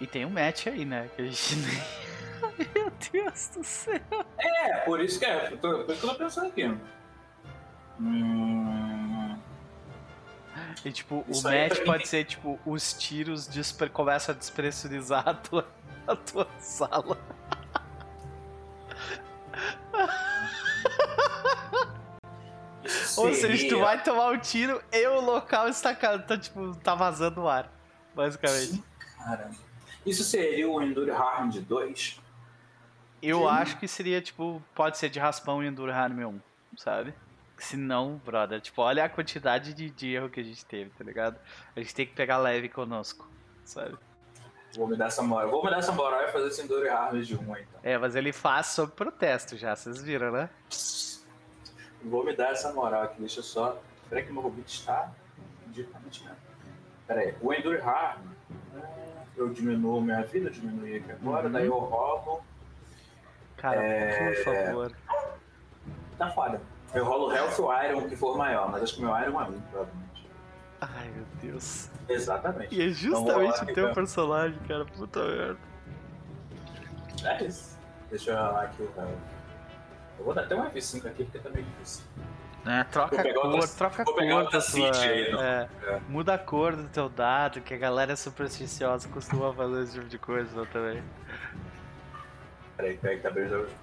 E 0.00 0.06
tem 0.06 0.24
um 0.24 0.30
match 0.30 0.66
aí, 0.66 0.84
né, 0.84 1.08
que 1.14 1.22
a 1.22 1.24
gente. 1.26 1.56
Meu 2.74 2.90
Deus 3.12 3.48
do 3.48 3.62
céu. 3.64 4.00
É, 4.38 4.76
por 4.78 5.00
isso 5.00 5.18
que 5.18 5.26
é. 5.26 5.50
Por 5.56 5.90
isso 5.90 6.00
que 6.00 6.06
eu 6.06 6.10
tô 6.10 6.14
pensando 6.14 6.46
aqui. 6.48 6.74
Hum, 8.00 9.38
E 10.84 10.90
tipo, 10.90 11.22
Isso 11.28 11.46
o 11.46 11.50
match 11.52 11.84
pode 11.84 12.08
ser 12.08 12.24
tipo, 12.24 12.58
os 12.64 12.94
tiros 12.94 13.46
despre... 13.46 13.90
começam 13.90 14.34
a 14.34 14.38
despressurizar 14.38 15.28
a 15.28 15.34
tua, 15.34 15.68
a 16.08 16.16
tua 16.16 16.48
sala. 16.58 17.18
Ou 23.16 23.34
seja, 23.34 23.68
tu 23.68 23.80
vai 23.80 24.02
tomar 24.02 24.30
um 24.30 24.38
tiro 24.38 24.82
e 24.92 25.06
o 25.06 25.20
local 25.20 25.68
está, 25.68 25.94
tá, 25.94 26.38
tipo, 26.38 26.74
tá 26.76 26.94
vazando 26.94 27.42
o 27.42 27.48
ar. 27.48 27.70
Basicamente. 28.14 28.82
Caramba. 29.16 29.54
Isso 30.04 30.24
seria 30.24 30.68
o 30.68 30.82
Endure 30.82 31.10
Harm 31.10 31.50
de 31.50 31.60
2? 31.60 32.20
Eu 33.22 33.40
Sim. 33.40 33.46
acho 33.48 33.78
que 33.78 33.86
seria, 33.86 34.20
tipo, 34.20 34.62
pode 34.74 34.96
ser 34.96 35.10
de 35.10 35.18
raspão 35.18 35.62
e 35.62 35.66
Enduro 35.66 35.92
Harm 35.92 36.18
1, 36.18 36.40
sabe? 36.76 37.14
Se 37.58 37.76
não, 37.76 38.16
brother, 38.24 38.60
tipo, 38.60 38.80
olha 38.80 39.04
a 39.04 39.08
quantidade 39.08 39.74
de, 39.74 39.90
de 39.90 40.14
erro 40.14 40.30
que 40.30 40.40
a 40.40 40.42
gente 40.42 40.64
teve, 40.64 40.90
tá 40.90 41.04
ligado? 41.04 41.38
A 41.76 41.80
gente 41.80 41.94
tem 41.94 42.06
que 42.06 42.14
pegar 42.14 42.38
leve 42.38 42.70
conosco, 42.70 43.28
sabe? 43.64 43.94
Vou 44.74 44.86
me 44.86 44.96
dar 44.96 45.06
essa 45.06 45.22
moral. 45.22 45.50
Vou 45.50 45.62
me 45.62 45.70
dar 45.70 45.78
essa 45.78 45.92
moral 45.92 46.22
e 46.22 46.28
fazer 46.32 46.48
esse 46.48 46.62
Endure 46.62 46.88
Harm 46.88 47.20
de 47.20 47.36
1 47.36 47.38
então. 47.40 47.80
É, 47.82 47.98
mas 47.98 48.14
ele 48.14 48.32
faz 48.32 48.68
sob 48.68 48.92
protesto 48.92 49.58
já, 49.58 49.76
vocês 49.76 50.00
viram, 50.00 50.32
né? 50.32 50.48
Vou 52.04 52.24
me 52.24 52.34
dar 52.34 52.50
essa 52.52 52.72
moral 52.72 53.02
aqui, 53.02 53.20
deixa 53.20 53.40
eu 53.40 53.44
só. 53.44 53.80
Peraí 54.08 54.24
que 54.24 54.32
meu 54.32 54.42
Hobbit 54.42 54.66
está 54.80 55.10
diretamente 55.68 56.24
mesmo. 56.24 56.36
Peraí, 57.06 57.34
o 57.40 57.52
Endure 57.52 57.80
Harm, 57.80 58.20
é, 58.76 58.80
eu 59.36 59.48
diminuo 59.50 60.00
minha 60.00 60.22
vida, 60.22 60.48
eu 60.48 60.52
diminuí 60.52 60.96
aqui 60.96 61.12
agora, 61.12 61.46
Uhum. 61.46 61.52
daí 61.52 61.66
eu 61.66 61.78
rolo. 61.78 62.40
Cara, 63.56 63.82
É. 63.82 64.32
por 64.34 64.44
favor. 64.44 64.92
Tá 66.16 66.30
foda. 66.30 66.60
Eu 66.94 67.04
rolo 67.04 67.32
Health 67.32 67.58
ou 67.60 67.72
Iron, 67.84 67.98
o 67.98 68.08
que 68.08 68.16
for 68.16 68.36
maior, 68.36 68.68
mas 68.70 68.82
acho 68.82 68.94
que 68.96 69.00
meu 69.02 69.10
Iron 69.18 69.40
é 69.40 69.44
um, 69.44 69.60
provavelmente. 69.60 70.28
Ai, 70.80 71.10
meu 71.10 71.24
Deus. 71.42 71.90
Exatamente. 72.08 72.74
E 72.74 72.80
é 72.80 72.84
Então, 72.86 72.94
justamente 72.94 73.56
lá, 73.58 73.62
o 73.62 73.66
teu 73.66 73.84
então. 73.84 73.94
personagem, 73.94 74.58
cara. 74.66 74.84
Puta 74.86 75.20
merda. 75.24 75.58
É 77.24 77.44
isso. 77.44 77.78
Deixa 78.08 78.30
eu 78.30 78.36
rolar 78.36 78.62
aqui 78.62 78.82
o 78.82 78.92
Health. 78.96 79.10
Eu 80.20 80.24
vou 80.26 80.34
dar 80.34 80.42
até 80.42 80.54
um 80.54 80.64
F5 80.70 81.06
aqui, 81.06 81.24
porque 81.24 81.38
tá 81.38 81.48
meio 81.48 81.64
difícil. 81.64 82.04
É, 82.66 82.84
troca 82.84 83.18
a 83.22 83.34
cor, 83.34 83.46
outra- 83.46 83.68
troca 83.68 84.02
a 84.02 84.04
cor 84.04 84.50
da 84.50 84.60
sua. 84.60 84.90
Aí, 85.02 85.22
é, 85.34 85.68
É. 85.86 86.00
Muda 86.08 86.34
a 86.34 86.38
cor 86.38 86.76
do 86.76 86.86
teu 86.88 87.08
dado, 87.08 87.62
que 87.62 87.72
a 87.72 87.78
galera 87.78 88.12
é 88.12 88.16
supersticiosa 88.16 89.08
costuma 89.08 89.50
fazer 89.54 89.82
esse 89.82 89.92
tipo 89.94 90.06
de 90.06 90.18
coisa 90.18 90.66
também. 90.66 91.02
Peraí, 92.76 92.96
peraí 92.98 93.16
que 93.16 93.22
tá 93.22 93.30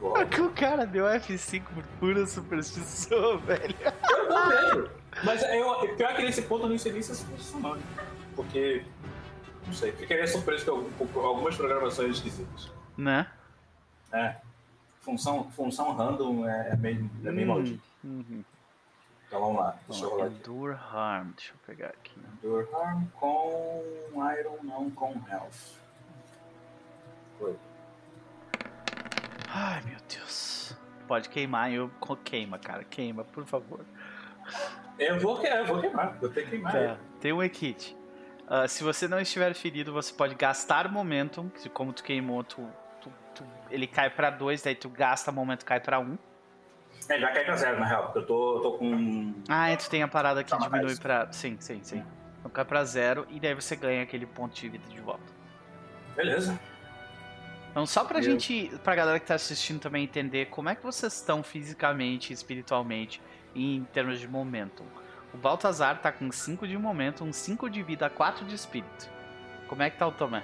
o 0.01 0.07
rolo. 0.09 0.27
que 0.27 0.41
o 0.41 0.51
cara 0.51 0.85
deu 0.85 1.05
F5 1.05 1.63
por 1.73 1.83
pura 1.99 2.25
superstição, 2.27 3.39
velho? 3.45 3.75
Eu 4.11 4.29
não 4.29 4.47
lembro. 4.47 4.91
Mas 5.23 5.41
eu, 5.43 5.95
pior 5.95 6.15
que 6.15 6.21
nesse 6.21 6.43
ponto 6.43 6.63
eu 6.63 6.67
não 6.69 6.75
inseri 6.75 6.99
essa 6.99 7.15
suposição, 7.15 7.59
não. 7.59 7.77
Porque. 8.35 8.83
Não 9.65 9.73
sei, 9.73 9.91
ficaria 9.91 10.25
surpreso 10.27 10.65
com 10.97 11.19
algumas 11.19 11.55
programações 11.57 12.15
esquisitas. 12.17 12.71
Né? 12.95 13.27
É. 14.13 14.35
Função, 15.11 15.49
função 15.51 15.93
random 15.95 16.45
é, 16.45 16.71
é 16.71 16.75
meio, 16.75 17.09
é 17.23 17.31
meio 17.31 17.47
Hum, 17.49 17.53
maldito. 17.53 17.83
uhum. 18.03 18.43
Então 19.25 19.39
vamos 19.39 19.55
lá, 19.61 19.77
deixa 19.87 20.03
eu 20.03 20.09
Ó, 20.09 20.11
rolar 20.11 20.25
aqui. 20.25 20.35
Endure 20.35 20.73
Harm, 20.75 21.31
deixa 21.31 21.53
eu 21.53 21.57
pegar 21.65 21.87
aqui. 21.87 22.19
Endure 22.43 22.67
Harm 22.73 23.05
com 23.17 23.81
Iron, 24.37 24.57
não 24.63 24.91
com 24.91 25.13
Health. 25.31 25.79
Oi. 27.39 27.55
Ai, 29.47 29.81
meu 29.85 29.97
Deus. 30.13 30.75
Pode 31.07 31.29
queimar, 31.29 31.71
eu 31.71 31.89
queima, 32.25 32.59
cara. 32.59 32.83
Queima, 32.83 33.23
por 33.23 33.45
favor. 33.45 33.79
Eu 34.99 35.21
vou, 35.21 35.41
eu 35.41 35.65
vou 35.67 35.79
queimar, 35.79 36.17
vou 36.19 36.29
ter 36.29 36.43
que 36.43 36.49
queimar. 36.49 36.73
Tá, 36.73 36.97
tem 37.21 37.31
um 37.31 37.47
kit. 37.47 37.95
Ah, 38.45 38.67
se 38.67 38.83
você 38.83 39.07
não 39.07 39.21
estiver 39.21 39.53
ferido, 39.53 39.93
você 39.93 40.13
pode 40.13 40.35
gastar 40.35 40.91
momentum. 40.91 41.47
que 41.47 41.69
Como 41.69 41.93
tu 41.93 42.03
queimou, 42.03 42.43
tu- 42.43 42.69
ele 43.69 43.87
cai 43.87 44.09
pra 44.09 44.29
2, 44.29 44.61
daí 44.61 44.75
tu 44.75 44.89
gasta 44.89 45.31
momento 45.31 45.65
cai 45.65 45.79
pra 45.79 45.99
1. 45.99 46.03
Um. 46.03 46.17
Ele 47.09 47.21
vai 47.21 47.33
cair 47.33 47.45
pra 47.45 47.55
zero, 47.55 47.79
na 47.79 47.85
real, 47.85 48.03
porque 48.05 48.19
eu 48.19 48.25
tô, 48.25 48.59
tô 48.59 48.71
com. 48.73 49.33
Ah, 49.47 49.69
é, 49.69 49.75
tu 49.77 49.89
tem 49.89 50.03
a 50.03 50.07
parada 50.07 50.43
que 50.43 50.49
Tá, 50.49 50.57
diminui 50.57 50.97
pra. 50.97 51.31
Sim, 51.31 51.55
sim, 51.59 51.79
sim. 51.81 52.03
Então 52.39 52.51
cai 52.51 52.65
pra 52.65 52.83
0 52.83 53.25
e 53.29 53.39
daí 53.39 53.53
você 53.53 53.75
ganha 53.75 54.03
aquele 54.03 54.25
ponto 54.25 54.53
de 54.53 54.67
vida 54.67 54.87
de 54.89 54.99
volta. 54.99 55.23
Beleza. 56.15 56.59
Então, 57.71 57.85
só 57.85 58.03
pra 58.03 58.19
Meu. 58.19 58.23
gente, 58.31 58.71
pra 58.83 58.95
galera 58.95 59.19
que 59.19 59.25
tá 59.27 59.35
assistindo 59.35 59.79
também 59.79 60.03
entender 60.03 60.47
como 60.47 60.67
é 60.67 60.75
que 60.75 60.83
vocês 60.83 61.13
estão 61.13 61.43
fisicamente 61.43 62.31
e 62.31 62.33
espiritualmente 62.33 63.21
em 63.55 63.83
termos 63.93 64.19
de 64.19 64.27
momentum. 64.27 64.85
O 65.33 65.37
Baltazar 65.37 66.01
tá 66.01 66.11
com 66.11 66.31
5 66.31 66.67
de 66.67 66.77
momentum, 66.77 67.31
5 67.31 67.69
de 67.69 67.83
vida, 67.83 68.09
4 68.09 68.45
de 68.45 68.55
espírito. 68.55 69.09
Como 69.67 69.83
é 69.83 69.89
que 69.89 69.97
tá 69.97 70.07
o 70.07 70.11
Tomé? 70.11 70.43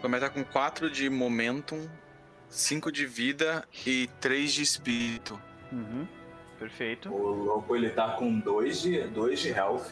Começa 0.00 0.30
com 0.30 0.44
4 0.44 0.88
de 0.90 1.10
momentum, 1.10 1.88
5 2.48 2.90
de 2.92 3.06
vida 3.06 3.64
e 3.86 4.08
3 4.20 4.52
de 4.52 4.62
espírito. 4.62 5.40
Uhum. 5.72 6.06
Perfeito. 6.58 7.12
O 7.12 7.44
louco 7.44 7.74
ele 7.76 7.90
tá 7.90 8.10
com 8.12 8.38
2 8.38 8.80
de, 8.80 9.02
dois 9.08 9.38
de 9.40 9.50
health, 9.50 9.86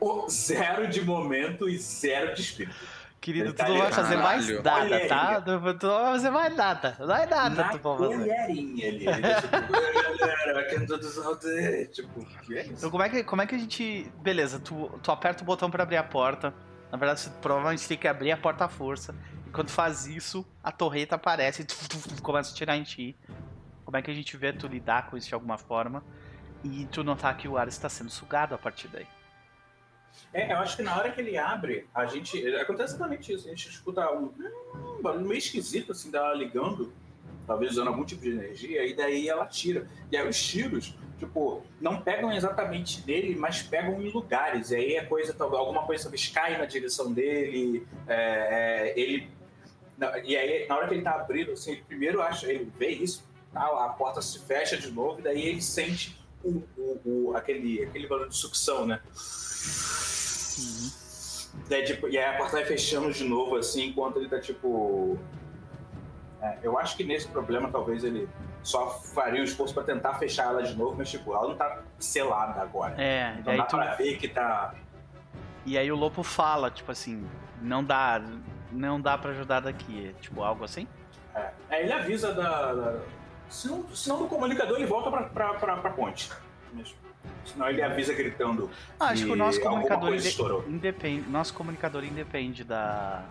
o 0.00 0.28
zero 0.28 0.86
de 0.86 1.02
momento 1.04 1.68
e 1.68 1.78
zero 1.78 2.34
de 2.34 2.42
espírito. 2.42 2.76
Querido, 3.20 3.52
tu 3.52 3.56
tá 3.56 3.68
não 3.68 3.78
vai 3.78 3.92
fazer 3.92 4.16
mais 4.16 4.48
nada, 4.62 5.08
tá? 5.08 5.40
Tu 5.40 5.50
não 5.50 5.60
vai 5.60 5.76
fazer 6.12 6.30
mais 6.30 6.56
nada. 6.56 6.96
Não 7.00 7.16
é 7.16 7.26
nada 7.26 7.64
Na 7.64 7.68
tu 7.70 7.78
pode 7.80 8.02
fazer. 8.04 8.16
colherinha 8.16 8.88
ali. 8.88 9.06
Ele 9.08 9.26
é 9.26 9.40
tipo. 9.40 9.56
Tipo, 11.92 12.24
que 12.46 12.56
é 12.56 12.60
Então 12.62 12.74
isso? 12.74 12.90
como 12.90 13.02
é 13.02 13.08
que, 13.08 13.24
como 13.24 13.42
é 13.42 13.46
que 13.46 13.54
a 13.54 13.58
gente... 13.58 14.10
Beleza, 14.22 14.58
tu, 14.60 14.88
tu 15.02 15.10
aperta 15.10 15.42
o 15.42 15.46
botão 15.46 15.70
pra 15.70 15.82
abrir 15.82 15.96
a 15.96 16.04
porta. 16.04 16.54
Na 16.90 16.98
verdade, 16.98 17.20
você 17.20 17.30
provavelmente 17.42 17.86
tem 17.86 17.98
que 17.98 18.08
abrir 18.08 18.32
a 18.32 18.36
porta 18.36 18.64
à 18.64 18.68
força. 18.68 19.14
E 19.46 19.50
quando 19.50 19.70
faz 19.70 20.06
isso, 20.06 20.46
a 20.62 20.72
torreta 20.72 21.16
aparece 21.16 21.62
e 21.62 22.20
começa 22.20 22.52
a 22.52 22.54
tirar 22.54 22.76
em 22.76 22.82
ti. 22.82 23.16
Como 23.84 23.96
é 23.96 24.02
que 24.02 24.10
a 24.10 24.14
gente 24.14 24.36
vê 24.36 24.52
tu 24.52 24.66
lidar 24.66 25.08
com 25.08 25.16
isso 25.16 25.28
de 25.28 25.34
alguma 25.34 25.58
forma? 25.58 26.04
E 26.62 26.86
tu 26.86 27.04
notar 27.04 27.36
que 27.36 27.48
o 27.48 27.56
ar 27.56 27.68
está 27.68 27.88
sendo 27.88 28.10
sugado 28.10 28.54
a 28.54 28.58
partir 28.58 28.88
daí. 28.88 29.06
É, 30.32 30.52
eu 30.52 30.58
acho 30.58 30.76
que 30.76 30.82
na 30.82 30.96
hora 30.96 31.10
que 31.10 31.20
ele 31.20 31.38
abre, 31.38 31.86
a 31.94 32.06
gente. 32.06 32.46
Acontece 32.56 32.94
exatamente 32.94 33.32
isso. 33.32 33.46
A 33.46 33.50
gente 33.50 33.68
escuta 33.68 34.10
um, 34.12 34.32
um 34.98 35.02
barulho 35.02 35.26
meio 35.26 35.38
esquisito, 35.38 35.92
assim, 35.92 36.10
dela 36.10 36.34
ligando, 36.34 36.92
talvez 37.46 37.72
usando 37.72 37.88
algum 37.88 38.04
tipo 38.04 38.22
de 38.22 38.30
energia, 38.30 38.84
e 38.86 38.94
daí 38.94 39.28
ela 39.28 39.46
tira. 39.46 39.88
E 40.10 40.16
aí 40.16 40.28
os 40.28 40.42
tiros, 40.42 40.94
tipo, 41.18 41.62
não 41.80 42.00
pegam 42.00 42.32
exatamente 42.32 43.04
nele, 43.06 43.34
mas 43.36 43.62
pegam 43.62 44.00
em 44.00 44.10
lugares. 44.10 44.70
E 44.70 44.76
aí 44.76 44.98
a 44.98 45.06
coisa, 45.06 45.32
talvez, 45.34 45.60
alguma 45.60 45.82
coisa 45.84 46.04
talvez 46.04 46.28
cai 46.28 46.56
na 46.56 46.64
direção 46.64 47.12
dele. 47.12 47.86
é, 48.06 48.92
é, 48.96 49.00
ele. 49.00 49.28
E 50.24 50.36
aí, 50.36 50.66
na 50.68 50.76
hora 50.76 50.86
que 50.88 50.94
ele 50.94 51.02
tá 51.02 51.12
abrindo, 51.12 51.50
assim, 51.52 51.72
ele 51.72 51.82
primeiro 51.82 52.22
acha, 52.22 52.46
ele 52.46 52.70
vê 52.78 52.88
isso, 52.90 53.24
tá, 53.52 53.62
a 53.62 53.88
porta 53.88 54.22
se 54.22 54.38
fecha 54.38 54.76
de 54.76 54.92
novo, 54.92 55.18
e 55.18 55.22
daí 55.22 55.44
ele 55.48 55.60
sente 55.60 56.16
o, 56.44 56.62
o, 56.76 57.00
o- 57.04 57.36
aquele, 57.36 57.82
aquele 57.82 58.06
barulho 58.06 58.28
de 58.28 58.36
sucção, 58.36 58.86
né? 58.86 59.00
Daí, 61.68 61.84
tipo, 61.84 62.08
e 62.08 62.16
aí 62.16 62.24
a 62.34 62.38
porta 62.38 62.52
vai 62.52 62.64
fechando 62.64 63.12
de 63.12 63.24
novo, 63.24 63.56
assim, 63.56 63.86
enquanto 63.86 64.18
ele 64.18 64.28
tá, 64.28 64.38
tipo... 64.40 65.18
É, 66.40 66.58
eu 66.62 66.78
acho 66.78 66.96
que 66.96 67.02
nesse 67.02 67.26
problema, 67.26 67.68
talvez 67.68 68.04
ele 68.04 68.28
só 68.62 68.90
faria 68.90 69.40
o 69.40 69.44
esforço 69.44 69.72
pra 69.74 69.82
tentar 69.82 70.14
fechar 70.14 70.46
ela 70.46 70.62
de 70.62 70.74
novo, 70.76 70.94
mas, 70.98 71.10
tipo, 71.10 71.32
ela 71.34 71.48
não 71.48 71.56
tá 71.56 71.80
selada 71.98 72.60
agora. 72.60 72.94
É, 73.00 73.36
Então 73.38 73.56
dá 73.56 73.64
tu... 73.64 73.76
pra 73.76 73.94
ver 73.94 74.16
que 74.18 74.28
tá... 74.28 74.74
E 75.64 75.76
aí 75.76 75.90
o 75.92 75.96
Lopo 75.96 76.22
fala, 76.22 76.70
tipo 76.70 76.90
assim, 76.90 77.26
não 77.60 77.82
dá, 77.84 78.22
não 78.72 79.00
dá 79.00 79.16
pra 79.18 79.30
ajudar 79.32 79.60
daqui, 79.60 80.14
tipo, 80.20 80.42
algo 80.42 80.64
assim? 80.64 80.86
É, 81.34 81.50
Aí 81.70 81.82
ele 81.84 81.92
avisa 81.92 82.32
da... 82.32 82.72
da... 82.74 83.00
Se, 83.48 83.68
não, 83.68 83.88
se 83.94 84.08
não 84.08 84.18
do 84.18 84.26
comunicador, 84.26 84.76
ele 84.76 84.86
volta 84.86 85.10
pra, 85.10 85.22
pra, 85.24 85.54
pra, 85.54 85.76
pra 85.78 85.90
ponte. 85.90 86.30
Mas, 86.72 86.94
senão 87.46 87.68
ele 87.68 87.82
avisa 87.82 88.12
gritando 88.12 88.70
Ah, 89.00 89.06
acho 89.08 89.24
que 89.24 89.30
o 89.32 89.36
nosso 89.36 89.60
comunicador 89.60 90.14
inde- 90.14 90.36
independe, 90.68 91.28
nosso 91.30 91.54
comunicador 91.54 92.04
independe 92.04 92.62
da 92.64 93.22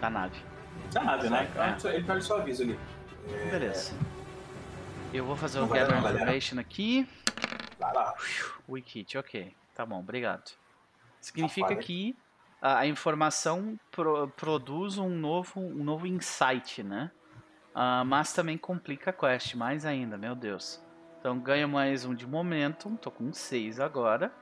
da 0.00 0.08
nave. 0.08 0.36
Da 0.92 1.02
nave, 1.02 1.28
né? 1.28 1.48
É. 1.56 1.70
Então, 1.70 1.90
ele, 1.90 2.08
ele 2.08 2.22
só 2.22 2.38
avisa 2.38 2.62
ali. 2.62 2.78
É, 3.28 3.50
Beleza. 3.50 3.92
Eu 5.12 5.24
vou 5.24 5.36
fazer 5.36 5.60
o 5.60 5.66
Gather. 5.66 5.96
Information 5.96 6.58
aqui. 6.60 7.08
Vai 7.78 7.92
lá. 7.92 8.14
Wikit, 8.68 9.18
ok. 9.18 9.54
Tá 9.74 9.84
bom, 9.84 9.98
obrigado. 10.00 10.52
Significa 11.20 11.74
que 11.76 12.16
a, 12.62 12.86
informação 12.86 13.78
pro- 13.90 14.28
produz 14.28 14.98
um 14.98 15.08
novo, 15.08 15.60
um 15.60 15.82
novo 15.82 16.06
insight, 16.06 16.82
né? 16.82 17.10
Ah, 17.74 18.04
mas 18.04 18.32
também 18.32 18.56
complica 18.56 19.10
a 19.10 19.12
quest, 19.12 19.54
mais 19.54 19.84
ainda, 19.84 20.16
meu 20.16 20.34
Deus. 20.34 20.82
Então 21.18 21.38
ganho 21.38 21.68
mais 21.68 22.04
um 22.04 22.14
de 22.14 22.26
momentum, 22.26 22.96
tô 22.96 23.10
com 23.10 23.32
6 23.32 23.78
agora. 23.80 24.32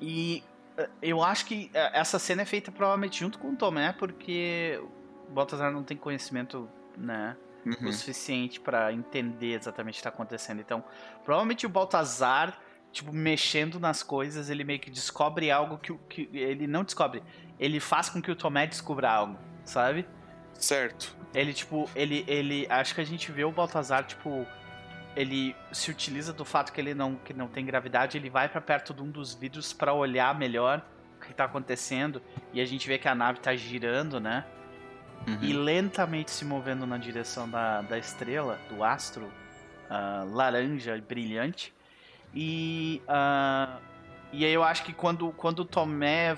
E 0.00 0.42
eh, 0.76 0.88
eu 1.00 1.22
acho 1.22 1.46
que 1.46 1.70
eh, 1.74 1.90
essa 1.98 2.18
cena 2.18 2.42
é 2.42 2.44
feita 2.44 2.70
provavelmente 2.70 3.20
junto 3.20 3.38
com 3.38 3.50
o 3.50 3.56
Tomé, 3.56 3.92
porque 3.92 4.80
o 5.28 5.32
Baltazar 5.32 5.72
não 5.72 5.82
tem 5.82 5.96
conhecimento, 5.96 6.68
né? 6.96 7.36
Uhum. 7.64 7.88
o 7.88 7.92
suficiente 7.92 8.58
pra 8.60 8.92
entender 8.92 9.54
exatamente 9.54 9.94
o 9.94 9.96
que 9.98 10.02
tá 10.02 10.08
acontecendo. 10.08 10.60
Então, 10.60 10.82
provavelmente 11.24 11.64
o 11.64 11.68
Baltazar, 11.68 12.58
tipo, 12.90 13.12
mexendo 13.12 13.78
nas 13.78 14.02
coisas, 14.02 14.50
ele 14.50 14.64
meio 14.64 14.80
que 14.80 14.90
descobre 14.90 15.50
algo 15.50 15.78
que, 15.78 15.92
o- 15.92 15.98
que 15.98 16.28
ele 16.32 16.66
não 16.66 16.82
descobre. 16.84 17.22
Ele 17.58 17.78
faz 17.78 18.08
com 18.08 18.20
que 18.20 18.30
o 18.30 18.36
Tomé 18.36 18.66
descubra 18.66 19.10
algo, 19.10 19.38
sabe? 19.64 20.06
Certo. 20.54 21.16
Ele, 21.34 21.52
tipo, 21.54 21.88
ele, 21.94 22.24
ele. 22.28 22.66
Acho 22.68 22.94
que 22.94 23.00
a 23.00 23.04
gente 23.04 23.30
vê 23.32 23.44
o 23.44 23.52
Baltazar, 23.52 24.04
tipo. 24.04 24.46
Ele 25.14 25.54
se 25.70 25.90
utiliza 25.90 26.32
do 26.32 26.44
fato 26.44 26.72
que 26.72 26.80
ele 26.80 26.94
não, 26.94 27.16
que 27.16 27.34
não 27.34 27.46
tem 27.46 27.64
gravidade, 27.66 28.16
ele 28.16 28.30
vai 28.30 28.48
pra 28.48 28.60
perto 28.62 28.94
de 28.94 29.02
um 29.02 29.10
dos 29.10 29.34
vidros 29.34 29.72
pra 29.72 29.92
olhar 29.92 30.34
melhor 30.38 30.82
o 31.18 31.20
que 31.26 31.34
tá 31.34 31.44
acontecendo. 31.44 32.22
E 32.52 32.60
a 32.60 32.64
gente 32.64 32.88
vê 32.88 32.96
que 32.98 33.06
a 33.06 33.14
nave 33.14 33.38
tá 33.40 33.54
girando, 33.54 34.18
né? 34.18 34.44
Uhum. 35.26 35.38
e 35.40 35.52
lentamente 35.52 36.32
se 36.32 36.44
movendo 36.44 36.84
na 36.84 36.98
direção 36.98 37.48
da, 37.48 37.80
da 37.82 37.96
estrela, 37.96 38.58
do 38.68 38.82
astro 38.82 39.30
ah, 39.88 40.24
laranja 40.26 40.96
e 40.96 41.00
brilhante. 41.00 41.72
E, 42.34 43.02
ah, 43.06 43.78
e 44.32 44.44
aí 44.44 44.52
eu 44.52 44.64
acho 44.64 44.84
que 44.84 44.92
quando, 44.92 45.32
quando 45.32 45.60
o 45.60 45.64
Tomé. 45.64 46.34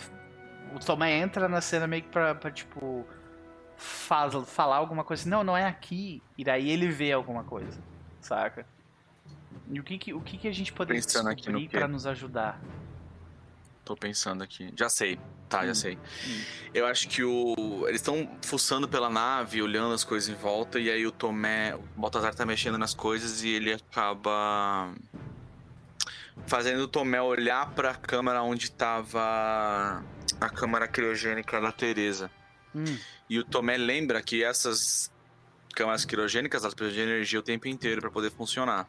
O 0.75 0.79
Tomé 0.85 1.19
entra 1.19 1.49
na 1.49 1.61
cena 1.61 1.87
meio 1.87 2.03
que 2.03 2.09
pra, 2.09 2.35
pra 2.35 2.51
tipo. 2.51 3.07
Faz, 3.77 4.35
falar 4.49 4.77
alguma 4.77 5.03
coisa 5.03 5.23
assim, 5.23 5.31
não, 5.31 5.45
não 5.45 5.57
é 5.57 5.67
aqui. 5.67 6.23
E 6.37 6.45
daí 6.45 6.71
ele 6.71 6.89
vê 6.89 7.13
alguma 7.13 7.45
coisa, 7.45 7.79
saca? 8.21 8.67
E 9.69 9.81
o 9.81 9.83
que, 9.83 9.99
que, 9.99 10.15
o 10.15 10.21
que, 10.21 10.37
que 10.37 10.49
a 10.49 10.53
gente 10.53 10.73
poderia 10.73 11.03
Pensando 11.03 11.29
aqui 11.29 11.51
no 11.51 11.59
descobrir 11.59 11.79
pra 11.79 11.89
nos 11.89 12.07
ajudar? 12.07 12.61
Tô 13.85 13.97
pensando 13.97 14.43
aqui. 14.43 14.73
Já 14.77 14.89
sei. 14.89 15.19
Tá, 15.57 15.63
Hum, 15.63 15.67
já 15.67 15.75
sei. 15.75 15.99
hum. 16.27 16.41
Eu 16.75 16.87
acho 16.87 17.09
que 17.09 17.23
o. 17.23 17.85
Eles 17.87 18.01
estão 18.01 18.29
fuçando 18.43 18.89
pela 18.89 19.09
nave, 19.09 19.63
olhando 19.63 19.95
as 19.95 20.03
coisas 20.03 20.29
em 20.29 20.35
volta, 20.35 20.81
e 20.81 20.91
aí 20.91 21.07
o 21.07 21.13
Tomé. 21.13 21.75
O 21.77 22.01
Baltazar 22.01 22.35
tá 22.35 22.45
mexendo 22.45 22.77
nas 22.77 22.93
coisas 22.95 23.43
e 23.45 23.51
ele 23.51 23.73
acaba. 23.73 24.93
Fazendo 26.47 26.83
o 26.83 26.89
Tomé 26.89 27.23
olhar 27.23 27.71
pra 27.71 27.95
câmara 27.95 28.43
onde 28.43 28.71
tava 28.73 30.03
a 30.41 30.49
câmara 30.51 30.89
criogênica 30.89 31.61
da 31.61 31.71
Teresa. 31.71 32.29
Hum, 32.75 32.85
E 33.31 33.39
o 33.39 33.45
Tomé 33.45 33.77
lembra 33.77 34.21
que 34.21 34.43
essas 34.43 35.13
câmaras 35.75 36.05
criogênicas 36.05 36.63
elas 36.65 36.75
precisam 36.75 37.05
de 37.05 37.09
energia 37.11 37.39
o 37.39 37.43
tempo 37.43 37.69
inteiro 37.69 38.01
para 38.01 38.11
poder 38.11 38.33
funcionar. 38.33 38.89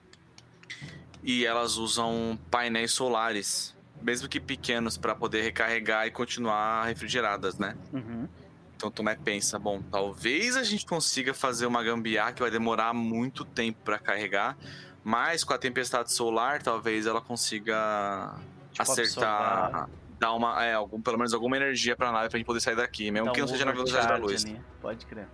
E 1.24 1.46
elas 1.46 1.78
usam 1.78 2.38
painéis 2.50 2.92
solares, 2.92 3.75
mesmo 4.06 4.30
que 4.30 4.40
pequenos, 4.40 4.98
para 4.98 5.16
poder 5.16 5.42
recarregar 5.42 6.06
e 6.06 6.12
continuar 6.12 6.86
refrigeradas, 6.86 7.58
né? 7.58 7.76
uhum. 7.92 8.28
Então 8.76 8.92
Tomé 8.92 9.16
pensa, 9.16 9.58
bom, 9.58 9.82
talvez 9.90 10.58
a 10.58 10.64
gente 10.64 10.86
consiga 10.86 11.34
fazer 11.34 11.66
uma 11.66 11.82
gambiarra 11.82 12.34
que 12.34 12.42
vai 12.42 12.52
demorar 12.52 12.94
muito 12.94 13.46
tempo 13.46 13.80
para 13.86 13.98
carregar, 13.98 14.58
mas 15.02 15.44
com 15.46 15.54
a 15.54 15.58
tempestade 15.58 16.12
solar 16.12 16.62
talvez 16.62 17.06
ela 17.08 17.22
consiga 17.22 18.36
Tipo, 18.72 18.92
acertar, 18.92 19.66
absorver. 19.66 19.92
dar 20.20 20.34
uma, 20.34 20.64
é, 20.66 20.74
algum, 20.74 21.02
pelo 21.02 21.18
menos 21.18 21.34
alguma 21.34 21.56
energia 21.56 21.96
pra 21.96 22.12
nave 22.12 22.28
pra 22.30 22.38
gente 22.38 22.46
poder 22.46 22.60
sair 22.60 22.76
daqui, 22.76 23.10
mesmo 23.12 23.28
Dá 23.28 23.32
que 23.32 23.40
um 23.42 23.46
não 23.46 23.48
seja 23.48 23.64
na 23.64 23.72
velocidade 23.72 24.08
da 24.10 24.18
luz. 24.18 24.44
ali, 24.44 24.62
Pode 24.82 25.06
crer. 25.06 25.28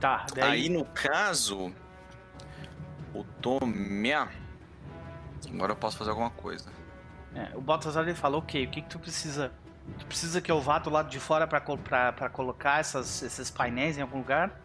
Tá, 0.00 0.24
daí. 0.32 0.50
Aí 0.50 0.68
no 0.68 0.84
caso, 0.84 1.72
o 3.12 3.24
Tomé. 3.40 4.28
Agora 5.52 5.72
eu 5.72 5.76
posso 5.76 5.96
fazer 5.98 6.10
alguma 6.10 6.30
coisa. 6.30 6.70
É, 7.34 7.56
o 7.56 7.60
Baltazar 7.60 8.02
ele 8.02 8.14
fala, 8.14 8.36
ok, 8.36 8.66
o 8.66 8.70
que, 8.70 8.82
que 8.82 8.88
tu 8.88 8.98
precisa 8.98 9.50
Tu 9.98 10.06
precisa 10.06 10.40
que 10.40 10.50
eu 10.50 10.60
vá 10.60 10.78
do 10.78 10.90
lado 10.90 11.08
de 11.08 11.18
fora 11.18 11.46
pra 11.46 11.60
colocar 11.60 12.80
essas, 12.80 13.22
esses 13.22 13.50
painéis 13.50 13.98
em 13.98 14.02
algum 14.02 14.18
lugar? 14.18 14.60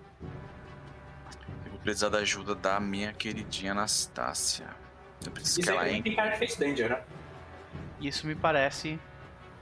Eu 1.66 1.72
vou 1.72 1.80
precisar 1.80 2.10
da 2.10 2.20
ajuda 2.20 2.54
da 2.56 2.80
minha 2.80 3.12
queridinha 3.14 3.72
Anastácia. 3.72 4.68
Eu 5.26 5.32
preciso 5.32 5.62
Isso 5.62 5.70
que 5.70 5.76
ela 5.76 5.86
aí 5.86 5.96
entre. 5.96 6.16
cara 6.16 6.32
de 6.32 6.40
Face 6.40 6.60
Danger, 6.60 6.90
né? 6.90 7.02
Isso 8.00 8.28
me 8.28 8.36
parece. 8.36 9.00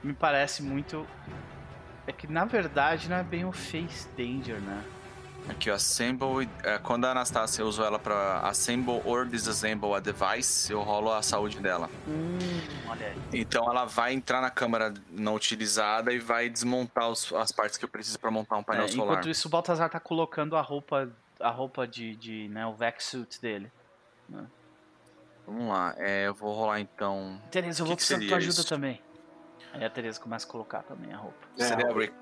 Me 0.02 0.12
parece 0.12 0.62
muito. 0.62 1.06
É 2.06 2.12
que 2.12 2.26
na 2.26 2.44
verdade 2.44 3.08
não 3.08 3.16
é 3.16 3.22
bem 3.22 3.44
o 3.44 3.52
Face 3.52 4.08
Danger, 4.16 4.60
né? 4.60 4.84
Aqui, 5.48 5.70
ó, 5.70 5.74
assemble. 5.74 6.48
é, 6.64 6.76
quando 6.78 7.04
a 7.04 7.12
Anastácia 7.12 7.64
usou 7.64 7.84
ela 7.84 7.98
pra 7.98 8.40
assemble 8.40 9.00
or 9.04 9.24
disassemble 9.26 9.92
a 9.94 10.00
device, 10.00 10.72
eu 10.72 10.82
rolo 10.82 11.12
a 11.12 11.22
saúde 11.22 11.60
dela. 11.60 11.88
Hum, 12.08 12.36
olha 12.88 13.06
aí. 13.06 13.16
Então 13.32 13.64
ela 13.70 13.84
vai 13.84 14.12
entrar 14.12 14.40
na 14.40 14.50
câmera 14.50 14.92
não 15.10 15.34
utilizada 15.36 16.12
e 16.12 16.18
vai 16.18 16.48
desmontar 16.48 17.08
os- 17.08 17.32
as 17.32 17.52
partes 17.52 17.78
que 17.78 17.84
eu 17.84 17.88
preciso 17.88 18.18
pra 18.18 18.30
montar 18.30 18.56
um 18.56 18.62
painel 18.62 18.86
É, 18.86 18.88
solar. 18.88 19.12
enquanto 19.12 19.28
isso, 19.30 19.46
o 19.46 19.50
Baltazar 19.50 19.88
tá 19.88 20.00
colocando 20.00 20.56
a 20.56 20.60
roupa. 20.60 21.08
A 21.38 21.50
roupa 21.50 21.86
de. 21.86 22.16
de 22.16 22.48
né, 22.48 22.66
o 22.66 22.72
vac 22.74 23.00
suit 23.02 23.40
dele. 23.40 23.70
Vamos 25.46 25.68
lá, 25.68 25.94
é, 25.96 26.26
eu 26.26 26.34
vou 26.34 26.52
rolar 26.54 26.80
então. 26.80 27.40
Tereza, 27.52 27.82
eu 27.82 27.86
vou 27.86 27.94
precisar 27.94 28.18
da 28.18 28.26
tua 28.26 28.36
ajuda 28.38 28.52
isso? 28.60 28.68
também. 28.68 29.00
Aí 29.72 29.84
a 29.84 29.90
Tereza 29.90 30.18
começa 30.18 30.46
a 30.46 30.50
colocar 30.50 30.82
também 30.82 31.12
a 31.12 31.16
roupa. 31.18 31.38
É, 31.58 31.64
Seria 31.64 31.92
re 31.92 32.12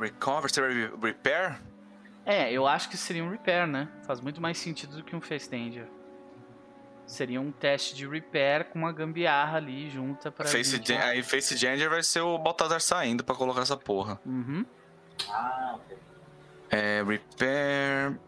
recover? 0.00 0.50
Seria 0.52 0.88
re- 0.88 0.96
repair? 1.00 1.60
É, 2.26 2.50
eu 2.50 2.66
acho 2.66 2.88
que 2.88 2.96
seria 2.96 3.22
um 3.24 3.30
repair, 3.30 3.66
né? 3.66 3.88
Faz 4.06 4.20
muito 4.20 4.40
mais 4.40 4.56
sentido 4.58 4.96
do 4.96 5.02
que 5.04 5.14
um 5.14 5.20
face 5.20 5.50
danger. 5.50 5.86
Seria 7.06 7.38
um 7.40 7.52
teste 7.52 7.94
de 7.94 8.08
repair 8.08 8.64
com 8.70 8.78
uma 8.78 8.90
gambiarra 8.90 9.58
ali 9.58 9.90
junta 9.90 10.32
pra. 10.32 10.46
Face 10.46 10.76
gente... 10.76 10.88
Gen- 10.88 10.98
aí 11.02 11.22
Face 11.22 11.54
Danger 11.54 11.90
vai 11.90 12.02
ser 12.02 12.20
o 12.20 12.38
Baltazar 12.38 12.80
saindo 12.80 13.22
pra 13.22 13.34
colocar 13.34 13.60
essa 13.60 13.76
porra. 13.76 14.18
Uhum. 14.24 14.64
Ah, 15.28 15.74
ok. 15.76 15.98
É, 16.70 17.02
repair. 17.02 18.18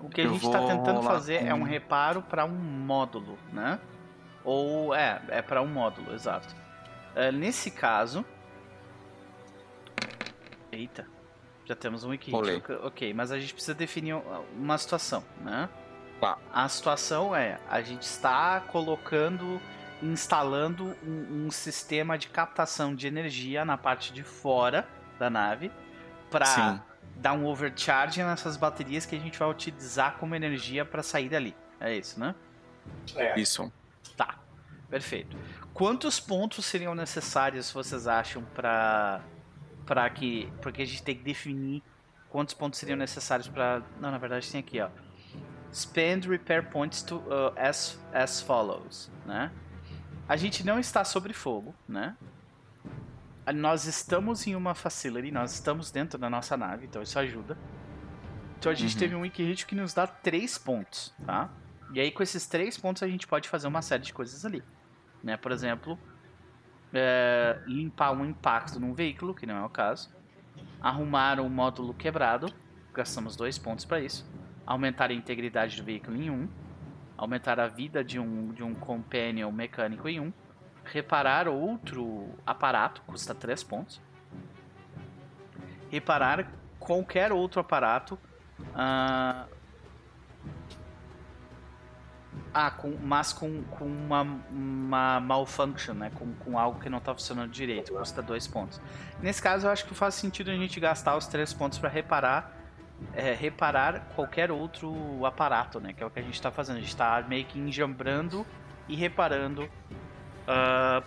O 0.00 0.08
que 0.08 0.20
a 0.22 0.28
gente 0.28 0.50
tá 0.50 0.58
tentando 0.66 1.02
fazer 1.02 1.44
é 1.44 1.52
um 1.52 1.58
com- 1.58 1.64
reparo 1.66 2.22
pra 2.22 2.46
um 2.46 2.54
módulo, 2.54 3.38
né? 3.52 3.78
Ou 4.42 4.94
é, 4.94 5.20
é 5.28 5.42
pra 5.42 5.60
um 5.60 5.66
módulo, 5.68 6.14
exato. 6.14 6.54
É, 7.14 7.30
nesse 7.30 7.70
caso. 7.70 8.24
Eita. 10.70 11.06
Já 11.64 11.76
temos 11.76 12.04
um. 12.04 12.16
Rolei. 12.30 12.62
Ok, 12.82 13.14
mas 13.14 13.30
a 13.30 13.38
gente 13.38 13.54
precisa 13.54 13.74
definir 13.74 14.14
uma 14.56 14.76
situação, 14.78 15.24
né? 15.40 15.68
Tá. 16.20 16.38
A 16.52 16.68
situação 16.68 17.34
é, 17.34 17.58
a 17.68 17.82
gente 17.82 18.02
está 18.02 18.60
colocando, 18.60 19.60
instalando 20.00 20.96
um, 21.04 21.46
um 21.46 21.50
sistema 21.50 22.16
de 22.16 22.28
captação 22.28 22.94
de 22.94 23.06
energia 23.06 23.64
na 23.64 23.76
parte 23.76 24.12
de 24.12 24.22
fora 24.22 24.86
da 25.18 25.28
nave 25.28 25.70
para 26.30 26.82
dar 27.16 27.32
um 27.34 27.46
overcharge 27.46 28.22
nessas 28.22 28.56
baterias 28.56 29.04
que 29.04 29.16
a 29.16 29.18
gente 29.18 29.38
vai 29.38 29.48
utilizar 29.48 30.16
como 30.18 30.34
energia 30.34 30.84
para 30.84 31.02
sair 31.02 31.28
dali. 31.28 31.56
É 31.80 31.94
isso, 31.94 32.18
né? 32.18 32.34
É. 33.16 33.38
Isso. 33.38 33.72
Tá. 34.16 34.38
Perfeito. 34.88 35.36
Quantos 35.72 36.20
pontos 36.20 36.66
seriam 36.66 36.94
necessários 36.94 37.70
vocês 37.70 38.06
acham 38.06 38.44
para 38.54 39.20
para 39.86 40.08
que 40.10 40.50
porque 40.60 40.82
a 40.82 40.84
gente 40.86 41.02
tem 41.02 41.16
que 41.16 41.22
definir 41.22 41.82
quantos 42.28 42.54
pontos 42.54 42.78
seriam 42.78 42.96
necessários 42.96 43.48
para 43.48 43.82
não 44.00 44.10
na 44.10 44.18
verdade 44.18 44.50
tem 44.50 44.60
aqui 44.60 44.80
ó. 44.80 44.88
Spend 45.72 46.28
repair 46.28 46.68
points 46.70 47.02
to 47.02 47.16
uh, 47.16 47.52
as 47.56 47.98
as 48.12 48.40
follows 48.40 49.10
né? 49.26 49.50
A 50.28 50.36
gente 50.36 50.64
não 50.64 50.78
está 50.78 51.04
sobre 51.04 51.32
fogo 51.32 51.74
né? 51.88 52.16
Nós 53.54 53.86
estamos 53.86 54.46
em 54.46 54.54
uma 54.54 54.74
facility 54.74 55.30
nós 55.32 55.52
estamos 55.54 55.90
dentro 55.90 56.18
da 56.18 56.30
nossa 56.30 56.56
nave 56.56 56.86
então 56.86 57.02
isso 57.02 57.18
ajuda. 57.18 57.56
Então 58.58 58.70
a 58.70 58.74
gente 58.74 58.94
Uhum. 58.94 58.98
teve 59.00 59.14
um 59.16 59.20
wiki 59.22 59.42
hit 59.42 59.66
que 59.66 59.74
nos 59.74 59.92
dá 59.92 60.06
três 60.06 60.56
pontos 60.56 61.12
tá? 61.26 61.50
E 61.92 62.00
aí 62.00 62.10
com 62.12 62.22
esses 62.22 62.46
três 62.46 62.78
pontos 62.78 63.02
a 63.02 63.08
gente 63.08 63.26
pode 63.26 63.48
fazer 63.48 63.66
uma 63.66 63.82
série 63.82 64.02
de 64.02 64.12
coisas 64.12 64.44
ali 64.44 64.62
né? 65.22 65.36
Por 65.36 65.50
exemplo 65.52 65.98
é, 66.92 67.58
limpar 67.66 68.12
um 68.12 68.24
impacto 68.24 68.78
num 68.78 68.92
veículo, 68.92 69.34
que 69.34 69.46
não 69.46 69.56
é 69.56 69.64
o 69.64 69.68
caso. 69.68 70.10
Arrumar 70.80 71.40
um 71.40 71.48
módulo 71.48 71.94
quebrado, 71.94 72.52
gastamos 72.92 73.36
dois 73.36 73.58
pontos 73.58 73.84
para 73.84 74.00
isso. 74.00 74.28
Aumentar 74.66 75.10
a 75.10 75.14
integridade 75.14 75.76
do 75.76 75.84
veículo 75.84 76.16
em 76.16 76.30
um. 76.30 76.48
Aumentar 77.16 77.60
a 77.60 77.68
vida 77.68 78.02
de 78.02 78.18
um, 78.18 78.52
de 78.52 78.62
um 78.62 78.74
companion 78.74 79.50
mecânico 79.50 80.08
em 80.08 80.20
um. 80.20 80.32
Reparar 80.84 81.46
outro 81.46 82.28
aparato, 82.44 83.02
custa 83.02 83.34
três 83.34 83.62
pontos. 83.62 84.00
Reparar 85.90 86.50
qualquer 86.78 87.32
outro 87.32 87.60
aparato. 87.60 88.18
ah, 88.74 89.46
ah, 92.52 92.70
com, 92.70 92.96
mas 93.02 93.32
com, 93.32 93.62
com 93.64 93.84
uma, 93.84 94.22
uma 94.50 95.20
malfunction, 95.20 95.94
né? 95.94 96.10
Com, 96.14 96.32
com 96.34 96.58
algo 96.58 96.80
que 96.80 96.88
não 96.88 97.00
tá 97.00 97.14
funcionando 97.14 97.50
direito. 97.50 97.92
Custa 97.92 98.22
dois 98.22 98.46
pontos. 98.46 98.80
Nesse 99.22 99.40
caso, 99.40 99.66
eu 99.66 99.70
acho 99.70 99.86
que 99.86 99.94
faz 99.94 100.14
sentido 100.14 100.50
a 100.50 100.54
gente 100.54 100.78
gastar 100.78 101.16
os 101.16 101.26
três 101.26 101.52
pontos 101.52 101.78
para 101.78 101.88
reparar 101.88 102.58
é, 103.14 103.34
reparar 103.34 104.00
qualquer 104.14 104.52
outro 104.52 105.26
aparato, 105.26 105.80
né? 105.80 105.92
Que 105.92 106.02
é 106.02 106.06
o 106.06 106.10
que 106.10 106.20
a 106.20 106.22
gente 106.22 106.40
tá 106.40 106.50
fazendo. 106.50 106.76
A 106.76 106.80
gente 106.80 106.94
tá 106.94 107.24
meio 107.26 107.44
que 107.44 107.58
enjambrando 107.58 108.46
e 108.88 108.94
reparando 108.94 109.68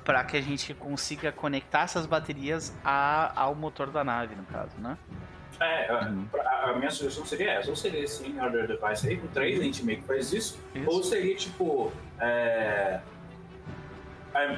para 0.04 0.24
que 0.24 0.38
a 0.38 0.42
gente 0.42 0.74
consiga 0.74 1.32
conectar 1.32 1.82
essas 1.82 2.06
baterias 2.06 2.74
a, 2.84 3.40
ao 3.40 3.54
motor 3.54 3.92
da 3.92 4.04
nave, 4.04 4.36
no 4.36 4.44
caso, 4.44 4.78
né? 4.78 4.98
É, 5.60 5.88
a- 5.90 6.06
Uhum. 6.10 6.28
a, 6.40 6.70
a 6.70 6.74
minha 6.76 6.92
sugestão 6.92 7.26
seria 7.26 7.52
essa. 7.52 7.70
Ou 7.70 7.76
seria 7.76 8.00
esse 8.02 8.28
in 8.28 8.40
order 8.40 8.68
device 8.68 9.08
aí, 9.08 9.18
com 9.18 9.28
três, 9.28 9.60
a 9.60 9.64
gente 9.64 9.84
meio 9.86 10.00
que 10.02 10.08
faz 10.08 10.32
isso. 10.34 10.60
Isso. 10.74 10.90
Ou 10.90 11.04
seria 11.04 11.36
tipo. 11.36 11.92
é, 12.20 13.00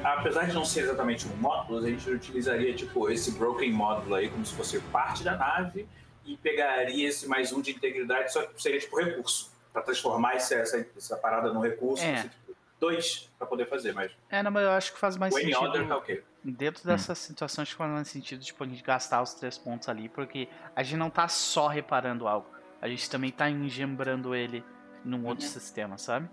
Apesar 0.03 0.45
de 0.47 0.53
não 0.53 0.65
ser 0.65 0.81
exatamente 0.81 1.27
um 1.27 1.35
módulo, 1.35 1.85
a 1.85 1.89
gente 1.89 2.09
utilizaria 2.09 2.73
tipo 2.73 3.09
esse 3.11 3.31
broken 3.37 3.71
módulo 3.71 4.15
aí 4.15 4.27
como 4.27 4.43
se 4.43 4.55
fosse 4.55 4.79
parte 4.79 5.23
da 5.23 5.35
nave 5.37 5.87
e 6.25 6.35
pegaria 6.35 7.07
esse 7.07 7.27
mais 7.27 7.53
um 7.53 7.61
de 7.61 7.71
integridade, 7.71 8.33
só 8.33 8.41
que 8.43 8.59
seria 8.61 8.79
tipo 8.79 8.97
recurso. 8.99 9.51
Pra 9.71 9.83
transformar 9.83 10.35
esse- 10.35 10.55
essa, 10.55 10.83
essa 10.97 11.15
parada 11.17 11.53
num 11.53 11.59
recurso. 11.61 12.03
É. 12.03 12.15
assim, 12.15 12.27
tipo, 12.29 12.55
dois 12.79 13.29
pra 13.37 13.45
poder 13.45 13.67
fazer, 13.69 13.93
mas 13.93 14.11
É, 14.31 14.41
não, 14.41 14.49
mas 14.49 14.63
eu 14.63 14.71
acho 14.71 14.93
que 14.93 14.99
faz 14.99 15.15
mais 15.15 15.31
o 15.31 15.37
sentido. 15.37 15.59
order 15.61 15.87
tá 15.87 15.97
ok. 15.97 16.23
Dentro 16.51 16.85
dessa 16.87 17.13
situação, 17.13 17.61
acho 17.61 17.71
que 17.71 17.77
faz 17.77 17.91
mais 17.91 18.07
sentido 18.07 18.41
tipo, 18.41 18.63
a 18.63 18.67
gente 18.67 18.81
gastar 18.81 19.21
os 19.21 19.33
três 19.33 19.57
pontos 19.57 19.89
ali, 19.89 20.07
porque 20.07 20.47
a 20.75 20.81
gente 20.81 20.97
não 20.97 21.09
tá 21.09 21.27
só 21.27 21.67
reparando 21.67 22.25
algo, 22.27 22.47
a 22.81 22.87
gente 22.87 23.09
também 23.09 23.31
tá 23.31 23.49
engembrando 23.49 24.33
ele 24.33 24.63
num 25.03 25.25
outro 25.25 25.43
Uhum. 25.45 25.51
sistema, 25.51 25.97
sabe? 25.97 26.29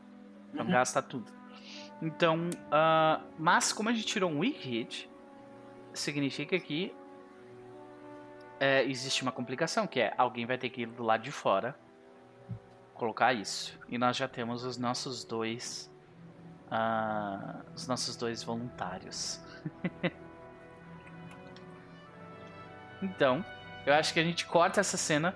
Então 0.52 0.64
Uhum. 0.66 0.72
gasta 0.72 1.02
tudo. 1.02 1.32
Então, 2.00 2.48
ah, 2.70 3.20
mas 3.38 3.72
como 3.72 3.88
a 3.88 3.92
gente 3.92 4.06
tirou 4.06 4.30
um 4.30 4.38
weak 4.38 4.58
hit, 4.68 5.10
significa 5.92 6.58
que 6.60 6.94
é, 8.60 8.84
existe 8.84 9.22
uma 9.22 9.32
complicação, 9.32 9.86
que 9.86 10.00
é 10.00 10.14
alguém 10.16 10.46
vai 10.46 10.56
ter 10.58 10.70
que 10.70 10.82
ir 10.82 10.86
do 10.86 11.02
lado 11.02 11.22
de 11.22 11.32
fora 11.32 11.76
colocar 12.94 13.32
isso. 13.32 13.76
E 13.88 13.98
nós 13.98 14.16
já 14.16 14.28
temos 14.28 14.64
os 14.64 14.76
nossos 14.76 15.24
dois. 15.24 15.90
ah, 16.70 17.62
os 17.74 17.86
nossos 17.86 18.16
dois 18.16 18.42
voluntários. 18.42 19.40
então, 23.02 23.44
eu 23.86 23.94
acho 23.94 24.12
que 24.12 24.20
a 24.20 24.24
gente 24.24 24.46
corta 24.46 24.80
essa 24.80 24.96
cena 24.96 25.34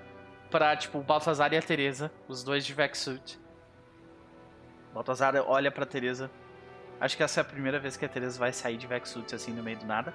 pra, 0.50 0.76
tipo, 0.76 0.98
o 0.98 1.02
Baltazar 1.02 1.52
e 1.52 1.56
a 1.56 1.62
Teresa, 1.62 2.10
os 2.26 2.42
dois 2.42 2.64
de 2.64 2.72
Vexsuit. 2.74 3.38
O 4.90 4.94
Baltazar 4.94 5.34
olha 5.46 5.70
pra 5.70 5.84
Teresa. 5.86 6.30
Acho 7.00 7.16
que 7.16 7.22
essa 7.22 7.40
é 7.40 7.42
a 7.42 7.44
primeira 7.44 7.78
vez 7.78 7.96
que 7.96 8.04
a 8.04 8.08
Teresa 8.08 8.38
vai 8.38 8.52
sair 8.52 8.76
de 8.76 8.86
Vexsuit 8.86 9.34
assim 9.34 9.52
no 9.52 9.62
meio 9.62 9.78
do 9.78 9.86
nada. 9.86 10.12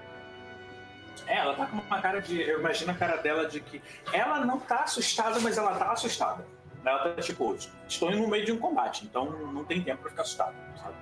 É, 1.28 1.38
ela 1.38 1.56
tá 1.56 1.66
com 1.68 1.78
uma 1.78 2.02
cara 2.02 2.20
de. 2.22 2.42
Eu 2.42 2.60
imagino 2.60 2.92
a 2.92 2.96
cara 2.96 3.18
dela 3.18 3.48
de 3.48 3.60
que. 3.60 3.82
Ela 4.12 4.46
não 4.46 4.60
tá 4.60 4.84
assustada, 4.84 5.40
mas 5.40 5.58
ela 5.58 5.76
tá 5.76 5.92
assustada. 5.92 6.46
Ela 6.84 7.00
tá 7.00 7.22
tipo, 7.22 7.56
estou 7.88 8.12
no 8.12 8.28
meio 8.28 8.46
de 8.46 8.52
um 8.52 8.58
combate, 8.58 9.06
então 9.06 9.30
não 9.30 9.64
tem 9.64 9.82
tempo 9.82 10.02
pra 10.02 10.10
ficar 10.10 10.24
assustada, 10.24 10.54
sabe? 10.82 10.96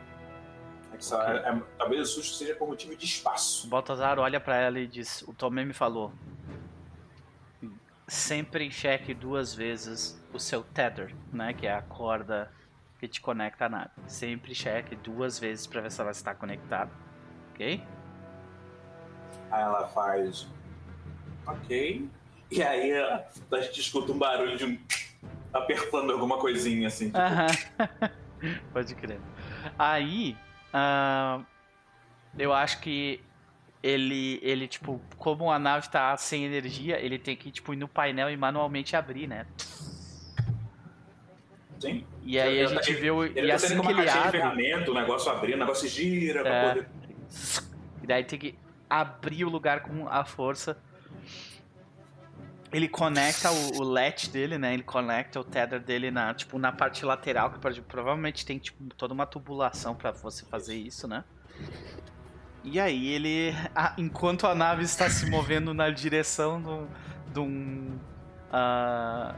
É 1.01 1.03
que 1.03 1.05
só- 1.05 1.19
Ok. 1.21 1.33
é- 1.33 1.49
é- 1.49 1.61
talvez 1.77 2.01
o 2.01 2.05
susto 2.05 2.35
seja 2.35 2.55
por 2.55 2.67
motivo 2.67 2.95
de 2.95 3.03
O 3.03 3.07
espaço. 3.07 3.67
Baltazar 3.67 4.19
olha 4.19 4.39
pra 4.39 4.55
ela 4.55 4.79
e 4.79 4.85
diz: 4.87 5.23
O 5.23 5.33
Tomé 5.33 5.65
me 5.65 5.73
falou. 5.73 6.13
Sempre 8.07 8.69
cheque 8.69 9.13
duas 9.13 9.55
vezes 9.55 10.21
o 10.33 10.39
seu 10.39 10.63
tether, 10.63 11.15
né? 11.31 11.53
Que 11.53 11.65
é 11.65 11.73
a 11.73 11.81
corda 11.81 12.51
que 12.99 13.07
te 13.07 13.21
conecta 13.21 13.65
à 13.65 13.69
nave. 13.69 13.89
Sempre 14.05 14.53
cheque 14.53 14.95
duas 14.95 15.39
vezes 15.39 15.65
pra 15.65 15.81
ver 15.81 15.91
se 15.91 16.01
ela 16.01 16.11
está 16.11 16.35
conectada. 16.35 16.91
Ok? 17.53 17.81
Aí 19.49 19.61
ela 19.61 19.87
faz. 19.87 20.47
Ok. 21.47 22.09
E 22.51 22.61
aí 22.61 22.91
a 22.93 23.25
gente 23.61 23.79
escuta 23.79 24.11
um 24.11 24.17
barulho 24.17 24.57
de 24.57 24.65
um. 24.65 24.77
apertando 25.53 26.11
alguma 26.11 26.37
coisinha 26.37 26.87
assim. 26.89 27.11
Tipo. 27.11 27.17
Pode 28.73 28.93
crer. 28.95 29.19
Aí, 29.79 30.35
ah, 30.73 31.41
eu 32.37 32.53
acho 32.53 32.79
que 32.81 33.21
ele, 33.83 34.39
ele, 34.43 34.67
tipo, 34.67 35.01
como 35.17 35.51
a 35.51 35.57
nave 35.57 35.89
tá 35.89 36.15
sem 36.17 36.45
energia, 36.45 36.99
ele 36.99 37.17
tem 37.17 37.35
que, 37.35 37.51
tipo, 37.51 37.73
ir 37.73 37.77
no 37.77 37.87
painel 37.87 38.29
e 38.29 38.37
manualmente 38.37 38.95
abrir, 38.95 39.27
né? 39.27 39.45
Sim. 41.79 42.05
E 42.23 42.39
aí 42.39 42.57
Ele 42.59 42.65
a 42.65 42.75
tá- 42.75 42.81
gente 42.83 42.93
vê 42.93 43.09
o. 43.09 43.23
Ele 43.23 43.39
E 43.41 43.47
tá 43.49 43.55
assim 43.55 43.81
que 43.81 43.87
ele 43.87 44.09
abre. 44.09 44.31
ferramenta, 44.31 44.91
o 44.91 44.93
negócio 44.93 45.31
abrindo, 45.31 45.55
o 45.55 45.59
negócio 45.59 45.87
gira 45.89 46.43
pra 46.43 46.53
É. 46.55 46.69
poder. 46.73 46.87
E 48.03 48.07
daí 48.07 48.23
tem 48.23 48.37
que 48.37 48.55
abrir 48.89 49.45
o 49.45 49.49
lugar 49.49 49.81
com 49.81 50.07
a 50.07 50.23
força. 50.23 50.77
Ele 52.73 52.87
conecta 52.87 53.51
o, 53.51 53.79
o 53.79 53.83
latch 53.83 54.29
dele, 54.29 54.57
né? 54.57 54.73
Ele 54.73 54.83
conecta 54.83 55.39
o 55.39 55.43
tether 55.43 55.79
dele 55.81 56.09
na, 56.09 56.33
tipo, 56.33 56.57
na 56.57 56.71
parte 56.71 57.03
lateral, 57.05 57.51
que 57.51 57.81
provavelmente 57.81 58.45
tem 58.45 58.57
tipo, 58.57 58.81
toda 58.95 59.13
uma 59.13 59.25
tubulação 59.25 59.93
pra 59.93 60.11
você 60.11 60.45
fazer 60.45 60.75
isso, 60.75 61.07
né? 61.07 61.23
E 62.63 62.79
aí 62.79 63.07
ele, 63.09 63.53
a- 63.75 63.93
enquanto 63.97 64.45
a 64.47 64.55
nave 64.55 64.83
está 64.83 65.09
se 65.09 65.29
movendo 65.29 65.73
na 65.73 65.89
direção 65.89 66.61
do- 66.61 66.87
de 67.33 67.39
um 67.39 67.99
ah, 68.53 69.33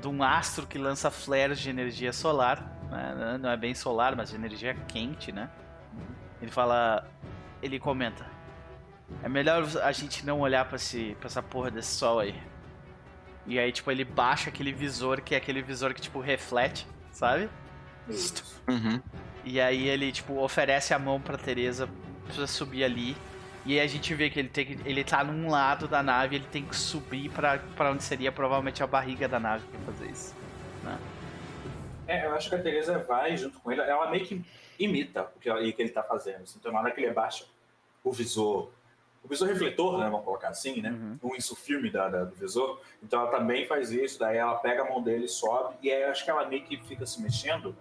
de 0.00 0.08
um 0.08 0.22
astro 0.22 0.66
que 0.66 0.78
lança 0.78 1.10
flares 1.10 1.58
de 1.58 1.68
energia 1.70 2.12
solar, 2.12 2.60
né? 2.90 3.38
não 3.40 3.50
é 3.50 3.56
bem 3.56 3.74
solar, 3.74 4.14
mas 4.14 4.30
de 4.30 4.36
energia 4.36 4.74
quente, 4.74 5.32
né? 5.32 5.50
Ele 6.40 6.50
fala, 6.50 7.08
ele 7.62 7.78
comenta, 7.80 8.24
é 9.22 9.28
melhor 9.28 9.64
a 9.82 9.90
gente 9.92 10.24
não 10.24 10.40
olhar 10.40 10.64
pra 10.66 10.76
essa 10.76 11.42
porra 11.42 11.70
desse 11.70 11.94
sol 11.94 12.20
aí. 12.20 12.40
E 13.46 13.58
aí, 13.58 13.70
tipo, 13.70 13.90
ele 13.90 14.04
baixa 14.04 14.50
aquele 14.50 14.72
visor, 14.72 15.20
que 15.20 15.34
é 15.34 15.38
aquele 15.38 15.62
visor 15.62 15.94
que, 15.94 16.00
tipo, 16.00 16.18
reflete, 16.20 16.86
sabe? 17.12 17.48
Uhum. 18.68 19.00
E 19.44 19.60
aí 19.60 19.86
ele, 19.88 20.10
tipo, 20.10 20.38
oferece 20.40 20.92
a 20.92 20.98
mão 20.98 21.20
pra 21.20 21.36
Teresa 21.38 21.88
pra 22.34 22.46
subir 22.46 22.82
ali. 22.84 23.16
E 23.64 23.78
aí 23.78 23.80
a 23.84 23.86
gente 23.88 24.12
vê 24.14 24.30
que 24.30 24.38
ele, 24.40 24.48
tem 24.48 24.64
que, 24.66 24.78
ele 24.88 25.02
tá 25.04 25.22
num 25.24 25.48
lado 25.50 25.86
da 25.88 26.02
nave, 26.02 26.36
ele 26.36 26.46
tem 26.50 26.64
que 26.64 26.74
subir 26.76 27.30
pra, 27.30 27.58
pra 27.76 27.90
onde 27.90 28.02
seria 28.02 28.30
provavelmente 28.32 28.82
a 28.82 28.86
barriga 28.86 29.26
da 29.28 29.38
nave 29.40 29.64
pra 29.68 29.80
fazer 29.92 30.10
isso. 30.10 30.34
É, 32.06 32.26
eu 32.26 32.34
acho 32.34 32.48
que 32.48 32.54
a 32.54 32.62
Teresa 32.62 32.98
vai 33.00 33.36
junto 33.36 33.58
com 33.58 33.72
ele, 33.72 33.80
ela 33.80 34.08
meio 34.10 34.24
que 34.24 34.44
imita 34.78 35.22
o 35.34 35.40
que, 35.40 35.48
ela- 35.48 35.60
o 35.60 35.72
que 35.72 35.82
ele 35.82 35.90
tá 35.90 36.02
fazendo. 36.02 36.42
assim. 36.42 36.58
Então, 36.60 36.70
na 36.72 36.80
hora 36.80 36.90
que 36.92 37.00
ele 37.00 37.08
abaixa 37.10 37.44
o 38.04 38.12
visor, 38.12 38.70
o 39.26 39.28
visor 39.28 39.48
refletor, 39.48 39.98
né, 39.98 40.04
vamos 40.08 40.24
colocar 40.24 40.48
assim, 40.50 40.80
né? 40.80 40.90
Uhum. 40.90 41.30
Um 41.32 41.34
insufilme 41.34 41.90
da, 41.90 42.08
da- 42.08 42.24
do 42.24 42.34
visor. 42.36 42.80
Então, 43.02 43.20
ela 43.20 43.30
também 43.30 43.66
faz 43.66 43.90
isso, 43.90 44.20
daí 44.20 44.36
ela 44.38 44.54
pega 44.54 44.82
a 44.82 44.88
mão 44.88 45.02
dele, 45.02 45.26
sobe, 45.26 45.74
e 45.82 45.90
aí 45.90 46.02
eu 46.02 46.10
acho 46.10 46.24
que 46.24 46.30
ela 46.30 46.46
meio 46.46 46.62
que 46.64 46.76
fica 46.84 47.04
se 47.04 47.20
mexendo 47.20 47.74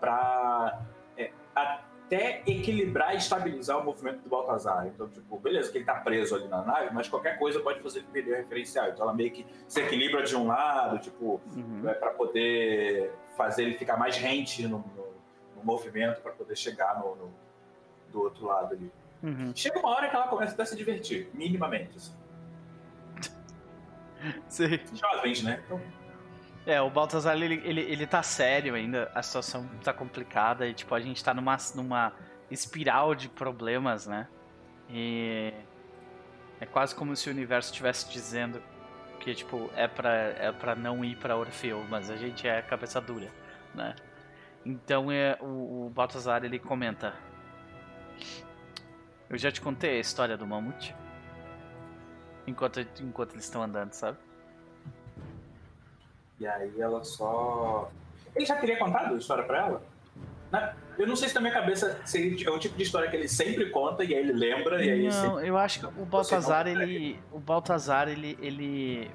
pra 0.00 0.80
é, 1.18 1.32
até 1.54 2.42
equilibrar 2.46 3.14
e 3.14 3.18
estabilizar 3.18 3.78
o 3.80 3.84
movimento 3.84 4.20
do 4.22 4.28
Baltazar. 4.28 4.86
Então, 4.86 5.08
tipo, 5.08 5.38
beleza 5.40 5.72
que 5.72 5.78
ele 5.78 5.84
tá 5.84 5.94
preso 5.96 6.36
ali 6.36 6.46
na 6.46 6.62
nave, 6.62 6.90
mas 6.94 7.08
qualquer 7.08 7.36
coisa 7.38 7.58
pode 7.60 7.80
fazer 7.80 7.98
ele 8.00 8.08
perder 8.12 8.32
o 8.34 8.36
referencial. 8.36 8.88
Então, 8.88 9.02
ela 9.02 9.12
meio 9.14 9.32
que 9.32 9.44
se 9.66 9.80
equilibra 9.80 10.22
de 10.22 10.36
um 10.36 10.46
lado, 10.46 10.98
tipo, 11.00 11.40
Uhum. 11.54 11.82
é, 11.88 11.94
para 11.94 12.10
poder 12.10 13.12
fazer 13.36 13.64
ele 13.64 13.76
ficar 13.76 13.96
mais 13.96 14.16
rente 14.16 14.62
no, 14.68 14.78
no- 14.78 15.16
no 15.56 15.64
movimento 15.64 16.20
para 16.20 16.30
poder 16.32 16.54
chegar 16.56 17.00
no, 17.00 17.16
no- 17.16 17.32
do 18.12 18.22
outro 18.22 18.46
lado 18.46 18.72
ali. 18.74 18.92
Uhum. 19.22 19.52
Chega 19.54 19.78
uma 19.78 19.88
hora 19.88 20.08
que 20.08 20.16
ela 20.16 20.28
começa 20.28 20.52
até 20.54 20.62
a 20.62 20.66
se 20.66 20.76
divertir, 20.76 21.28
minimamente. 21.34 21.96
Assim. 21.96 22.12
Sim. 24.48 24.80
Jovens, 24.94 25.42
né? 25.42 25.62
Então, 25.64 25.80
É, 26.66 26.80
o 26.80 26.90
Baltazar, 26.90 27.36
ele, 27.36 27.62
ele, 27.64 27.80
ele 27.80 28.06
tá 28.06 28.22
sério 28.22 28.74
ainda, 28.74 29.10
a 29.14 29.22
situação 29.22 29.68
tá 29.84 29.92
complicada 29.92 30.66
e, 30.66 30.74
tipo, 30.74 30.94
a 30.94 31.00
gente 31.00 31.22
tá 31.22 31.32
numa, 31.32 31.56
numa 31.74 32.12
espiral 32.50 33.14
de 33.14 33.28
problemas, 33.28 34.06
né? 34.06 34.26
E 34.90 35.52
é 36.60 36.66
quase 36.66 36.94
como 36.94 37.14
se 37.14 37.28
o 37.28 37.32
universo 37.32 37.70
estivesse 37.70 38.10
dizendo 38.10 38.62
que, 39.20 39.34
tipo, 39.34 39.70
é 39.76 39.86
pra, 39.88 40.12
é 40.12 40.52
pra 40.52 40.74
não 40.74 41.04
ir 41.04 41.16
pra 41.16 41.36
Orfeu, 41.36 41.84
mas 41.88 42.10
a 42.10 42.16
gente 42.16 42.46
é 42.46 42.60
cabeça 42.62 43.00
dura, 43.00 43.30
né? 43.74 43.94
Então, 44.64 45.10
é, 45.12 45.36
o, 45.40 45.86
o 45.86 45.90
Baltazar, 45.90 46.44
ele 46.44 46.58
comenta... 46.58 47.14
Eu 49.28 49.38
já 49.38 49.50
te 49.50 49.60
contei 49.60 49.96
a 49.96 50.00
história 50.00 50.36
do 50.36 50.46
mamute? 50.46 50.94
Enquanto, 52.46 52.80
enquanto 53.00 53.32
eles 53.32 53.44
estão 53.44 53.62
andando, 53.62 53.92
sabe? 53.92 54.18
e 56.38 56.46
aí 56.46 56.80
ela 56.80 57.02
só. 57.04 57.90
Ele 58.34 58.44
já 58.44 58.56
teria 58.56 58.78
contado 58.78 59.14
a 59.14 59.18
história 59.18 59.44
pra 59.44 59.58
ela? 59.58 59.82
Né? 60.52 60.74
Eu 60.98 61.06
não 61.06 61.16
sei 61.16 61.28
se 61.28 61.34
na 61.34 61.40
minha 61.40 61.52
cabeça 61.52 62.00
seria, 62.04 62.46
é 62.46 62.50
o 62.50 62.58
tipo 62.58 62.76
de 62.76 62.82
história 62.82 63.08
que 63.10 63.16
ele 63.16 63.28
sempre 63.28 63.70
conta 63.70 64.04
e 64.04 64.14
aí 64.14 64.20
ele 64.20 64.32
lembra 64.32 64.84
e 64.84 64.90
aí 64.90 65.04
Não, 65.04 65.10
sempre... 65.10 65.48
eu 65.48 65.58
acho 65.58 65.80
que 65.80 65.86
o 65.86 66.04
Baltazar, 66.04 66.66
ele. 66.66 67.18
O 67.32 67.38
Baltazar, 67.38 68.08
ele, 68.08 68.38
ele. 68.40 69.10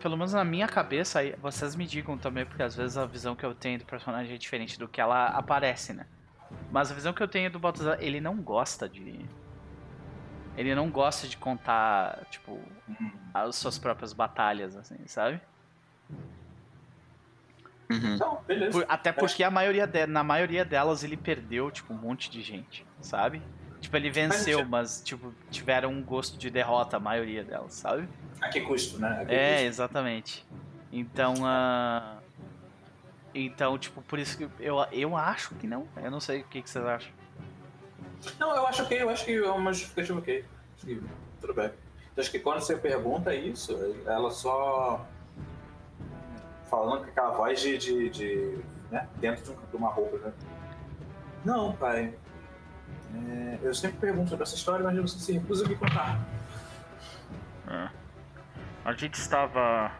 Pelo 0.00 0.16
menos 0.16 0.32
na 0.32 0.44
minha 0.44 0.68
cabeça, 0.68 1.34
vocês 1.40 1.74
me 1.74 1.84
digam 1.86 2.16
também, 2.16 2.46
porque 2.46 2.62
às 2.62 2.74
vezes 2.74 2.96
a 2.96 3.04
visão 3.04 3.34
que 3.34 3.44
eu 3.44 3.54
tenho 3.54 3.78
do 3.78 3.84
personagem 3.84 4.34
é 4.34 4.38
diferente 4.38 4.78
do 4.78 4.88
que 4.88 5.00
ela 5.00 5.26
aparece, 5.26 5.92
né? 5.92 6.06
Mas 6.70 6.90
a 6.90 6.94
visão 6.94 7.12
que 7.12 7.22
eu 7.22 7.28
tenho 7.28 7.50
do 7.50 7.58
Baltazar, 7.58 7.98
ele 8.00 8.20
não 8.20 8.36
gosta 8.36 8.88
de. 8.88 9.24
Ele 10.56 10.74
não 10.74 10.90
gosta 10.90 11.28
de 11.28 11.36
contar, 11.36 12.24
tipo, 12.30 12.60
Hum, 12.88 13.10
as 13.32 13.56
suas 13.56 13.78
próprias 13.78 14.12
batalhas, 14.12 14.76
assim, 14.76 14.98
sabe? 15.06 15.40
Uhum. 17.90 18.14
Então, 18.14 18.42
beleza. 18.46 18.72
Por- 18.72 18.86
até 18.88 19.12
porque 19.12 19.42
a 19.42 19.50
maioria 19.50 19.86
de- 19.86 20.06
na 20.06 20.22
maioria 20.22 20.64
delas 20.64 21.02
ele 21.02 21.16
perdeu, 21.16 21.70
tipo, 21.70 21.94
um 21.94 21.96
monte 21.96 22.30
de 22.30 22.42
gente, 22.42 22.84
sabe? 23.00 23.42
Tipo, 23.80 23.96
ele 23.96 24.10
venceu, 24.10 24.64
Mas- 24.66 25.00
tipo, 25.02 25.32
tiveram 25.50 25.90
um 25.90 26.02
gosto 26.02 26.38
de 26.38 26.50
derrota, 26.50 26.96
a 26.96 27.00
maioria 27.00 27.44
delas, 27.44 27.74
sabe? 27.74 28.08
A 28.40 28.48
que 28.48 28.60
custo, 28.60 28.98
né? 28.98 29.20
A 29.22 29.24
que 29.24 29.32
É, 29.34 29.52
custo. 29.54 29.66
exatamente. 29.68 30.44
Então, 30.92 31.34
ah, 31.44 32.17
Então, 33.34 33.78
tipo, 33.78 34.00
por 34.02 34.18
isso 34.18 34.36
que 34.36 34.48
eu, 34.58 34.76
eu 34.90 35.16
acho 35.16 35.54
que 35.56 35.66
não. 35.66 35.86
Eu 35.96 36.10
não 36.10 36.20
sei 36.20 36.40
o 36.40 36.44
que, 36.44 36.62
que 36.62 36.70
vocês 36.70 36.84
acham. 36.84 37.12
Não, 38.38 38.54
eu 38.56 38.66
acho 38.66 38.82
ok, 38.82 39.00
eu 39.02 39.10
acho 39.10 39.24
que 39.24 39.36
é 39.36 39.50
uma 39.50 39.72
justificativa 39.72 40.18
ok. 40.18 40.44
Acho 40.76 40.86
que 40.86 41.02
tudo 41.40 41.54
bem. 41.54 41.66
Então, 42.12 42.22
acho 42.22 42.30
que 42.30 42.38
quando 42.40 42.60
você 42.60 42.76
pergunta 42.76 43.34
isso, 43.34 43.76
ela 44.06 44.30
só. 44.30 45.06
falando 46.68 47.04
com 47.04 47.10
aquela 47.10 47.30
voz 47.30 47.60
de. 47.60 47.78
de, 47.78 48.10
de, 48.10 48.58
né? 48.90 49.06
dentro 49.16 49.44
de, 49.44 49.50
um- 49.50 49.66
de 49.70 49.76
uma 49.76 49.90
roupa, 49.90 50.16
né? 50.18 50.32
Não, 51.44 51.72
pai. 51.74 52.14
É, 53.14 53.58
eu 53.62 53.74
sempre 53.74 53.98
pergunto 53.98 54.30
sobre 54.30 54.42
essa 54.42 54.54
história, 54.54 54.84
mas 54.84 54.96
você 54.98 55.18
se 55.18 55.32
recusa 55.32 55.64
a 55.64 55.68
me 55.68 55.76
contar. 55.76 56.18
É. 57.68 57.88
A 58.84 58.92
gente 58.94 59.14
estava. 59.14 59.92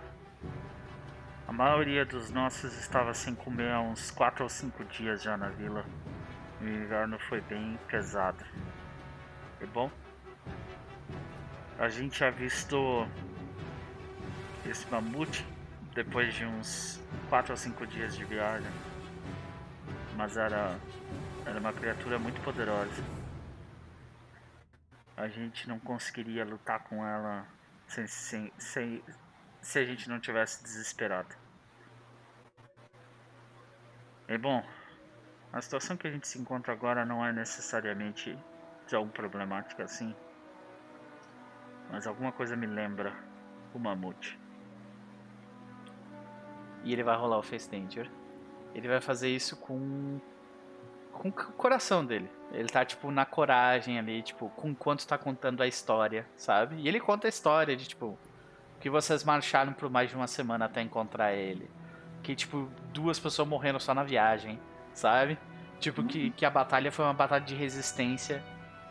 A 1.49 1.53
maioria 1.53 2.05
dos 2.05 2.31
nossos 2.31 2.75
estava 2.79 3.15
sem 3.15 3.35
comer 3.35 3.73
há 3.73 3.81
uns 3.81 4.11
4 4.11 4.43
ou 4.43 4.51
5 4.51 4.85
dias 4.85 5.23
já 5.23 5.35
na 5.35 5.49
vila. 5.49 5.83
O 6.61 6.65
inverno 6.65 7.19
foi 7.20 7.41
bem 7.41 7.79
pesado. 7.89 8.45
E 9.59 9.65
bom, 9.65 9.91
a 11.79 11.89
gente 11.89 12.23
avistou 12.23 13.09
esse 14.66 14.87
mamute 14.91 15.43
depois 15.95 16.35
de 16.35 16.45
uns 16.45 17.01
4 17.31 17.55
ou 17.55 17.57
5 17.57 17.87
dias 17.87 18.15
de 18.15 18.27
viagem. 18.27 18.70
Mas 20.19 20.37
era, 20.37 20.79
era 21.47 21.59
uma 21.59 21.73
criatura 21.73 22.19
muito 22.19 22.39
poderosa. 22.43 23.03
A 25.16 25.29
gente 25.29 25.66
não 25.66 25.79
conseguiria 25.79 26.45
lutar 26.45 26.81
com 26.81 27.07
ela 27.07 27.47
sem, 27.87 28.07
sem, 28.07 28.53
sem, 28.59 29.03
se 29.69 29.78
a 29.78 29.85
gente 29.85 30.09
não 30.09 30.19
tivesse 30.19 30.62
desesperado. 30.62 31.36
E 34.27 34.39
bom, 34.39 34.65
a 35.53 35.61
situação 35.61 35.95
que 35.95 36.07
a 36.07 36.11
gente 36.11 36.27
se 36.27 36.39
encontra 36.39 36.73
agora 36.73 37.05
não 37.05 37.23
é 37.23 37.31
necessariamente 37.35 38.39
tão 38.89 39.07
problemática 39.11 39.85
assim. 39.85 40.16
Mas 41.90 42.07
alguma 42.07 42.32
coisa 42.32 42.57
me 42.57 42.66
lembra 42.66 43.12
o 43.74 43.78
mamute. 43.78 44.39
E 46.82 46.90
ele 46.95 47.03
vai 47.03 47.19
rolar 47.19 47.36
o 47.36 47.43
Face 47.43 47.70
Danger. 47.70 48.11
Ele 48.74 48.89
vai 48.89 49.03
fazer 49.03 49.28
isso 49.28 49.55
com. 49.55 50.19
com 51.12 51.28
o 51.28 51.32
coração 51.32 52.07
dele. 52.07 52.31
Ele 52.53 52.70
tá, 52.70 52.86
tipo, 52.86 53.11
na 53.11 53.27
coragem 53.27 53.99
ali, 53.99 54.23
tipo, 54.23 54.49
com 54.49 54.74
quanto 54.74 55.07
tá 55.07 55.19
contando 55.19 55.62
a 55.62 55.66
história, 55.66 56.27
sabe? 56.39 56.77
E 56.77 56.89
ele 56.89 56.99
conta 56.99 57.28
a 57.28 57.28
história 57.28 57.77
de, 57.77 57.86
tipo, 57.86 58.19
que 58.80 58.88
vocês 58.88 59.24
marcharam 59.24 59.72
por 59.72 59.90
mais 59.90 60.10
de 60.10 60.16
uma 60.16 60.26
semana 60.26 60.66
até 60.66 60.82
encontrar 60.82 61.34
ele. 61.34 61.68
Que, 62.22 62.34
tipo, 62.34 62.68
duas 62.92 63.18
pessoas 63.18 63.48
morreram 63.48 63.80
só 63.80 63.94
na 63.94 64.05
viagem, 64.05 64.59
sabe? 64.92 65.38
Tipo, 65.80 66.02
que, 66.05 66.30
que 66.30 66.44
a 66.44 66.50
batalha 66.50 66.90
foi 66.90 67.05
uma 67.05 67.14
batalha 67.14 67.44
de 67.44 67.55
resistência 67.55 68.42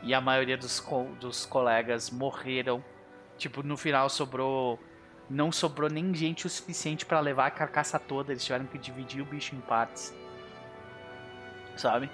e 0.01 0.13
a 0.13 0.21
maioria 0.21 0.57
dos, 0.57 0.79
co 0.79 1.03
dos 1.19 1.45
colegas 1.45 2.09
morreram. 2.09 2.83
Tipo, 3.37 3.63
no 3.63 3.77
final 3.77 4.09
sobrou. 4.09 4.79
Não 5.29 5.51
sobrou 5.51 5.89
nem 5.89 6.13
gente 6.13 6.47
o 6.47 6.49
suficiente 6.49 7.05
para 7.05 7.19
levar 7.19 7.47
a 7.47 7.51
carcaça 7.51 7.99
toda, 7.99 8.31
eles 8.31 8.45
tiveram 8.45 8.65
que 8.65 8.77
dividir 8.77 9.21
o 9.21 9.25
bicho 9.25 9.53
em 9.53 9.59
partes. 9.59 10.15
Sabe? 11.75 12.09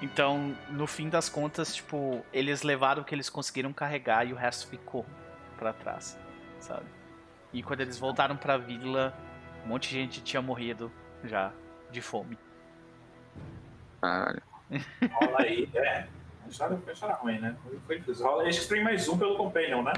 Então, 0.00 0.56
no 0.70 0.86
fim 0.86 1.10
das 1.10 1.28
contas, 1.28 1.74
tipo, 1.74 2.24
eles 2.32 2.62
levaram 2.62 3.02
o 3.02 3.04
que 3.04 3.14
eles 3.14 3.28
conseguiram 3.28 3.72
carregar 3.72 4.26
e 4.26 4.32
o 4.32 4.36
resto 4.36 4.66
ficou 4.66 5.04
pra 5.58 5.74
trás, 5.74 6.18
sabe? 6.58 7.03
E 7.54 7.62
quando 7.62 7.80
eles 7.80 7.98
voltaram 7.98 8.36
pra 8.36 8.58
vila, 8.58 9.16
um 9.64 9.68
monte 9.68 9.88
de 9.88 9.94
gente 9.94 10.20
tinha 10.22 10.42
morrido 10.42 10.92
já 11.22 11.52
de 11.90 12.02
fome. 12.02 12.36
Caralho. 14.02 14.42
Rola 15.12 15.40
aí, 15.40 15.70
é. 15.74 16.06
A 16.44 16.48
história, 16.48 16.78
a 16.86 16.92
história 16.92 17.14
ruim, 17.14 17.38
né? 17.38 17.56
Foi 17.86 17.98
difícil. 17.98 18.26
Rola 18.26 18.46
acho 18.46 18.60
que 18.60 18.68
tem 18.68 18.84
mais 18.84 19.08
um 19.08 19.16
pelo 19.16 19.36
Companion, 19.36 19.82
né? 19.82 19.92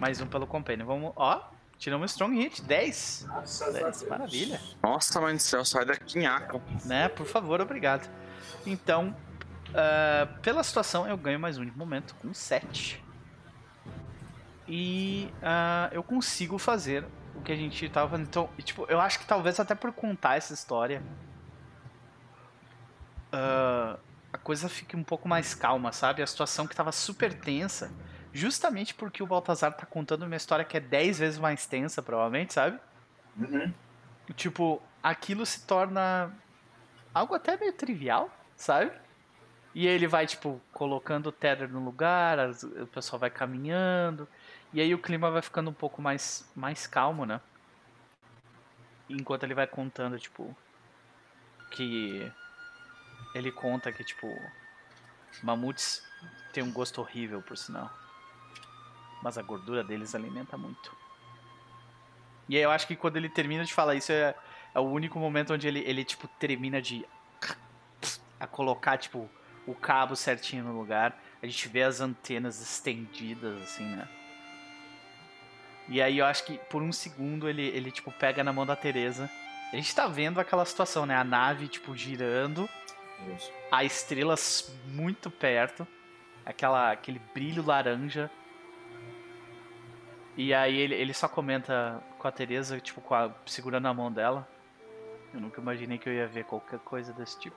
Mais 0.00 0.20
um 0.20 0.26
pelo 0.26 0.46
Companion. 0.46 0.86
Vamos, 0.86 1.12
ó, 1.14 1.48
tiramos 1.78 2.02
um 2.02 2.06
Strong 2.06 2.34
Hit, 2.36 2.62
10. 2.62 3.26
Nossa, 3.28 3.72
10, 3.72 4.08
maravilha. 4.08 4.60
Nossa, 4.82 5.20
mãe 5.20 5.36
do 5.36 5.42
céu, 5.42 5.64
sai 5.64 5.84
daqui, 5.84 6.18
nhaca. 6.18 6.60
Né, 6.84 7.08
por 7.10 7.26
favor, 7.26 7.60
obrigado. 7.60 8.10
Então, 8.66 9.14
ah, 9.74 10.26
pela 10.42 10.62
situação, 10.62 11.06
eu 11.06 11.16
ganho 11.16 11.38
mais 11.38 11.58
um 11.58 11.64
de 11.64 11.76
momento 11.76 12.14
com 12.16 12.32
7. 12.32 13.02
E 14.72 15.28
ah, 15.42 15.90
eu 15.90 16.00
consigo 16.00 16.56
fazer 16.56 17.04
o 17.34 17.42
que 17.42 17.50
a 17.50 17.56
gente 17.56 17.88
tava 17.88 18.10
fazendo. 18.10 18.28
Então, 18.28 18.48
tipo, 18.62 18.86
eu 18.88 19.00
acho 19.00 19.18
que 19.18 19.26
talvez 19.26 19.58
até 19.58 19.74
por 19.74 19.92
contar 19.92 20.36
essa 20.36 20.54
história, 20.54 21.02
ah, 23.32 23.98
a 24.32 24.38
coisa 24.38 24.68
fique 24.68 24.96
um 24.96 25.02
pouco 25.02 25.28
mais 25.28 25.56
calma, 25.56 25.90
sabe? 25.90 26.22
A 26.22 26.26
situação 26.26 26.68
que 26.68 26.76
tava 26.76 26.92
super 26.92 27.34
tensa, 27.34 27.90
justamente 28.32 28.94
porque 28.94 29.24
o 29.24 29.26
Baltazar 29.26 29.72
tá 29.72 29.84
contando 29.84 30.22
uma 30.22 30.36
história 30.36 30.64
que 30.64 30.76
é 30.76 30.80
10 30.80 31.18
vezes 31.18 31.38
mais 31.40 31.66
tensa, 31.66 32.00
provavelmente, 32.00 32.54
sabe? 32.54 32.78
Uhum. 33.36 33.74
Tipo, 34.36 34.80
aquilo 35.02 35.44
se 35.44 35.66
torna 35.66 36.32
algo 37.12 37.34
até 37.34 37.56
meio 37.56 37.72
trivial, 37.72 38.30
sabe? 38.54 38.92
E 39.74 39.84
ele 39.84 40.06
vai, 40.06 40.28
tipo, 40.28 40.60
colocando 40.72 41.28
o 41.28 41.32
Tether 41.32 41.68
no 41.68 41.84
lugar, 41.84 42.38
o 42.80 42.86
pessoal 42.86 43.18
vai 43.18 43.30
caminhando, 43.30 44.28
e 44.72 44.80
aí 44.80 44.94
o 44.94 44.98
clima 44.98 45.30
vai 45.30 45.42
ficando 45.42 45.70
um 45.70 45.74
pouco 45.74 46.00
mais, 46.00 46.48
mais 46.54 46.86
calmo, 46.86 47.26
né? 47.26 47.40
Enquanto 49.08 49.42
ele 49.42 49.54
vai 49.54 49.66
contando, 49.66 50.18
tipo, 50.18 50.56
que 51.70 52.30
ele 53.34 53.50
conta 53.50 53.92
que, 53.92 54.04
tipo, 54.04 54.28
mamutes 55.42 56.06
têm 56.52 56.62
um 56.62 56.72
gosto 56.72 57.00
horrível, 57.00 57.42
por 57.42 57.56
sinal. 57.56 57.90
Mas 59.22 59.36
a 59.36 59.42
gordura 59.42 59.82
deles 59.82 60.14
alimenta 60.14 60.56
muito. 60.56 60.94
E 62.48 62.56
aí 62.56 62.62
eu 62.62 62.70
acho 62.70 62.86
que 62.86 62.96
quando 62.96 63.16
ele 63.16 63.28
termina 63.28 63.64
de 63.64 63.74
falar 63.74 63.94
isso 63.96 64.12
é, 64.12 64.34
é 64.74 64.80
o 64.80 64.84
único 64.84 65.18
momento 65.18 65.52
onde 65.52 65.66
ele, 65.66 65.80
ele 65.80 66.04
tipo, 66.04 66.28
termina 66.38 66.80
de 66.80 67.06
a 68.38 68.46
colocar, 68.46 68.96
tipo, 68.96 69.28
o 69.66 69.74
cabo 69.74 70.16
certinho 70.16 70.64
no 70.64 70.78
lugar. 70.78 71.20
A 71.42 71.46
gente 71.46 71.68
vê 71.68 71.82
as 71.82 72.00
antenas 72.00 72.60
estendidas, 72.60 73.60
assim, 73.62 73.84
né? 73.84 74.08
E 75.90 76.00
aí 76.00 76.18
eu 76.18 76.24
acho 76.24 76.44
que 76.44 76.56
por 76.70 76.82
um 76.82 76.92
segundo 76.92 77.48
ele, 77.48 77.66
ele 77.66 77.90
tipo, 77.90 78.10
pega 78.12 78.42
na 78.44 78.52
mão 78.52 78.64
da 78.64 78.76
Teresa. 78.76 79.28
A 79.72 79.76
gente 79.76 79.94
tá 79.94 80.06
vendo 80.06 80.40
aquela 80.40 80.64
situação, 80.64 81.04
né? 81.04 81.14
A 81.16 81.24
nave, 81.24 81.68
tipo, 81.68 81.94
girando, 81.96 82.68
Isso. 83.36 83.52
a 83.70 83.84
estrelas 83.84 84.72
muito 84.86 85.30
perto, 85.30 85.86
aquela, 86.46 86.92
aquele 86.92 87.20
brilho 87.34 87.64
laranja. 87.66 88.30
E 90.36 90.54
aí 90.54 90.76
ele, 90.78 90.94
ele 90.94 91.12
só 91.12 91.28
comenta 91.28 92.00
com 92.18 92.26
a 92.26 92.32
Teresa, 92.32 92.80
tipo, 92.80 93.00
com 93.00 93.14
a- 93.14 93.30
segurando 93.46 93.86
a 93.86 93.92
mão 93.94 94.10
dela. 94.12 94.48
Eu 95.34 95.40
nunca 95.40 95.60
imaginei 95.60 95.98
que 95.98 96.08
eu 96.08 96.12
ia 96.14 96.26
ver 96.26 96.44
qualquer 96.44 96.78
coisa 96.80 97.12
desse 97.12 97.38
tipo. 97.38 97.56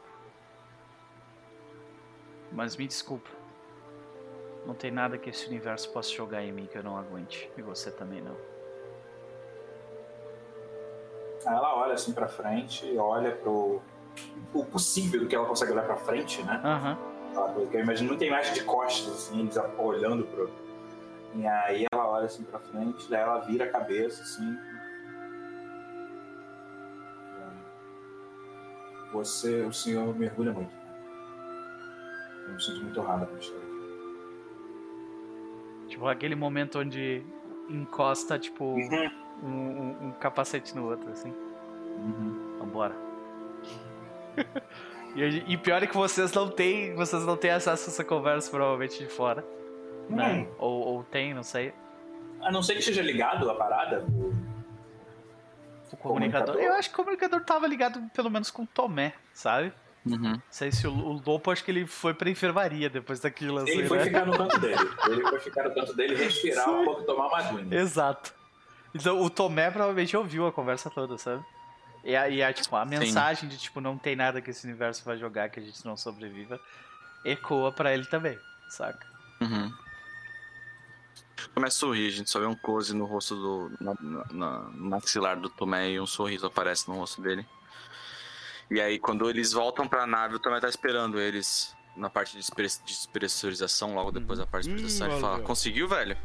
Mas 2.52 2.76
me 2.76 2.88
desculpa. 2.88 3.30
Não 4.66 4.74
tem 4.74 4.92
nada 4.92 5.18
que 5.18 5.30
esse 5.30 5.48
universo 5.48 5.92
possa 5.92 6.10
jogar 6.10 6.42
em 6.42 6.52
mim 6.52 6.66
que 6.66 6.78
eu 6.78 6.84
não 6.84 6.98
aguente. 6.98 7.52
E 7.58 7.62
você 7.62 7.92
também 7.92 8.22
não. 8.22 8.36
Ela 11.46 11.76
olha 11.76 11.94
assim 11.94 12.14
pra 12.14 12.28
frente, 12.28 12.98
olha 12.98 13.36
pro. 13.36 13.82
O 14.54 14.66
possível 14.66 15.20
do 15.20 15.28
que 15.28 15.36
ela 15.36 15.46
consegue 15.46 15.72
olhar 15.72 15.86
pra 15.86 15.98
frente, 15.98 16.42
né? 16.44 16.62
Que 17.70 17.78
eu 17.78 17.82
imagino 17.82 18.10
muita 18.10 18.26
imagem 18.26 18.54
de 18.54 18.64
costas, 18.64 19.14
assim, 19.14 19.42
eles 19.42 19.58
olhando 19.78 20.24
pro. 20.26 20.50
E 21.36 21.48
aí 21.48 21.86
ela 21.92 22.08
olha 22.08 22.26
assim 22.26 22.44
pra 22.44 22.60
frente, 22.60 23.10
daí 23.10 23.22
ela 23.22 23.40
vira 23.40 23.66
a 23.66 23.70
cabeça, 23.70 24.22
assim. 24.22 24.56
Você, 29.12 29.62
o 29.62 29.74
senhor 29.74 30.16
mergulha 30.16 30.54
muito. 30.54 30.74
Eu 32.48 32.54
me 32.54 32.62
sinto 32.62 32.82
muito 32.82 33.00
honrada 33.00 33.26
por 33.26 33.38
estar 33.38 33.56
aqui. 33.58 33.73
Tipo, 35.94 36.08
aquele 36.08 36.34
momento 36.34 36.80
onde 36.80 37.24
encosta, 37.70 38.40
tipo, 38.40 38.64
Uhum. 38.66 39.12
um, 39.44 39.48
um- 39.48 40.08
um 40.08 40.12
capacete 40.14 40.76
no 40.76 40.90
outro, 40.90 41.08
assim. 41.12 41.30
Uhum. 41.30 42.56
Vambora. 42.58 42.96
e, 45.16 45.54
e 45.54 45.56
pior 45.58 45.84
é 45.84 45.86
que 45.88 45.96
vocês 45.96 46.34
não 46.34 46.50
têm. 46.50 46.96
Vocês 46.96 47.24
não 47.24 47.38
têm 47.38 47.52
acesso 47.52 47.90
a 47.90 47.94
essa 47.94 48.04
conversa, 48.04 48.50
provavelmente, 48.50 48.98
de 48.98 49.06
fora. 49.08 49.46
Né? 50.10 50.34
Hum. 50.50 50.56
Ou, 50.58 50.82
ou 50.96 51.04
tem, 51.04 51.32
não 51.32 51.44
sei. 51.44 51.72
A 52.42 52.52
não 52.52 52.64
ser 52.64 52.74
que 52.74 52.80
esteja 52.80 53.04
ligado 53.04 53.48
a 53.48 53.54
parada. 53.54 54.04
O 55.92 55.96
comunicador. 55.98 56.56
Comunicador. 56.56 56.56
Eu 56.56 56.74
acho 56.74 56.90
que 56.90 56.96
o 56.96 56.98
comunicador 57.04 57.42
tava 57.46 57.68
ligado 57.68 58.02
pelo 58.16 58.32
menos 58.32 58.50
com 58.50 58.64
o 58.64 58.68
Tomé, 58.68 59.14
sabe? 59.32 59.72
Uhum. 60.06 60.18
Não 60.34 60.42
sei 60.52 60.72
se 60.72 60.86
o, 60.86 60.92
o 60.92 61.22
Lopo, 61.26 61.50
acho 61.52 61.64
que 61.64 61.72
ele 61.72 61.88
foi 61.88 62.14
pra 62.14 62.30
enfermaria 62.30 62.90
depois 62.90 63.20
daquilo, 63.22 63.60
assim, 63.60 63.72
Ele 63.72 63.88
foi 63.88 64.00
né? 64.00 64.04
ficar 64.06 64.26
no 64.26 64.38
canto 64.38 64.60
dele. 64.60 64.76
Ele 65.08 65.22
foi 65.22 65.40
ficar 65.40 65.64
no 65.64 65.74
canto 65.74 65.94
dele, 65.94 66.16
respirar 66.22 66.70
um 66.70 66.84
pouco 66.84 67.02
e 67.02 67.06
tomar 67.06 67.28
uma 67.28 67.38
aguinha. 67.40 67.76
Exato. 67.80 68.34
Então 68.94 69.22
o 69.22 69.30
Tomé 69.30 69.72
provavelmente 69.72 70.16
ouviu 70.18 70.46
a 70.46 70.52
conversa 70.52 70.90
toda, 70.90 71.18
sabe? 71.18 71.44
E 72.04 72.16
a, 72.18 72.28
e 72.28 72.44
a, 72.44 72.52
tipo, 72.52 72.76
a 72.76 72.84
mensagem 72.84 73.48
de 73.48 73.58
tipo, 73.58 73.80
não 73.80 73.98
tem 73.98 74.14
nada 74.16 74.42
que 74.42 74.50
esse 74.52 74.68
universo 74.68 75.06
vai 75.06 75.18
jogar 75.18 75.50
que 75.50 75.60
a 75.60 75.64
gente 75.64 75.86
não 75.86 75.96
sobreviva, 75.96 76.60
ecoa 77.24 77.72
pra 77.72 77.94
ele 77.94 78.06
também, 78.06 78.38
saca? 78.70 79.08
Uhum. 79.40 79.72
Começa 81.54 81.78
a 81.78 81.80
sorrir, 81.80 82.08
a 82.08 82.12
gente 82.12 82.30
só 82.30 82.40
vê 82.40 82.46
um 82.46 82.56
close 82.56 82.94
no 82.96 83.06
rosto 83.06 83.36
do. 83.36 83.72
Na, 83.80 83.94
na- 84.02 84.26
na- 84.32 84.60
no 84.72 84.90
maxilar 84.90 85.40
do 85.40 85.50
Tomé 85.50 85.92
e 85.92 86.00
um 86.00 86.06
sorriso 86.06 86.46
aparece 86.48 86.88
no 86.90 86.96
rosto 86.96 87.22
dele. 87.22 87.46
E 88.72 88.80
aí, 88.82 88.98
quando 89.00 89.30
eles 89.30 89.52
voltam 89.52 89.88
pra 89.88 90.08
nave, 90.08 90.36
o 90.36 90.40
Tomé 90.40 90.60
tá 90.60 90.68
esperando 90.70 91.20
eles 91.20 91.76
na 91.96 92.10
parte 92.10 92.32
de 92.32 92.38
despre- 92.40 92.68
de 92.68 92.84
despressurização, 92.86 93.94
logo 93.94 94.12
depois 94.12 94.40
da 94.40 94.48
parte 94.48 94.66
de 94.66 94.72
Hum, 94.72 94.76
despressurização. 94.76 95.12
Ele 95.14 95.22
fala: 95.22 95.36
olha. 95.36 95.44
Conseguiu, 95.44 95.88
velho? 95.88 96.18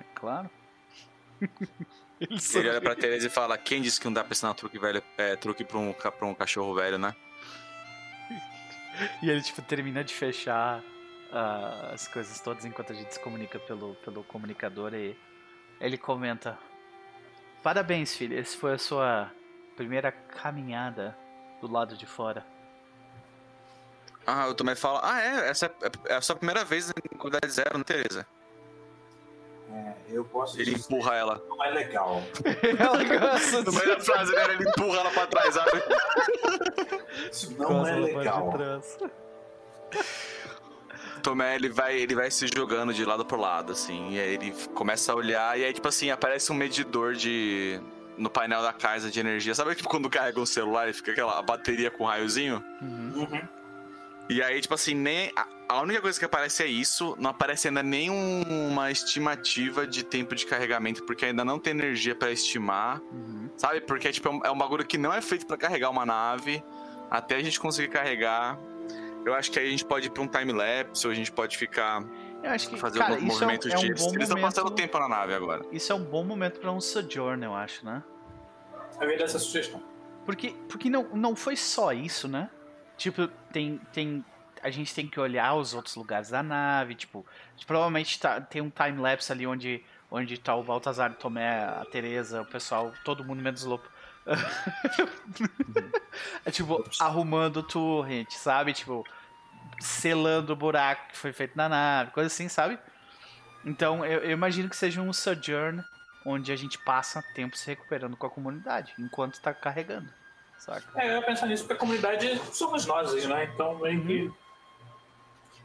É 0.00 0.04
claro. 0.14 0.50
ele 2.20 2.38
Ele 2.54 2.68
olha 2.68 2.80
pra 2.80 2.94
Teresa 2.94 3.26
e 3.26 3.30
fala: 3.30 3.56
Quem 3.58 3.80
disse 3.82 3.98
que 3.98 4.06
não 4.06 4.12
dá 4.12 4.22
pra 4.22 4.32
ensinar 4.32 4.54
truque 4.54 4.78
velho? 4.78 5.02
É, 5.18 5.34
truque 5.36 5.64
pra 5.64 5.78
um, 5.78 5.92
pra 5.92 6.26
um 6.26 6.34
cachorro 6.34 6.74
velho, 6.74 6.98
né? 6.98 7.14
E 9.22 9.30
ele, 9.30 9.40
tipo, 9.40 9.62
termina 9.62 10.04
de 10.04 10.12
fechar 10.12 10.82
ah, 11.32 11.90
as 11.94 12.06
coisas 12.06 12.38
todas 12.40 12.64
enquanto 12.64 12.92
a 12.92 12.94
gente 12.94 13.14
se 13.14 13.20
comunica 13.20 13.58
pelo, 13.58 13.94
pelo 13.96 14.22
comunicador 14.24 14.92
e 14.94 15.16
ele 15.80 15.96
comenta: 15.96 16.58
Parabéns, 17.62 18.14
filha, 18.14 18.38
esse 18.38 18.56
foi 18.56 18.74
a 18.74 18.78
sua 18.78 19.30
primeira 19.76 20.12
caminhada 20.12 21.16
do 21.60 21.70
lado 21.70 21.96
de 21.96 22.06
fora. 22.06 22.44
Ah, 24.26 24.48
o 24.48 24.54
Tomé 24.54 24.74
fala: 24.74 25.00
Ah, 25.02 25.20
é? 25.20 25.48
Essa 25.48 25.66
é, 25.66 26.12
é 26.12 26.14
a 26.16 26.20
sua 26.20 26.36
primeira 26.36 26.64
vez 26.64 26.90
em 26.90 27.16
qualidade 27.16 27.52
zero, 27.52 27.78
né, 27.78 27.84
Teresa? 27.84 28.26
É, 29.72 29.94
eu 30.08 30.24
posso 30.24 30.60
Ele 30.60 30.74
dizer 30.74 30.84
empurra 30.86 31.14
ela. 31.14 31.38
que 31.38 31.48
não 31.48 31.64
é 31.64 31.70
legal. 31.70 32.22
Ela 32.78 33.04
gosta 33.20 33.62
No 33.62 33.72
meio 33.72 33.86
da 33.96 34.00
frase, 34.00 34.34
né? 34.34 34.44
Ele 34.54 34.68
empurra 34.68 34.98
ela 35.00 35.10
pra 35.12 35.26
trás, 35.28 35.54
sabe? 35.54 35.70
Isso 37.30 37.56
não 37.56 37.86
é 37.86 37.94
legal. 37.96 38.52
Tomé, 41.22 41.54
ele 41.54 41.68
vai, 41.68 41.96
ele 41.96 42.14
vai 42.14 42.30
se 42.30 42.48
jogando 42.52 42.92
de 42.94 43.04
lado 43.04 43.24
por 43.24 43.38
lado, 43.38 43.72
assim, 43.72 44.10
e 44.12 44.18
aí 44.20 44.34
ele 44.34 44.52
começa 44.74 45.12
a 45.12 45.14
olhar, 45.14 45.58
e 45.58 45.64
aí, 45.64 45.72
tipo 45.72 45.86
assim, 45.86 46.10
aparece 46.10 46.50
um 46.50 46.54
medidor 46.54 47.14
de. 47.14 47.80
No 48.20 48.30
painel 48.30 48.62
da 48.62 48.72
casa 48.72 49.10
de 49.10 49.18
energia. 49.18 49.54
Sabe 49.54 49.74
tipo 49.74 49.88
quando 49.90 50.08
carrega 50.10 50.38
um 50.40 50.46
celular 50.46 50.88
e 50.88 50.92
fica 50.92 51.12
aquela 51.12 51.40
bateria 51.42 51.90
com 51.90 52.04
raiozinho? 52.04 52.62
Uhum. 52.80 53.12
Uhum. 53.16 53.40
E 54.28 54.40
aí, 54.42 54.60
tipo 54.60 54.74
assim, 54.74 54.94
nem. 54.94 55.32
A, 55.68 55.80
única 55.82 56.00
coisa 56.00 56.18
que 56.18 56.24
aparece 56.24 56.62
é 56.62 56.66
isso, 56.66 57.16
não 57.18 57.30
aparece 57.30 57.66
ainda 57.68 57.82
nenhuma 57.82 58.90
estimativa 58.90 59.86
de 59.86 60.04
tempo 60.04 60.34
de 60.34 60.44
carregamento, 60.46 61.04
porque 61.04 61.24
ainda 61.26 61.44
não 61.44 61.58
tem 61.58 61.72
energia 61.72 62.14
pra 62.14 62.30
estimar, 62.30 63.00
Uhum. 63.12 63.48
sabe? 63.56 63.80
Porque 63.80 64.10
tipo, 64.12 64.28
é 64.28 64.30
um, 64.32 64.40
é 64.46 64.50
um 64.50 64.58
bagulho 64.58 64.84
que 64.84 64.98
não 64.98 65.12
é 65.12 65.20
feito 65.20 65.46
pra 65.46 65.56
carregar 65.56 65.90
uma 65.90 66.04
nave, 66.06 66.62
até 67.10 67.36
a 67.36 67.42
gente 67.42 67.58
conseguir 67.58 67.88
carregar. 67.88 68.58
Eu 69.24 69.34
acho 69.34 69.50
que 69.50 69.58
aí 69.58 69.66
a 69.66 69.70
gente 69.70 69.84
pode 69.84 70.06
ir 70.06 70.10
pra 70.10 70.22
um 70.22 70.28
time-lapse, 70.28 71.06
ou 71.06 71.12
a 71.12 71.14
gente 71.14 71.30
pode 71.32 71.56
ficar. 71.56 72.02
Eu 72.42 72.50
acho 72.50 72.68
que, 72.68 72.76
fazer 72.76 72.98
cara, 72.98 73.14
alguns 73.14 73.34
isso 73.34 73.44
é 73.44 73.46
um, 73.46 73.50
é 73.50 73.54
um 73.54 73.58
bom 73.58 74.14
Eles 74.14 74.28
estão 74.28 74.40
passando 74.40 74.64
momento. 74.64 74.76
tempo 74.76 74.98
na 74.98 75.08
nave 75.08 75.34
agora. 75.34 75.64
Isso 75.70 75.92
é 75.92 75.94
um 75.94 76.02
bom 76.02 76.24
momento 76.24 76.60
pra 76.60 76.72
um 76.72 76.80
sojourn, 76.80 77.44
eu 77.44 77.54
acho, 77.54 77.84
né? 77.84 78.02
Eu 79.00 79.10
ia 79.10 79.18
dar 79.18 79.24
essa 79.24 79.38
sugestão. 79.38 79.82
Porque, 80.24 80.54
porque 80.68 80.88
não, 80.88 81.04
não 81.14 81.36
foi 81.36 81.56
só 81.56 81.92
isso, 81.92 82.28
né? 82.28 82.50
Tipo, 82.96 83.28
tem, 83.52 83.80
tem 83.92 84.24
a 84.62 84.70
gente 84.70 84.94
tem 84.94 85.06
que 85.06 85.18
olhar 85.18 85.54
os 85.54 85.74
outros 85.74 85.96
lugares 85.96 86.30
da 86.30 86.42
nave, 86.42 86.94
tipo, 86.94 87.24
provavelmente 87.66 88.18
tá, 88.18 88.40
tem 88.40 88.60
um 88.60 88.70
time-lapse 88.70 89.32
ali 89.32 89.46
onde, 89.46 89.82
onde 90.10 90.38
tá 90.38 90.54
o 90.54 90.62
Baltazar, 90.62 91.12
o 91.12 91.14
Tomé, 91.14 91.64
a 91.64 91.84
Teresa, 91.90 92.42
o 92.42 92.46
pessoal, 92.46 92.92
todo 93.04 93.24
mundo 93.24 93.42
menos 93.42 93.64
o 93.64 93.70
Lopo. 93.70 93.88
é, 96.44 96.50
tipo, 96.50 96.84
arrumando 97.00 97.62
torrent, 97.62 98.30
sabe? 98.32 98.74
Tipo, 98.74 99.04
selando 99.80 100.52
o 100.52 100.56
buraco 100.56 101.08
que 101.08 101.16
foi 101.16 101.32
feito 101.32 101.56
na 101.56 101.68
nave, 101.68 102.12
coisa 102.12 102.28
assim, 102.28 102.48
sabe? 102.48 102.78
Então, 103.64 104.04
eu, 104.04 104.20
eu 104.20 104.30
imagino 104.30 104.68
que 104.68 104.76
seja 104.76 105.00
um 105.00 105.12
sojourn 105.12 105.82
onde 106.24 106.52
a 106.52 106.56
gente 106.56 106.78
passa 106.78 107.22
tempo 107.34 107.56
se 107.56 107.66
recuperando 107.66 108.16
com 108.16 108.26
a 108.26 108.30
comunidade, 108.30 108.94
enquanto 108.98 109.34
está 109.34 109.52
carregando. 109.52 110.08
Saca? 110.58 110.86
É, 111.00 111.08
eu 111.08 111.16
ia 111.16 111.22
pensar 111.22 111.46
nisso, 111.46 111.62
porque 111.62 111.74
a 111.74 111.78
comunidade 111.78 112.38
somos 112.52 112.84
nós, 112.84 113.12
né? 113.26 113.44
Então 113.44 113.78
meio 113.78 114.06
que. 114.06 114.22
Uhum. 114.22 114.34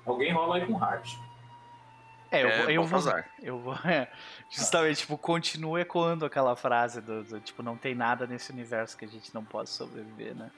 Alguém 0.06 0.32
rola 0.32 0.56
aí 0.56 0.66
com 0.66 0.74
hard. 0.74 1.06
É, 2.32 2.44
eu, 2.44 2.50
é, 2.50 2.72
eu 2.74 2.84
vou. 2.84 3.02
Eu 3.42 3.60
vou. 3.60 3.76
É, 3.84 4.10
justamente, 4.50 5.00
tipo, 5.00 5.18
continua 5.18 5.82
ecoando 5.82 6.26
aquela 6.26 6.56
frase 6.56 7.02
do, 7.02 7.24
do, 7.24 7.40
tipo, 7.42 7.62
não 7.62 7.76
tem 7.76 7.94
nada 7.94 8.26
nesse 8.26 8.52
universo 8.52 8.98
que 8.98 9.06
a 9.06 9.08
gente 9.08 9.34
não 9.34 9.44
possa 9.44 9.74
sobreviver, 9.74 10.34
né? 10.36 10.50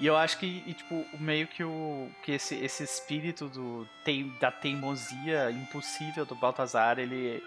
E 0.00 0.06
eu 0.06 0.16
acho 0.16 0.38
que, 0.38 0.64
e, 0.66 0.72
tipo, 0.72 1.04
meio 1.18 1.46
que 1.46 1.62
o 1.62 2.08
que 2.22 2.32
esse, 2.32 2.54
esse 2.56 2.82
espírito 2.82 3.48
do, 3.48 3.86
tem, 4.02 4.32
da 4.40 4.50
teimosia 4.50 5.50
impossível 5.50 6.24
do 6.24 6.34
Baltazar, 6.34 6.98
ele, 6.98 7.42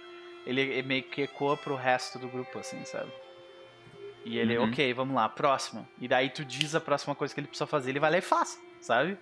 ele 0.45 0.83
meio 0.83 1.01
que 1.01 1.23
ecoa 1.23 1.57
pro 1.57 1.75
resto 1.75 2.19
do 2.19 2.27
grupo, 2.27 2.59
assim, 2.59 2.85
sabe? 2.85 3.11
E 4.23 4.37
ele, 4.37 4.55
uhum. 4.57 4.69
ok, 4.69 4.93
vamos 4.93 5.15
lá, 5.15 5.27
próxima. 5.27 5.87
E 5.99 6.07
daí 6.07 6.29
tu 6.29 6.45
diz 6.45 6.75
a 6.75 6.79
próxima 6.79 7.15
coisa 7.15 7.33
que 7.33 7.39
ele 7.39 7.47
precisa 7.47 7.65
fazer, 7.65 7.89
ele 7.89 7.99
vai 7.99 8.11
lá 8.11 8.17
e 8.19 8.21
faz, 8.21 8.61
sabe? 8.79 9.17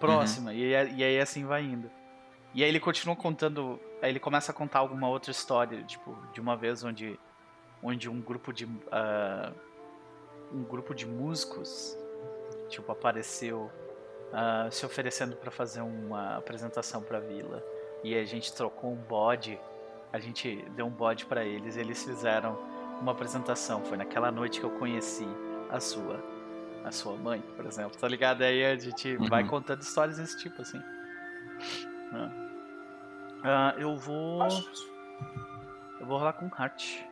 Próxima. 0.00 0.50
Uhum. 0.50 0.56
E, 0.56 0.70
e 0.70 1.04
aí 1.04 1.20
assim 1.20 1.44
vai 1.44 1.62
indo. 1.62 1.88
E 2.52 2.64
aí 2.64 2.68
ele 2.68 2.80
continua 2.80 3.14
contando. 3.14 3.80
Aí 4.02 4.10
ele 4.10 4.18
começa 4.18 4.50
a 4.50 4.54
contar 4.54 4.80
alguma 4.80 5.08
outra 5.08 5.30
história, 5.30 5.82
tipo, 5.84 6.16
de 6.32 6.40
uma 6.40 6.56
vez 6.56 6.82
onde. 6.82 7.18
Onde 7.82 8.10
um 8.10 8.20
grupo 8.20 8.52
de. 8.52 8.64
Uh, 8.64 9.54
um 10.52 10.64
grupo 10.64 10.92
de 10.94 11.06
músicos, 11.06 11.96
tipo, 12.70 12.90
apareceu 12.90 13.70
uh, 14.32 14.70
se 14.70 14.86
oferecendo 14.86 15.36
para 15.36 15.50
fazer 15.50 15.80
uma 15.80 16.36
apresentação 16.36 17.02
pra 17.02 17.20
vila. 17.20 17.62
E 18.02 18.14
a 18.14 18.24
gente 18.24 18.52
trocou 18.52 18.92
um 18.92 18.96
bode. 18.96 19.60
A 20.12 20.18
gente 20.18 20.64
deu 20.70 20.86
um 20.86 20.90
bode 20.90 21.26
para 21.26 21.44
eles. 21.44 21.76
Eles 21.76 22.02
fizeram 22.02 22.58
uma 23.00 23.12
apresentação. 23.12 23.84
Foi 23.84 23.96
naquela 23.98 24.30
noite 24.30 24.58
que 24.60 24.64
eu 24.64 24.70
conheci 24.78 25.28
a 25.68 25.78
sua 25.80 26.18
a 26.82 26.90
sua 26.90 27.14
mãe, 27.14 27.42
por 27.56 27.66
exemplo, 27.66 27.98
tá 27.98 28.08
ligado? 28.08 28.42
Aí 28.42 28.64
a 28.64 28.74
gente 28.74 29.14
uhum. 29.16 29.28
vai 29.28 29.46
contando 29.46 29.82
histórias 29.82 30.16
desse 30.16 30.38
tipo, 30.38 30.62
assim. 30.62 30.78
Uh, 32.08 33.78
eu 33.78 33.96
vou. 33.96 34.42
Eu 36.00 36.06
vou 36.06 36.18
rolar 36.18 36.32
com 36.32 36.46
Heart. 36.46 37.09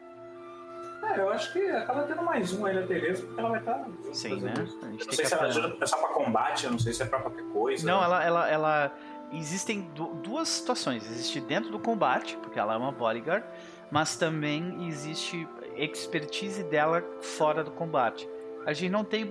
É, 1.03 1.21
eu 1.21 1.31
acho 1.31 1.53
que 1.53 1.61
acaba 1.71 2.03
tendo 2.03 2.23
mais 2.23 2.53
um 2.53 2.67
aí 2.67 2.75
na 2.75 2.87
Tereza, 2.87 3.25
porque 3.25 3.41
ela 3.41 3.51
vai 3.51 3.61
estar. 3.61 3.75
Tá 3.75 3.89
Sim, 4.13 4.41
né? 4.41 4.55
Não 4.57 5.13
sei 5.13 5.25
se 5.25 5.35
ela 5.35 5.45
ajuda 5.45 5.77
é 5.81 5.87
só 5.87 5.97
pra 5.97 6.09
combate, 6.09 6.65
eu 6.65 6.73
não 6.73 6.79
sei 6.79 6.93
se 6.93 7.03
é 7.03 7.07
pra 7.07 7.21
qualquer 7.21 7.45
coisa. 7.45 7.87
Não, 7.87 8.03
ela, 8.03 8.25
ela, 8.25 8.49
ela. 8.49 8.93
Existem 9.33 9.91
duas 10.23 10.49
situações. 10.49 11.05
Existe 11.09 11.41
dentro 11.41 11.71
do 11.71 11.79
combate, 11.79 12.37
porque 12.39 12.59
ela 12.59 12.75
é 12.75 12.77
uma 12.77 12.91
bodyguard, 12.91 13.45
mas 13.91 14.17
também 14.17 14.89
existe 14.89 15.47
expertise 15.77 16.63
dela 16.65 17.05
fora 17.21 17.63
do 17.63 17.71
combate. 17.71 18.29
A 18.67 18.73
gente 18.73 18.91
não 18.91 19.05
tem 19.05 19.27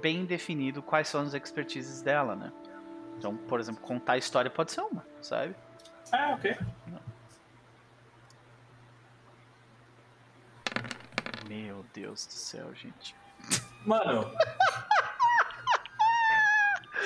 bem 0.00 0.24
definido 0.24 0.82
quais 0.82 1.08
são 1.08 1.22
as 1.22 1.32
expertises 1.32 2.02
dela, 2.02 2.36
né? 2.36 2.52
Então, 3.18 3.36
por 3.36 3.58
exemplo, 3.58 3.80
contar 3.80 4.14
a 4.14 4.18
história 4.18 4.50
pode 4.50 4.72
ser 4.72 4.82
uma, 4.82 5.04
sabe? 5.20 5.54
Ah, 6.12 6.34
ok. 6.36 6.56
Meu 11.48 11.84
Deus 11.92 12.26
do 12.26 12.32
céu, 12.32 12.74
gente. 12.74 13.14
Mano. 13.84 14.30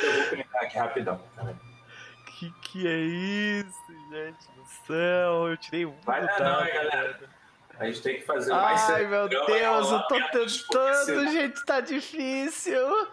eu 0.03 0.15
vou 0.15 0.25
clicar 0.31 0.62
aqui 0.62 0.79
rapidão. 0.79 1.23
Que 2.27 2.51
que 2.62 2.87
é 2.89 2.99
isso, 2.99 3.93
gente 4.11 4.51
do 4.57 4.65
céu? 4.87 5.49
Eu 5.49 5.57
tirei 5.57 5.85
um. 5.87 5.95
Vai 6.03 6.27
dar 6.27 6.39
não, 6.39 6.67
galera. 6.67 7.21
A 7.79 7.87
gente 7.87 8.03
tem 8.03 8.17
que 8.17 8.27
fazer 8.27 8.53
mais 8.53 8.91
Ai, 8.91 9.07
meu 9.07 9.27
Deus, 9.27 9.91
eu 9.91 10.03
tô 10.03 10.15
tentando, 10.31 11.33
gente, 11.33 11.65
tá 11.65 11.81
difícil. 11.81 13.09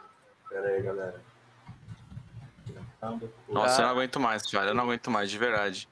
Pera 0.49 0.67
aí, 0.67 0.81
galera. 0.81 1.21
Nossa, 3.47 3.81
eu 3.81 3.85
não 3.85 3.91
aguento 3.91 4.19
mais, 4.19 4.43
cara. 4.51 4.71
Eu 4.71 4.73
não 4.73 4.83
aguento 4.83 5.09
mais, 5.09 5.31
de 5.31 5.37
verdade. 5.37 5.87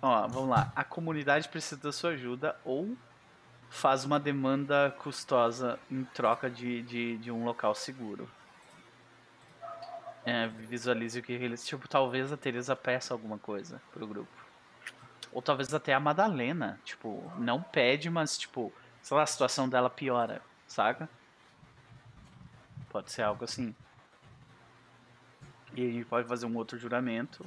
Ó, 0.00 0.26
vamos 0.28 0.48
lá. 0.48 0.72
A 0.74 0.84
comunidade 0.84 1.48
precisa 1.48 1.80
da 1.80 1.92
sua 1.92 2.10
ajuda 2.10 2.56
ou 2.64 2.96
faz 3.74 4.04
uma 4.04 4.20
demanda 4.20 4.94
custosa 5.00 5.80
em 5.90 6.04
troca 6.04 6.48
de, 6.48 6.80
de, 6.82 7.18
de 7.18 7.30
um 7.30 7.44
local 7.44 7.74
seguro. 7.74 8.30
É, 10.24 10.46
visualize 10.46 11.18
o 11.18 11.22
que 11.22 11.32
eles. 11.32 11.66
Tipo, 11.66 11.88
talvez 11.88 12.32
a 12.32 12.36
Teresa 12.36 12.76
peça 12.76 13.12
alguma 13.12 13.36
coisa 13.36 13.82
pro 13.92 14.06
grupo. 14.06 14.30
Ou 15.32 15.42
talvez 15.42 15.74
até 15.74 15.92
a 15.92 15.98
Madalena, 15.98 16.80
tipo, 16.84 17.30
não 17.36 17.60
pede, 17.60 18.08
mas, 18.08 18.38
tipo, 18.38 18.72
sei 19.02 19.16
lá, 19.16 19.24
a 19.24 19.26
situação 19.26 19.68
dela 19.68 19.90
piora, 19.90 20.40
saca? 20.68 21.08
Pode 22.90 23.10
ser 23.10 23.22
algo 23.22 23.42
assim. 23.42 23.74
E 25.74 25.82
a 25.84 25.90
gente 25.90 26.04
pode 26.04 26.28
fazer 26.28 26.46
um 26.46 26.56
outro 26.56 26.78
juramento 26.78 27.44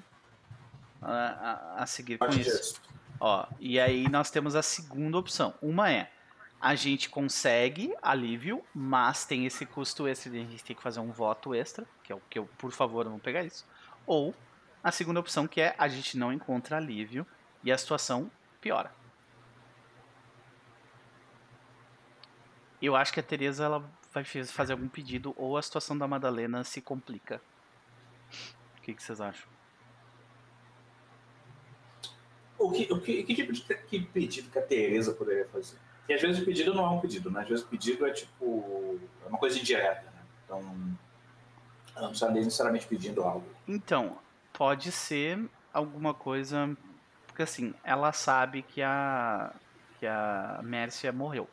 a, 1.02 1.14
a, 1.14 1.84
a 1.84 1.86
seguir 1.86 2.18
com 2.18 2.28
isso. 2.28 2.82
Ó, 3.18 3.48
e 3.62 3.80
aí 3.80 4.10
nós 4.10 4.30
temos 4.30 4.56
a 4.56 4.62
segunda 4.62 5.18
opção. 5.18 5.54
Uma 5.62 5.90
é 5.90 6.12
a 6.60 6.76
gente 6.76 7.10
consegue 7.10 7.94
alívio, 8.02 8.64
mas 8.74 9.26
tem 9.26 9.46
esse 9.46 9.66
custo 9.66 10.08
extra 10.08 10.32
de 10.32 10.40
a 10.40 10.44
gente 10.44 10.64
ter 10.64 10.74
que 10.74 10.82
fazer 10.82 11.00
um 11.00 11.12
voto 11.12 11.54
extra, 11.54 11.86
que 12.04 12.12
é 12.12 12.16
o 12.16 12.22
que 12.30 12.40
eu, 12.40 12.50
por 12.58 12.72
favor, 12.72 13.06
não 13.06 13.20
pegar 13.20 13.44
isso. 13.44 13.66
Ou 14.06 14.34
a 14.84 14.92
segunda 14.92 15.20
opção 15.20 15.48
que 15.48 15.62
é 15.62 15.76
a 15.78 15.88
gente 15.88 16.18
não 16.18 16.34
encontra 16.34 16.78
alívio 16.78 17.26
e 17.64 17.72
a 17.72 17.78
situação 17.78 18.32
piora. 18.60 18.92
Eu 22.82 22.96
acho 22.96 23.14
que 23.14 23.20
a 23.20 23.24
Teresa 23.24 23.66
ela 23.66 23.92
vai 24.14 24.24
fazer 24.24 24.74
algum 24.74 24.88
pedido 24.88 25.34
ou 25.38 25.58
a 25.58 25.62
situação 25.62 25.98
da 25.98 26.08
Madalena 26.08 26.64
se 26.64 26.82
complica. 26.82 27.42
O 28.78 28.82
que, 28.82 28.94
que 28.94 29.04
vocês 29.04 29.20
acham? 29.20 29.48
O 32.58 32.72
que, 32.72 32.92
o 32.92 33.00
que, 33.00 33.24
que 33.24 33.36
tipo 33.36 33.54
de 33.54 33.62
que 33.62 34.00
pedido 34.02 34.50
que 34.50 34.58
a 34.58 34.62
Teresa 34.62 35.14
poderia 35.14 35.48
fazer? 35.50 35.78
E 36.08 36.14
às 36.14 36.22
vezes 36.22 36.42
o 36.42 36.46
pedido 36.46 36.74
não 36.74 36.86
é 36.86 36.90
um 36.90 37.00
pedido, 37.00 37.30
né? 37.30 37.42
Às 37.42 37.50
vezes 37.50 37.66
o 37.66 37.68
pedido 37.68 38.06
é 38.06 38.12
tipo. 38.12 39.00
é 39.26 39.30
uma 39.30 39.38
coisa 39.38 39.60
indireta, 39.60 40.04
né? 40.04 40.22
Então. 40.46 40.98
Ela 41.96 42.06
não 42.06 42.12
está 42.12 42.30
necessariamente 42.30 42.86
pedindo 42.86 43.24
algo. 43.24 43.48
Então, 43.68 44.20
pode 44.54 44.92
ser 44.92 45.50
alguma 45.74 46.14
coisa 46.14 46.78
porque 47.38 47.44
assim, 47.44 47.72
ela 47.84 48.12
sabe 48.12 48.64
que 48.64 48.82
a 48.82 49.54
que 50.00 50.08
a 50.08 50.60
Mércia 50.64 51.12
morreu, 51.12 51.48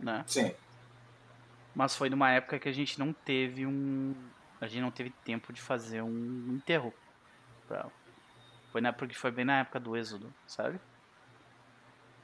né? 0.00 0.24
Sim. 0.26 0.54
Mas 1.74 1.94
foi 1.94 2.08
numa 2.08 2.30
época 2.30 2.58
que 2.58 2.66
a 2.66 2.72
gente 2.72 2.98
não 2.98 3.12
teve 3.12 3.66
um 3.66 4.14
a 4.58 4.66
gente 4.66 4.80
não 4.80 4.90
teve 4.90 5.10
tempo 5.22 5.52
de 5.52 5.60
fazer 5.60 6.00
um 6.00 6.54
enterro 6.54 6.94
pra. 7.68 7.88
Foi 8.70 8.80
na 8.80 8.88
época 8.88 9.08
que 9.08 9.18
foi 9.18 9.30
bem 9.30 9.44
na 9.44 9.60
época 9.60 9.78
do 9.78 9.94
êxodo, 9.94 10.32
sabe? 10.46 10.80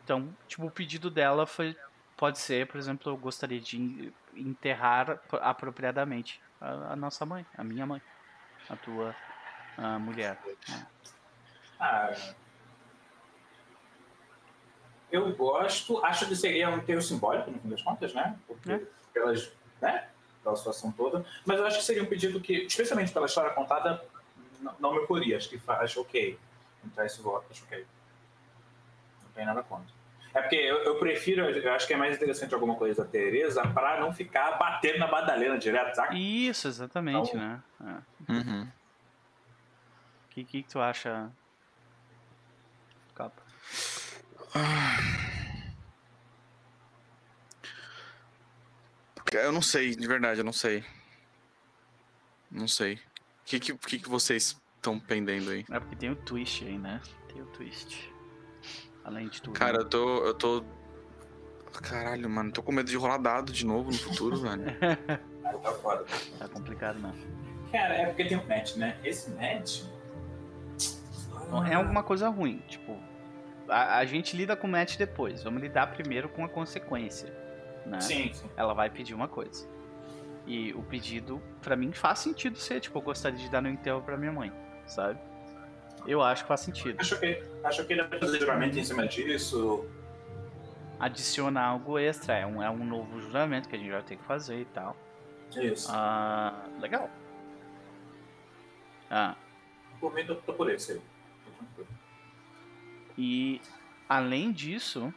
Então, 0.09 0.35
tipo, 0.47 0.65
o 0.65 0.71
pedido 0.71 1.11
dela 1.11 1.45
foi 1.45 1.77
pode 2.17 2.39
ser, 2.39 2.67
por 2.67 2.79
exemplo, 2.79 3.13
eu 3.13 3.17
gostaria 3.19 3.61
de 3.61 4.11
enterrar 4.35 5.21
apropriadamente 5.33 6.41
a, 6.59 6.93
a 6.93 6.97
nossa 6.97 7.27
mãe, 7.27 7.45
a 7.55 7.63
minha 7.63 7.85
mãe, 7.85 8.01
a 8.71 8.75
tua 8.75 9.15
a 9.77 9.99
mulher. 9.99 10.41
Né? 10.67 10.87
Ah, 11.79 12.17
eu 15.13 15.31
gosto, 15.37 16.03
acho 16.03 16.27
que 16.27 16.35
seria 16.35 16.71
um 16.71 16.81
termo 16.81 17.03
simbólico, 17.03 17.51
no 17.51 17.59
fim 17.59 17.69
das 17.69 17.83
contas, 17.83 18.15
né? 18.15 18.35
Porque, 18.47 18.73
é. 18.73 18.83
pelas, 19.13 19.53
né? 19.79 20.09
Pela 20.43 20.57
situação 20.57 20.91
toda. 20.91 21.23
Mas 21.45 21.59
eu 21.59 21.67
acho 21.67 21.81
que 21.81 21.85
seria 21.85 22.03
um 22.03 22.07
pedido 22.07 22.41
que, 22.41 22.65
especialmente 22.65 23.13
pela 23.13 23.27
história 23.27 23.51
contada, 23.51 24.03
não, 24.59 24.75
não 24.81 24.93
me 24.93 25.01
ocorria. 25.01 25.37
Acho 25.37 25.51
que 25.51 25.61
acho 25.67 26.01
ok. 26.01 26.39
Entrar 26.83 27.05
esse 27.05 27.21
voto, 27.21 27.47
acho 27.51 27.63
ok. 27.65 27.87
Não 29.23 29.31
tem 29.33 29.45
nada 29.45 29.63
contra. 29.63 29.98
É 30.39 30.43
porque 30.43 30.57
eu, 30.57 30.85
eu, 30.85 30.99
prefiro, 30.99 31.45
eu 31.51 31.73
acho 31.73 31.87
que 31.87 31.95
é 31.95 31.97
mais 31.97 32.15
interessante 32.17 32.55
alguma 32.55 32.77
coisa 32.77 33.03
da 33.03 33.11
Tereza 33.11 33.61
pra 33.69 34.01
não 34.01 34.13
ficar 34.13 34.53
batendo 34.53 34.99
na 34.99 35.11
Madalena 35.11 35.59
direto, 35.59 35.97
saca? 35.97 36.15
Isso, 36.15 36.69
exatamente, 36.69 37.31
então, 37.31 37.41
né? 37.41 37.63
É. 38.29 38.33
Uhum. 38.33 38.63
O 38.63 40.29
que, 40.31 40.45
que 40.45 40.63
tu 40.63 40.79
acha, 40.79 41.29
Capa? 43.17 43.43
Eu 49.33 49.51
não 49.51 49.61
sei, 49.61 49.97
de 49.97 50.07
verdade, 50.07 50.41
eu 50.41 50.45
não 50.45 50.53
sei. 50.53 50.85
Não 52.49 52.69
sei. 52.69 52.95
O 52.95 53.01
que, 53.45 53.59
que, 53.59 53.99
que, 53.99 54.09
vocês 54.09 54.57
estão 54.77 55.01
pendendo 55.01 55.51
aí? 55.51 55.67
É 55.69 55.81
porque 55.81 55.97
tem 55.97 56.11
o 56.11 56.17
twist 56.17 56.65
aí, 56.65 56.79
né? 56.79 57.01
Tem 57.33 57.43
o 57.43 57.47
twist. 57.47 58.18
Além 59.09 59.27
de 59.29 59.41
tudo. 59.41 59.59
Cara, 59.59 59.79
eu 59.79 59.85
tô. 59.89 60.19
Eu 60.27 60.35
tô. 60.35 60.63
Caralho, 61.83 62.29
mano, 62.29 62.53
tô 62.53 62.63
com 62.63 62.73
medo 62.73 62.91
de 62.91 62.97
rolar 62.97 63.17
dado 63.17 63.51
de 63.51 63.65
novo 63.65 63.91
no 63.91 63.97
futuro, 63.97 64.37
velho. 64.43 64.65
Tá 65.63 65.73
foda. 65.73 66.05
Tá 66.39 66.47
complicado, 66.49 66.99
não. 66.99 67.15
Cara, 67.73 67.95
é 67.95 68.07
porque 68.07 68.27
tem 68.27 68.37
um 68.39 68.47
match, 68.47 68.77
né? 68.77 68.99
Esse 69.03 69.31
match. 69.31 69.85
É 71.71 71.75
alguma 71.75 72.03
coisa 72.03 72.29
ruim. 72.29 72.63
Tipo, 72.69 72.99
a, 73.67 73.97
a 73.97 74.05
gente 74.05 74.37
lida 74.37 74.55
com 74.55 74.67
o 74.67 74.71
match 74.71 74.99
depois. 74.99 75.43
Vamos 75.43 75.63
lidar 75.63 75.87
primeiro 75.87 76.29
com 76.29 76.45
a 76.45 76.49
consequência. 76.49 77.33
Né? 77.87 78.01
Sim, 78.03 78.31
sim. 78.35 78.51
Ela 78.59 78.75
vai 78.75 78.91
pedir 78.91 79.15
uma 79.15 79.29
coisa. 79.29 79.67
E 80.47 80.73
o 80.75 80.83
pedido, 80.83 81.41
pra 81.63 81.77
mim, 81.77 81.93
faz 81.93 82.19
sentido 82.19 82.59
ser, 82.59 82.81
tipo, 82.81 82.99
eu 82.99 83.03
gostaria 83.03 83.39
de 83.39 83.49
dar 83.51 83.63
no 83.63 83.69
enterro 83.71 84.03
pra 84.03 84.19
minha 84.19 84.33
mãe, 84.33 84.53
sabe? 84.87 85.19
Eu 86.09 86.23
acho 86.23 86.43
que 86.43 86.49
faz 86.49 86.61
sentido. 86.61 86.99
Acho 86.99 87.21
que, 87.21 87.43
acho 87.63 87.85
que 87.85 87.93
ele 87.93 88.03
vai 88.03 88.19
fazer 88.19 88.41
juramento 88.41 88.79
em 88.79 88.85
cima 88.85 89.07
disso. 89.07 89.85
Adicionar 90.99 91.67
algo 91.67 91.99
extra, 91.99 92.35
é 92.35 92.47
um, 92.47 92.63
é 92.63 92.71
um 92.71 92.83
novo 92.83 93.21
juramento 93.21 93.69
que 93.69 93.77
a 93.77 93.79
gente 93.79 93.91
vai 93.91 94.03
ter 94.03 94.17
que 94.17 94.25
fazer 94.25 94.63
e 94.63 94.65
tal. 94.65 94.97
Isso. 95.55 95.87
Ah, 95.93 96.65
legal. 96.81 97.11
Ah, 99.11 99.37
Por 100.01 100.15
mim, 100.15 100.25
eu 100.27 100.37
tô 100.41 100.55
por 100.55 100.71
esse 100.71 100.93
aí. 100.93 101.01
E 103.19 103.61
além 104.09 104.51
disso, 104.51 105.13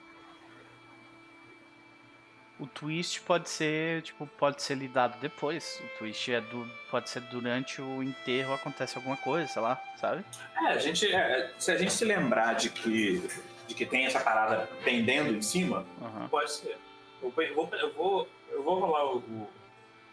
o 2.61 2.67
twist 2.67 3.19
pode 3.21 3.49
ser, 3.49 4.03
tipo, 4.03 4.27
pode 4.27 4.61
ser 4.61 4.75
lidado 4.75 5.19
depois. 5.19 5.81
O 5.83 5.97
twist 5.97 6.31
é 6.31 6.39
do, 6.39 6.69
pode 6.91 7.09
ser 7.09 7.21
durante 7.21 7.81
o 7.81 8.03
enterro 8.03 8.53
acontece 8.53 8.95
alguma 8.97 9.17
coisa, 9.17 9.47
sei 9.47 9.61
lá, 9.63 9.81
sabe? 9.97 10.23
É, 10.57 10.67
a 10.67 10.77
gente, 10.77 11.11
é, 11.11 11.51
se 11.57 11.71
a 11.71 11.77
gente 11.77 11.91
se 11.91 12.05
lembrar 12.05 12.53
de 12.53 12.69
que, 12.69 13.27
de 13.67 13.73
que 13.73 13.83
tem 13.83 14.05
essa 14.05 14.19
parada 14.19 14.69
pendendo 14.83 15.33
em 15.33 15.41
cima, 15.41 15.83
Aham. 15.99 16.27
pode 16.29 16.51
ser. 16.51 16.77
Eu 17.19 17.31
vou, 17.31 17.43
eu 17.43 17.55
vou, 17.95 18.29
eu 18.51 18.63
vou, 18.63 18.79
rolar 18.79 19.05
o. 19.05 19.17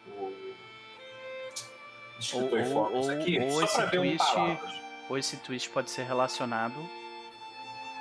o, 0.07 0.33
Descritor 2.19 2.67
Ou- 2.77 2.95
ou- 2.95 3.11
aqui, 3.11 3.39
ou 3.39 3.63
esse 3.63 3.91
twist-. 3.91 4.37
Ou 5.11 5.19
esse 5.19 5.37
twist 5.37 5.69
pode 5.69 5.91
ser 5.91 6.05
relacionado 6.05 6.75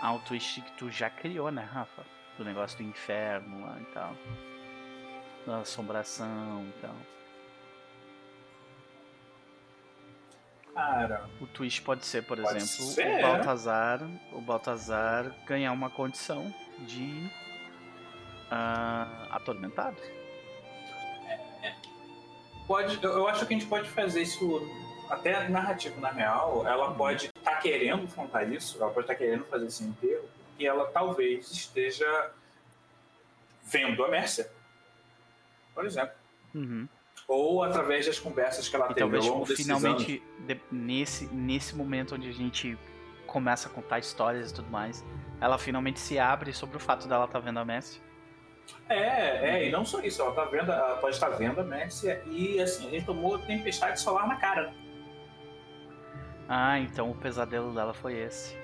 ao 0.01 0.19
twist 0.19 0.61
que 0.61 0.71
tu 0.71 0.89
já 0.89 1.09
criou, 1.09 1.51
né, 1.51 1.61
Rafa? 1.61 2.16
Do 2.37 2.45
negócio 2.45 2.77
do 2.77 2.83
inferno 2.83 3.65
lá 3.65 3.77
e 3.81 3.85
tal. 3.93 4.15
Da 5.45 5.59
assombração 5.59 6.65
e 6.67 6.81
tal. 6.81 6.95
Cara, 10.73 11.27
O 11.41 11.47
twist 11.47 11.81
pode 11.81 12.05
ser, 12.05 12.21
por 12.23 12.37
Pode 12.39 12.55
exemplo, 12.57 12.93
ser. 12.93 13.17
o 13.17 13.21
Baltazar, 13.21 13.99
o 14.31 14.39
Baltazar 14.41 15.35
ganhar 15.47 15.71
uma 15.71 15.89
condição 15.89 16.53
de 16.81 17.27
ah, 18.51 19.27
atormentado. 19.31 19.97
pode, 22.67 23.03
eu 23.03 23.27
acho 23.27 23.45
que 23.47 23.55
a 23.55 23.57
gente 23.57 23.67
pode 23.67 23.89
fazer 23.89 24.21
isso 24.21 24.61
até 25.09 25.49
narrativo, 25.49 25.99
na 25.99 26.11
real. 26.11 26.67
Ela 26.67 26.93
pode 26.93 27.25
estar 27.35 27.55
querendo 27.55 28.03
enfrentar 28.03 28.43
isso, 28.43 28.77
ela 28.79 28.91
pode 28.91 29.05
estar 29.05 29.15
querendo 29.15 29.45
fazer 29.45 29.65
esse 29.65 29.83
enterro, 29.83 30.29
e 30.59 30.65
ela 30.65 30.85
talvez 30.87 31.51
esteja 31.51 32.31
vendo 33.63 34.03
a 34.03 34.09
Mércia, 34.09 34.49
por 35.73 35.85
exemplo. 35.85 36.15
Uhum. 36.55 36.87
Ou 37.27 37.63
através 37.63 38.05
das 38.05 38.19
conversas 38.19 38.69
que 38.69 38.75
ela 38.75 38.85
E 38.85 38.87
teve 38.89 38.99
talvez 39.01 39.25
ao 39.25 39.33
longo 39.33 39.45
tipo, 39.45 39.57
finalmente 39.57 40.23
de- 40.45 40.61
nesse, 40.71 41.25
nesse 41.27 41.75
momento 41.75 42.15
onde 42.15 42.29
a 42.29 42.33
gente 42.33 42.77
começa 43.25 43.67
a 43.67 43.71
contar 43.71 43.99
histórias 43.99 44.51
e 44.51 44.53
tudo 44.53 44.69
mais, 44.69 45.03
ela 45.41 45.57
finalmente 45.57 45.99
se 45.99 46.17
abre 46.17 46.53
sobre 46.53 46.77
o 46.77 46.79
fato 46.79 47.07
dela 47.07 47.25
estar 47.25 47.39
vendo 47.39 47.59
a 47.59 47.65
Messi. 47.65 48.01
É, 48.89 48.95
é, 48.95 49.67
e 49.67 49.71
não 49.71 49.85
só 49.85 49.99
isso, 50.01 50.21
ela, 50.21 50.33
tá 50.33 50.45
vendo, 50.45 50.71
ela 50.71 50.97
pode 50.97 51.15
estar 51.15 51.29
vendo 51.29 51.59
a 51.59 51.63
Mércia 51.63 52.23
e 52.27 52.59
assim, 52.61 52.87
a 52.87 52.91
gente 52.91 53.05
tomou 53.05 53.37
tempestade 53.39 53.99
solar 53.99 54.27
na 54.27 54.37
cara. 54.37 54.73
Ah, 56.47 56.79
então 56.79 57.11
o 57.11 57.15
pesadelo 57.15 57.73
dela 57.73 57.93
foi 57.93 58.13
esse. 58.17 58.57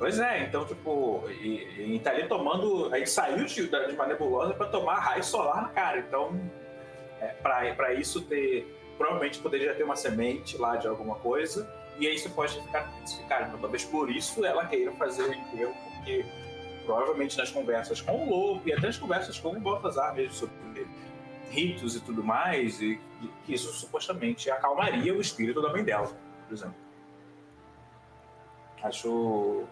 Pois 0.00 0.18
é, 0.18 0.44
então, 0.44 0.64
tipo, 0.64 1.28
e, 1.28 1.94
e 1.94 2.00
tá 2.02 2.08
ali 2.08 2.26
tomando. 2.26 2.90
A 2.90 2.96
gente 2.96 3.10
saiu 3.10 3.44
de, 3.44 3.68
de 3.68 3.94
uma 3.94 4.06
nebulosa 4.06 4.54
pra 4.54 4.66
tomar 4.66 4.94
raio 4.94 5.22
solar 5.22 5.60
na 5.60 5.68
cara. 5.68 5.98
Então, 5.98 6.40
é, 7.20 7.26
pra 7.34 7.92
isso 7.92 8.22
ter. 8.22 8.66
Provavelmente 8.96 9.38
poderia 9.40 9.74
ter 9.74 9.82
uma 9.82 9.96
semente 9.96 10.56
lá 10.56 10.76
de 10.76 10.88
alguma 10.88 11.16
coisa. 11.16 11.70
E 11.98 12.06
aí 12.06 12.14
isso 12.14 12.30
pode 12.30 12.58
ficar 12.62 12.90
intensificado. 12.96 13.48
Então, 13.48 13.60
talvez 13.60 13.84
por 13.84 14.10
isso 14.10 14.42
ela 14.42 14.64
queira 14.64 14.90
fazer 14.92 15.22
o 15.22 15.34
enterro, 15.34 15.74
porque 15.92 16.24
provavelmente 16.86 17.36
nas 17.36 17.50
conversas 17.50 18.00
com 18.00 18.26
o 18.26 18.30
Lobo 18.30 18.62
e 18.64 18.72
até 18.72 18.86
nas 18.86 18.96
conversas 18.96 19.38
com 19.38 19.50
o 19.50 19.60
Baltazar 19.60 20.14
mesmo 20.14 20.32
sobre 20.32 20.86
ritos 21.50 21.94
e 21.94 22.00
tudo 22.00 22.24
mais, 22.24 22.80
e 22.80 22.98
que 23.44 23.52
isso 23.52 23.70
supostamente 23.72 24.50
acalmaria 24.50 25.14
o 25.14 25.20
espírito 25.20 25.60
da 25.60 25.70
mãe 25.70 25.84
dela, 25.84 26.10
por 26.46 26.54
exemplo. 26.54 26.76
Acho. 28.82 29.68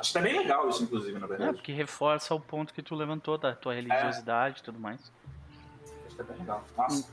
Acho 0.00 0.12
que 0.12 0.18
tá 0.18 0.20
bem 0.24 0.38
legal 0.38 0.66
isso, 0.68 0.82
inclusive, 0.82 1.18
na 1.18 1.26
É, 1.26 1.28
verdade. 1.28 1.52
porque 1.52 1.72
reforça 1.72 2.34
o 2.34 2.40
ponto 2.40 2.72
que 2.72 2.82
tu 2.82 2.94
levantou 2.94 3.36
da 3.36 3.54
tua 3.54 3.74
religiosidade 3.74 4.60
e 4.60 4.62
tudo 4.62 4.80
mais. 4.80 5.12
Acho 6.06 6.08
que 6.08 6.14
tá 6.16 6.24
bem 6.24 6.38
legal. 6.38 6.64
Nossa. 6.76 7.12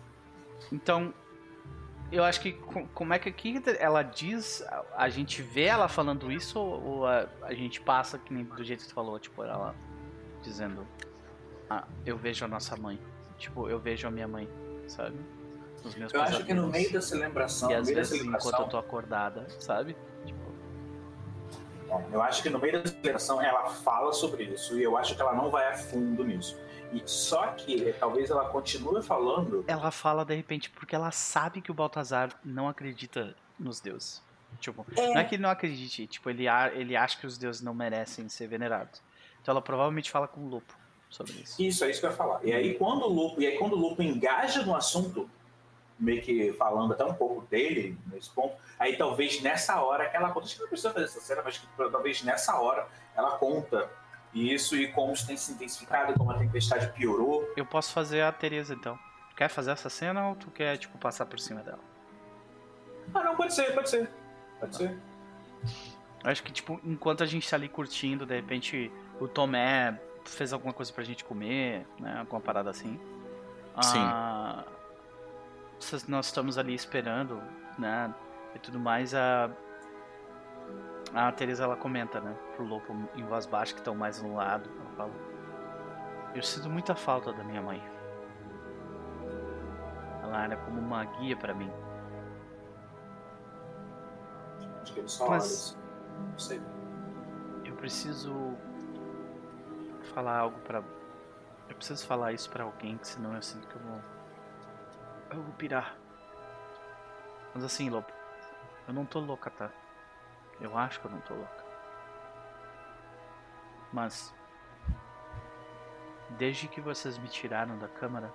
Então, 0.72 1.14
eu 2.10 2.24
acho 2.24 2.40
que 2.40 2.54
co- 2.54 2.88
como 2.94 3.14
é 3.14 3.20
que 3.20 3.28
aqui 3.28 3.62
ela 3.78 4.02
diz, 4.04 4.64
a, 4.96 5.10
gente 5.10 5.42
vê 5.42 5.64
ela 5.66 5.90
falando 5.90 6.32
isso 6.32 6.58
ou 6.60 7.06
a, 7.06 7.28
a 7.42 7.54
gente 7.54 7.82
passa 7.82 8.18
que 8.18 8.34
nem 8.34 8.46
do 8.46 8.64
jeito 8.64 8.84
que 8.84 8.88
tu 8.90 8.94
falou, 8.94 9.20
tipo, 9.20 9.44
ela 9.44 9.76
dizendo, 10.42 10.88
ah, 11.70 11.86
eu 12.06 12.18
vejo 12.18 12.46
a 12.46 12.48
nossa 12.48 12.78
mãe, 12.78 12.98
tipo, 13.38 13.68
eu 13.68 13.80
vejo 13.80 14.08
a 14.08 14.12
minha 14.12 14.28
mãe, 14.30 14.48
sabe? 14.88 15.18
Nos 15.84 15.94
meus 15.96 16.14
Eu 16.14 16.22
acho 16.22 16.46
que 16.46 16.54
no 16.54 16.68
meio 16.68 16.92
da 16.94 17.02
celebração, 17.02 17.70
e 17.70 17.76
às 17.76 17.88
vezes 17.90 18.24
enquanto 18.24 18.62
eu 18.62 18.68
tô 18.70 18.78
acordada, 18.78 19.46
sabe? 19.60 19.96
Eu 22.12 22.22
acho 22.22 22.44
que 22.44 22.50
no 22.50 22.60
meio 22.60 22.82
da 22.82 22.90
celebração 22.90 23.42
ela 23.42 23.66
fala 23.70 24.12
sobre 24.14 24.44
isso 24.44 24.78
e 24.78 24.84
eu 24.84 24.98
acho 24.98 25.16
que 25.16 25.22
ela 25.22 25.34
não 25.34 25.50
vai 25.50 25.68
a 25.68 25.78
fundo 25.78 26.24
nisso. 26.24 26.58
E 26.92 27.02
só 27.06 27.48
que 27.48 27.94
talvez 28.00 28.30
ela 28.30 28.46
continue 28.46 29.02
falando. 29.04 29.64
ela 29.68 29.92
fala 29.92 30.24
de 30.24 30.36
repente 30.36 30.70
porque 30.70 30.96
ela 30.96 31.12
sabe 31.12 31.62
que 31.62 31.72
o 31.72 31.74
Baltazar 31.74 32.30
não 32.44 32.68
acredita 32.70 33.36
nos 33.60 33.80
deuses. 33.80 34.22
Tipo, 34.60 34.86
não 34.96 35.18
é 35.18 35.24
que 35.24 35.36
ele 35.36 35.44
não 35.44 35.50
acredite, 35.50 36.08
tipo, 36.08 36.30
ele, 36.30 36.46
ele 36.74 36.96
acha 36.96 37.18
que 37.18 37.28
os 37.28 37.38
deuses 37.38 37.62
não 37.62 37.74
merecem 37.74 38.28
ser 38.30 38.48
venerados. 38.48 39.02
Então 39.42 39.52
ela 39.52 39.62
provavelmente 39.62 40.10
fala 40.10 40.28
com 40.28 40.42
o 40.42 40.48
Lupo 40.48 40.74
sobre 41.10 41.34
isso. 41.34 41.62
Isso, 41.62 41.84
é 41.84 41.90
isso 41.90 42.00
que 42.00 42.06
eu 42.06 42.10
ia 42.10 42.16
falar. 42.16 42.40
E 42.44 42.54
aí 42.54 42.74
quando 42.76 43.04
o 43.04 43.10
Lupo, 43.10 43.42
e 43.42 43.48
aí 43.48 43.58
quando 43.58 43.74
o 43.74 43.78
Lupo 43.78 44.02
engaja 44.02 44.66
no 44.66 44.76
assunto, 44.76 45.30
meio 46.00 46.22
que 46.22 46.54
falando 46.54 46.94
até 46.94 47.04
um 47.04 47.14
pouco 47.14 47.46
dele 47.48 47.98
nesse 48.08 48.30
ponto, 48.30 48.56
aí 48.78 48.98
talvez 48.98 49.42
nessa 49.42 49.82
hora 49.82 50.10
que 50.10 50.16
ela 50.16 50.30
conta, 50.30 50.46
acho 50.46 50.56
que 50.56 50.62
não 50.62 50.70
precisa 50.70 50.92
fazer 50.92 51.06
essa 51.06 51.20
cena, 51.20 51.42
mas 51.44 51.58
que 51.58 51.68
talvez 51.92 52.24
nessa 52.24 52.60
hora 52.60 52.88
ela 53.16 53.38
conta 53.38 53.90
isso 54.34 54.76
e 54.76 54.92
como 54.92 55.14
isso 55.14 55.26
tem 55.26 55.36
se 55.38 55.54
intensificado, 55.54 56.14
como 56.14 56.32
a 56.32 56.38
tempestade 56.38 56.92
piorou. 56.94 57.52
Eu 57.56 57.66
posso 57.66 57.92
fazer 57.92 58.22
a 58.22 58.32
Teresa 58.32 58.74
então. 58.74 58.98
Tu 59.30 59.36
quer 59.36 59.50
fazer 59.50 59.72
essa 59.72 59.90
cena 59.90 60.30
ou 60.30 60.36
tu 60.36 60.52
quer, 60.52 60.78
tipo, 60.78 60.98
passar 60.98 61.26
por 61.26 61.40
cima 61.40 61.62
dela? 61.62 61.80
Ah, 63.14 63.24
não, 63.24 63.36
pode 63.36 63.54
ser, 63.54 63.74
pode 63.74 63.90
ser. 63.90 64.10
Pode 64.60 64.76
ser. 64.76 64.98
Eu 66.24 66.32
acho 66.32 66.44
que, 66.44 66.52
tipo, 66.52 66.80
enquanto 66.84 67.24
a 67.24 67.26
gente 67.26 67.50
tá 67.50 67.56
ali 67.56 67.70
curtindo, 67.70 68.26
de 68.26 68.36
repente 68.36 68.92
o 69.20 69.28
Tomé 69.28 70.00
fez 70.26 70.52
alguma 70.52 70.74
coisa 70.74 70.92
pra 70.92 71.04
gente 71.04 71.24
comer, 71.24 71.88
né? 72.00 72.18
Alguma 72.20 72.42
parada 72.42 72.70
assim. 72.70 73.00
Sim. 73.82 74.00
Ah, 74.00 74.64
nós 76.08 76.28
estamos 76.28 76.58
ali 76.58 76.74
esperando, 76.74 77.42
né? 77.78 78.14
E 78.56 78.60
tudo 78.60 78.80
mais. 78.80 79.14
A, 79.14 79.50
a 81.14 81.32
Teresa 81.32 81.64
ela 81.64 81.76
comenta, 81.76 82.20
né? 82.20 82.36
Pro 82.56 82.66
Lopo 82.66 82.94
em 83.16 83.24
voz 83.26 83.46
baixa, 83.46 83.74
que 83.74 83.80
estão 83.80 83.96
mais 83.96 84.22
no 84.22 84.36
lado. 84.36 84.70
Ela 84.80 84.90
fala: 84.96 85.12
Eu 86.34 86.44
sinto 86.44 86.70
muita 86.70 86.96
falta 86.96 87.32
da 87.32 87.44
minha 87.44 87.62
mãe. 87.62 87.84
Ela 90.24 90.44
era 90.44 90.58
como 90.58 90.80
uma 90.80 91.06
guia 91.06 91.38
pra 91.38 91.54
mim. 91.54 91.72
Acho 94.82 94.94
que 94.94 95.08
só 95.08 95.30
Mas-. 95.30 95.78
Não 96.32 96.40
sei. 96.40 96.62
Eu 97.64 97.76
preciso 97.76 98.56
falar 100.14 100.38
algo 100.38 100.60
pra. 100.62 100.84
Eu 101.70 101.76
preciso 101.76 102.06
falar 102.08 102.34
isso 102.34 102.50
pra 102.50 102.64
alguém, 102.64 102.98
que 102.98 103.08
senão 103.08 103.36
eu 103.36 103.42
sinto 103.42 103.68
que 103.68 103.76
eu 103.76 103.82
vou. 103.82 104.17
Eu 105.32 105.42
vou 105.42 105.54
pirar. 105.54 105.96
Mas 107.54 107.64
assim, 107.64 107.90
Lobo, 107.90 108.08
eu 108.88 108.94
não 108.94 109.06
tô 109.06 109.20
louca, 109.20 109.50
tá? 109.50 109.70
Eu 110.60 110.78
acho 110.78 111.00
que 111.00 111.06
eu 111.06 111.12
não 111.12 111.22
tô 111.22 111.34
louca. 111.34 111.66
Mas. 113.92 114.34
Desde 116.32 116.68
que 116.68 116.82
vocês 116.82 117.18
me 117.18 117.28
tiraram 117.28 117.78
da 117.78 117.88
câmara, 117.88 118.34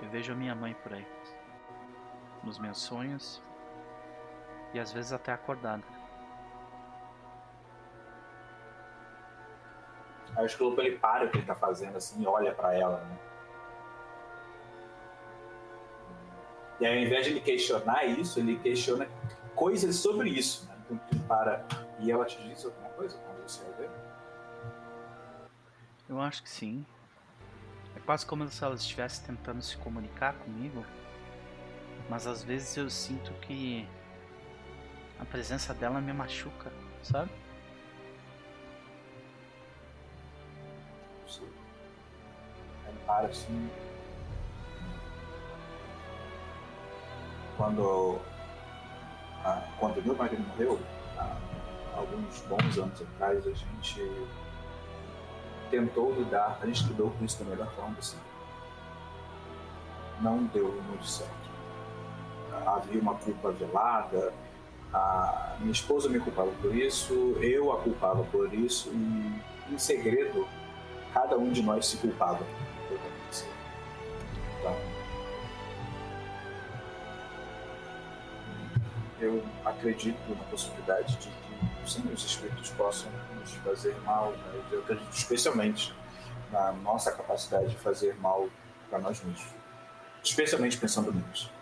eu 0.00 0.08
vejo 0.08 0.32
a 0.32 0.36
minha 0.36 0.54
mãe 0.54 0.74
por 0.74 0.92
aí. 0.92 1.06
nos 2.42 2.58
meus 2.58 2.78
sonhos 2.78 3.42
e 4.74 4.78
às 4.78 4.92
vezes 4.92 5.12
até 5.12 5.32
acordado. 5.32 5.82
Aí 10.36 10.44
o 10.44 10.48
Sclopo 10.48 10.80
ele 10.80 10.98
para 10.98 11.24
o 11.24 11.30
que 11.30 11.38
ele 11.38 11.46
tá 11.46 11.54
fazendo 11.54 11.96
assim 11.96 12.22
e 12.22 12.26
olha 12.26 12.52
pra 12.52 12.74
ela, 12.74 13.00
né? 13.00 13.18
E 16.84 16.86
ao 16.86 16.94
invés 16.94 17.24
de 17.24 17.32
ele 17.32 17.40
questionar 17.40 18.04
isso, 18.04 18.38
ele 18.38 18.58
questiona 18.58 19.08
coisas 19.54 19.96
sobre 19.96 20.28
isso, 20.28 20.66
né? 20.66 20.76
Então 20.84 21.00
ele 21.10 21.20
para 21.20 21.66
e 21.98 22.12
ela 22.12 22.26
te 22.26 22.36
diz 22.46 22.62
alguma 22.62 22.90
coisa 22.90 23.16
quando 23.16 23.48
você 23.48 23.64
vai 23.64 23.72
ver? 23.78 23.90
Eu 26.06 26.20
acho 26.20 26.42
que 26.42 26.50
sim. 26.50 26.84
É 27.96 28.00
quase 28.00 28.26
como 28.26 28.46
se 28.50 28.62
ela 28.62 28.74
estivesse 28.74 29.24
tentando 29.24 29.62
se 29.62 29.78
comunicar 29.78 30.34
comigo, 30.34 30.84
mas 32.10 32.26
às 32.26 32.44
vezes 32.44 32.76
eu 32.76 32.90
sinto 32.90 33.32
que 33.40 33.88
a 35.18 35.24
presença 35.24 35.72
dela 35.72 36.02
me 36.02 36.12
machuca, 36.12 36.70
sabe? 37.02 37.30
Sim. 41.26 41.48
Ele 42.86 42.98
para 43.06 43.28
assim. 43.28 43.70
Quando, 47.56 48.18
ah, 49.44 49.62
quando 49.78 50.02
meu 50.04 50.16
marido 50.16 50.42
morreu, 50.48 50.78
há 51.16 51.36
alguns 51.96 52.40
bons 52.42 52.78
anos 52.78 53.02
atrás, 53.02 53.46
a 53.46 53.52
gente 53.52 54.26
tentou 55.70 56.12
lidar, 56.12 56.58
a 56.60 56.66
gente 56.66 56.84
lidou 56.88 57.10
com 57.10 57.24
isso 57.24 57.42
da 57.42 57.50
melhor 57.50 57.70
forma 57.74 57.94
possível. 57.94 58.24
Não 60.20 60.44
deu 60.44 60.72
muito 60.88 61.06
certo. 61.06 61.32
Havia 62.66 63.00
uma 63.00 63.14
culpa 63.16 63.50
velada, 63.50 64.32
a 64.92 65.56
minha 65.58 65.72
esposa 65.72 66.08
me 66.08 66.20
culpava 66.20 66.50
por 66.62 66.74
isso, 66.74 67.36
eu 67.40 67.72
a 67.72 67.80
culpava 67.80 68.22
por 68.24 68.52
isso, 68.54 68.90
e 68.90 69.42
em 69.72 69.78
segredo, 69.78 70.46
cada 71.12 71.36
um 71.36 71.50
de 71.50 71.62
nós 71.62 71.86
se 71.86 71.96
culpava 71.96 72.44
por 72.88 72.96
acontecer. 72.96 73.50
Então, 74.60 74.93
eu 79.24 79.44
acredito 79.64 80.18
na 80.34 80.44
possibilidade 80.44 81.16
de 81.16 81.28
que 81.28 81.90
sim, 81.90 82.02
os 82.12 82.24
espíritos 82.24 82.70
possam 82.70 83.10
nos 83.38 83.52
fazer 83.56 83.94
mal, 84.02 84.32
né? 84.32 84.64
eu 84.70 84.80
acredito 84.80 85.12
especialmente 85.12 85.94
na 86.50 86.72
nossa 86.72 87.12
capacidade 87.12 87.70
de 87.70 87.76
fazer 87.76 88.14
mal 88.16 88.48
para 88.88 88.98
nós 88.98 89.22
mesmos, 89.22 89.52
especialmente 90.22 90.78
pensando 90.78 91.12
nisso. 91.12 91.52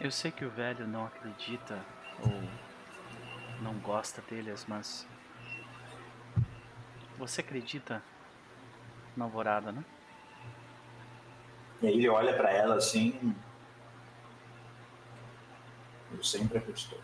Eu 0.00 0.10
sei 0.10 0.30
que 0.30 0.44
o 0.44 0.50
velho 0.50 0.86
não 0.86 1.06
acredita 1.06 1.78
ou 2.20 2.42
não 3.62 3.74
gosta 3.74 4.20
deles, 4.28 4.64
mas 4.66 5.06
você 7.16 7.40
acredita 7.40 8.02
na 9.16 9.26
alvorada, 9.26 9.70
né? 9.70 9.84
E 11.80 11.86
aí 11.86 11.94
ele 11.94 12.08
olha 12.08 12.34
para 12.34 12.50
ela 12.50 12.76
assim. 12.76 13.34
Eu 16.16 16.22
sempre 16.22 16.58
acreditou. 16.58 17.00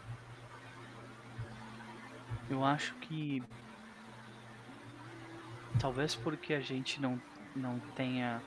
Eu 2.51 2.65
acho 2.65 2.95
que 2.95 3.43
talvez 5.79 6.15
porque 6.15 6.55
a 6.55 6.61
gente 6.61 7.01
não 7.01 7.21
não 7.55 7.79
tenha 7.97 8.41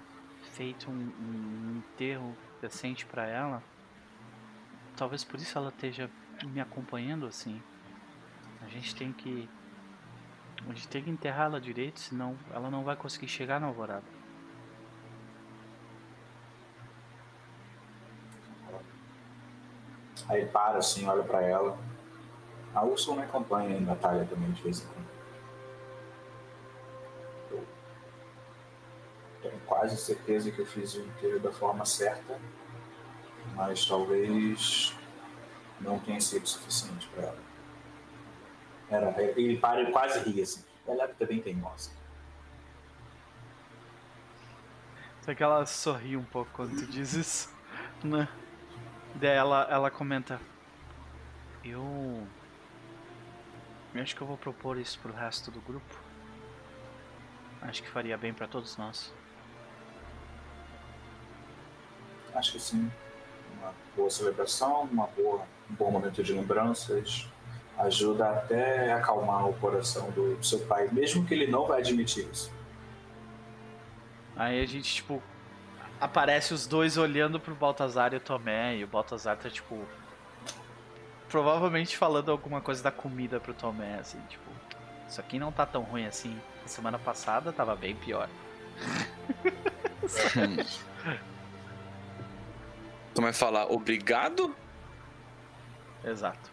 feito 0.54 0.90
um, 0.90 0.94
um 0.94 1.78
enterro 1.78 2.36
decente 2.62 3.06
para 3.06 3.26
ela, 3.26 3.64
talvez 4.96 5.24
por 5.24 5.40
isso 5.40 5.58
ela 5.58 5.70
esteja 5.70 6.10
me 6.46 6.62
acompanhando 6.62 7.26
assim. 7.26 7.62
A 8.62 8.68
gente 8.68 8.96
tem 8.96 9.12
que 9.12 9.50
a 10.68 10.74
gente 10.74 10.88
tem 10.88 11.04
que 11.04 11.10
enterrá-la 11.10 11.60
direito, 11.60 12.00
senão 12.00 12.38
ela 12.52 12.70
não 12.70 12.84
vai 12.84 12.96
conseguir 12.96 13.28
chegar 13.28 13.60
na 13.60 13.68
alvorada. 13.68 14.21
Aí 20.32 20.46
para 20.46 20.78
assim, 20.78 21.06
olha 21.08 21.24
pra 21.24 21.42
ela. 21.42 21.78
A 22.74 22.86
Ursula 22.86 23.18
me 23.18 23.24
acompanha 23.24 23.72
e 23.72 23.78
a 23.78 23.82
Natália 23.82 24.26
também 24.26 24.50
de 24.52 24.64
vez 24.64 24.82
em 24.82 24.86
quando. 24.88 25.12
Eu 27.52 27.68
tenho 29.42 29.60
quase 29.66 29.98
certeza 29.98 30.50
que 30.50 30.60
eu 30.60 30.66
fiz 30.66 30.94
o 30.94 31.02
inteiro 31.02 31.38
da 31.42 31.52
forma 31.52 31.84
certa, 31.84 32.40
mas 33.56 33.86
talvez 33.86 34.96
não 35.82 36.00
tenha 36.00 36.22
sido 36.22 36.48
suficiente 36.48 37.10
pra 37.10 37.24
ela. 37.24 37.40
Era, 38.90 39.22
ele 39.22 39.58
para 39.58 39.82
e 39.82 39.92
quase 39.92 40.20
ri 40.20 40.42
assim. 40.42 40.64
Ela 40.88 41.04
é 41.04 41.08
também 41.08 41.42
teimosa. 41.42 41.92
Só 45.24 45.36
que 45.36 45.44
ela 45.44 45.66
sorri 45.66 46.16
um 46.16 46.24
pouco 46.24 46.50
quando 46.54 46.74
tu 46.80 46.86
diz 46.86 47.12
isso, 47.14 47.54
né? 48.02 48.30
Daí 49.16 49.36
ela, 49.36 49.68
ela 49.70 49.92
comenta: 49.92 50.40
Eu. 51.64 52.28
Eu 53.94 54.02
acho 54.02 54.16
que 54.16 54.22
eu 54.22 54.28
vou 54.28 54.38
propor 54.38 54.78
isso 54.78 54.98
pro 55.00 55.14
resto 55.14 55.52
do 55.52 55.60
grupo. 55.62 56.00
Acho 57.62 57.84
que 57.84 57.90
faria 57.90 58.18
bem 58.18 58.34
pra 58.34 58.48
todos 58.48 58.78
nós. 58.78 59.14
Acho 62.34 62.54
que 62.54 62.60
sim. 62.60 62.92
Uma 63.60 63.74
boa 63.96 64.10
celebração, 64.10 64.84
uma 64.84 65.08
boa, 65.08 65.46
um 65.70 65.76
bom 65.76 65.92
momento 65.92 66.24
de 66.24 66.34
lembranças. 66.34 67.28
Ajuda 67.78 68.30
até 68.30 68.92
a 68.92 68.98
acalmar 68.98 69.48
o 69.48 69.54
coração 69.54 70.10
do 70.12 70.42
seu 70.44 70.60
pai, 70.66 70.88
mesmo 70.92 71.26
que 71.26 71.34
ele 71.34 71.48
não 71.48 71.68
vai 71.68 71.80
admitir 71.80 72.28
isso. 72.32 72.52
Aí 74.36 74.62
a 74.62 74.66
gente, 74.66 74.94
tipo, 74.94 75.22
aparece 76.02 76.54
os 76.54 76.66
dois 76.66 76.98
olhando 76.98 77.40
pro 77.40 77.56
Baltazar 77.56 78.14
e 78.14 78.18
o 78.18 78.20
Tomé, 78.20 78.76
e 78.76 78.84
o 78.84 78.88
Baltazar 78.88 79.38
tá, 79.38 79.50
tipo, 79.50 79.86
provavelmente 81.30 81.96
falando 81.96 82.32
alguma 82.32 82.60
coisa 82.60 82.82
da 82.82 82.92
comida 82.92 83.40
pro 83.40 83.54
Tomé, 83.54 84.00
assim, 84.00 84.20
tipo, 84.28 84.50
isso 85.08 85.22
aqui 85.22 85.38
não 85.38 85.52
tá 85.52 85.66
tão 85.66 85.84
ruim 85.84 86.06
assim. 86.06 86.40
Semana 86.66 86.98
passada 86.98 87.52
tava 87.52 87.76
bem 87.76 87.96
pior. 87.96 88.30
Tu 93.14 93.22
vai 93.22 93.34
falar 93.34 93.66
obrigado? 93.66 94.56
Exato. 96.04 96.50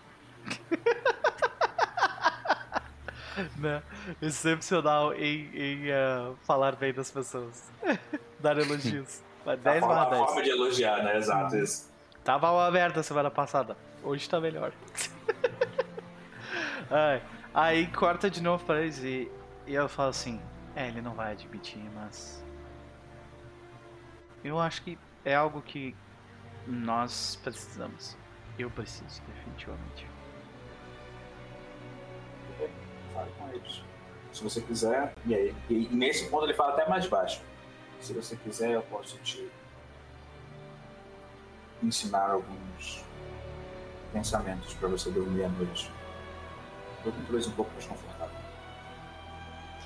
né? 3.56 3.80
Excepcional 4.20 5.14
em, 5.14 5.48
em 5.54 5.92
uh, 5.92 6.36
falar 6.42 6.74
bem 6.74 6.92
das 6.92 7.12
pessoas. 7.12 7.70
Dar 8.40 8.58
elogios. 8.58 9.22
Mas 9.48 9.60
10 9.60 9.76
a 9.76 9.80
forma, 9.80 9.94
barra 9.94 10.06
a 10.06 10.10
10. 10.10 10.26
forma 10.26 10.42
de 10.42 10.50
elogiar, 10.50 11.02
né? 11.02 11.16
Exato. 11.16 11.56
Isso. 11.56 11.90
Tava 12.22 12.52
uma 12.52 12.70
merda 12.70 13.02
semana 13.02 13.30
passada. 13.30 13.78
Hoje 14.02 14.28
tá 14.28 14.38
melhor. 14.38 14.74
Ai, 16.90 17.22
aí 17.54 17.86
corta 17.86 18.28
de 18.28 18.42
novo 18.42 18.62
pra 18.66 18.82
eles 18.82 19.02
e, 19.02 19.30
e 19.66 19.74
eu 19.74 19.88
falo 19.88 20.10
assim: 20.10 20.38
É, 20.76 20.88
ele 20.88 21.00
não 21.00 21.14
vai 21.14 21.32
admitir, 21.32 21.82
mas. 21.94 22.44
Eu 24.44 24.60
acho 24.60 24.82
que 24.82 24.98
é 25.24 25.34
algo 25.34 25.62
que 25.62 25.96
nós 26.66 27.40
precisamos. 27.42 28.18
Eu 28.58 28.70
preciso, 28.70 29.22
definitivamente. 29.22 30.06
Fale 33.14 33.30
com 33.38 33.48
eles. 33.48 33.82
Se 34.30 34.44
você 34.44 34.60
quiser. 34.60 35.14
E 35.24 35.34
aí? 35.34 35.54
E 35.70 35.88
nesse 35.90 36.28
ponto 36.28 36.44
ele 36.44 36.52
fala 36.54 36.74
até 36.74 36.86
mais 36.86 37.06
baixo. 37.06 37.40
Se 38.00 38.12
você 38.12 38.36
quiser, 38.36 38.70
eu 38.70 38.82
posso 38.82 39.16
te 39.18 39.50
ensinar 41.82 42.30
alguns 42.30 43.04
pensamentos 44.12 44.74
para 44.74 44.88
você 44.88 45.10
dormir 45.10 45.44
à 45.44 45.48
noite. 45.48 45.90
Talvez 47.04 47.46
um 47.46 47.52
pouco 47.52 47.70
mais 47.72 47.86
confortável. 47.86 48.36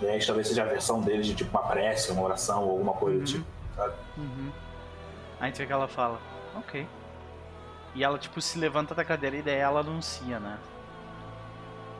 E 0.00 0.06
aí 0.06 0.24
talvez 0.26 0.48
seja 0.48 0.62
a 0.62 0.66
versão 0.66 1.00
dele 1.00 1.22
de 1.22 1.34
tipo 1.34 1.50
uma 1.50 1.66
prece, 1.68 2.10
uma 2.12 2.22
oração 2.22 2.64
ou 2.64 2.70
alguma 2.72 2.92
coisa 2.94 3.18
do 3.18 3.20
Uhum. 3.20 3.26
tipo, 3.26 3.46
sabe? 3.76 3.94
Uhum. 4.16 4.52
Aí 5.40 5.52
tem 5.52 5.66
que 5.66 5.72
ela 5.72 5.88
fala, 5.88 6.20
ok. 6.56 6.86
E 7.94 8.02
ela, 8.02 8.18
tipo, 8.18 8.40
se 8.40 8.58
levanta 8.58 8.94
da 8.94 9.04
cadeira 9.04 9.36
e 9.36 9.42
daí 9.42 9.56
ela 9.58 9.80
anuncia, 9.80 10.40
né? 10.40 10.58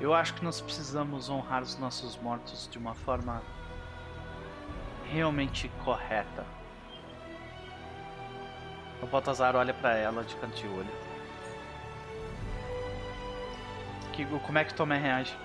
Eu 0.01 0.15
acho 0.15 0.33
que 0.35 0.43
nós 0.43 0.61
precisamos 0.61 1.29
honrar 1.29 1.63
os 1.63 1.77
nossos 1.79 2.17
mortos 2.17 2.67
de 2.71 2.79
uma 2.79 2.95
forma 2.95 3.43
realmente 5.13 5.69
correta. 5.85 6.45
O 9.03 9.07
Baltazar 9.07 9.55
olha 9.55 9.75
pra 9.75 9.95
ela 9.95 10.25
de 10.25 10.35
canto 10.37 10.57
de 10.57 10.67
olho. 10.67 10.91
Que, 14.13 14.25
como 14.25 14.59
é 14.59 14.65
que 14.65 14.75
Tomé 14.75 14.97
reage? 14.99 15.37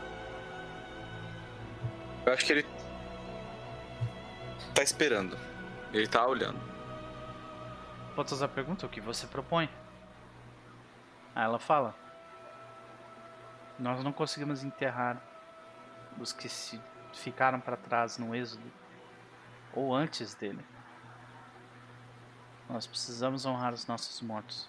Eu 2.25 2.33
acho 2.33 2.45
que 2.45 2.53
ele 2.53 2.65
tá 4.73 4.81
esperando. 4.81 5.37
Ele 5.93 6.07
tá 6.07 6.25
olhando. 6.25 6.59
O 8.11 8.15
Baltazar 8.15 8.49
pergunta 8.49 8.85
o 8.85 8.89
que 8.89 9.01
você 9.01 9.27
propõe. 9.27 9.69
Aí 11.35 11.43
ela 11.43 11.59
fala: 11.59 11.95
Nós 13.77 14.03
não 14.03 14.13
conseguimos 14.13 14.63
enterrar 14.63 15.21
os 16.19 16.31
que 16.31 16.47
se 16.47 16.79
ficaram 17.13 17.59
para 17.59 17.75
trás 17.75 18.17
no 18.17 18.35
êxodo 18.35 18.71
ou 19.77 19.93
antes 19.93 20.33
dele. 20.33 20.65
Nós 22.67 22.87
precisamos 22.87 23.45
honrar 23.45 23.73
os 23.73 23.85
nossos 23.85 24.19
mortos. 24.21 24.67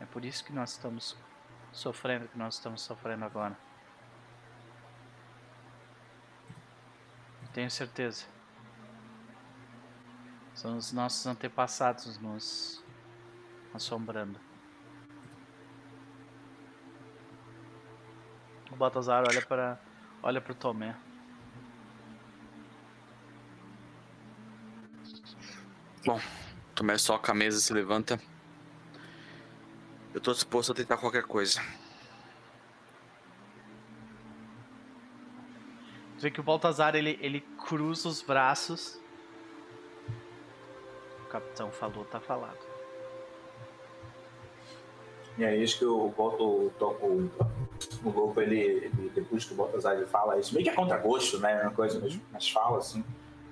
É 0.00 0.06
por 0.06 0.24
isso 0.24 0.44
que 0.44 0.52
nós 0.52 0.72
estamos 0.72 1.16
sofrendo 1.72 2.28
que 2.28 2.38
nós 2.38 2.54
estamos 2.54 2.80
sofrendo 2.80 3.24
agora. 3.24 3.58
Tenho 7.52 7.70
certeza. 7.70 8.24
São 10.54 10.76
os 10.76 10.92
nossos 10.92 11.26
antepassados 11.26 12.16
nos 12.18 12.84
assombrando. 13.74 14.38
O 18.70 18.76
Baltazar 18.76 19.24
olha 19.26 19.44
para 19.44 19.78
olha 20.22 20.40
para 20.40 20.52
o 20.52 20.54
Tomé. 20.54 21.05
Bom, 26.06 26.20
Tomé 26.72 26.96
soca 26.98 27.32
a 27.32 27.34
mesa 27.34 27.58
e 27.58 27.60
se 27.60 27.72
levanta. 27.72 28.20
Eu 30.14 30.20
tô 30.20 30.32
disposto 30.32 30.70
a 30.70 30.74
tentar 30.74 30.98
qualquer 30.98 31.24
coisa. 31.24 31.60
Vê 36.20 36.30
que 36.30 36.38
o 36.38 36.44
Baltazar 36.44 36.94
ele, 36.94 37.18
ele 37.20 37.40
cruza 37.40 38.08
os 38.08 38.22
braços. 38.22 39.00
O 41.24 41.28
capitão 41.28 41.72
falou, 41.72 42.04
tá 42.04 42.20
falado. 42.20 42.64
E 45.36 45.42
é 45.42 45.56
isso 45.56 45.76
que 45.80 45.84
o, 45.84 46.14
o, 46.16 46.72
o, 46.80 47.30
o 48.04 48.10
Lobo, 48.10 48.40
ele, 48.40 48.60
ele, 48.60 49.10
depois 49.12 49.44
que 49.44 49.54
o 49.54 49.56
Baltazar 49.56 49.96
ele 49.96 50.06
fala 50.06 50.38
isso, 50.38 50.54
meio 50.54 50.62
que 50.62 50.70
é 50.70 50.74
contra 50.74 50.98
gosto, 50.98 51.40
né? 51.40 51.62
Uma 51.62 51.72
coisa, 51.72 51.98
mas, 51.98 52.16
mas 52.32 52.48
fala 52.48 52.78
assim. 52.78 53.04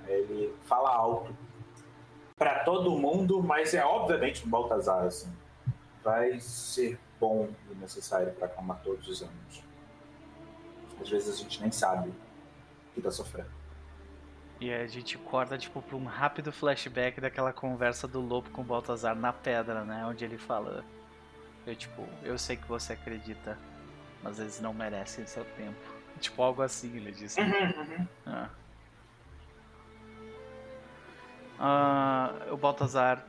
Ele 0.06 0.54
fala 0.66 0.94
alto 0.94 1.36
para 2.36 2.64
todo 2.64 2.90
mundo, 2.98 3.42
mas 3.42 3.74
é 3.74 3.84
obviamente 3.84 4.44
um 4.46 4.50
Baltazar, 4.50 5.04
assim. 5.04 5.32
Vai 6.02 6.38
ser 6.40 6.98
bom 7.18 7.48
e 7.70 7.74
necessário 7.76 8.32
para 8.32 8.46
acalmar 8.46 8.80
todos 8.82 9.08
os 9.08 9.22
anos. 9.22 9.62
Às 11.00 11.08
vezes 11.08 11.34
a 11.34 11.42
gente 11.42 11.60
nem 11.60 11.70
sabe 11.70 12.12
que 12.94 13.00
tá 13.00 13.10
sofrendo. 13.10 13.50
E 14.60 14.72
a 14.72 14.86
gente 14.86 15.18
corta, 15.18 15.58
tipo, 15.58 15.82
pra 15.82 15.96
um 15.96 16.04
rápido 16.04 16.52
flashback 16.52 17.20
daquela 17.20 17.52
conversa 17.52 18.06
do 18.06 18.20
lobo 18.20 18.50
com 18.50 18.62
o 18.62 18.64
Baltazar 18.64 19.14
na 19.14 19.32
pedra, 19.32 19.84
né? 19.84 20.04
Onde 20.06 20.24
ele 20.24 20.38
fala. 20.38 20.84
Eu, 21.66 21.74
tipo, 21.74 22.06
eu 22.22 22.38
sei 22.38 22.56
que 22.56 22.66
você 22.66 22.92
acredita, 22.92 23.58
mas 24.22 24.38
eles 24.38 24.60
não 24.60 24.72
merecem 24.72 25.26
seu 25.26 25.44
tempo. 25.56 25.94
Tipo, 26.20 26.44
algo 26.44 26.62
assim, 26.62 26.96
ele 26.96 27.10
disse. 27.10 27.40
Uhum, 27.40 27.48
uhum. 27.50 28.08
Ah. 28.24 28.48
Ah, 31.58 32.32
o 32.50 32.56
Baltazar, 32.56 33.24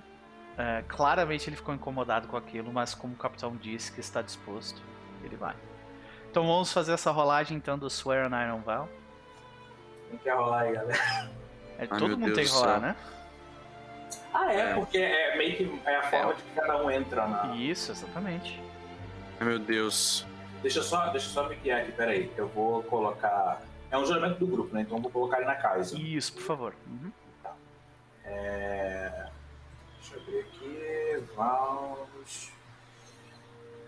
é, 0.58 0.84
claramente 0.88 1.50
ele 1.50 1.56
ficou 1.56 1.74
incomodado 1.74 2.28
com 2.28 2.36
aquilo, 2.38 2.72
mas 2.74 2.94
como 2.96 3.14
o 3.14 3.18
capitão 3.18 3.56
disse 3.56 3.92
que 3.92 4.00
está 4.00 4.22
disposto, 4.22 4.82
ele 5.24 5.36
vai. 5.36 5.56
Então 6.32 6.46
vamos 6.46 6.72
fazer 6.74 6.94
essa 6.94 7.12
rolagem 7.12 7.56
então 7.58 7.78
do 7.78 7.90
Swear 7.90 8.32
on 8.32 8.42
Iron 8.42 8.60
Val. 8.62 8.90
Quem 10.10 10.20
quer 10.20 10.36
rolar 10.36 10.62
aí, 10.62 10.74
galera? 10.74 11.30
É, 11.78 11.82
Ai, 11.82 11.88
todo 12.00 12.18
mundo 12.18 12.26
Deus 12.34 12.36
tem 12.38 12.46
que 12.46 12.52
rolar, 12.52 12.74
céu. 12.74 12.82
né? 12.82 12.96
Ah, 14.34 14.54
é, 14.54 14.60
É. 14.72 14.74
porque 14.76 14.98
é 14.98 15.38
meio 15.38 15.56
que 15.58 15.82
é 15.86 15.96
a 15.96 16.04
forma 16.04 16.34
de 16.36 16.42
que 16.44 16.52
cada 16.56 16.78
um 16.84 16.92
entra 16.92 17.28
na. 17.28 17.56
Isso, 17.56 17.92
exatamente. 17.92 18.62
Ai, 19.40 19.48
meu 19.48 19.60
Deus. 19.60 20.26
Deixa 20.62 20.80
eu 20.80 20.84
só, 20.84 21.08
deixa 21.10 21.28
eu 21.28 21.32
só 21.32 21.48
me 21.50 21.56
guiar 21.56 21.82
aqui, 21.82 21.92
peraí. 21.92 22.32
Eu 22.36 22.48
vou 22.48 22.82
colocar. 22.84 23.62
É 23.92 23.98
um 23.98 24.06
juramento 24.06 24.40
do 24.40 24.48
grupo, 24.48 24.74
né? 24.74 24.82
Então 24.82 24.98
eu 24.98 25.02
vou 25.02 25.12
colocar 25.12 25.38
ele 25.38 25.46
na 25.46 25.56
casa. 25.56 25.98
Isso, 25.98 26.34
por 26.34 26.42
favor. 26.42 26.76
Uhum. 26.88 27.12
É... 28.26 29.28
Deixa 30.00 30.16
eu 30.16 30.22
abrir 30.22 30.40
aqui. 30.40 31.24
Vamos. 31.36 32.52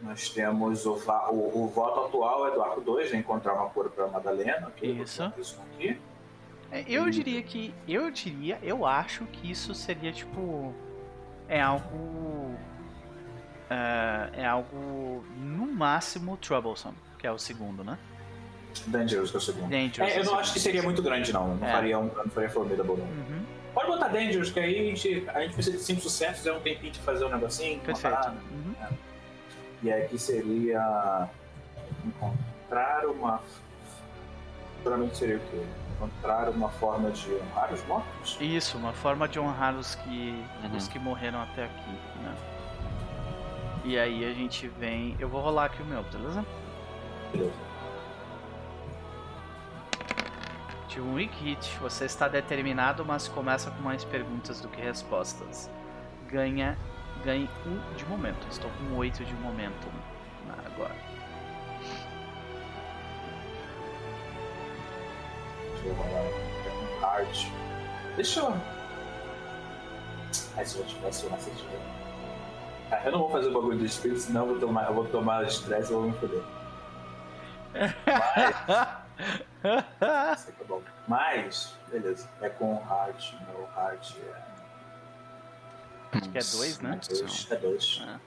Nós 0.01 0.29
temos 0.29 0.85
o, 0.85 0.93
o, 0.93 1.63
o 1.63 1.67
voto 1.69 2.01
atual 2.05 2.47
é 2.47 2.51
do 2.51 2.61
arco 2.61 2.81
2, 2.81 3.11
né? 3.11 3.17
Encontrar 3.19 3.53
uma 3.53 3.69
cura 3.69 3.89
para 3.89 4.07
Madalena. 4.07 4.67
ok? 4.67 4.93
Vou 4.93 5.03
Isso. 5.03 5.23
aqui. 5.23 5.99
É, 6.71 6.83
eu 6.87 7.09
diria 7.09 7.41
que. 7.41 7.73
Eu 7.87 8.11
diria, 8.11 8.59
eu 8.61 8.85
acho 8.85 9.25
que 9.25 9.49
isso 9.49 9.73
seria 9.73 10.11
tipo. 10.11 10.73
É 11.47 11.61
algo. 11.61 12.53
É, 13.69 14.41
é 14.41 14.45
algo 14.45 15.25
no 15.37 15.65
máximo 15.65 16.37
troublesome, 16.37 16.95
que 17.17 17.25
é 17.25 17.31
o 17.31 17.37
segundo, 17.37 17.83
né? 17.83 17.97
Dangerous, 18.85 19.31
que 19.31 19.37
é 19.37 19.39
o 19.39 19.41
segundo. 19.41 19.69
Dangerous. 19.69 20.13
É, 20.13 20.19
eu 20.19 20.25
não 20.25 20.37
acho 20.37 20.53
que 20.53 20.59
seria 20.59 20.83
muito 20.83 21.01
grande, 21.01 21.33
não. 21.33 21.55
Não 21.55 21.67
É. 21.67 21.71
faria 21.71 21.97
um 21.97 22.05
não 22.13 22.29
faria 22.29 22.49
formidable, 22.49 22.97
não. 22.97 23.05
Uhum, 23.05 23.45
Pode 23.77 23.89
botar 23.91 24.07
Dangerous, 24.07 24.49
que 24.49 24.59
aí 24.59 24.79
a 24.79 24.83
gente, 24.85 25.29
a 25.29 25.41
gente 25.41 25.53
precisa 25.53 25.77
de 25.77 25.83
5 25.83 26.01
sucessos, 26.01 26.43
é 26.47 26.51
um 26.51 26.59
tempinho 26.59 26.91
de 26.91 26.99
fazer 26.99 27.25
um 27.25 27.29
negocinho, 27.29 27.75
uma 27.75 27.83
perfeito. 27.83 28.11
parada. 28.15 28.35
Uhum. 28.51 28.73
E 29.83 29.93
aqui 29.93 30.17
seria 30.17 31.29
encontrar 32.03 33.05
uma. 33.05 33.39
Geralmente 34.83 35.15
seria 35.15 35.37
o 35.37 35.39
quê? 35.51 35.61
Encontrar 35.95 36.49
uma 36.49 36.69
forma 36.69 37.11
de 37.11 37.31
honrar 37.35 37.71
os 37.71 37.85
mortos? 37.85 38.37
Isso, 38.41 38.79
uma 38.79 38.93
forma 38.93 39.27
de 39.27 39.39
honrar 39.39 39.75
os 39.75 39.93
que, 39.93 40.43
Uhum. 40.63 40.75
os 40.75 40.87
que 40.87 40.97
morreram 40.97 41.39
até 41.43 41.65
aqui, 41.65 41.91
né? 42.23 42.35
E 43.85 43.99
aí 43.99 44.25
a 44.25 44.33
gente 44.33 44.67
vem. 44.69 45.15
Eu 45.19 45.29
vou 45.29 45.39
rolar 45.39 45.65
aqui 45.65 45.83
o 45.83 45.85
meu, 45.85 46.01
beleza? 46.01 46.43
Beleza. 47.31 47.66
De 50.87 51.01
um 51.01 51.15
weak 51.15 51.35
hit, 51.43 51.77
você 51.79 52.05
está 52.05 52.27
determinado, 52.27 53.03
mas 53.03 53.27
começa 53.27 53.69
com 53.71 53.81
mais 53.81 54.03
perguntas 54.05 54.61
do 54.61 54.69
que 54.69 54.81
respostas. 54.81 55.69
Ganha, 56.29 56.77
ganhe 57.23 57.49
um 57.65 57.95
de 57.95 58.05
momento. 58.05 58.47
Estou 58.49 58.71
com 58.71 58.95
oito 58.95 59.23
de 59.25 59.33
momento 59.35 59.87
agora. 60.77 60.95
Deixa 65.73 65.87
eu 65.87 65.93
aqui. 65.93 66.97
um 66.97 67.01
hard. 67.01 67.47
Deixa 68.15 68.39
eu. 68.39 68.53
Ai, 70.55 70.65
se 70.65 70.77
eu 70.77 70.85
tivesse 70.85 71.25
uma 71.25 71.37
certidão. 71.39 71.81
Ah, 72.91 73.01
eu 73.05 73.11
não 73.11 73.19
vou 73.19 73.31
fazer 73.31 73.49
o 73.49 73.53
bagulho 73.53 73.77
do 73.77 73.85
espírito, 73.85 74.21
senão 74.21 74.41
eu 74.41 74.47
vou 74.51 74.59
tomar, 74.59 74.87
eu 74.87 74.93
vou 74.93 75.05
tomar 75.05 75.45
estresse 75.45 75.91
e 75.91 75.95
eu 75.95 76.01
vou 76.01 76.09
me 76.09 76.17
foder. 76.17 76.43
Mas. 77.73 78.87
Isso 79.63 80.49
aqui 80.49 80.61
é 80.61 80.65
bom. 80.65 80.81
Mas, 81.07 81.75
beleza. 81.89 82.29
É 82.41 82.49
com 82.49 82.77
hard. 82.79 83.23
Meu 83.47 83.65
hard 83.75 84.11
é. 84.17 84.47
Acho 86.17 86.29
que 86.29 86.37
é 86.37 86.41
dois, 86.41 86.79
né? 86.79 86.99
Dois, 87.09 87.47
é 87.51 87.55
dois. 87.55 88.01
É. 88.07 88.19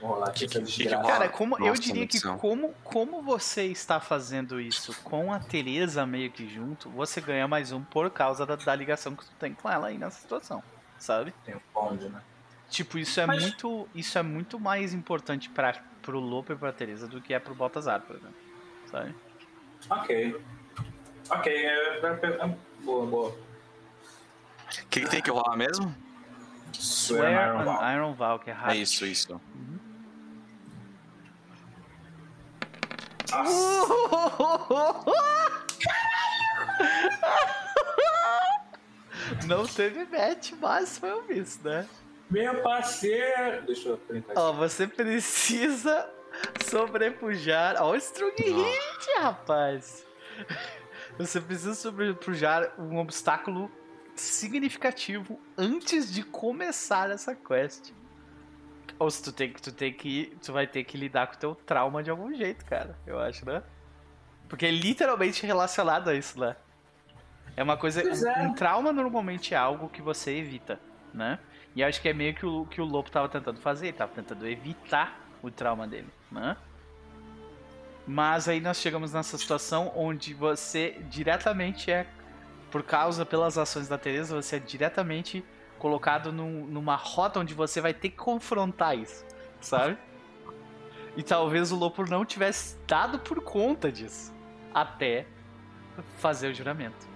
Vou 0.00 0.10
rolar 0.10 0.28
aqui 0.28 0.46
Que 0.48 0.60
que- 0.60 0.84
que? 0.84 0.88
Cara, 0.88 1.28
como 1.28 1.56
eu 1.58 1.66
Nossa, 1.66 1.80
diria 1.80 2.06
que 2.06 2.20
como, 2.20 2.74
como 2.82 3.22
você 3.22 3.64
está 3.66 4.00
fazendo 4.00 4.60
isso 4.60 4.94
com 5.02 5.32
a 5.32 5.38
Teresa 5.38 6.04
meio 6.06 6.30
que 6.30 6.48
junto, 6.48 6.90
você 6.90 7.20
ganha 7.20 7.46
mais 7.46 7.72
um 7.72 7.82
por 7.82 8.10
causa 8.10 8.44
da, 8.44 8.56
da 8.56 8.74
ligação 8.74 9.14
que 9.14 9.24
tu 9.24 9.32
tem 9.38 9.54
com 9.54 9.70
ela 9.70 9.88
aí 9.88 9.96
nessa 9.98 10.20
situação, 10.20 10.62
sabe? 10.98 11.32
Tem 11.44 11.54
um 11.54 11.60
bonde, 11.72 12.08
né? 12.08 12.20
Tipo, 12.68 12.98
isso 12.98 13.20
é 13.20 13.26
Mas- 13.26 13.42
muito 13.42 13.88
isso 13.94 14.18
é 14.18 14.22
muito 14.22 14.58
mais 14.58 14.92
importante 14.92 15.48
para 15.48 15.74
pro 16.02 16.18
Lopo 16.18 16.52
e 16.52 16.56
pra 16.56 16.72
Teresa 16.72 17.06
do 17.06 17.20
que 17.20 17.32
é 17.32 17.38
pro 17.38 17.54
Baltazar, 17.54 18.00
por 18.00 18.16
exemplo, 18.16 18.34
sabe? 18.90 19.14
Ok. 19.90 20.36
Ok, 21.30 21.52
é, 21.52 22.00
é, 22.00 22.46
é- 22.46 22.56
boa, 22.84 23.06
boa. 23.06 23.28
O 23.30 23.36
que, 24.90 25.00
que 25.02 25.08
tem 25.08 25.22
que 25.22 25.30
rolar 25.30 25.56
mesmo? 25.56 25.94
Swear 26.72 27.48
Iron 27.48 27.60
on 27.60 27.64
Val. 27.64 27.92
Iron 27.94 28.14
Val, 28.14 28.38
que 28.38 28.50
é 28.50 28.52
É 28.52 28.56
rápido. 28.56 28.80
isso, 28.82 29.06
isso. 29.06 29.40
Não 39.46 39.66
teve 39.66 40.04
match, 40.06 40.52
mas 40.60 40.98
foi 40.98 41.12
um 41.14 41.26
miss, 41.26 41.58
né? 41.62 41.86
Meu 42.30 42.62
parceiro! 42.62 43.62
Deixa 43.66 43.90
eu 43.90 43.98
printar 43.98 44.36
Ó, 44.36 44.52
você 44.52 44.86
precisa 44.86 46.08
sobrepujar. 46.64 47.76
Ó, 47.80 47.92
o 47.92 47.96
Strong 47.96 48.42
Hit, 48.42 49.18
rapaz! 49.20 50.06
Você 51.18 51.40
precisa 51.40 51.74
sobrepujar 51.74 52.72
um 52.78 52.98
obstáculo 52.98 53.70
significativo 54.14 55.40
antes 55.56 56.12
de 56.12 56.22
começar 56.22 57.10
essa 57.10 57.34
quest. 57.34 57.92
Ou 58.98 59.10
se 59.10 59.22
tu 59.22 59.32
tem 59.32 59.52
que. 59.52 59.62
Tu 59.62 59.72
tem 59.72 59.92
que. 59.92 60.36
Tu 60.42 60.52
vai 60.52 60.66
ter 60.66 60.84
que 60.84 60.96
lidar 60.96 61.26
com 61.26 61.34
o 61.34 61.38
teu 61.38 61.54
trauma 61.54 62.02
de 62.02 62.10
algum 62.10 62.32
jeito, 62.34 62.64
cara. 62.64 62.96
Eu 63.06 63.18
acho, 63.18 63.44
né? 63.44 63.62
Porque 64.48 64.66
é 64.66 64.70
literalmente 64.70 65.44
relacionado 65.46 66.08
a 66.08 66.14
isso, 66.14 66.38
né? 66.38 66.56
É 67.56 67.62
uma 67.62 67.76
coisa. 67.76 68.02
Um, 68.02 68.28
é. 68.28 68.42
um 68.42 68.54
trauma 68.54 68.92
normalmente 68.92 69.54
é 69.54 69.56
algo 69.56 69.88
que 69.88 70.02
você 70.02 70.36
evita, 70.36 70.78
né? 71.12 71.38
E 71.74 71.82
acho 71.82 72.00
que 72.00 72.08
é 72.08 72.12
meio 72.12 72.34
que 72.34 72.46
o 72.46 72.66
que 72.66 72.80
o 72.80 72.84
Lobo 72.84 73.10
tava 73.10 73.28
tentando 73.28 73.60
fazer. 73.60 73.88
Ele 73.88 73.96
tava 73.96 74.12
tentando 74.12 74.46
evitar 74.46 75.20
o 75.42 75.50
trauma 75.50 75.86
dele, 75.86 76.08
né? 76.40 76.56
Mas 78.06 78.48
aí 78.48 78.60
nós 78.60 78.76
chegamos 78.76 79.12
nessa 79.12 79.38
situação 79.38 79.90
onde 79.96 80.34
você 80.34 81.00
diretamente 81.08 81.90
é, 81.90 82.06
por 82.70 82.82
causa, 82.82 83.24
pelas 83.24 83.56
ações 83.56 83.88
da 83.88 83.96
Teresa, 83.96 84.34
você 84.34 84.56
é 84.56 84.58
diretamente 84.58 85.44
colocado 85.78 86.32
num, 86.32 86.66
numa 86.66 86.96
rota 86.96 87.40
onde 87.40 87.54
você 87.54 87.80
vai 87.80 87.94
ter 87.94 88.10
que 88.10 88.16
confrontar 88.16 88.98
isso, 88.98 89.24
sabe? 89.60 89.96
E 91.16 91.22
talvez 91.22 91.70
o 91.70 91.76
Lopo 91.76 92.04
não 92.04 92.24
tivesse 92.24 92.76
dado 92.86 93.18
por 93.20 93.40
conta 93.40 93.90
disso 93.90 94.34
até 94.72 95.26
fazer 96.18 96.48
o 96.48 96.54
juramento. 96.54 97.06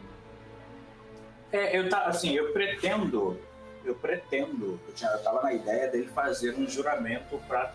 É, 1.51 1.78
eu 1.78 1.89
tá, 1.89 2.05
assim, 2.05 2.35
eu 2.35 2.53
pretendo, 2.53 3.40
eu 3.85 3.95
pretendo, 3.95 4.78
eu, 4.86 4.95
tinha, 4.95 5.11
eu 5.11 5.23
tava 5.23 5.43
na 5.43 5.53
ideia 5.53 5.89
dele 5.89 6.07
fazer 6.09 6.55
um 6.55 6.69
juramento 6.69 7.40
para 7.49 7.73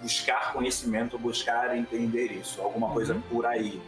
buscar 0.00 0.52
conhecimento, 0.52 1.18
buscar 1.18 1.76
entender 1.76 2.32
isso, 2.32 2.60
alguma 2.62 2.90
coisa 2.90 3.14
Uhum. 3.14 3.20
por 3.22 3.46
aí. 3.46 3.80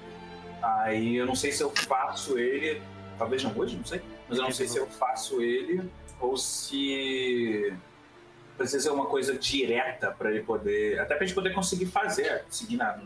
Aí 0.63 1.17
eu 1.17 1.27
não 1.27 1.35
sei 1.35 1.53
se 1.53 1.63
eu 1.63 1.71
faço 1.71 2.39
ele, 2.39 2.83
talvez 3.19 3.43
não 3.43 3.57
hoje, 3.57 3.77
não 3.77 3.85
sei, 3.85 4.03
mas 4.29 4.39
eu 4.39 4.45
não 4.45 4.53
sei 4.53 4.67
se 4.69 4.77
eu 4.79 4.87
faço 4.87 5.41
ele 5.41 5.89
ou 6.21 6.37
se 6.37 7.73
precisa 8.57 8.81
ser 8.85 8.91
uma 8.91 9.07
coisa 9.07 9.39
direta 9.39 10.11
para 10.11 10.31
ele 10.31 10.43
poder, 10.43 10.99
até 11.01 11.15
pra 11.15 11.25
gente 11.25 11.35
poder 11.35 11.55
conseguir 11.55 11.87
fazer, 11.87 12.45
seguir 12.51 12.77
na, 12.77 12.99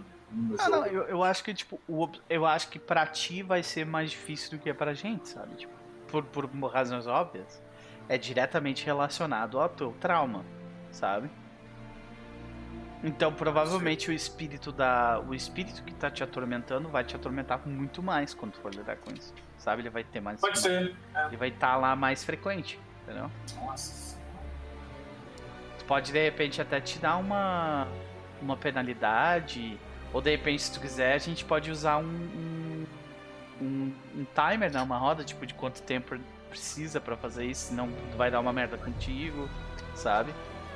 Ah, 0.59 0.69
não, 0.69 0.85
eu, 0.87 1.05
eu 1.05 1.23
acho 1.23 1.45
que, 1.45 1.55
tipo, 1.55 1.81
o 1.89 2.09
eu 2.29 2.45
acho 2.45 2.69
que 2.69 2.79
pra 2.79 3.07
ti 3.07 3.43
vai 3.43 3.63
ser 3.63 3.87
mais 3.87 4.11
difícil 4.11 4.51
do 4.51 4.59
que 4.59 4.69
é 4.69 4.75
pra 4.75 4.93
gente, 4.95 5.29
sabe? 5.29 5.55
Tipo, 5.55 5.73
por, 6.09 6.25
por 6.25 6.47
razões 6.71 7.07
óbvias. 7.07 7.63
É 8.09 8.19
diretamente 8.19 8.85
relacionado 8.85 9.61
ao 9.61 9.69
teu 9.69 9.93
trauma, 10.01 10.45
sabe? 10.91 11.31
Então, 13.07 13.31
provavelmente 13.35 14.11
o 14.11 14.15
espírito 14.15 14.73
da. 14.73 15.21
O 15.29 15.35
espírito 15.35 15.83
que 15.83 15.93
tá 15.93 16.11
te 16.11 16.25
atormentando 16.25 16.89
vai 16.89 17.05
te 17.05 17.15
atormentar 17.15 17.61
muito 17.69 18.03
mais 18.03 18.33
quando 18.33 18.53
tu 18.53 18.61
for 18.61 18.75
lidar 18.75 18.97
com 18.97 19.13
isso. 19.13 19.35
Sabe? 19.59 19.83
Ele 19.83 19.91
vai 19.91 20.03
ter 20.03 20.21
mais. 20.21 20.41
Pode 20.41 20.59
ser. 20.59 20.97
Ele 21.27 21.37
vai 21.37 21.49
estar 21.49 21.77
lá 21.77 21.95
mais 21.95 22.25
frequente, 22.25 22.81
entendeu? 23.03 23.31
Nossa. 23.57 24.19
Tu 25.79 25.85
pode 25.85 26.13
de 26.13 26.25
repente 26.25 26.63
até 26.63 26.81
te 26.81 26.99
dar 26.99 27.19
uma, 27.19 27.87
uma 28.41 28.57
penalidade. 28.57 29.79
Ou 30.11 30.23
de 30.23 30.31
repente, 30.31 30.63
se 30.63 30.73
tu 30.73 30.81
quiser, 30.81 31.13
a 31.13 31.19
gente 31.19 31.45
pode 31.45 31.71
usar 31.71 31.99
um, 31.99 32.05
um, 32.05 32.87
um, 33.61 33.93
um 34.17 34.27
timer, 34.35 34.73
né? 34.73 34.81
Uma 34.81 34.97
roda, 34.97 35.23
tipo, 35.23 35.45
de 35.45 35.53
quanto 35.53 35.83
tempo 35.83 36.19
precisa 36.49 37.01
pra 37.01 37.17
fazer 37.17 37.45
isso, 37.45 37.69
senão 37.69 37.89
tu 38.13 38.17
vai 38.17 38.31
dar 38.31 38.41
uma 38.41 38.53
merda 38.53 38.79
contigo, 38.79 39.51
sabe? 39.95 40.33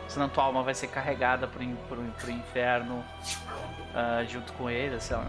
Senão 0.09 0.29
tua 0.29 0.45
alma 0.45 0.63
vai 0.63 0.75
ser 0.75 0.89
carregada 0.89 1.47
pro, 1.47 1.65
pro, 1.89 2.03
pro 2.03 2.31
inferno 2.31 3.05
ah, 3.95 4.25
junto 4.27 4.53
com 4.55 4.69
ele, 4.69 4.99
sei 5.01 5.17
lá. 5.17 5.27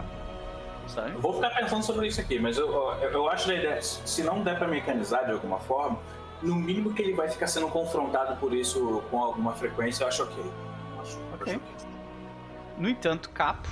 Sabe? 0.88 1.12
Eu 1.12 1.22
vou 1.22 1.34
ficar 1.36 1.52
pensando 1.52 1.84
sobre 1.84 2.08
isso 2.08 2.20
aqui, 2.20 2.40
mas 2.40 2.58
eu, 2.58 2.68
eu, 3.02 3.12
eu 3.12 3.30
acho 3.30 3.48
da 3.48 3.54
ideia, 3.54 3.82
se 3.82 4.24
não 4.24 4.42
der 4.42 4.58
pra 4.58 4.68
mecanizar 4.68 5.26
de 5.26 5.32
alguma 5.32 5.60
forma, 5.60 6.00
no 6.42 6.56
mínimo 6.56 6.94
que 6.94 7.02
ele 7.02 7.14
vai 7.14 7.30
ficar 7.30 7.48
sendo 7.48 7.68
confrontado 7.68 8.36
por 8.38 8.54
isso 8.54 9.04
com 9.12 9.22
alguma 9.22 9.54
frequência, 9.54 10.04
eu 10.04 10.08
acho 10.08 10.24
ok. 10.24 10.44
Acho, 11.00 11.20
Ok. 11.34 11.54
acho 11.54 11.88
No 12.78 12.90
entanto, 12.90 13.30
Capo, 13.30 13.68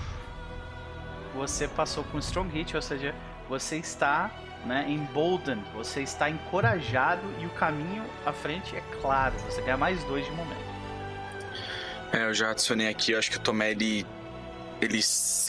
você 1.33 1.67
passou 1.67 2.03
com 2.03 2.19
Strong 2.19 2.49
Hit, 2.53 2.75
ou 2.75 2.81
seja, 2.81 3.15
você 3.49 3.77
está 3.77 4.29
né, 4.65 4.85
emboldened, 4.87 5.63
você 5.73 6.01
está 6.01 6.29
encorajado 6.29 7.21
e 7.39 7.45
o 7.45 7.49
caminho 7.51 8.03
à 8.25 8.33
frente 8.33 8.75
é 8.75 8.83
claro, 9.01 9.33
você 9.39 9.61
ganha 9.61 9.77
mais 9.77 10.03
dois 10.03 10.25
de 10.25 10.31
momento. 10.31 10.76
É, 12.11 12.23
eu 12.25 12.33
já 12.33 12.51
adicionei 12.51 12.87
aqui, 12.87 13.11
eu 13.11 13.19
acho 13.19 13.29
que 13.31 13.37
o 13.37 13.39
Tomé, 13.41 13.71
ele. 13.71 14.05
Ele, 14.79 14.99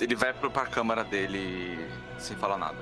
ele 0.01 0.15
vai 0.15 0.33
pro, 0.33 0.51
pra 0.51 0.65
câmara 0.67 1.05
dele 1.05 1.77
sem 2.19 2.35
falar 2.37 2.57
nada. 2.57 2.79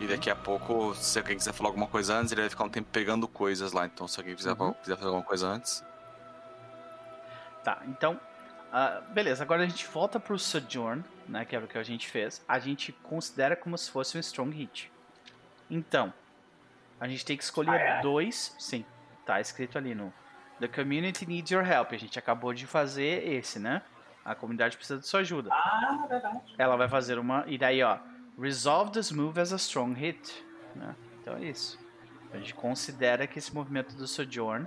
E 0.00 0.06
daqui 0.06 0.30
a 0.30 0.34
pouco, 0.34 0.94
se 0.94 1.18
alguém 1.18 1.36
quiser 1.36 1.52
falar 1.52 1.68
alguma 1.68 1.86
coisa 1.86 2.14
antes, 2.16 2.32
ele 2.32 2.40
vai 2.40 2.48
ficar 2.50 2.64
um 2.64 2.68
tempo 2.70 2.88
pegando 2.90 3.28
coisas 3.28 3.72
lá. 3.72 3.84
Então, 3.84 4.08
se 4.08 4.18
alguém 4.18 4.34
quiser, 4.34 4.52
Uhum. 4.58 4.72
quiser 4.72 4.96
fazer 4.96 5.06
alguma 5.08 5.22
coisa 5.24 5.46
antes. 5.48 5.84
Tá, 7.62 7.82
então, 7.86 8.18
ah, 8.72 9.02
beleza, 9.10 9.44
agora 9.44 9.62
a 9.62 9.66
gente 9.66 9.86
volta 9.86 10.18
pro 10.18 10.36
Sojourn, 10.38 11.04
né, 11.28 11.44
que 11.44 11.54
era 11.54 11.64
o 11.64 11.68
que 11.68 11.78
a 11.78 11.82
gente 11.82 12.08
fez. 12.08 12.42
A 12.48 12.58
gente 12.58 12.90
considera 12.90 13.54
como 13.54 13.76
se 13.78 13.90
fosse 13.90 14.16
um 14.16 14.20
Strong 14.20 14.56
Hit. 14.56 14.90
Então, 15.70 16.12
a 16.98 17.06
gente 17.06 17.24
tem 17.24 17.36
que 17.36 17.44
escolher 17.44 17.70
Ah, 17.70 17.98
é? 17.98 18.00
dois, 18.00 18.56
sim, 18.58 18.84
tá 19.26 19.40
escrito 19.40 19.76
ali 19.78 19.94
no 19.94 20.12
The 20.62 20.68
Community 20.68 21.26
Needs 21.26 21.50
Your 21.50 21.64
Help. 21.64 21.92
A 21.92 21.96
gente 21.96 22.16
acabou 22.20 22.54
de 22.54 22.68
fazer 22.68 23.26
esse, 23.26 23.58
né? 23.58 23.82
A 24.24 24.32
comunidade 24.32 24.76
precisa 24.76 25.00
de 25.00 25.06
sua 25.08 25.18
ajuda. 25.18 25.50
Ah, 25.52 26.06
verdade. 26.08 26.54
ela 26.56 26.76
vai 26.76 26.88
fazer 26.88 27.18
uma. 27.18 27.44
E 27.48 27.58
daí, 27.58 27.82
ó. 27.82 27.98
Resolve 28.40 28.92
this 28.92 29.10
move 29.10 29.40
as 29.40 29.52
a 29.52 29.56
strong 29.56 29.92
hit. 29.98 30.44
né? 30.76 30.94
Então 31.20 31.36
é 31.36 31.46
isso. 31.46 31.76
A 32.32 32.38
gente 32.38 32.54
considera 32.54 33.26
que 33.26 33.40
esse 33.40 33.52
movimento 33.52 33.96
do 33.96 34.06
Sojourn 34.06 34.66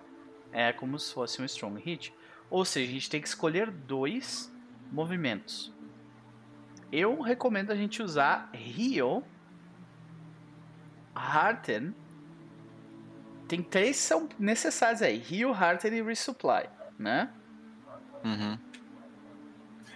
é 0.51 0.73
como 0.73 0.99
se 0.99 1.13
fosse 1.13 1.41
um 1.41 1.45
strong 1.45 1.80
hit. 1.81 2.13
Ou 2.49 2.65
seja, 2.65 2.89
a 2.89 2.93
gente 2.93 3.09
tem 3.09 3.22
que 3.22 3.27
escolher 3.30 3.72
dois 3.72 4.53
movimentos. 4.91 5.73
Eu 6.91 7.22
recomendo 7.22 7.72
a 7.72 7.76
gente 7.76 8.03
usar 8.03 8.49
Heal, 8.53 9.23
Hearten. 11.15 11.95
Tem 13.47 13.61
três 13.61 13.97
que 13.97 14.03
são 14.03 14.27
necessários 14.39 15.01
aí: 15.01 15.23
Heal, 15.31 15.51
Hearten 15.53 15.93
e 15.93 16.01
Resupply. 16.01 16.69
Né? 16.97 17.30
Uhum. 18.23 18.57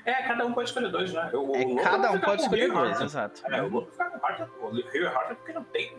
É, 0.06 0.14
cada 0.24 0.46
um 0.46 0.54
pode 0.54 0.70
escolher 0.70 0.90
dois, 0.92 1.14
né? 1.14 1.30
Eu, 1.34 1.52
É, 1.56 1.84
cada 1.84 2.12
um 2.12 2.16
ficar 2.16 2.26
pode 2.28 2.42
escolher 2.42 2.62
Rio 2.64 2.72
e 2.72 2.74
dois, 2.78 2.92
Harter. 2.92 3.06
exato. 3.06 3.42
É, 3.48 3.62
o 3.62 3.68
Lobo 3.68 3.92
fica 3.92 4.10
com 4.10 4.26
Harter, 4.26 4.48
Rio 4.92 5.04
e 5.04 5.08
Harter 5.08 5.36
porque 5.36 5.54
não 5.54 5.64
tem. 5.66 5.96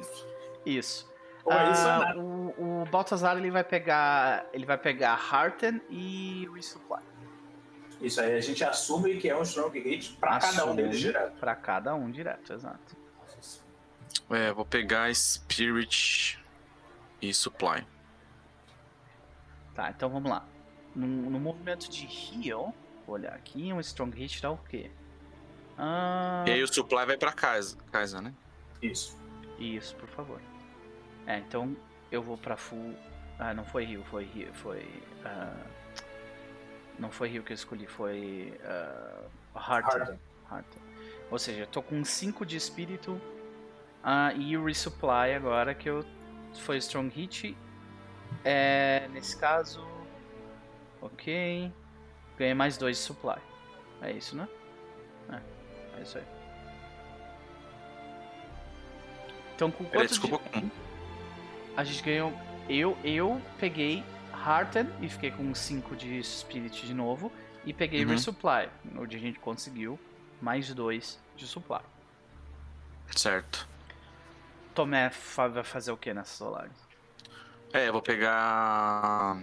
Isso. 0.66 1.08
É 1.48 1.70
isso 1.72 1.82
ou 1.84 1.90
Ah, 1.90 1.98
nada. 2.00 2.18
o, 2.20 2.82
o 2.82 2.84
Baltazar 2.90 3.36
ele 3.36 3.50
vai 3.50 3.64
pegar. 3.64 4.46
Ele 4.52 4.66
vai 4.66 4.76
pegar 4.78 5.18
Hearten 5.32 5.80
e 5.88 6.48
Resupply. 6.54 7.02
Isso 8.00 8.20
aí 8.20 8.34
a 8.36 8.40
gente 8.40 8.64
assume 8.64 9.16
que 9.18 9.28
é 9.28 9.36
um 9.36 9.42
strong 9.42 9.78
hit 9.78 10.12
pra 10.18 10.38
cada 10.38 10.64
um 10.66 10.74
deles 10.74 10.98
direto. 10.98 11.38
Pra 11.38 11.54
cada 11.54 11.94
um 11.94 12.10
direto, 12.10 12.52
exato. 12.52 12.96
É, 14.30 14.52
vou 14.52 14.64
pegar 14.64 15.14
Spirit 15.14 16.38
e 17.20 17.32
Supply. 17.34 17.86
Tá, 19.74 19.90
então 19.90 20.08
vamos 20.08 20.30
lá. 20.30 20.44
No, 20.94 21.06
no 21.06 21.38
movimento 21.38 21.88
de 21.88 22.06
heal, 22.06 22.74
vou 23.06 23.14
olhar 23.16 23.32
aqui, 23.34 23.72
um 23.72 23.80
strong 23.80 24.16
hit 24.16 24.42
dá 24.42 24.50
o 24.50 24.58
quê? 24.58 24.90
Ah, 25.78 26.44
E 26.46 26.50
aí 26.52 26.62
o 26.62 26.66
Supply 26.72 27.06
vai 27.06 27.16
pra 27.16 27.32
casa, 27.32 27.76
casa 27.92 28.20
né? 28.20 28.34
Isso. 28.82 29.18
Isso, 29.58 29.94
por 29.96 30.08
favor. 30.08 30.40
É, 31.26 31.38
então 31.38 31.76
eu 32.10 32.22
vou 32.22 32.36
pra 32.36 32.56
full. 32.56 32.94
Ah, 33.38 33.54
não 33.54 33.64
foi 33.64 33.90
heal, 33.90 34.02
foi 34.04 34.28
heal, 34.34 34.52
foi. 34.52 34.86
ah, 35.24 35.56
não 36.98 37.10
foi 37.10 37.34
heal 37.34 37.42
que 37.44 37.52
eu 37.52 37.54
escolhi, 37.54 37.86
foi. 37.86 38.52
Uh. 38.62 39.30
Harter. 39.54 40.18
Hearten. 40.50 40.82
Ou 41.30 41.38
seja, 41.38 41.60
eu 41.60 41.66
tô 41.66 41.80
com 41.82 42.04
5 42.04 42.44
de 42.44 42.56
espírito 42.56 43.20
ah, 44.02 44.32
e 44.34 44.56
o 44.56 44.64
resupply 44.64 45.34
agora 45.34 45.74
que 45.74 45.88
eu 45.88 46.04
foi 46.54 46.76
strong 46.78 47.08
hit. 47.14 47.56
É, 48.44 49.08
nesse 49.12 49.36
caso, 49.36 49.86
ok, 51.00 51.70
ganhei 52.38 52.54
mais 52.54 52.76
2 52.78 52.96
de 52.96 53.02
supply. 53.02 53.36
É 54.02 54.12
isso, 54.12 54.34
né? 54.36 54.48
É, 55.30 55.98
é 55.98 56.02
isso 56.02 56.18
aí. 56.18 56.24
Então 59.54 59.70
com 59.70 59.84
quanto 59.84 60.02
de- 60.02 60.08
desculpa. 60.08 60.40
um. 60.58 60.70
a 61.76 61.84
gente 61.84 62.02
ganhou. 62.02 62.32
Eu, 62.68 62.96
eu 63.04 63.40
peguei 63.58 64.02
Hearten 64.32 64.88
e 65.00 65.08
fiquei 65.08 65.30
com 65.30 65.54
5 65.54 65.94
de 65.96 66.22
Spirit 66.22 66.86
de 66.86 66.94
novo. 66.94 67.30
E 67.64 67.74
peguei 67.74 68.04
Uhum. 68.04 68.12
Resupply, 68.12 68.70
onde 68.96 69.16
a 69.16 69.20
gente 69.20 69.38
conseguiu 69.38 69.98
mais 70.40 70.72
2 70.72 71.20
de 71.36 71.46
Supply. 71.46 71.80
Certo. 73.14 73.68
Tomé 74.74 75.10
vai 75.36 75.64
fazer 75.64 75.92
o 75.92 75.96
que 75.96 76.12
nessas 76.14 76.36
solares? 76.36 76.72
É, 77.72 77.88
eu 77.88 77.92
vou 77.92 78.02
pegar. 78.02 79.42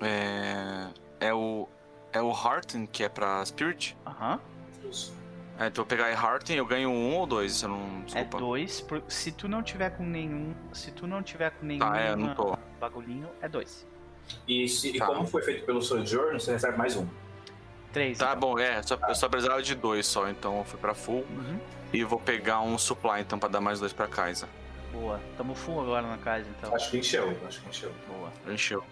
É. 0.00 0.88
É 1.20 1.34
o. 1.34 1.68
É 2.12 2.20
o 2.22 2.30
Hearten, 2.30 2.86
que 2.86 3.02
é 3.02 3.08
pra 3.08 3.44
Spirit. 3.44 3.96
Aham. 4.06 4.40
Isso. 4.88 5.12
É, 5.58 5.66
então 5.66 5.82
eu 5.82 5.86
vou 5.86 5.86
pegar 5.86 6.10
Hearten, 6.10 6.56
eu 6.56 6.66
ganho 6.66 6.90
um 6.90 7.14
ou 7.16 7.26
dois, 7.26 7.52
se 7.54 7.64
eu 7.64 7.68
não. 7.70 8.00
É 8.00 8.04
Desculpa. 8.24 8.38
2. 8.38 8.86
Se 9.08 9.32
tu 9.32 9.48
não 9.48 9.62
tiver 9.62 9.90
com 9.90 10.04
nenhum. 10.04 10.54
Se 10.72 10.90
tu 10.90 11.06
não 11.06 11.22
tiver 11.22 11.50
com 11.50 11.64
nenhum 11.66 11.80
Tá, 11.80 12.00
é, 12.00 12.10
eu 12.12 12.16
não 12.16 12.34
tô. 12.34 12.56
bagulhinho, 12.80 13.28
é 13.40 13.48
2. 13.48 13.86
E, 14.48 14.68
se, 14.68 14.96
e 14.96 14.98
Tá. 14.98 15.06
como 15.06 15.26
foi 15.26 15.42
feito 15.42 15.64
pelo 15.66 15.80
Sojourn, 15.82 16.38
você 16.40 16.52
recebe 16.52 16.76
mais 16.78 16.96
um. 16.96 17.06
3. 17.92 18.18
Tá 18.18 18.34
bom, 18.34 18.58
é, 18.58 18.82
só, 18.82 18.98
eu 19.08 19.14
só 19.14 19.28
precisava 19.28 19.62
de 19.62 19.74
dois 19.76 20.04
só, 20.06 20.28
então 20.28 20.58
eu 20.58 20.64
fui 20.64 20.78
pra 20.80 20.94
full. 20.94 21.24
Uhum. 21.30 21.60
E 21.94 22.02
vou 22.02 22.18
pegar 22.18 22.60
um 22.60 22.76
supply 22.76 23.20
então 23.20 23.38
pra 23.38 23.48
dar 23.48 23.60
mais 23.60 23.78
dois 23.78 23.92
pra 23.92 24.08
casa. 24.08 24.48
Boa. 24.92 25.20
Tamo 25.36 25.54
full 25.54 25.80
agora 25.80 26.06
na 26.06 26.18
casa 26.18 26.44
então. 26.50 26.74
Acho 26.74 26.90
que 26.90 26.98
encheu, 26.98 27.36
acho 27.46 27.60
que 27.60 27.68
encheu. 27.68 27.92
Boa. 28.08 28.32
Encheu. 28.48 28.84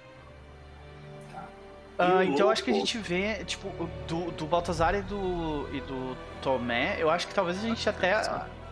Uh, 1.99 2.23
então 2.23 2.47
eu 2.47 2.51
acho 2.51 2.65
que 2.65 2.71
a 2.71 2.75
gente 2.75 2.97
vê, 2.99 3.45
tipo, 3.45 3.69
do, 4.07 4.31
do 4.31 4.47
Baltazar 4.47 4.95
e 4.95 5.03
do, 5.03 5.69
e 5.73 5.81
do 5.81 6.17
Tomé, 6.41 6.97
eu 6.99 7.11
acho 7.11 7.29
que 7.29 7.35
talvez 7.35 7.59
a 7.59 7.67
gente 7.67 7.87
até 7.89 8.15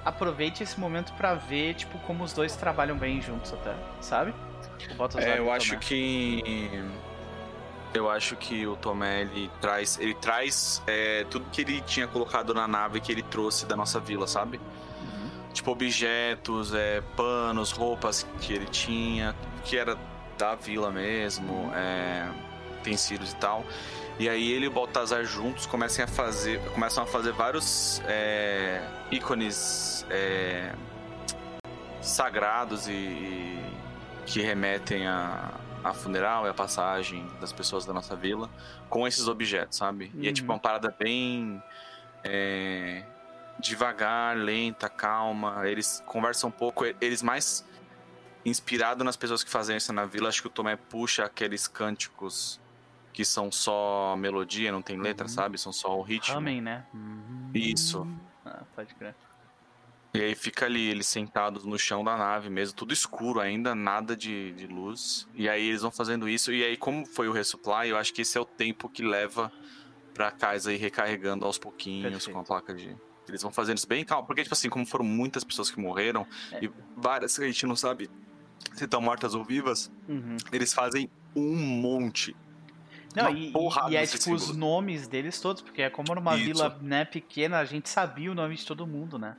aproveite 0.05 0.63
esse 0.63 0.79
momento 0.81 1.13
para 1.13 1.35
ver, 1.35 1.75
tipo, 1.75 1.99
como 2.01 2.25
os 2.25 2.33
dois 2.33 2.57
trabalham 2.57 2.97
bem 2.97 3.21
juntos 3.21 3.53
até, 3.53 3.75
sabe? 4.01 4.33
O 4.91 4.95
Baltazar 4.95 5.29
é, 5.29 5.39
eu 5.39 5.53
acho 5.53 5.79
que 5.79 6.43
eu 7.93 8.09
acho 8.09 8.37
que 8.37 8.67
o 8.67 8.77
Tomé 8.77 9.23
ele 9.23 9.51
traz, 9.61 9.99
ele 9.99 10.15
traz 10.15 10.83
é, 10.87 11.25
tudo 11.31 11.47
que 11.51 11.63
ele 11.63 11.81
tinha 11.81 12.07
colocado 12.07 12.55
na 12.55 12.69
nave 12.69 13.01
que 13.01 13.11
ele 13.11 13.23
trouxe 13.23 13.67
da 13.67 13.77
nossa 13.77 13.99
vila, 13.99 14.27
sabe? 14.27 14.59
Uhum. 14.59 15.31
Tipo 15.53 15.73
objetos, 15.73 16.73
é, 16.73 17.01
panos, 17.17 17.73
roupas 17.73 18.27
que 18.41 18.53
ele 18.53 18.67
tinha, 18.67 19.35
que 19.65 19.77
era 19.77 19.99
da 20.39 20.55
vila 20.55 20.91
mesmo, 20.91 21.71
é, 21.75 22.29
utensílios 22.79 23.33
e 23.33 23.37
tal. 23.37 23.65
E 24.19 24.29
aí 24.29 24.53
ele 24.53 24.67
e 24.67 24.69
o 24.69 24.71
Baltazar 24.71 25.25
juntos 25.25 25.67
começam 25.67 26.05
a 26.05 26.09
fazer, 26.09 26.61
começam 26.73 27.03
a 27.03 27.07
fazer 27.07 27.33
vários 27.33 28.03
é, 28.07 28.83
ícones 29.11 30.07
é, 30.11 30.75
sagrados 32.03 32.87
e, 32.87 32.93
e, 32.93 33.65
que 34.27 34.43
remetem 34.43 35.07
a, 35.07 35.51
a 35.83 35.93
funeral 35.93 36.47
e 36.47 36.49
a 36.51 36.55
passagem 36.55 37.27
das 37.41 37.53
pessoas 37.53 37.87
da 37.87 37.93
nossa 37.93 38.15
vila 38.15 38.51
com 38.89 39.07
esses 39.07 39.29
objetos, 39.29 39.79
sabe? 39.79 40.11
Uhum. 40.15 40.23
E 40.23 40.29
é 40.29 40.33
tipo 40.33 40.49
uhum. 40.49 40.57
uma 40.57 40.61
parada 40.61 40.95
bem 40.99 41.63
é, 42.25 43.05
devagar, 43.59 44.37
lenta, 44.37 44.89
calma. 44.89 45.69
Eles 45.69 46.03
conversam 46.07 46.49
um 46.49 46.53
pouco, 46.53 46.85
eles 47.01 47.23
mais 47.23 47.67
inspirado 48.45 49.05
nas 49.05 49.17
pessoas 49.17 49.45
que 49.45 49.51
fazem 49.51 49.77
isso 49.77 49.93
na 49.93 50.07
vila. 50.07 50.29
Acho 50.29 50.43
que 50.43 50.49
o 50.49 50.51
Tomé 50.51 50.77
puxa 50.77 51.25
aqueles 51.25 51.67
cânticos 51.67 52.61
que 53.13 53.25
são 53.25 53.51
só 53.51 54.17
melodia, 54.17 54.71
não 54.71 54.83
tem 54.83 54.99
letra, 54.99 55.27
uhum. 55.27 55.33
sabe? 55.33 55.59
São 55.59 55.73
só 55.73 55.99
o 55.99 56.03
ritmo. 56.03 56.39
Humming, 56.39 56.61
né? 56.61 56.87
Uhum. 56.95 57.51
Isso. 57.55 58.07
Ah, 58.45 58.63
pode 58.75 58.95
crer. 58.95 59.15
E 60.13 60.21
aí 60.21 60.35
fica 60.35 60.67
ali, 60.67 60.89
eles 60.89 61.07
sentados 61.07 61.65
no 61.65 61.79
chão 61.79 62.03
da 62.03 62.17
nave 62.17 62.51
mesmo, 62.51 62.77
tudo 62.77 62.93
escuro 62.93 63.39
ainda, 63.41 63.75
nada 63.75 64.17
de, 64.17 64.53
de 64.53 64.67
luz. 64.67 65.29
E 65.35 65.49
aí 65.49 65.69
eles 65.69 65.83
vão 65.83 65.91
fazendo 65.91 66.29
isso, 66.29 66.53
e 66.53 66.65
aí 66.65 66.77
como 66.77 67.07
foi 67.07 67.29
o 67.29 67.33
resupply, 67.33 67.89
eu 67.89 67.97
acho 67.97 68.13
que 68.13 68.23
esse 68.23 68.37
é 68.37 68.41
o 68.41 68.45
tempo 68.45 68.89
que 68.89 69.03
leva 69.03 69.53
pra 70.13 70.31
casa 70.31 70.73
ir 70.73 70.79
recarregando 70.79 71.45
aos 71.45 71.59
pouquinhos 71.59 72.11
Perfeito. 72.11 72.33
com 72.33 72.41
a 72.41 72.45
placa 72.45 72.75
de... 72.75 72.97
Eles 73.29 73.43
vão 73.43 73.53
fazendo 73.53 73.79
isso 73.79 73.87
bem 73.87 74.05
calmo, 74.05 74.27
porque 74.27 74.43
tipo 74.43 74.55
assim, 74.55 74.69
como 74.69 74.85
foram 74.85 75.05
muitas 75.05 75.45
pessoas 75.45 75.71
que 75.71 75.79
morreram, 75.79 76.27
é. 76.51 76.65
e 76.65 76.71
várias 76.97 77.39
que 77.39 77.45
a 77.45 77.47
gente 77.47 77.65
não 77.65 77.77
sabe 77.77 78.11
se 78.75 78.85
estão 78.85 79.01
mortas 79.01 79.35
ou 79.35 79.45
vivas, 79.45 79.91
uhum. 80.09 80.37
eles 80.53 80.75
fazem 80.75 81.09
um 81.37 81.55
monte 81.55 82.35
não, 83.15 83.35
e, 83.35 83.53
e, 83.91 83.97
é 83.97 84.07
tipo 84.07 84.23
símbolo. 84.23 84.43
os 84.43 84.57
nomes 84.57 85.09
deles 85.09 85.41
todos, 85.41 85.63
porque 85.63 85.83
é 85.83 85.91
como 85.91 86.15
numa 86.15 86.37
Isso. 86.37 86.45
vila 86.45 86.79
né, 86.81 87.05
pequena, 87.05 87.59
a 87.59 87.65
gente 87.65 87.89
sabia 87.89 88.31
o 88.31 88.35
nome 88.35 88.55
de 88.55 88.65
todo 88.65 88.87
mundo, 88.87 89.19
né? 89.19 89.37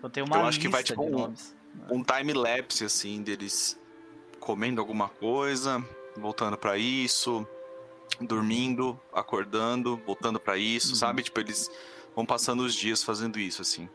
Então 0.00 0.08
tem 0.08 0.22
uma 0.22 0.36
Eu 0.36 0.46
acho 0.46 0.58
que 0.58 0.68
vai 0.68 0.82
tipo 0.82 1.04
um, 1.04 1.10
nomes, 1.10 1.54
um 1.90 2.02
time-lapse, 2.02 2.84
assim, 2.84 3.22
deles 3.22 3.78
comendo 4.40 4.80
alguma 4.80 5.10
coisa, 5.10 5.84
voltando 6.16 6.56
para 6.56 6.78
isso, 6.78 7.46
dormindo, 8.18 8.98
acordando, 9.12 9.98
voltando 10.06 10.40
para 10.40 10.56
isso, 10.56 10.90
uhum. 10.90 10.94
sabe? 10.94 11.22
Tipo, 11.22 11.40
eles 11.40 11.70
vão 12.16 12.24
passando 12.24 12.60
os 12.60 12.74
dias 12.74 13.04
fazendo 13.04 13.38
isso, 13.38 13.60
assim. 13.60 13.88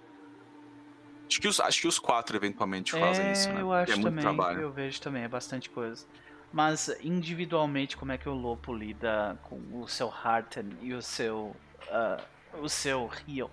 Acho 1.28 1.42
que 1.42 1.48
os, 1.48 1.60
acho 1.60 1.82
que 1.82 1.88
os 1.88 1.98
quatro 1.98 2.38
eventualmente 2.38 2.96
é, 2.96 3.00
fazem 3.00 3.32
isso, 3.32 3.52
né? 3.52 3.62
Eu 3.62 3.74
acho 3.74 3.94
é 3.94 3.96
também, 4.00 4.22
trabalho. 4.22 4.62
eu 4.62 4.72
vejo 4.72 5.02
também, 5.02 5.24
é 5.24 5.28
bastante 5.28 5.72
coisa. 5.72 6.06
Mas 6.54 6.96
individualmente, 7.02 7.98
como 7.98 8.12
é 8.12 8.18
que 8.18 8.30
o 8.30 8.34
Lopo 8.34 8.72
lida 8.72 9.38
com 9.42 9.60
o 9.74 9.88
seu 9.88 10.10
Harten 10.10 10.70
e 10.82 10.94
o 10.94 11.02
seu. 11.02 11.56
Uh, 11.90 12.62
o 12.62 12.70
seu 12.70 13.08
Rio? 13.08 13.50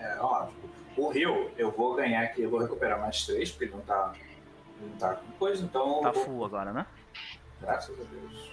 É, 0.00 0.16
ó, 0.18 0.48
o 0.96 1.08
Rio, 1.08 1.50
eu 1.56 1.70
vou 1.70 1.94
ganhar 1.94 2.22
aqui, 2.22 2.42
eu 2.42 2.50
vou 2.50 2.60
recuperar 2.60 2.98
mais 3.00 3.24
três, 3.26 3.50
porque 3.50 3.66
ele 3.66 3.72
não 3.72 3.80
tá. 3.80 4.12
Não 4.80 4.96
tá 4.96 5.14
com 5.14 5.30
coisa, 5.32 5.62
então. 5.62 6.00
Tá 6.00 6.10
vou... 6.10 6.24
full 6.24 6.44
agora, 6.44 6.72
né? 6.72 6.86
Graças 7.60 7.94
a 7.94 8.02
Deus. 8.02 8.50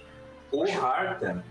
O 0.52 0.64
Harten. 0.64 1.44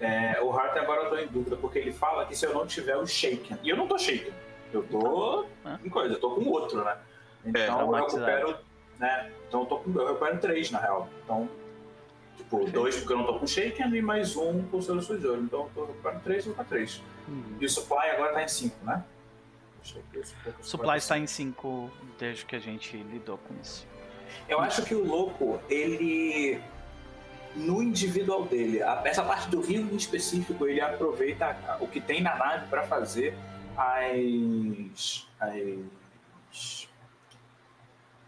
é, 0.00 0.40
o 0.42 0.50
Harten 0.50 0.82
agora 0.82 1.02
eu 1.02 1.10
tô 1.10 1.16
em 1.16 1.26
dúvida, 1.28 1.56
porque 1.56 1.78
ele 1.78 1.92
fala 1.92 2.24
que 2.26 2.34
se 2.34 2.46
eu 2.46 2.54
não 2.54 2.66
tiver 2.66 2.96
o 2.96 3.06
Shaken. 3.06 3.58
E 3.62 3.68
eu 3.68 3.76
não 3.76 3.86
tô 3.86 3.98
Shaken. 3.98 4.32
Eu 4.72 4.82
tô 4.84 5.46
tá. 5.62 5.78
em 5.84 5.88
coisa, 5.88 6.14
eu 6.14 6.20
tô 6.20 6.30
com 6.30 6.48
outro, 6.48 6.82
né? 6.82 6.96
É, 7.44 7.48
então 7.48 7.80
é, 7.80 7.82
eu 7.82 8.04
recupero 8.04 8.58
né? 8.98 9.30
Então 9.48 9.60
eu 9.60 9.66
tô 9.66 9.78
com. 9.78 9.92
Eu 9.92 10.06
recupero 10.08 10.38
três, 10.38 10.70
na 10.70 10.80
real. 10.80 11.08
Então, 11.24 11.48
tipo, 12.36 12.56
Perfeito. 12.56 12.74
dois 12.74 12.96
porque 12.96 13.12
eu 13.12 13.18
não 13.18 13.26
tô 13.26 13.38
com 13.38 13.46
Shaken 13.46 13.94
e 13.94 14.02
mais 14.02 14.36
um 14.36 14.62
com 14.64 14.78
o 14.78 14.82
seu 14.82 15.00
Sujouro. 15.00 15.42
Então 15.42 15.60
eu 15.60 15.70
tô 15.74 15.84
recuperando 15.86 16.22
três, 16.22 16.46
eu 16.46 16.54
vou 16.54 16.64
três. 16.64 17.02
Uhum. 17.28 17.56
E 17.60 17.66
o 17.66 17.70
Supply 17.70 18.10
agora 18.10 18.32
tá 18.32 18.42
em 18.42 18.48
cinco, 18.48 18.76
né? 18.84 19.04
Supply 20.60 20.98
está 20.98 21.18
em 21.18 21.26
cinco 21.26 21.90
desde 22.18 22.44
que 22.44 22.56
a 22.56 22.58
gente 22.58 22.96
lidou 22.96 23.38
com 23.38 23.54
isso. 23.60 23.86
Eu 24.48 24.60
acho 24.60 24.82
que 24.84 24.94
o 24.94 25.04
louco, 25.04 25.60
ele. 25.68 26.60
No 27.54 27.82
individual 27.82 28.44
dele, 28.44 28.80
essa 29.04 29.22
parte 29.22 29.48
do 29.48 29.62
rio 29.62 29.80
em 29.80 29.96
específico, 29.96 30.66
ele 30.66 30.78
aproveita 30.78 31.56
o 31.80 31.88
que 31.88 32.02
tem 32.02 32.20
na 32.20 32.36
nave 32.36 32.66
para 32.68 32.82
fazer 32.82 33.34
as, 33.78 35.26
as 35.40 36.86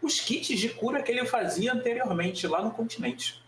os 0.01 0.19
kits 0.21 0.57
de 0.57 0.69
cura 0.69 1.03
que 1.03 1.11
ele 1.11 1.25
fazia 1.25 1.73
anteriormente 1.73 2.47
lá 2.47 2.61
no 2.63 2.71
continente. 2.71 3.38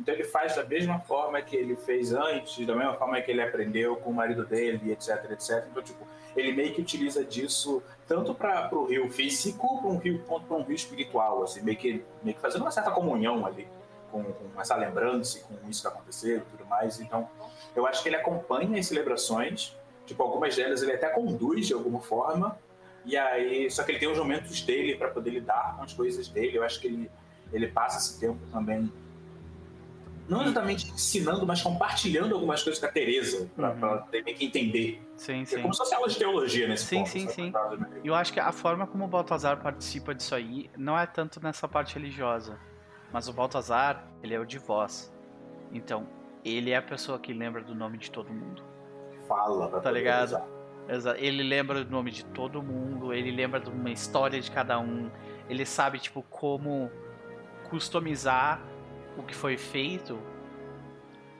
Então 0.00 0.14
ele 0.14 0.24
faz 0.24 0.56
da 0.56 0.64
mesma 0.64 0.98
forma 1.00 1.40
que 1.42 1.54
ele 1.54 1.76
fez 1.76 2.12
antes, 2.12 2.66
da 2.66 2.74
mesma 2.74 2.94
forma 2.94 3.20
que 3.20 3.30
ele 3.30 3.42
aprendeu 3.42 3.96
com 3.96 4.10
o 4.10 4.14
marido 4.14 4.46
dele, 4.46 4.92
etc, 4.92 5.30
etc. 5.30 5.66
Então, 5.70 5.82
tipo, 5.82 6.06
ele 6.34 6.52
meio 6.52 6.72
que 6.72 6.80
utiliza 6.80 7.22
disso 7.22 7.82
tanto 8.06 8.34
para 8.34 8.74
o 8.74 8.86
rio 8.86 9.10
físico 9.10 9.80
para 9.80 9.90
um 9.90 9.98
rio, 9.98 10.24
quanto 10.26 10.46
para 10.46 10.56
um 10.56 10.62
rio 10.62 10.74
espiritual, 10.74 11.42
assim, 11.42 11.60
meio 11.60 11.76
que, 11.76 12.02
meio 12.22 12.34
que 12.34 12.40
fazendo 12.40 12.62
uma 12.62 12.70
certa 12.70 12.90
comunhão 12.90 13.44
ali 13.44 13.68
com, 14.10 14.24
com 14.24 14.60
essa 14.60 14.74
lembrança, 14.74 15.38
com 15.40 15.68
isso 15.68 15.82
que 15.82 15.88
aconteceu 15.88 16.38
e 16.38 16.40
tudo 16.40 16.64
mais. 16.64 16.98
Então, 16.98 17.28
eu 17.76 17.86
acho 17.86 18.02
que 18.02 18.08
ele 18.08 18.16
acompanha 18.16 18.80
as 18.80 18.86
celebrações, 18.86 19.76
tipo, 20.06 20.22
algumas 20.22 20.56
delas 20.56 20.82
ele 20.82 20.92
até 20.92 21.10
conduz 21.10 21.66
de 21.66 21.74
alguma 21.74 22.00
forma, 22.00 22.58
e 23.04 23.16
aí, 23.16 23.70
só 23.70 23.82
que 23.82 23.92
ele 23.92 23.98
tem 23.98 24.10
os 24.10 24.18
momentos 24.18 24.60
dele 24.62 24.96
para 24.96 25.08
poder 25.08 25.30
lidar 25.30 25.76
com 25.76 25.82
as 25.82 25.92
coisas 25.92 26.28
dele. 26.28 26.58
Eu 26.58 26.62
acho 26.62 26.80
que 26.80 26.86
ele, 26.86 27.10
ele 27.52 27.68
passa 27.68 27.98
esse 27.98 28.20
tempo 28.20 28.38
também, 28.50 28.92
não 30.30 30.42
exatamente 30.42 30.88
ensinando, 30.88 31.44
mas 31.44 31.60
compartilhando 31.60 32.34
algumas 32.34 32.62
coisas 32.62 32.80
com 32.80 32.86
a 32.86 32.92
Tereza, 32.92 33.50
para 33.56 33.72
uhum. 33.72 34.02
ter 34.10 34.22
que 34.22 34.44
entender. 34.44 35.02
Sim, 35.16 35.42
é 35.42 35.44
sim. 35.44 35.60
como 35.60 35.74
se 35.74 35.78
fosse 35.78 35.94
aula 35.94 36.08
de 36.08 36.16
teologia 36.16 36.68
nesse 36.68 36.84
sim, 36.84 36.98
ponto. 36.98 37.08
Sim, 37.10 37.28
sim, 37.28 37.52
sim. 37.52 37.52
Eu 38.04 38.14
acho 38.14 38.32
que 38.32 38.38
a 38.38 38.52
forma 38.52 38.86
como 38.86 39.04
o 39.04 39.08
Baltazar 39.08 39.60
participa 39.60 40.14
disso 40.14 40.34
aí 40.34 40.70
não 40.78 40.96
é 40.96 41.04
tanto 41.04 41.42
nessa 41.42 41.66
parte 41.66 41.96
religiosa, 41.96 42.56
mas 43.12 43.28
o 43.28 43.32
Baltazar, 43.32 44.08
ele 44.22 44.32
é 44.32 44.38
o 44.38 44.46
de 44.46 44.58
voz. 44.58 45.12
Então, 45.72 46.06
ele 46.44 46.70
é 46.70 46.76
a 46.76 46.82
pessoa 46.82 47.18
que 47.18 47.32
lembra 47.32 47.62
do 47.62 47.74
nome 47.74 47.98
de 47.98 48.08
todo 48.08 48.32
mundo. 48.32 48.62
Fala, 49.26 49.68
pra 49.68 49.80
tá 49.80 49.90
ligado? 49.90 50.40
Usar. 50.88 51.18
Ele 51.18 51.42
lembra 51.42 51.84
do 51.84 51.90
nome 51.90 52.12
de 52.12 52.24
todo 52.26 52.62
mundo, 52.62 53.12
ele 53.12 53.32
lembra 53.32 53.58
de 53.58 53.68
uma 53.68 53.90
história 53.90 54.40
de 54.40 54.50
cada 54.50 54.78
um, 54.78 55.10
ele 55.48 55.66
sabe, 55.66 55.98
tipo, 55.98 56.22
como 56.22 56.90
customizar 57.68 58.60
o 59.16 59.22
que 59.22 59.34
foi 59.34 59.56
feito, 59.56 60.18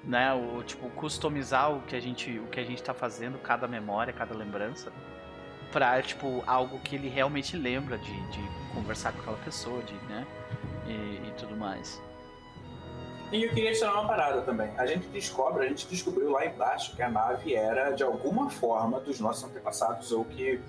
né? 0.05 0.32
O, 0.32 0.62
tipo, 0.62 0.88
customizar 0.90 1.74
o 1.74 1.82
que 1.82 1.97
a 1.97 2.01
gente, 2.01 2.38
o 2.38 2.47
que 2.47 2.60
a 2.60 2.64
gente 2.64 2.82
tá 2.82 2.94
fazendo, 2.94 3.38
cada 3.38 3.66
memória, 3.68 4.12
cada 4.12 4.34
lembrança, 4.34 4.92
pra, 5.72 6.01
tipo, 6.02 6.42
algo 6.47 6.78
que 6.80 6.97
ele 6.97 7.09
realmente 7.09 7.56
lembra 7.56 7.98
de, 7.98 8.26
de 8.28 8.40
conversar 8.74 9.12
com 9.12 9.20
aquela 9.20 9.38
pessoa, 9.38 9.82
de, 9.82 9.94
né? 10.09 10.26
E, 10.86 11.28
e 11.28 11.34
tudo 11.36 11.56
mais. 11.56 12.01
E 13.32 13.44
eu 13.44 13.51
queria 13.51 13.70
adicionar 13.70 14.01
uma 14.01 14.09
parada 14.09 14.42
também. 14.42 14.72
A 14.76 14.84
gente 14.86 15.06
descobre, 15.09 15.64
a 15.64 15.68
gente 15.68 15.86
descobriu 15.86 16.30
lá 16.30 16.44
embaixo 16.44 16.97
que 16.97 17.02
a 17.02 17.09
nave 17.09 17.55
era 17.55 17.92
de 17.92 18.02
alguma 18.02 18.51
forma 18.51 18.98
dos 18.98 19.20
nossos 19.20 19.44
antepassados, 19.44 20.10
ou 20.10 20.24
que 20.24 20.60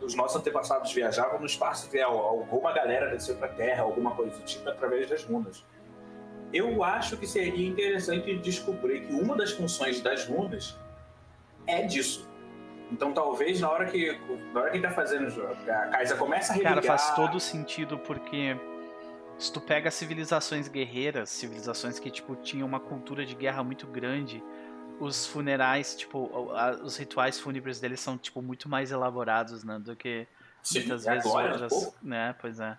os 0.00 0.14
nossos 0.14 0.36
antepassados 0.36 0.90
viajavam 0.92 1.38
no 1.38 1.44
espaço 1.44 1.90
real. 1.92 2.16
Alguma 2.16 2.72
galera 2.72 3.10
desceu 3.10 3.36
para 3.36 3.48
a 3.48 3.52
Terra, 3.52 3.82
alguma 3.82 4.12
coisa 4.12 4.34
do 4.34 4.42
tipo, 4.44 4.66
através 4.66 5.10
das 5.10 5.24
runas. 5.24 5.62
Eu 6.54 6.84
acho 6.84 7.16
que 7.16 7.26
seria 7.26 7.68
interessante 7.68 8.36
descobrir 8.36 9.00
que 9.00 9.12
uma 9.12 9.36
das 9.36 9.50
funções 9.50 10.00
das 10.00 10.24
runas 10.24 10.78
é 11.66 11.82
disso. 11.82 12.28
Então 12.92 13.12
talvez 13.12 13.60
na 13.60 13.68
hora 13.68 13.86
que 13.86 14.16
na 14.52 14.60
hora 14.60 14.70
que 14.70 14.78
tá 14.78 14.90
fazendo 14.90 15.26
a 15.68 15.86
Kaisa 15.88 16.16
começa 16.16 16.52
a 16.52 16.54
religar... 16.54 16.74
Cara, 16.74 16.86
faz 16.86 17.14
todo 17.16 17.40
sentido 17.40 17.98
porque 17.98 18.56
se 19.36 19.52
tu 19.52 19.60
pega 19.60 19.90
civilizações 19.90 20.68
guerreiras, 20.68 21.28
civilizações 21.30 21.98
que 21.98 22.10
tipo 22.10 22.36
tinham 22.36 22.68
uma 22.68 22.78
cultura 22.78 23.26
de 23.26 23.34
guerra 23.34 23.64
muito 23.64 23.86
grande, 23.88 24.40
os 25.00 25.26
funerais, 25.26 25.96
tipo, 25.96 26.30
os 26.84 26.96
rituais 26.96 27.40
fúnebres 27.40 27.80
deles 27.80 27.98
são 27.98 28.16
tipo 28.16 28.40
muito 28.40 28.68
mais 28.68 28.92
elaborados, 28.92 29.64
né, 29.64 29.78
do 29.80 29.96
que 29.96 30.28
Sim, 30.62 30.80
muitas 30.80 31.04
vezes 31.04 31.26
outras, 31.26 31.96
né? 32.00 32.34
Pois 32.40 32.60
é. 32.60 32.78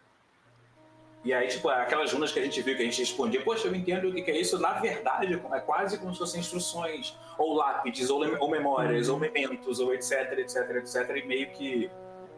E 1.25 1.33
aí, 1.33 1.47
tipo, 1.47 1.67
aquelas 1.69 2.13
runas 2.13 2.31
que 2.31 2.37
a 2.37 2.43
gente 2.43 2.61
viu, 2.61 2.75
que 2.75 2.83
a 2.83 2.85
gente 2.85 2.99
respondia, 2.99 3.43
poxa, 3.43 3.67
eu 3.67 3.73
entendo 3.73 4.09
o 4.09 4.13
que 4.13 4.29
é 4.29 4.39
isso. 4.39 4.59
Na 4.59 4.73
verdade, 4.73 5.33
é 5.33 5.59
quase 5.59 5.97
como 5.97 6.13
se 6.13 6.19
fossem 6.19 6.39
instruções, 6.39 7.17
ou 7.35 7.55
lápides, 7.55 8.11
ou, 8.11 8.23
ou 8.37 8.47
memórias, 8.47 9.09
ou 9.09 9.17
mementos, 9.17 9.79
ou 9.79 9.91
etc, 9.91 10.37
etc, 10.37 10.69
etc. 10.75 11.17
E 11.17 11.25
meio 11.25 11.49
que 11.49 11.89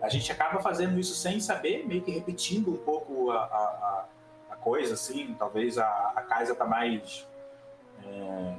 a 0.02 0.08
gente 0.08 0.32
acaba 0.32 0.62
fazendo 0.62 0.98
isso 0.98 1.14
sem 1.16 1.38
saber, 1.42 1.86
meio 1.86 2.02
que 2.02 2.12
repetindo 2.12 2.72
um 2.72 2.78
pouco 2.78 3.30
a, 3.30 3.40
a, 3.40 4.06
a 4.52 4.56
coisa, 4.56 4.94
assim. 4.94 5.36
Talvez 5.38 5.78
a, 5.78 6.14
a 6.16 6.22
Kaisa 6.22 6.56
tá 6.56 6.66
mais. 6.66 7.28
É... 8.06 8.56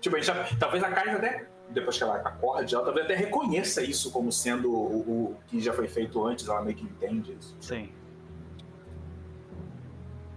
Tipo, 0.00 0.14
a 0.14 0.20
já, 0.20 0.48
talvez 0.60 0.84
a 0.84 0.92
Kaisa 0.92 1.16
até, 1.16 1.44
depois 1.70 1.98
que 1.98 2.04
ela 2.04 2.18
acorde, 2.18 2.72
ela 2.72 2.84
talvez 2.84 3.04
até 3.04 3.16
reconheça 3.16 3.82
isso 3.82 4.12
como 4.12 4.30
sendo 4.30 4.70
o, 4.72 5.32
o 5.32 5.36
que 5.48 5.60
já 5.60 5.72
foi 5.72 5.88
feito 5.88 6.24
antes, 6.24 6.46
ela 6.46 6.62
meio 6.62 6.76
que 6.76 6.84
entende 6.84 7.32
isso. 7.32 7.56
Sim. 7.60 7.92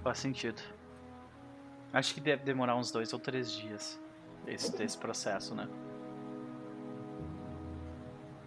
Faz 0.04 0.18
sentido. 0.18 0.62
Acho 1.94 2.14
que 2.14 2.22
deve 2.22 2.44
demorar 2.44 2.76
uns 2.76 2.92
dois 2.92 3.14
ou 3.14 3.20
três 3.20 3.52
dias 3.52 4.00
esse, 4.48 4.82
esse 4.82 4.98
processo, 4.98 5.54
né? 5.54 5.68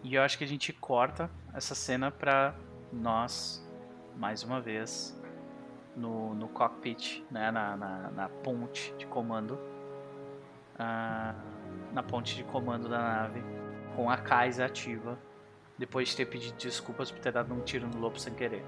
E 0.02 0.14
eu 0.14 0.22
acho 0.22 0.36
que 0.36 0.44
a 0.44 0.47
gente 0.47 0.72
corta 0.72 1.31
essa 1.52 1.74
cena 1.74 2.10
pra 2.10 2.55
nós, 2.93 3.66
mais 4.16 4.43
uma 4.43 4.60
vez, 4.60 5.18
no, 5.97 6.35
no 6.35 6.48
cockpit, 6.48 7.24
né? 7.31 7.51
Na, 7.51 7.76
na, 7.76 8.10
na 8.10 8.28
ponte 8.28 8.94
de 8.98 9.06
comando. 9.06 9.59
Ah, 10.78 11.35
na 11.93 12.02
ponte 12.02 12.35
de 12.35 12.43
comando 12.44 12.89
da 12.89 12.98
nave, 12.98 13.43
com 13.94 14.10
a 14.10 14.16
Kaisa 14.16 14.64
ativa, 14.64 15.16
depois 15.78 16.09
de 16.09 16.16
ter 16.16 16.26
pedido 16.26 16.56
desculpas 16.56 17.12
por 17.12 17.20
ter 17.20 17.32
dado 17.32 17.55
um 17.55 17.60
tiro 17.60 17.86
no 17.86 17.98
lobo 17.98 18.18
sem 18.18 18.35
querer, 18.35 18.64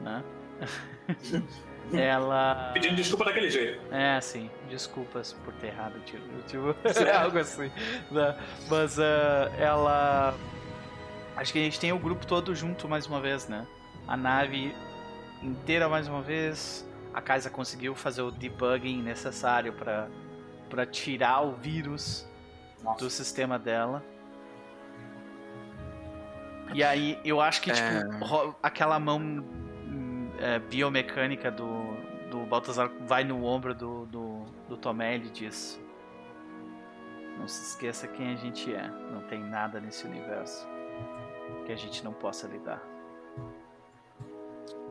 né? 0.00 0.22
ela. 1.92 2.70
Pedindo 2.72 2.96
desculpa 2.96 3.24
daquele 3.26 3.50
jeito. 3.50 3.80
É, 3.92 4.20
sim. 4.20 4.50
Desculpas 4.68 5.32
por 5.44 5.52
ter 5.54 5.68
errado 5.68 5.96
o. 5.96 6.42
Tipo, 6.42 6.74
é 7.04 7.12
algo 7.12 7.38
assim. 7.38 7.70
Né? 8.10 8.36
Mas 8.68 8.98
uh, 8.98 9.02
ela. 9.58 10.34
Acho 11.36 11.52
que 11.52 11.58
a 11.58 11.62
gente 11.62 11.80
tem 11.80 11.92
o 11.92 11.98
grupo 11.98 12.26
todo 12.26 12.54
junto 12.54 12.88
mais 12.88 13.06
uma 13.06 13.20
vez, 13.20 13.48
né? 13.48 13.66
A 14.06 14.16
nave 14.16 14.74
inteira 15.42 15.88
mais 15.88 16.08
uma 16.08 16.22
vez. 16.22 16.88
A 17.12 17.20
casa 17.20 17.48
conseguiu 17.48 17.94
fazer 17.94 18.22
o 18.22 18.30
debugging 18.30 19.02
necessário 19.02 19.72
para 19.72 20.08
para 20.68 20.86
tirar 20.86 21.42
o 21.42 21.52
vírus 21.52 22.28
Nossa. 22.82 23.04
do 23.04 23.10
sistema 23.10 23.58
dela. 23.58 24.02
E 26.72 26.82
aí 26.82 27.20
eu 27.24 27.40
acho 27.40 27.60
que, 27.60 27.70
tipo, 27.70 27.86
é... 27.86 28.54
aquela 28.62 28.98
mão 28.98 29.44
é, 30.44 30.58
biomecânica 30.58 31.50
do, 31.50 31.94
do 32.30 32.44
Baltazar 32.44 32.90
vai 33.06 33.24
no 33.24 33.44
ombro 33.44 33.74
do, 33.74 34.04
do, 34.06 34.44
do 34.68 34.76
Tomé 34.76 35.16
e 35.16 35.20
diz: 35.20 35.80
Não 37.38 37.48
se 37.48 37.70
esqueça 37.70 38.06
quem 38.06 38.34
a 38.34 38.36
gente 38.36 38.72
é. 38.72 38.86
Não 39.10 39.22
tem 39.22 39.42
nada 39.42 39.80
nesse 39.80 40.06
universo 40.06 40.68
que 41.64 41.72
a 41.72 41.76
gente 41.76 42.04
não 42.04 42.12
possa 42.12 42.46
lidar. 42.46 42.82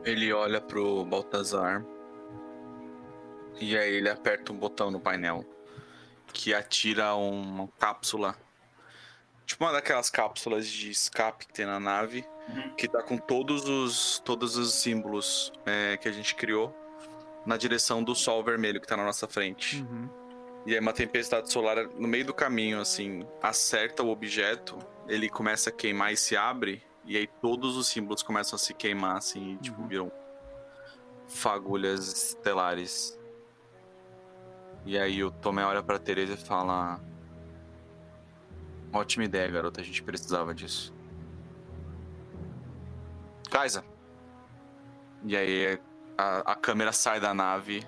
Ele 0.04 0.32
olha 0.32 0.60
pro 0.60 1.04
Baltazar 1.04 1.84
e 3.60 3.78
aí 3.78 3.94
ele 3.94 4.08
aperta 4.08 4.52
um 4.52 4.56
botão 4.56 4.90
no 4.90 4.98
painel 4.98 5.44
que 6.32 6.52
atira 6.52 7.14
uma 7.14 7.68
cápsula. 7.78 8.34
Tipo 9.46 9.64
uma 9.64 9.72
daquelas 9.72 10.10
cápsulas 10.10 10.66
de 10.66 10.90
escape 10.90 11.46
que 11.46 11.52
tem 11.52 11.66
na 11.66 11.78
nave 11.78 12.26
uhum. 12.48 12.74
que 12.76 12.88
tá 12.88 13.02
com 13.02 13.16
todos 13.16 13.68
os, 13.68 14.18
todos 14.20 14.56
os 14.56 14.74
símbolos 14.74 15.52
é, 15.66 15.96
que 15.96 16.08
a 16.08 16.12
gente 16.12 16.34
criou 16.34 16.74
na 17.44 17.56
direção 17.56 18.02
do 18.02 18.14
sol 18.14 18.42
vermelho 18.42 18.80
que 18.80 18.86
tá 18.86 18.96
na 18.96 19.04
nossa 19.04 19.28
frente. 19.28 19.82
Uhum. 19.82 20.08
E 20.66 20.72
aí 20.72 20.80
uma 20.80 20.92
tempestade 20.92 21.52
solar 21.52 21.88
no 21.88 22.08
meio 22.08 22.24
do 22.24 22.32
caminho, 22.32 22.80
assim, 22.80 23.26
acerta 23.42 24.02
o 24.02 24.08
objeto, 24.08 24.78
ele 25.06 25.28
começa 25.28 25.68
a 25.68 25.72
queimar 25.72 26.12
e 26.12 26.16
se 26.16 26.36
abre, 26.36 26.82
e 27.04 27.18
aí 27.18 27.26
todos 27.26 27.76
os 27.76 27.86
símbolos 27.86 28.22
começam 28.22 28.56
a 28.56 28.58
se 28.58 28.72
queimar, 28.72 29.18
assim, 29.18 29.52
e, 29.52 29.56
tipo, 29.58 29.82
uhum. 29.82 29.88
viram 29.88 30.12
fagulhas 31.28 32.30
estelares. 32.30 33.18
E 34.86 34.98
aí 34.98 35.22
o 35.22 35.30
Tomé 35.30 35.64
olha 35.64 35.82
pra 35.82 35.98
Teresa 35.98 36.32
e 36.32 36.36
fala... 36.36 37.00
Ótima 38.94 39.24
ideia, 39.24 39.50
garota, 39.50 39.80
a 39.80 39.84
gente 39.84 40.02
precisava 40.04 40.54
disso. 40.54 40.94
Kaisa. 43.50 43.84
E 45.24 45.36
aí 45.36 45.80
a, 46.16 46.52
a 46.52 46.54
câmera 46.54 46.92
sai 46.92 47.18
da 47.18 47.34
nave. 47.34 47.84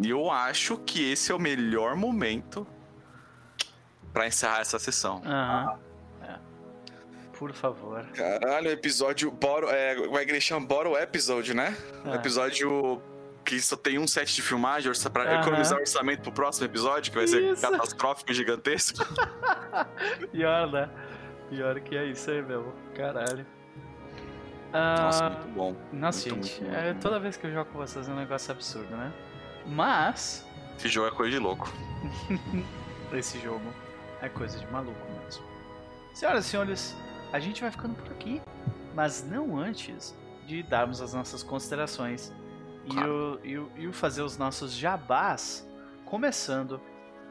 E 0.00 0.08
eu 0.10 0.30
acho 0.30 0.78
que 0.78 1.10
esse 1.10 1.32
é 1.32 1.34
o 1.34 1.40
melhor 1.40 1.96
momento 1.96 2.64
para 4.12 4.26
encerrar 4.26 4.60
essa 4.60 4.78
sessão. 4.78 5.20
Aham. 5.24 5.78
É. 6.22 6.38
Por 7.36 7.52
favor. 7.52 8.06
Caralho, 8.14 8.70
episódio. 8.70 9.28
Boro, 9.30 9.68
é, 9.70 9.96
como 9.96 10.18
é 10.18 10.24
que 10.24 10.30
ele 10.30 10.40
chama? 10.40 10.64
Boro 10.64 10.96
Episode, 10.96 11.52
né? 11.52 11.76
É. 12.04 12.14
Episódio 12.14 13.02
que 13.44 13.60
só 13.60 13.76
tem 13.76 13.98
um 13.98 14.06
set 14.06 14.34
de 14.34 14.42
filmagem 14.42 14.90
pra 15.12 15.24
uhum. 15.24 15.40
economizar 15.40 15.78
orçamento 15.78 16.22
pro 16.22 16.32
próximo 16.32 16.66
episódio, 16.66 17.10
que 17.10 17.16
vai 17.16 17.24
isso. 17.24 17.56
ser 17.56 17.70
catastrófico 17.70 18.32
gigantesco. 18.32 19.04
Pior, 20.30 20.70
né? 20.70 20.90
Pior 21.48 21.80
que 21.80 21.96
é 21.96 22.06
isso 22.06 22.30
aí 22.30 22.42
mesmo. 22.42 22.72
Caralho. 22.94 23.46
Nossa, 24.72 25.26
ah, 25.26 25.30
muito 25.30 25.48
bom. 25.48 25.76
Nossa, 25.92 26.30
muito, 26.30 26.46
gente, 26.46 26.62
muito, 26.62 26.74
é, 26.74 26.94
toda 26.94 27.20
vez 27.20 27.36
que 27.36 27.46
eu 27.46 27.52
jogo 27.52 27.70
com 27.70 27.78
vocês 27.78 28.08
é 28.08 28.12
um 28.12 28.16
negócio 28.16 28.50
absurdo, 28.52 28.96
né? 28.96 29.12
Mas. 29.66 30.46
Esse 30.78 30.88
jogo 30.88 31.08
é 31.08 31.10
coisa 31.10 31.30
de 31.32 31.38
louco. 31.38 31.70
Esse 33.12 33.38
jogo 33.40 33.66
é 34.22 34.28
coisa 34.28 34.58
de 34.58 34.66
maluco 34.68 34.98
mesmo. 35.22 35.44
Senhoras 36.14 36.46
e 36.46 36.48
senhores, 36.48 36.96
a 37.32 37.38
gente 37.38 37.60
vai 37.60 37.70
ficando 37.70 37.94
por 37.94 38.10
aqui, 38.12 38.40
mas 38.94 39.22
não 39.22 39.58
antes 39.58 40.16
de 40.46 40.62
darmos 40.62 41.00
as 41.02 41.12
nossas 41.12 41.42
considerações 41.42 42.32
claro. 42.90 43.40
e, 43.44 43.56
o, 43.56 43.68
e, 43.76 43.80
o, 43.80 43.82
e 43.84 43.86
o 43.88 43.92
fazer 43.92 44.22
os 44.22 44.36
nossos 44.36 44.72
jabás, 44.72 45.68
começando 46.04 46.80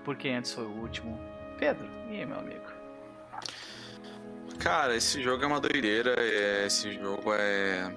por 0.03 0.15
quem 0.15 0.35
antes 0.35 0.53
foi 0.53 0.65
o 0.65 0.71
último. 0.71 1.19
Pedro, 1.57 1.87
e 2.09 2.19
aí, 2.19 2.25
meu 2.25 2.39
amigo? 2.39 2.65
Cara, 4.59 4.95
esse 4.95 5.21
jogo 5.21 5.43
é 5.43 5.47
uma 5.47 5.59
doideira. 5.59 6.15
É, 6.17 6.65
esse 6.65 6.91
jogo 6.93 7.33
é 7.33 7.91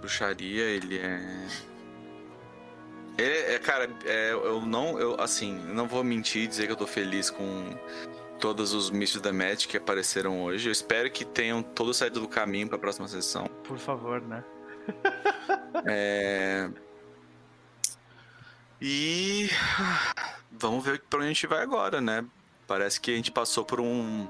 bruxaria, 0.00 0.64
ele 0.64 0.98
é. 0.98 1.20
É, 3.18 3.54
é 3.54 3.58
cara, 3.58 3.90
é, 4.04 4.30
eu 4.30 4.60
não, 4.60 4.98
eu 4.98 5.20
assim, 5.20 5.58
não 5.72 5.88
vou 5.88 6.04
mentir 6.04 6.44
e 6.44 6.46
dizer 6.46 6.66
que 6.66 6.72
eu 6.72 6.76
tô 6.76 6.86
feliz 6.86 7.30
com 7.30 7.76
todos 8.38 8.72
os 8.72 8.90
mísseis 8.90 9.20
da 9.20 9.32
Magic 9.32 9.66
que 9.66 9.76
apareceram 9.76 10.42
hoje. 10.42 10.68
Eu 10.68 10.72
espero 10.72 11.10
que 11.10 11.24
tenham 11.24 11.62
todos 11.62 11.96
saído 11.96 12.20
do 12.20 12.28
caminho 12.28 12.68
para 12.68 12.76
a 12.76 12.80
próxima 12.80 13.08
sessão. 13.08 13.46
Por 13.64 13.78
favor, 13.78 14.20
né? 14.20 14.44
é... 15.86 16.70
E 18.80 19.50
vamos 20.52 20.84
ver 20.84 21.00
para 21.08 21.18
onde 21.18 21.26
a 21.26 21.32
gente 21.32 21.46
vai 21.46 21.62
agora, 21.62 22.00
né? 22.00 22.24
Parece 22.66 23.00
que 23.00 23.10
a 23.10 23.16
gente 23.16 23.32
passou 23.32 23.64
por 23.64 23.80
um 23.80 24.28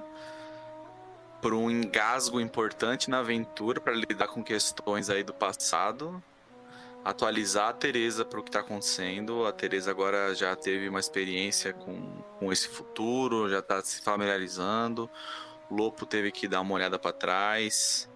por 1.40 1.54
um 1.54 1.70
engasgo 1.70 2.40
importante 2.40 3.08
na 3.08 3.20
aventura 3.20 3.80
para 3.80 3.92
lidar 3.92 4.26
com 4.26 4.42
questões 4.42 5.08
aí 5.08 5.22
do 5.22 5.32
passado, 5.32 6.20
atualizar 7.04 7.68
a 7.68 7.72
Teresa 7.72 8.24
para 8.24 8.40
o 8.40 8.42
que 8.42 8.48
está 8.48 8.60
acontecendo. 8.60 9.46
A 9.46 9.52
Teresa 9.52 9.90
agora 9.90 10.34
já 10.34 10.56
teve 10.56 10.88
uma 10.88 10.98
experiência 10.98 11.72
com, 11.72 12.22
com 12.38 12.52
esse 12.52 12.68
futuro, 12.68 13.48
já 13.48 13.60
está 13.60 13.80
se 13.82 14.02
familiarizando. 14.02 15.08
O 15.70 15.76
Lopo 15.76 16.04
teve 16.06 16.32
que 16.32 16.48
dar 16.48 16.60
uma 16.60 16.74
olhada 16.74 16.98
para 16.98 17.12
trás, 17.12 18.08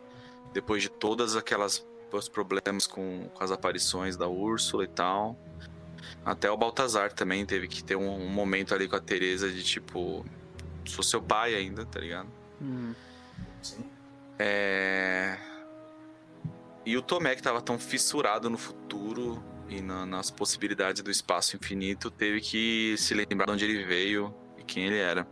depois 0.53 0.83
de 0.83 0.89
todas 0.89 1.37
aquelas 1.37 1.87
os 2.19 2.29
problemas 2.29 2.87
com, 2.87 3.29
com, 3.35 3.45
as 3.45 3.51
aparições 3.51 4.17
da 4.17 4.29
Úrsula 4.29 4.85
e 4.85 4.89
tal. 4.89 5.37
Até 6.25 6.51
o 6.51 6.57
Baltazar 6.57 7.13
também 7.13 7.45
teve 7.45 7.69
que 7.69 7.83
ter 7.83 7.97
um, 7.97 8.09
um 8.09 8.29
momento 8.29 8.75
ali 8.75 8.89
com 8.89 8.97
a 8.97 9.01
Teresa 9.01 9.51
de 9.51 9.63
tipo, 9.63 10.25
sou 10.85 11.03
seu 11.03 11.23
pai 11.23 11.55
ainda, 11.55 11.85
tá 11.85 12.01
ligado? 12.01 12.29
Hum. 12.61 12.95
É... 14.39 15.39
E 16.85 16.97
o 16.97 17.03
Tomé, 17.03 17.31
que 17.35 17.41
estava 17.41 17.61
tão 17.61 17.79
fissurado 17.79 18.51
no 18.51 18.59
futuro 18.59 19.43
e 19.69 19.81
na, 19.81 20.05
nas 20.05 20.31
possibilidades 20.31 21.03
do 21.03 21.11
espaço 21.11 21.57
infinito, 21.57 22.11
teve 22.11 22.41
que 22.41 22.97
se 22.99 23.15
lembrar 23.15 23.47
de 23.47 23.53
onde 23.53 23.65
ele 23.65 23.85
veio 23.85 24.35
e 24.59 24.65
quem 24.65 24.87
ele 24.87 24.99
era. 24.99 25.27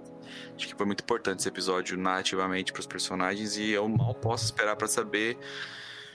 Acho 0.54 0.68
que 0.68 0.74
foi 0.74 0.86
muito 0.86 1.02
importante 1.02 1.40
esse 1.40 1.48
episódio 1.48 1.96
narrativamente 1.96 2.72
para 2.72 2.80
os 2.80 2.86
personagens 2.86 3.56
e 3.56 3.70
eu 3.70 3.88
mal 3.88 4.14
posso 4.14 4.44
esperar 4.44 4.76
para 4.76 4.86
saber 4.86 5.36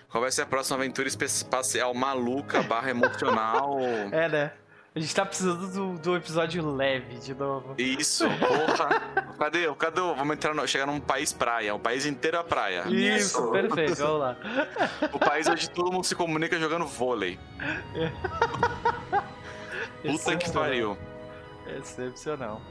qual 0.09 0.21
vai 0.21 0.31
ser 0.31 0.43
a 0.43 0.45
próxima 0.45 0.77
aventura 0.77 1.07
espacial 1.07 1.93
maluca 1.93 2.61
barra 2.63 2.89
emocional. 2.89 3.77
É, 4.11 4.29
né? 4.29 4.51
A 4.95 4.99
gente 4.99 5.13
tá 5.13 5.25
precisando 5.25 5.67
do, 5.67 5.99
do 5.99 6.15
episódio 6.15 6.65
leve 6.73 7.15
de 7.17 7.33
novo. 7.33 7.75
Isso, 7.77 8.25
porra. 8.39 9.01
Cadê? 9.37 9.73
Cadê? 9.75 9.99
Vamos 9.99 10.35
entrar 10.35 10.53
no, 10.53 10.65
chegar 10.65 10.85
num 10.85 11.01
país 11.01 11.33
praia. 11.33 11.75
Um 11.75 11.79
país 11.79 12.05
inteiro 12.05 12.39
a 12.39 12.43
praia. 12.45 12.85
Isso, 12.87 13.39
Isso. 13.39 13.51
perfeito, 13.51 13.95
vamos 13.95 14.19
lá. 14.21 14.37
O 15.11 15.19
país 15.19 15.47
onde 15.49 15.69
todo 15.69 15.91
mundo 15.91 16.05
se 16.05 16.15
comunica 16.15 16.57
jogando 16.57 16.85
vôlei. 16.85 17.37
Puta 20.01 20.37
que 20.37 20.49
pariu. 20.49 20.97
Excepcional. 21.77 22.61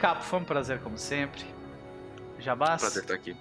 Capo, 0.00 0.22
foi 0.22 0.38
um 0.38 0.44
prazer 0.44 0.80
como 0.80 0.96
sempre. 0.96 1.44
Jabás? 2.38 2.80
Prazer 2.80 3.02
estar 3.02 3.14
aqui. 3.14 3.36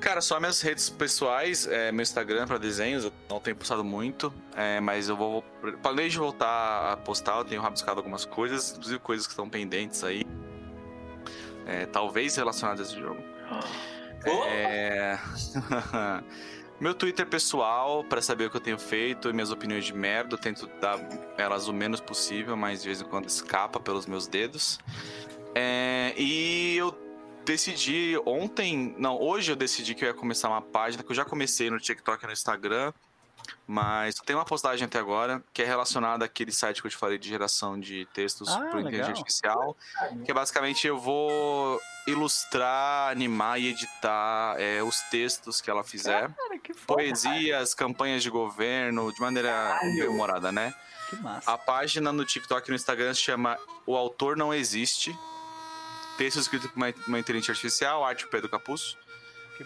Cara, 0.00 0.22
só 0.22 0.40
minhas 0.40 0.62
redes 0.62 0.88
pessoais, 0.88 1.66
é, 1.66 1.92
meu 1.92 2.02
Instagram 2.02 2.46
para 2.46 2.56
desenhos, 2.56 3.04
eu 3.04 3.12
não 3.28 3.38
tenho 3.38 3.54
postado 3.54 3.84
muito, 3.84 4.32
é, 4.56 4.80
mas 4.80 5.10
eu 5.10 5.16
vou. 5.16 5.42
Planejo 5.82 6.20
voltar 6.20 6.92
a 6.92 6.96
postar, 6.96 7.36
eu 7.36 7.44
tenho 7.44 7.60
rabiscado 7.60 8.00
algumas 8.00 8.24
coisas, 8.24 8.72
inclusive 8.72 8.98
coisas 9.00 9.26
que 9.26 9.32
estão 9.32 9.48
pendentes 9.48 10.02
aí. 10.02 10.24
É, 11.66 11.84
talvez 11.84 12.34
relacionadas 12.34 12.88
a 12.88 12.90
esse 12.90 13.00
jogo. 13.00 13.22
É... 14.46 15.18
Meu 16.80 16.94
Twitter 16.94 17.26
pessoal, 17.26 18.02
pra 18.02 18.22
saber 18.22 18.46
o 18.46 18.50
que 18.50 18.56
eu 18.56 18.60
tenho 18.60 18.78
feito 18.78 19.28
e 19.28 19.34
minhas 19.34 19.50
opiniões 19.50 19.84
de 19.84 19.92
merda, 19.92 20.34
eu 20.34 20.38
tento 20.38 20.66
dar 20.80 20.98
elas 21.36 21.68
o 21.68 21.74
menos 21.74 22.00
possível, 22.00 22.56
mas 22.56 22.80
de 22.80 22.88
vez 22.88 23.02
em 23.02 23.04
quando 23.04 23.28
escapa 23.28 23.78
pelos 23.78 24.06
meus 24.06 24.26
dedos. 24.26 24.78
É, 25.54 26.14
E 26.16 26.76
eu 26.78 27.09
decidi 27.44 28.20
ontem, 28.26 28.94
não, 28.98 29.20
hoje 29.20 29.52
eu 29.52 29.56
decidi 29.56 29.94
que 29.94 30.04
eu 30.04 30.08
ia 30.08 30.14
começar 30.14 30.48
uma 30.48 30.62
página 30.62 31.02
que 31.02 31.10
eu 31.10 31.16
já 31.16 31.24
comecei 31.24 31.70
no 31.70 31.78
TikTok 31.78 32.22
e 32.22 32.26
no 32.26 32.32
Instagram, 32.32 32.92
mas 33.66 34.16
tem 34.16 34.36
uma 34.36 34.44
postagem 34.44 34.84
até 34.84 34.98
agora 34.98 35.42
que 35.52 35.62
é 35.62 35.64
relacionada 35.64 36.24
àquele 36.24 36.52
site 36.52 36.80
que 36.80 36.86
eu 36.86 36.90
te 36.90 36.96
falei 36.96 37.18
de 37.18 37.28
geração 37.28 37.78
de 37.78 38.06
textos 38.12 38.48
Ah, 38.48 38.58
por 38.70 38.80
inteligência 38.80 39.12
artificial, 39.12 39.76
que 40.24 40.30
é 40.30 40.34
basicamente 40.34 40.86
eu 40.86 40.98
vou 40.98 41.80
ilustrar, 42.06 43.10
animar 43.10 43.60
e 43.60 43.68
editar 43.68 44.56
é, 44.58 44.82
os 44.82 45.00
textos 45.10 45.60
que 45.60 45.70
ela 45.70 45.82
fizer. 45.84 46.30
Cara, 46.34 46.58
que 46.58 46.74
foda. 46.74 47.02
Poesias, 47.02 47.74
campanhas 47.74 48.22
de 48.22 48.30
governo, 48.30 49.12
de 49.12 49.20
maneira 49.20 49.48
Caralho. 49.50 49.94
bem 49.94 50.08
humorada, 50.08 50.52
né? 50.52 50.74
Que 51.08 51.16
massa. 51.16 51.50
A 51.50 51.58
página 51.58 52.12
no 52.12 52.24
TikTok 52.24 52.68
e 52.68 52.70
no 52.70 52.76
Instagram 52.76 53.14
se 53.14 53.20
chama 53.20 53.58
O 53.86 53.96
Autor 53.96 54.36
Não 54.36 54.52
Existe. 54.52 55.16
Texto 56.20 56.38
escrito 56.38 56.68
por 56.68 56.76
uma, 56.76 56.92
uma 57.08 57.18
inteligência 57.18 57.52
artificial, 57.52 58.04
arte 58.04 58.24
por 58.26 58.32
Pedro 58.32 58.50
Capuz. 58.50 58.94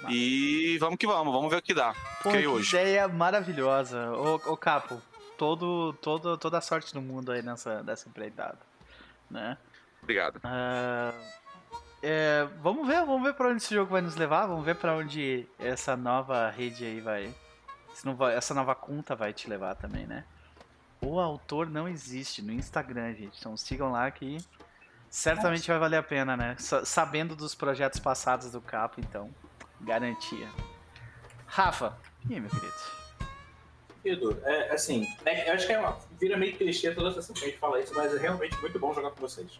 E 0.09 0.79
vamos 0.79 0.97
que 0.97 1.05
vamos, 1.05 1.35
vamos 1.35 1.51
ver 1.51 1.57
o 1.57 1.63
que 1.63 1.75
dá. 1.75 1.93
Pô, 2.23 2.31
que 2.31 2.47
hoje. 2.47 2.69
ideia 2.69 3.09
maravilhosa. 3.09 4.13
Ô, 4.13 4.37
ô 4.53 4.57
Capo, 4.57 5.03
todo, 5.37 5.93
todo, 5.95 6.39
toda 6.39 6.59
a 6.59 6.61
sorte 6.61 6.95
do 6.95 7.03
mundo 7.03 7.33
aí 7.33 7.43
nessa, 7.43 7.83
nessa 7.83 8.09
empreitada. 8.09 8.59
Né? 9.29 9.59
Obrigado. 10.01 10.39
Ah, 10.45 11.13
é, 12.01 12.47
vamos 12.63 12.87
ver, 12.87 13.05
vamos 13.05 13.25
ver 13.25 13.35
pra 13.35 13.49
onde 13.49 13.57
esse 13.57 13.75
jogo 13.75 13.91
vai 13.91 14.01
nos 14.01 14.15
levar, 14.15 14.47
vamos 14.47 14.65
ver 14.65 14.77
pra 14.77 14.95
onde 14.95 15.49
essa 15.59 15.97
nova 15.97 16.51
rede 16.51 16.85
aí 16.85 17.01
vai- 17.01 17.35
essa 18.37 18.55
nova 18.55 18.77
conta 18.77 19.17
vai 19.17 19.33
te 19.33 19.49
levar 19.51 19.75
também, 19.75 20.07
né? 20.07 20.25
O 21.01 21.19
autor 21.19 21.69
não 21.69 21.89
existe 21.89 22.43
no 22.43 22.53
Instagram, 22.53 23.13
gente. 23.15 23.41
Então 23.41 23.57
sigam 23.57 23.91
lá 23.91 24.09
que 24.09 24.39
certamente 25.19 25.69
vai 25.69 25.79
valer 25.79 25.97
a 25.99 26.03
pena, 26.03 26.37
né? 26.37 26.57
Sa- 26.59 26.85
Sabendo 26.85 27.37
dos 27.37 27.55
projetos 27.55 28.01
passados 28.01 28.51
do 28.51 28.61
Capo, 28.61 29.01
então, 29.01 29.31
garantia. 29.81 30.49
Rafa, 31.47 31.97
e 32.29 32.35
aí, 32.35 32.41
meu 32.41 32.51
querido? 32.51 32.73
Edu, 34.05 34.39
é, 34.45 34.75
assim, 34.75 35.07
é, 35.25 35.49
eu 35.49 35.55
acho 35.55 35.67
que 35.67 35.73
é 35.73 35.79
uma, 35.79 35.97
vira 36.21 36.37
meio 36.37 36.55
clichê 36.57 36.91
toda 36.93 37.17
essa 37.17 37.33
que 37.33 37.45
a 37.45 37.47
gente 37.47 37.59
fala 37.59 37.81
isso, 37.81 37.95
mas 37.95 38.13
é 38.15 38.19
realmente 38.19 38.59
muito 38.61 38.79
bom 38.79 38.93
jogar 38.93 39.11
com 39.13 39.21
vocês. 39.21 39.51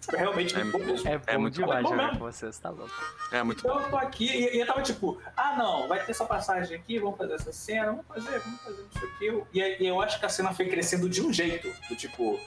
Tipo, 0.00 0.16
é 0.16 0.18
realmente 0.18 0.54
É 0.54 0.62
muito 0.62 0.78
bom 0.78 0.84
mesmo. 0.84 1.08
É 1.08 1.18
bom 1.18 1.24
É 1.26 1.38
muito 1.38 1.54
demais 1.54 1.82
bom 1.82 1.90
jogar 1.90 2.10
com 2.12 2.18
vocês, 2.18 2.58
tá 2.58 2.70
louco. 2.70 2.92
É 3.32 3.42
muito 3.42 3.58
Então 3.60 3.74
bom. 3.78 3.82
eu 3.84 3.90
tô 3.90 3.96
aqui 3.96 4.26
e, 4.26 4.56
e 4.56 4.60
eu 4.60 4.66
tava 4.66 4.82
tipo, 4.82 5.20
ah 5.36 5.56
não, 5.56 5.88
vai 5.88 6.04
ter 6.04 6.12
essa 6.12 6.24
passagem 6.26 6.76
aqui, 6.76 6.98
vamos 7.00 7.16
fazer 7.18 7.32
essa 7.34 7.52
cena, 7.52 7.86
vamos 7.86 8.06
fazer, 8.06 8.38
vamos 8.38 8.60
fazer 8.60 8.82
isso 8.94 9.04
aqui. 9.06 9.44
E, 9.58 9.82
e 9.82 9.86
eu 9.86 10.00
acho 10.00 10.20
que 10.20 10.26
a 10.26 10.28
cena 10.28 10.52
foi 10.54 10.68
crescendo 10.68 11.08
de 11.08 11.20
um 11.22 11.32
jeito, 11.32 11.68
do 11.88 11.96
tipo. 11.96 12.38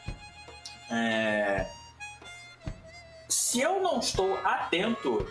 é, 0.90 1.68
Se 3.34 3.61
eu 3.61 3.81
não 3.81 3.99
estou 3.99 4.38
atento, 4.45 5.26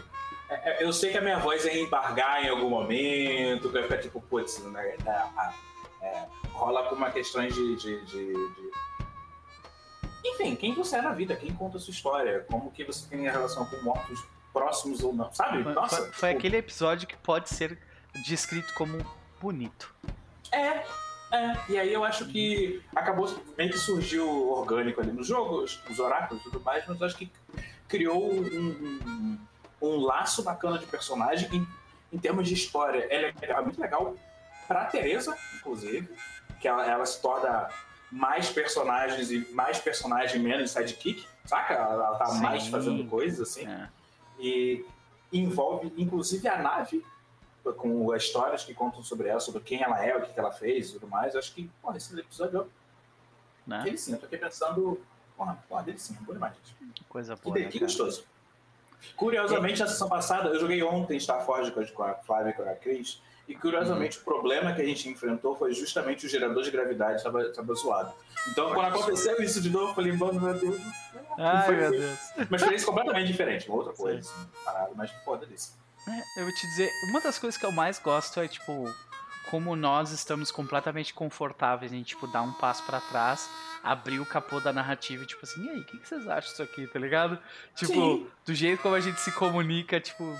é, 0.49 0.83
é, 0.83 0.85
eu 0.85 0.93
sei 0.93 1.13
que 1.13 1.19
a 1.19 1.21
minha 1.21 1.39
voz 1.39 1.65
ia 1.65 1.79
embargar 1.81 2.45
em 2.45 2.49
algum 2.49 2.69
momento, 2.69 3.69
que 3.69 3.75
vai 3.75 3.83
ficar 3.85 3.99
tipo, 3.99 4.21
putz, 4.21 4.59
né, 4.59 4.97
é, 5.07 6.05
é, 6.07 6.27
rola 6.51 6.89
com 6.89 6.97
uma 6.97 7.13
questão 7.13 7.47
de, 7.47 7.77
de- 7.77 8.05
de- 8.05 8.33
de- 8.33 8.73
Enfim, 10.25 10.57
quem 10.57 10.75
você 10.75 10.97
é 10.97 11.03
na 11.03 11.13
vida, 11.13 11.37
quem 11.37 11.55
conta 11.55 11.77
a 11.77 11.81
sua 11.81 11.93
história, 11.93 12.45
como 12.51 12.73
que 12.73 12.83
você 12.85 13.09
tem 13.09 13.29
a 13.29 13.33
relação 13.33 13.65
com 13.67 13.77
mortos 13.83 14.21
próximos 14.53 15.03
ou 15.05 15.13
não, 15.13 15.33
sabe? 15.33 15.63
Foi, 15.63 15.73
Nossa, 15.73 15.97
foi- 15.97 16.13
foi 16.13 16.29
tipo, 16.31 16.39
aquele 16.41 16.57
episódio 16.57 17.07
que 17.07 17.17
pode 17.17 17.49
ser 17.51 17.79
descrito 18.27 18.75
como 18.75 18.99
bonito. 19.41 19.95
É, 20.51 20.85
é. 21.31 21.57
E 21.69 21.79
aí 21.79 21.93
eu 21.93 22.05
acho 22.05 22.27
que 22.27 22.83
acabou 22.97 23.33
meio 23.57 23.71
que 23.71 23.79
surgiu 23.79 24.51
orgânico 24.51 25.01
ali 25.01 25.13
nos 25.13 25.29
jogos, 25.29 25.81
os 25.89 25.99
oráculos 26.01 26.41
e 26.43 26.51
tudo 26.51 26.61
mais, 26.61 26.85
mas 26.87 27.01
eu 27.01 27.07
acho 27.07 27.17
que 27.17 27.31
criou 27.97 28.33
um, 28.33 28.41
um- 28.41 29.39
um 29.83 29.97
laço 30.01 30.43
bacana 30.43 30.79
de 30.79 30.87
personagem 30.87 31.47
em, 31.53 31.67
em 32.11 32.19
termos 32.19 32.49
de 32.49 32.55
história. 32.55 33.07
É, 33.11 33.35
é 33.43 33.61
muito 33.61 33.79
legal 33.79 34.17
pra 34.67 34.87
Teresa, 34.87 35.37
inclusive, 35.57 36.09
que 36.59 36.67
ela, 36.67 36.87
ela 36.87 37.05
se 37.05 37.21
torna 37.21 37.69
mais 38.11 38.49
personagens 38.49 39.31
e 39.31 39.47
mais 39.53 39.79
personagem 39.79 40.41
menos 40.41 40.71
sidekick, 40.71 41.27
saca? 41.45 41.75
Ela, 41.75 41.93
ela 42.07 42.17
tá 42.19 42.27
Sim. 42.27 42.41
mais 42.41 42.67
fazendo 42.69 43.05
coisas 43.11 43.51
assim 43.51 43.67
É. 43.67 43.89
e 44.39 44.85
envolve 45.33 45.93
inclusive 45.99 46.47
a 46.49 46.59
nave 46.63 47.05
com 47.77 48.11
as 48.13 48.23
histórias 48.25 48.65
que 48.65 48.73
contam 48.75 49.03
sobre 49.03 49.29
ela, 49.29 49.41
sobre 49.41 49.61
quem 49.61 49.83
ela 49.83 50.03
é, 50.05 50.17
o 50.17 50.23
que 50.23 50.39
ela 50.39 50.51
fez 50.53 50.89
e 50.91 50.93
tudo 50.95 51.09
mais. 51.09 51.35
Eu 51.35 51.41
acho 51.41 51.53
que, 51.55 51.71
porra, 51.83 51.97
esse 51.99 52.19
episódio 52.19 52.71
Né? 53.67 53.83
ele 53.87 53.99
sim, 53.99 54.13
eu 54.13 54.19
tô 54.19 54.27
aqui 54.27 54.37
pensando, 54.39 55.01
porra, 55.45 55.59
porra 55.69 55.83
dele 55.83 55.99
sim, 55.99 56.17
bom 56.21 56.33
demais. 56.33 56.55
Que 56.95 57.05
coisa 57.05 57.37
Que, 57.37 57.43
boa. 57.43 57.57
de- 57.59 57.65
né, 57.65 57.71
que 57.71 57.79
gostoso. 57.79 58.25
Curiosamente, 59.17 59.81
na 59.81 59.89
sessão 59.89 60.09
passada, 60.09 60.49
eu 60.51 60.61
joguei 60.61 60.83
ontem 60.83 61.17
Starforge 61.17 61.73
com 61.73 61.81
a- 61.81 61.87
com 61.87 62.03
a 62.05 62.15
Flávia 62.15 62.51
e 62.51 62.53
com 62.53 62.63
a 62.63 62.75
Cris, 62.75 63.21
e 63.49 63.55
curiosamente 63.57 64.19
o 64.19 64.23
problema 64.23 64.73
que 64.73 64.81
a 64.81 64.85
gente 64.85 65.09
enfrentou 65.09 65.57
foi 65.57 65.75
justamente 65.75 66.25
o 66.25 66.29
gerador 66.29 66.63
de 66.63 66.71
gravidade 66.71 67.17
estava 67.17 67.43
estava 67.43 67.75
zoado. 67.75 68.13
Então, 68.49 68.73
quando 68.73 68.87
aconteceu 68.95 69.43
isso 69.43 69.61
de 69.61 69.71
novo, 69.71 69.91
eu 69.91 69.95
falei, 69.95 70.13
mano, 70.13 70.41
meu 70.41 70.55
Deus. 70.59 70.81
Ai, 71.37 71.67
Foi- 71.67 71.77
meu 71.77 71.91
Deus. 71.91 72.19
Uma 72.49 72.57
experiência 72.57 72.87
completamente 72.87 73.27
diferente, 73.27 73.69
uma 73.69 73.79
outra 73.79 73.93
coisa, 73.93 74.19
assim, 74.21 74.49
parada, 74.65 74.93
mas 74.95 75.11
foda 75.25 75.45
delícia. 75.47 75.75
É, 76.09 76.41
eu 76.41 76.45
vou 76.45 76.55
te 76.55 76.67
dizer, 76.69 76.91
uma 77.11 77.21
das 77.21 77.39
coisas 77.39 77.59
que 77.59 77.67
eu 77.67 77.73
mais 77.73 77.99
gosto 77.99 78.39
é, 78.41 78.47
tipo, 78.49 78.85
como 79.51 79.75
nós 79.77 80.11
estamos 80.13 80.51
completamente 80.51 81.13
confortáveis 81.13 81.93
em, 81.93 82.03
tipo, 82.03 82.27
dar 82.29 82.43
um 82.43 82.53
passo 82.53 82.83
pra 82.85 83.01
trás, 83.01 83.49
abrir 83.83 84.21
o 84.21 84.27
capô 84.27 84.61
da 84.61 84.73
narrativa 84.73 85.25
e, 85.25 85.27
tipo 85.27 85.45
assim, 85.45 85.65
e 85.67 85.71
aí, 85.71 85.81
o 85.81 85.85
que, 85.85 85.99
que 85.99 86.09
vocês 86.09 86.27
acham 86.29 86.51
disso 86.51 86.63
aqui, 86.63 86.87
tá 86.87 86.99
ligado? 86.99 87.39
Tipo, 87.75 87.93
Sim. 87.93 88.27
do 88.45 88.55
jeito 88.55 88.83
como 88.83 88.95
a 88.95 89.01
gente 89.01 89.21
se 89.21 89.33
comunica, 89.33 90.01
tipo. 90.01 90.39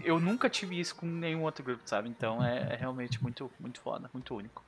Eu 0.00 0.20
nunca 0.20 0.48
tive 0.48 0.78
isso 0.78 0.94
com 0.94 1.06
nenhum 1.06 1.42
outro 1.42 1.64
grupo, 1.64 1.82
sabe? 1.84 2.08
Então 2.08 2.44
é, 2.44 2.74
é 2.74 2.76
realmente 2.76 3.20
muito, 3.20 3.50
muito 3.58 3.80
foda, 3.80 4.08
muito 4.14 4.34
único. 4.34 4.64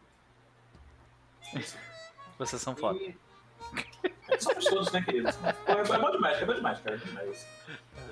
Vocês 2.38 2.60
são 2.60 2.74
foda. 2.74 2.98
E... 2.98 3.16
Somos 4.40 4.64
todos, 4.64 4.92
né, 4.92 5.02
queridos? 5.02 5.36
É 5.66 5.98
bom 5.98 6.10
demais, 6.10 6.40
é 6.40 6.44
bom 6.46 6.54
demais, 6.54 6.80
cara. 6.80 6.96
É 6.96 6.98
bom 6.98 7.06
demais. 7.06 7.46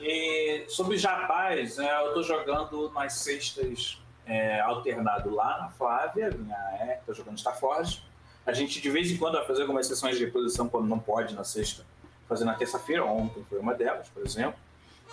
E 0.01 0.67
sobre 0.69 0.97
Japás, 0.97 1.77
né, 1.77 1.91
eu 2.05 2.15
tô 2.15 2.23
jogando 2.23 2.91
nas 2.91 3.15
sextas 3.15 4.01
é, 4.27 4.61
alternado 4.61 5.35
lá 5.35 5.59
na 5.59 5.71
Flávia, 5.71 6.31
minha 6.31 6.57
é, 6.57 7.01
tô 7.07 7.15
jogando 7.15 7.39
Starforge. 7.39 8.03
A 8.49 8.53
gente 8.55 8.81
de 8.81 8.89
vez 8.91 9.11
em 9.11 9.17
quando 9.19 9.35
vai 9.35 9.47
fazer 9.47 9.61
algumas 9.61 9.87
sessões 9.87 10.17
de 10.17 10.25
reposição 10.25 10.71
quando 10.71 10.87
não 10.89 10.99
pode 10.99 11.35
na 11.35 11.45
sexta, 11.45 11.85
fazer 12.27 12.47
na 12.47 12.55
terça-feira, 12.55 13.05
ontem 13.05 13.45
foi 13.49 13.59
uma 13.59 13.75
delas, 13.75 14.09
por 14.09 14.25
exemplo. 14.25 14.55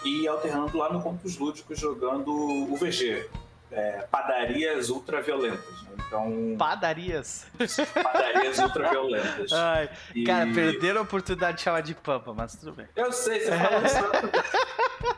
E 0.06 0.26
alternando 0.26 0.78
lá 0.78 0.91
no 0.91 1.02
Contos 1.02 1.38
Lúdicos 1.38 1.78
jogando 1.78 2.32
o 2.32 2.76
VG, 2.78 3.30
é, 3.72 4.07
padarias 4.10 4.90
ultraviolentas. 4.90 5.82
Né? 5.84 5.90
Então, 6.07 6.56
Padarias. 6.57 7.45
padarias 7.94 8.57
ultraviolentas. 8.60 9.52
Ai, 9.53 9.90
E- 10.16 10.24
cara, 10.24 10.49
perderam 10.53 10.99
a 10.99 11.03
oportunidade 11.03 11.57
de 11.57 11.64
chamar 11.64 11.82
de 11.82 11.94
pampa, 11.94 12.34
mas 12.34 12.56
tudo 12.56 12.72
bem. 12.72 12.88
Eu 12.95 13.12
sei, 13.12 13.41
você 13.41 13.52
falou 13.57 13.86
isso. 13.86 15.16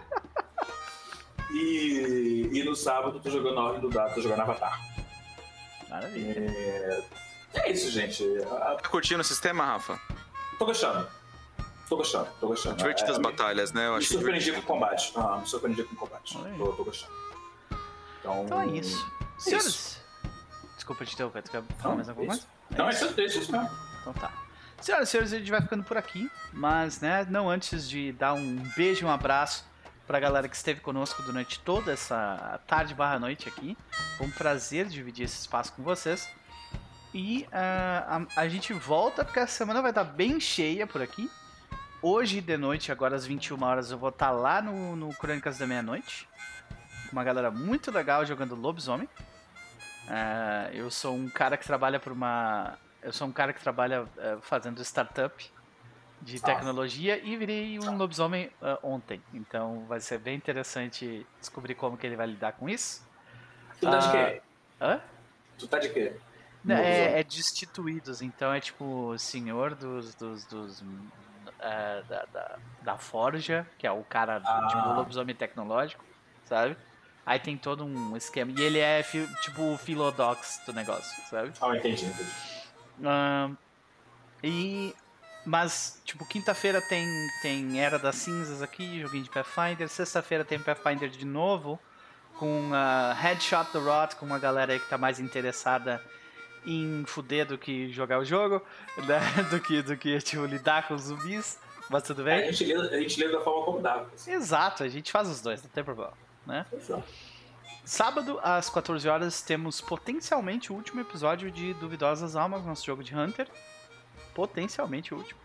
E, 1.51 2.49
e 2.51 2.63
no 2.63 2.75
sábado 2.75 3.17
eu 3.17 3.21
tô 3.21 3.29
jogando 3.29 3.59
a 3.59 3.63
Ordem 3.65 3.81
do 3.81 3.89
Dado, 3.89 4.15
tô 4.15 4.21
jogando 4.21 4.41
Avatar. 4.41 4.79
Maravilha. 5.89 6.33
É, 6.39 7.03
é 7.53 7.71
isso, 7.71 7.89
gente. 7.91 8.23
Tá 8.41 8.77
curtindo 8.89 9.21
o 9.21 9.23
sistema, 9.23 9.65
Rafa? 9.65 9.99
Tô 10.57 10.65
gostando. 10.65 11.07
Tô 11.89 11.95
gostando, 11.95 12.27
tô 12.39 12.47
gostando. 12.47 12.75
Divertidas 12.75 13.17
É, 13.17 13.21
batalhas, 13.21 13.71
né? 13.71 13.87
Eu 13.87 13.91
Me 13.93 13.97
acho 13.99 14.07
surpreendi 14.09 14.51
com 14.51 14.59
o 14.59 14.63
combate. 14.63 15.13
Ah, 15.15 15.37
me 15.37 15.47
surpreendi 15.47 15.83
com 15.83 15.95
o 15.95 15.97
combate. 15.97 16.37
Tô, 16.57 16.73
tô 16.73 16.83
gostando. 16.83 17.13
Então, 18.19 18.43
Então 18.43 18.61
é 18.61 18.67
isso. 18.67 19.09
Senhores. 19.37 20.01
Desculpa 20.75 21.05
te 21.05 21.13
interromper, 21.13 21.41
tu 21.43 21.51
quer 21.51 21.63
falar 21.79 21.89
Não, 21.91 21.95
mais 21.95 22.09
alguma 22.09 22.33
isso. 22.33 22.47
coisa? 22.67 22.77
Não, 22.83 22.89
é 22.89 22.93
isso? 22.93 23.05
isso, 23.05 23.21
é 23.21 23.23
isso 23.25 23.51
mesmo. 23.51 23.69
Então 24.01 24.13
tá. 24.13 24.31
Senhoras 24.81 25.07
e 25.07 25.11
senhores, 25.11 25.33
a 25.33 25.37
gente 25.39 25.49
vai 25.49 25.61
ficando 25.61 25.83
por 25.83 25.97
aqui, 25.97 26.29
mas 26.53 26.99
né, 27.01 27.25
não 27.29 27.49
antes 27.49 27.89
de 27.89 28.11
dar 28.11 28.33
um 28.33 28.57
beijo 28.75 29.03
e 29.03 29.05
um 29.05 29.11
abraço 29.11 29.65
pra 30.05 30.19
galera 30.19 30.47
que 30.47 30.55
esteve 30.55 30.79
conosco 30.81 31.21
durante 31.23 31.59
toda 31.61 31.91
essa 31.91 32.59
tarde 32.67 32.93
barra 32.93 33.17
noite 33.17 33.47
aqui. 33.49 33.77
Foi 34.17 34.27
um 34.27 34.31
prazer 34.31 34.87
dividir 34.87 35.25
esse 35.25 35.39
espaço 35.39 35.73
com 35.73 35.83
vocês. 35.83 36.29
E 37.13 37.47
uh, 37.47 37.47
a, 37.53 38.41
a, 38.41 38.49
gente 38.49 38.73
volta 38.73 39.23
porque 39.23 39.39
a 39.39 39.47
semana 39.47 39.81
vai 39.81 39.91
estar 39.91 40.03
bem 40.03 40.39
cheia 40.39 40.85
por 40.85 41.01
aqui. 41.01 41.29
Hoje 42.01 42.41
de 42.41 42.57
noite, 42.57 42.91
agora 42.91 43.15
às 43.15 43.25
21 43.25 43.63
horas, 43.63 43.91
eu 43.91 43.97
vou 43.97 44.09
estar 44.09 44.31
lá 44.31 44.61
no, 44.61 44.95
no 44.95 45.09
Crônicas 45.15 45.57
da 45.57 45.65
Meia-Noite. 45.65 46.27
Com 47.07 47.13
uma 47.13 47.23
galera 47.23 47.49
muito 47.49 47.91
legal 47.91 48.25
jogando 48.25 48.55
lobisomem. 48.55 49.07
Uh, 50.07 50.73
eu 50.73 50.91
sou 50.91 51.15
um 51.15 51.27
cara 51.29 51.57
que 51.57 51.65
trabalha 51.65 51.99
por 51.99 52.11
uma. 52.11 52.77
Eu 53.01 53.11
sou 53.11 53.27
um 53.27 53.31
cara 53.31 53.51
que 53.53 53.61
trabalha 53.61 54.03
uh, 54.03 54.41
fazendo 54.41 54.81
startup 54.83 55.51
de 56.21 56.41
tecnologia 56.41 57.17
e 57.23 57.35
virei 57.35 57.79
um 57.79 57.97
lobisomem 57.97 58.47
uh, 58.61 58.77
ontem. 58.83 59.21
Então 59.33 59.85
vai 59.87 59.99
ser 59.99 60.19
bem 60.19 60.35
interessante 60.35 61.25
descobrir 61.39 61.75
como 61.75 61.97
que 61.97 62.05
ele 62.05 62.15
vai 62.15 62.27
lidar 62.27 62.53
com 62.53 62.69
isso. 62.69 63.07
Tu 63.79 63.89
tá 63.89 63.97
de 63.97 64.11
quê? 64.11 64.41
Hã? 64.81 65.01
Tu 65.57 65.67
tá 65.67 65.79
de 65.79 65.89
quê? 65.89 66.15
É, 66.67 67.19
é 67.19 67.23
destituídos, 67.23 68.21
então 68.21 68.53
é 68.53 68.59
tipo 68.59 69.17
senhor 69.17 69.75
dos. 69.75 70.13
dos, 70.15 70.45
dos 70.45 70.81
uh, 70.81 72.03
da, 72.07 72.25
da, 72.31 72.59
da, 72.81 72.97
Forja, 72.97 73.67
que 73.77 73.87
é 73.87 73.91
o 73.91 74.03
cara 74.03 74.41
ah. 74.43 74.67
tipo 74.69 74.93
lobisomem 74.93 75.35
tecnológico, 75.35 76.03
sabe? 76.45 76.77
Aí 77.25 77.39
tem 77.39 77.57
todo 77.57 77.83
um 77.83 78.15
esquema. 78.15 78.51
E 78.51 78.61
ele 78.61 78.79
é 78.79 79.03
tipo 79.41 79.73
o 79.73 79.77
Philodox 79.77 80.61
do 80.65 80.73
negócio, 80.73 81.21
sabe? 81.29 81.51
Ah, 81.61 81.75
entendi, 81.75 82.05
entendi. 82.05 82.31
Uh, 82.99 83.57
e. 84.43 84.95
Mas, 85.45 86.01
tipo, 86.03 86.25
quinta-feira 86.25 86.81
tem, 86.81 87.07
tem 87.41 87.79
Era 87.79 87.97
das 87.97 88.15
Cinzas 88.17 88.61
aqui, 88.61 88.99
joguinho 88.99 89.23
de 89.23 89.29
Pathfinder. 89.29 89.87
Sexta-feira 89.87 90.43
tem 90.43 90.59
Pathfinder 90.59 91.09
de 91.09 91.25
novo, 91.25 91.79
com 92.37 92.71
uh, 92.71 93.13
Headshot 93.15 93.71
the 93.71 93.79
Rot, 93.79 94.17
com 94.17 94.25
uma 94.25 94.39
galera 94.39 94.73
aí 94.73 94.79
que 94.79 94.89
tá 94.89 94.97
mais 94.97 95.21
interessada 95.21 96.03
em 96.67 97.05
fuder 97.05 97.45
do 97.45 97.57
que 97.57 97.89
jogar 97.91 98.19
o 98.19 98.25
jogo, 98.25 98.61
né? 99.07 99.19
do 99.49 99.59
que, 99.59 99.81
do 99.81 99.95
que 99.95 100.19
tipo, 100.19 100.45
lidar 100.45 100.87
com 100.87 100.95
os 100.95 101.03
zumbis. 101.03 101.57
Mas 101.89 102.03
tudo 102.03 102.25
bem? 102.25 102.41
É, 102.41 102.49
a, 102.49 102.51
gente 102.51 102.73
lê, 102.73 102.95
a 102.95 102.99
gente 102.99 103.31
da 103.31 103.39
forma 103.39 103.65
como 103.65 103.81
dá. 103.81 104.05
Assim. 104.13 104.31
Exato, 104.31 104.83
a 104.83 104.89
gente 104.89 105.09
faz 105.09 105.29
os 105.29 105.41
dois, 105.41 105.63
não 105.63 105.69
tem 105.69 105.83
problema. 105.83 106.13
Né? 106.45 106.65
Exato. 106.73 107.03
Sábado, 107.85 108.37
às 108.43 108.69
14 108.69 109.07
horas, 109.07 109.41
temos 109.41 109.79
potencialmente 109.79 110.73
o 110.73 110.75
último 110.75 110.99
episódio 110.99 111.49
de 111.49 111.73
Duvidosas 111.75 112.35
Almas, 112.35 112.65
nosso 112.65 112.85
jogo 112.85 113.01
de 113.01 113.15
Hunter. 113.15 113.47
Potencialmente 114.35 115.13
o 115.13 115.17
último. 115.17 115.39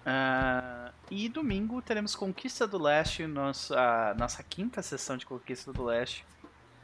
Uh, 0.00 0.92
e 1.10 1.28
domingo 1.30 1.80
teremos 1.80 2.14
Conquista 2.14 2.66
do 2.66 2.80
Leste, 2.80 3.26
nossa, 3.26 4.14
nossa 4.18 4.42
quinta 4.42 4.82
sessão 4.82 5.16
de 5.16 5.24
Conquista 5.24 5.72
do 5.72 5.82
Leste. 5.82 6.26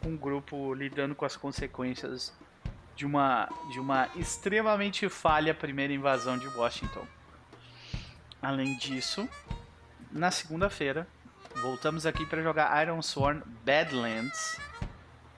Com 0.03 0.11
um 0.11 0.17
grupo 0.17 0.73
lidando 0.73 1.15
com 1.15 1.27
as 1.27 1.37
consequências 1.37 2.33
de 2.97 3.05
uma, 3.05 3.49
de 3.71 3.79
uma 3.79 4.09
extremamente 4.17 5.09
falha 5.09 5.55
primeira 5.55 5.93
invasão 5.93 6.37
de 6.39 6.49
Washington. 6.49 7.07
Além 8.43 8.77
disso, 8.79 9.29
na 10.11 10.31
segunda-feira, 10.31 11.07
voltamos 11.57 12.07
aqui 12.07 12.25
para 12.25 12.43
jogar 12.43 12.83
Iron 12.83 13.03
Sworn 13.03 13.43
Badlands. 13.65 14.59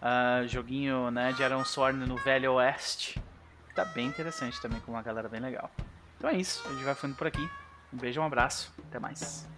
Uh, 0.00 0.46
joguinho 0.46 1.10
né, 1.10 1.32
de 1.32 1.42
Iron 1.42 1.64
Sworn 1.64 2.06
no 2.06 2.16
Velho 2.16 2.52
Oeste. 2.54 3.20
Tá 3.74 3.84
bem 3.84 4.06
interessante 4.06 4.60
também, 4.60 4.80
com 4.80 4.92
uma 4.92 5.02
galera 5.02 5.28
bem 5.28 5.40
legal. 5.40 5.70
Então 6.16 6.30
é 6.30 6.34
isso, 6.34 6.62
a 6.66 6.72
gente 6.72 6.84
vai 6.84 6.94
ficando 6.94 7.16
por 7.16 7.26
aqui. 7.26 7.50
Um 7.92 7.96
beijo, 7.96 8.20
um 8.20 8.24
abraço, 8.24 8.72
até 8.88 8.98
mais. 8.98 9.48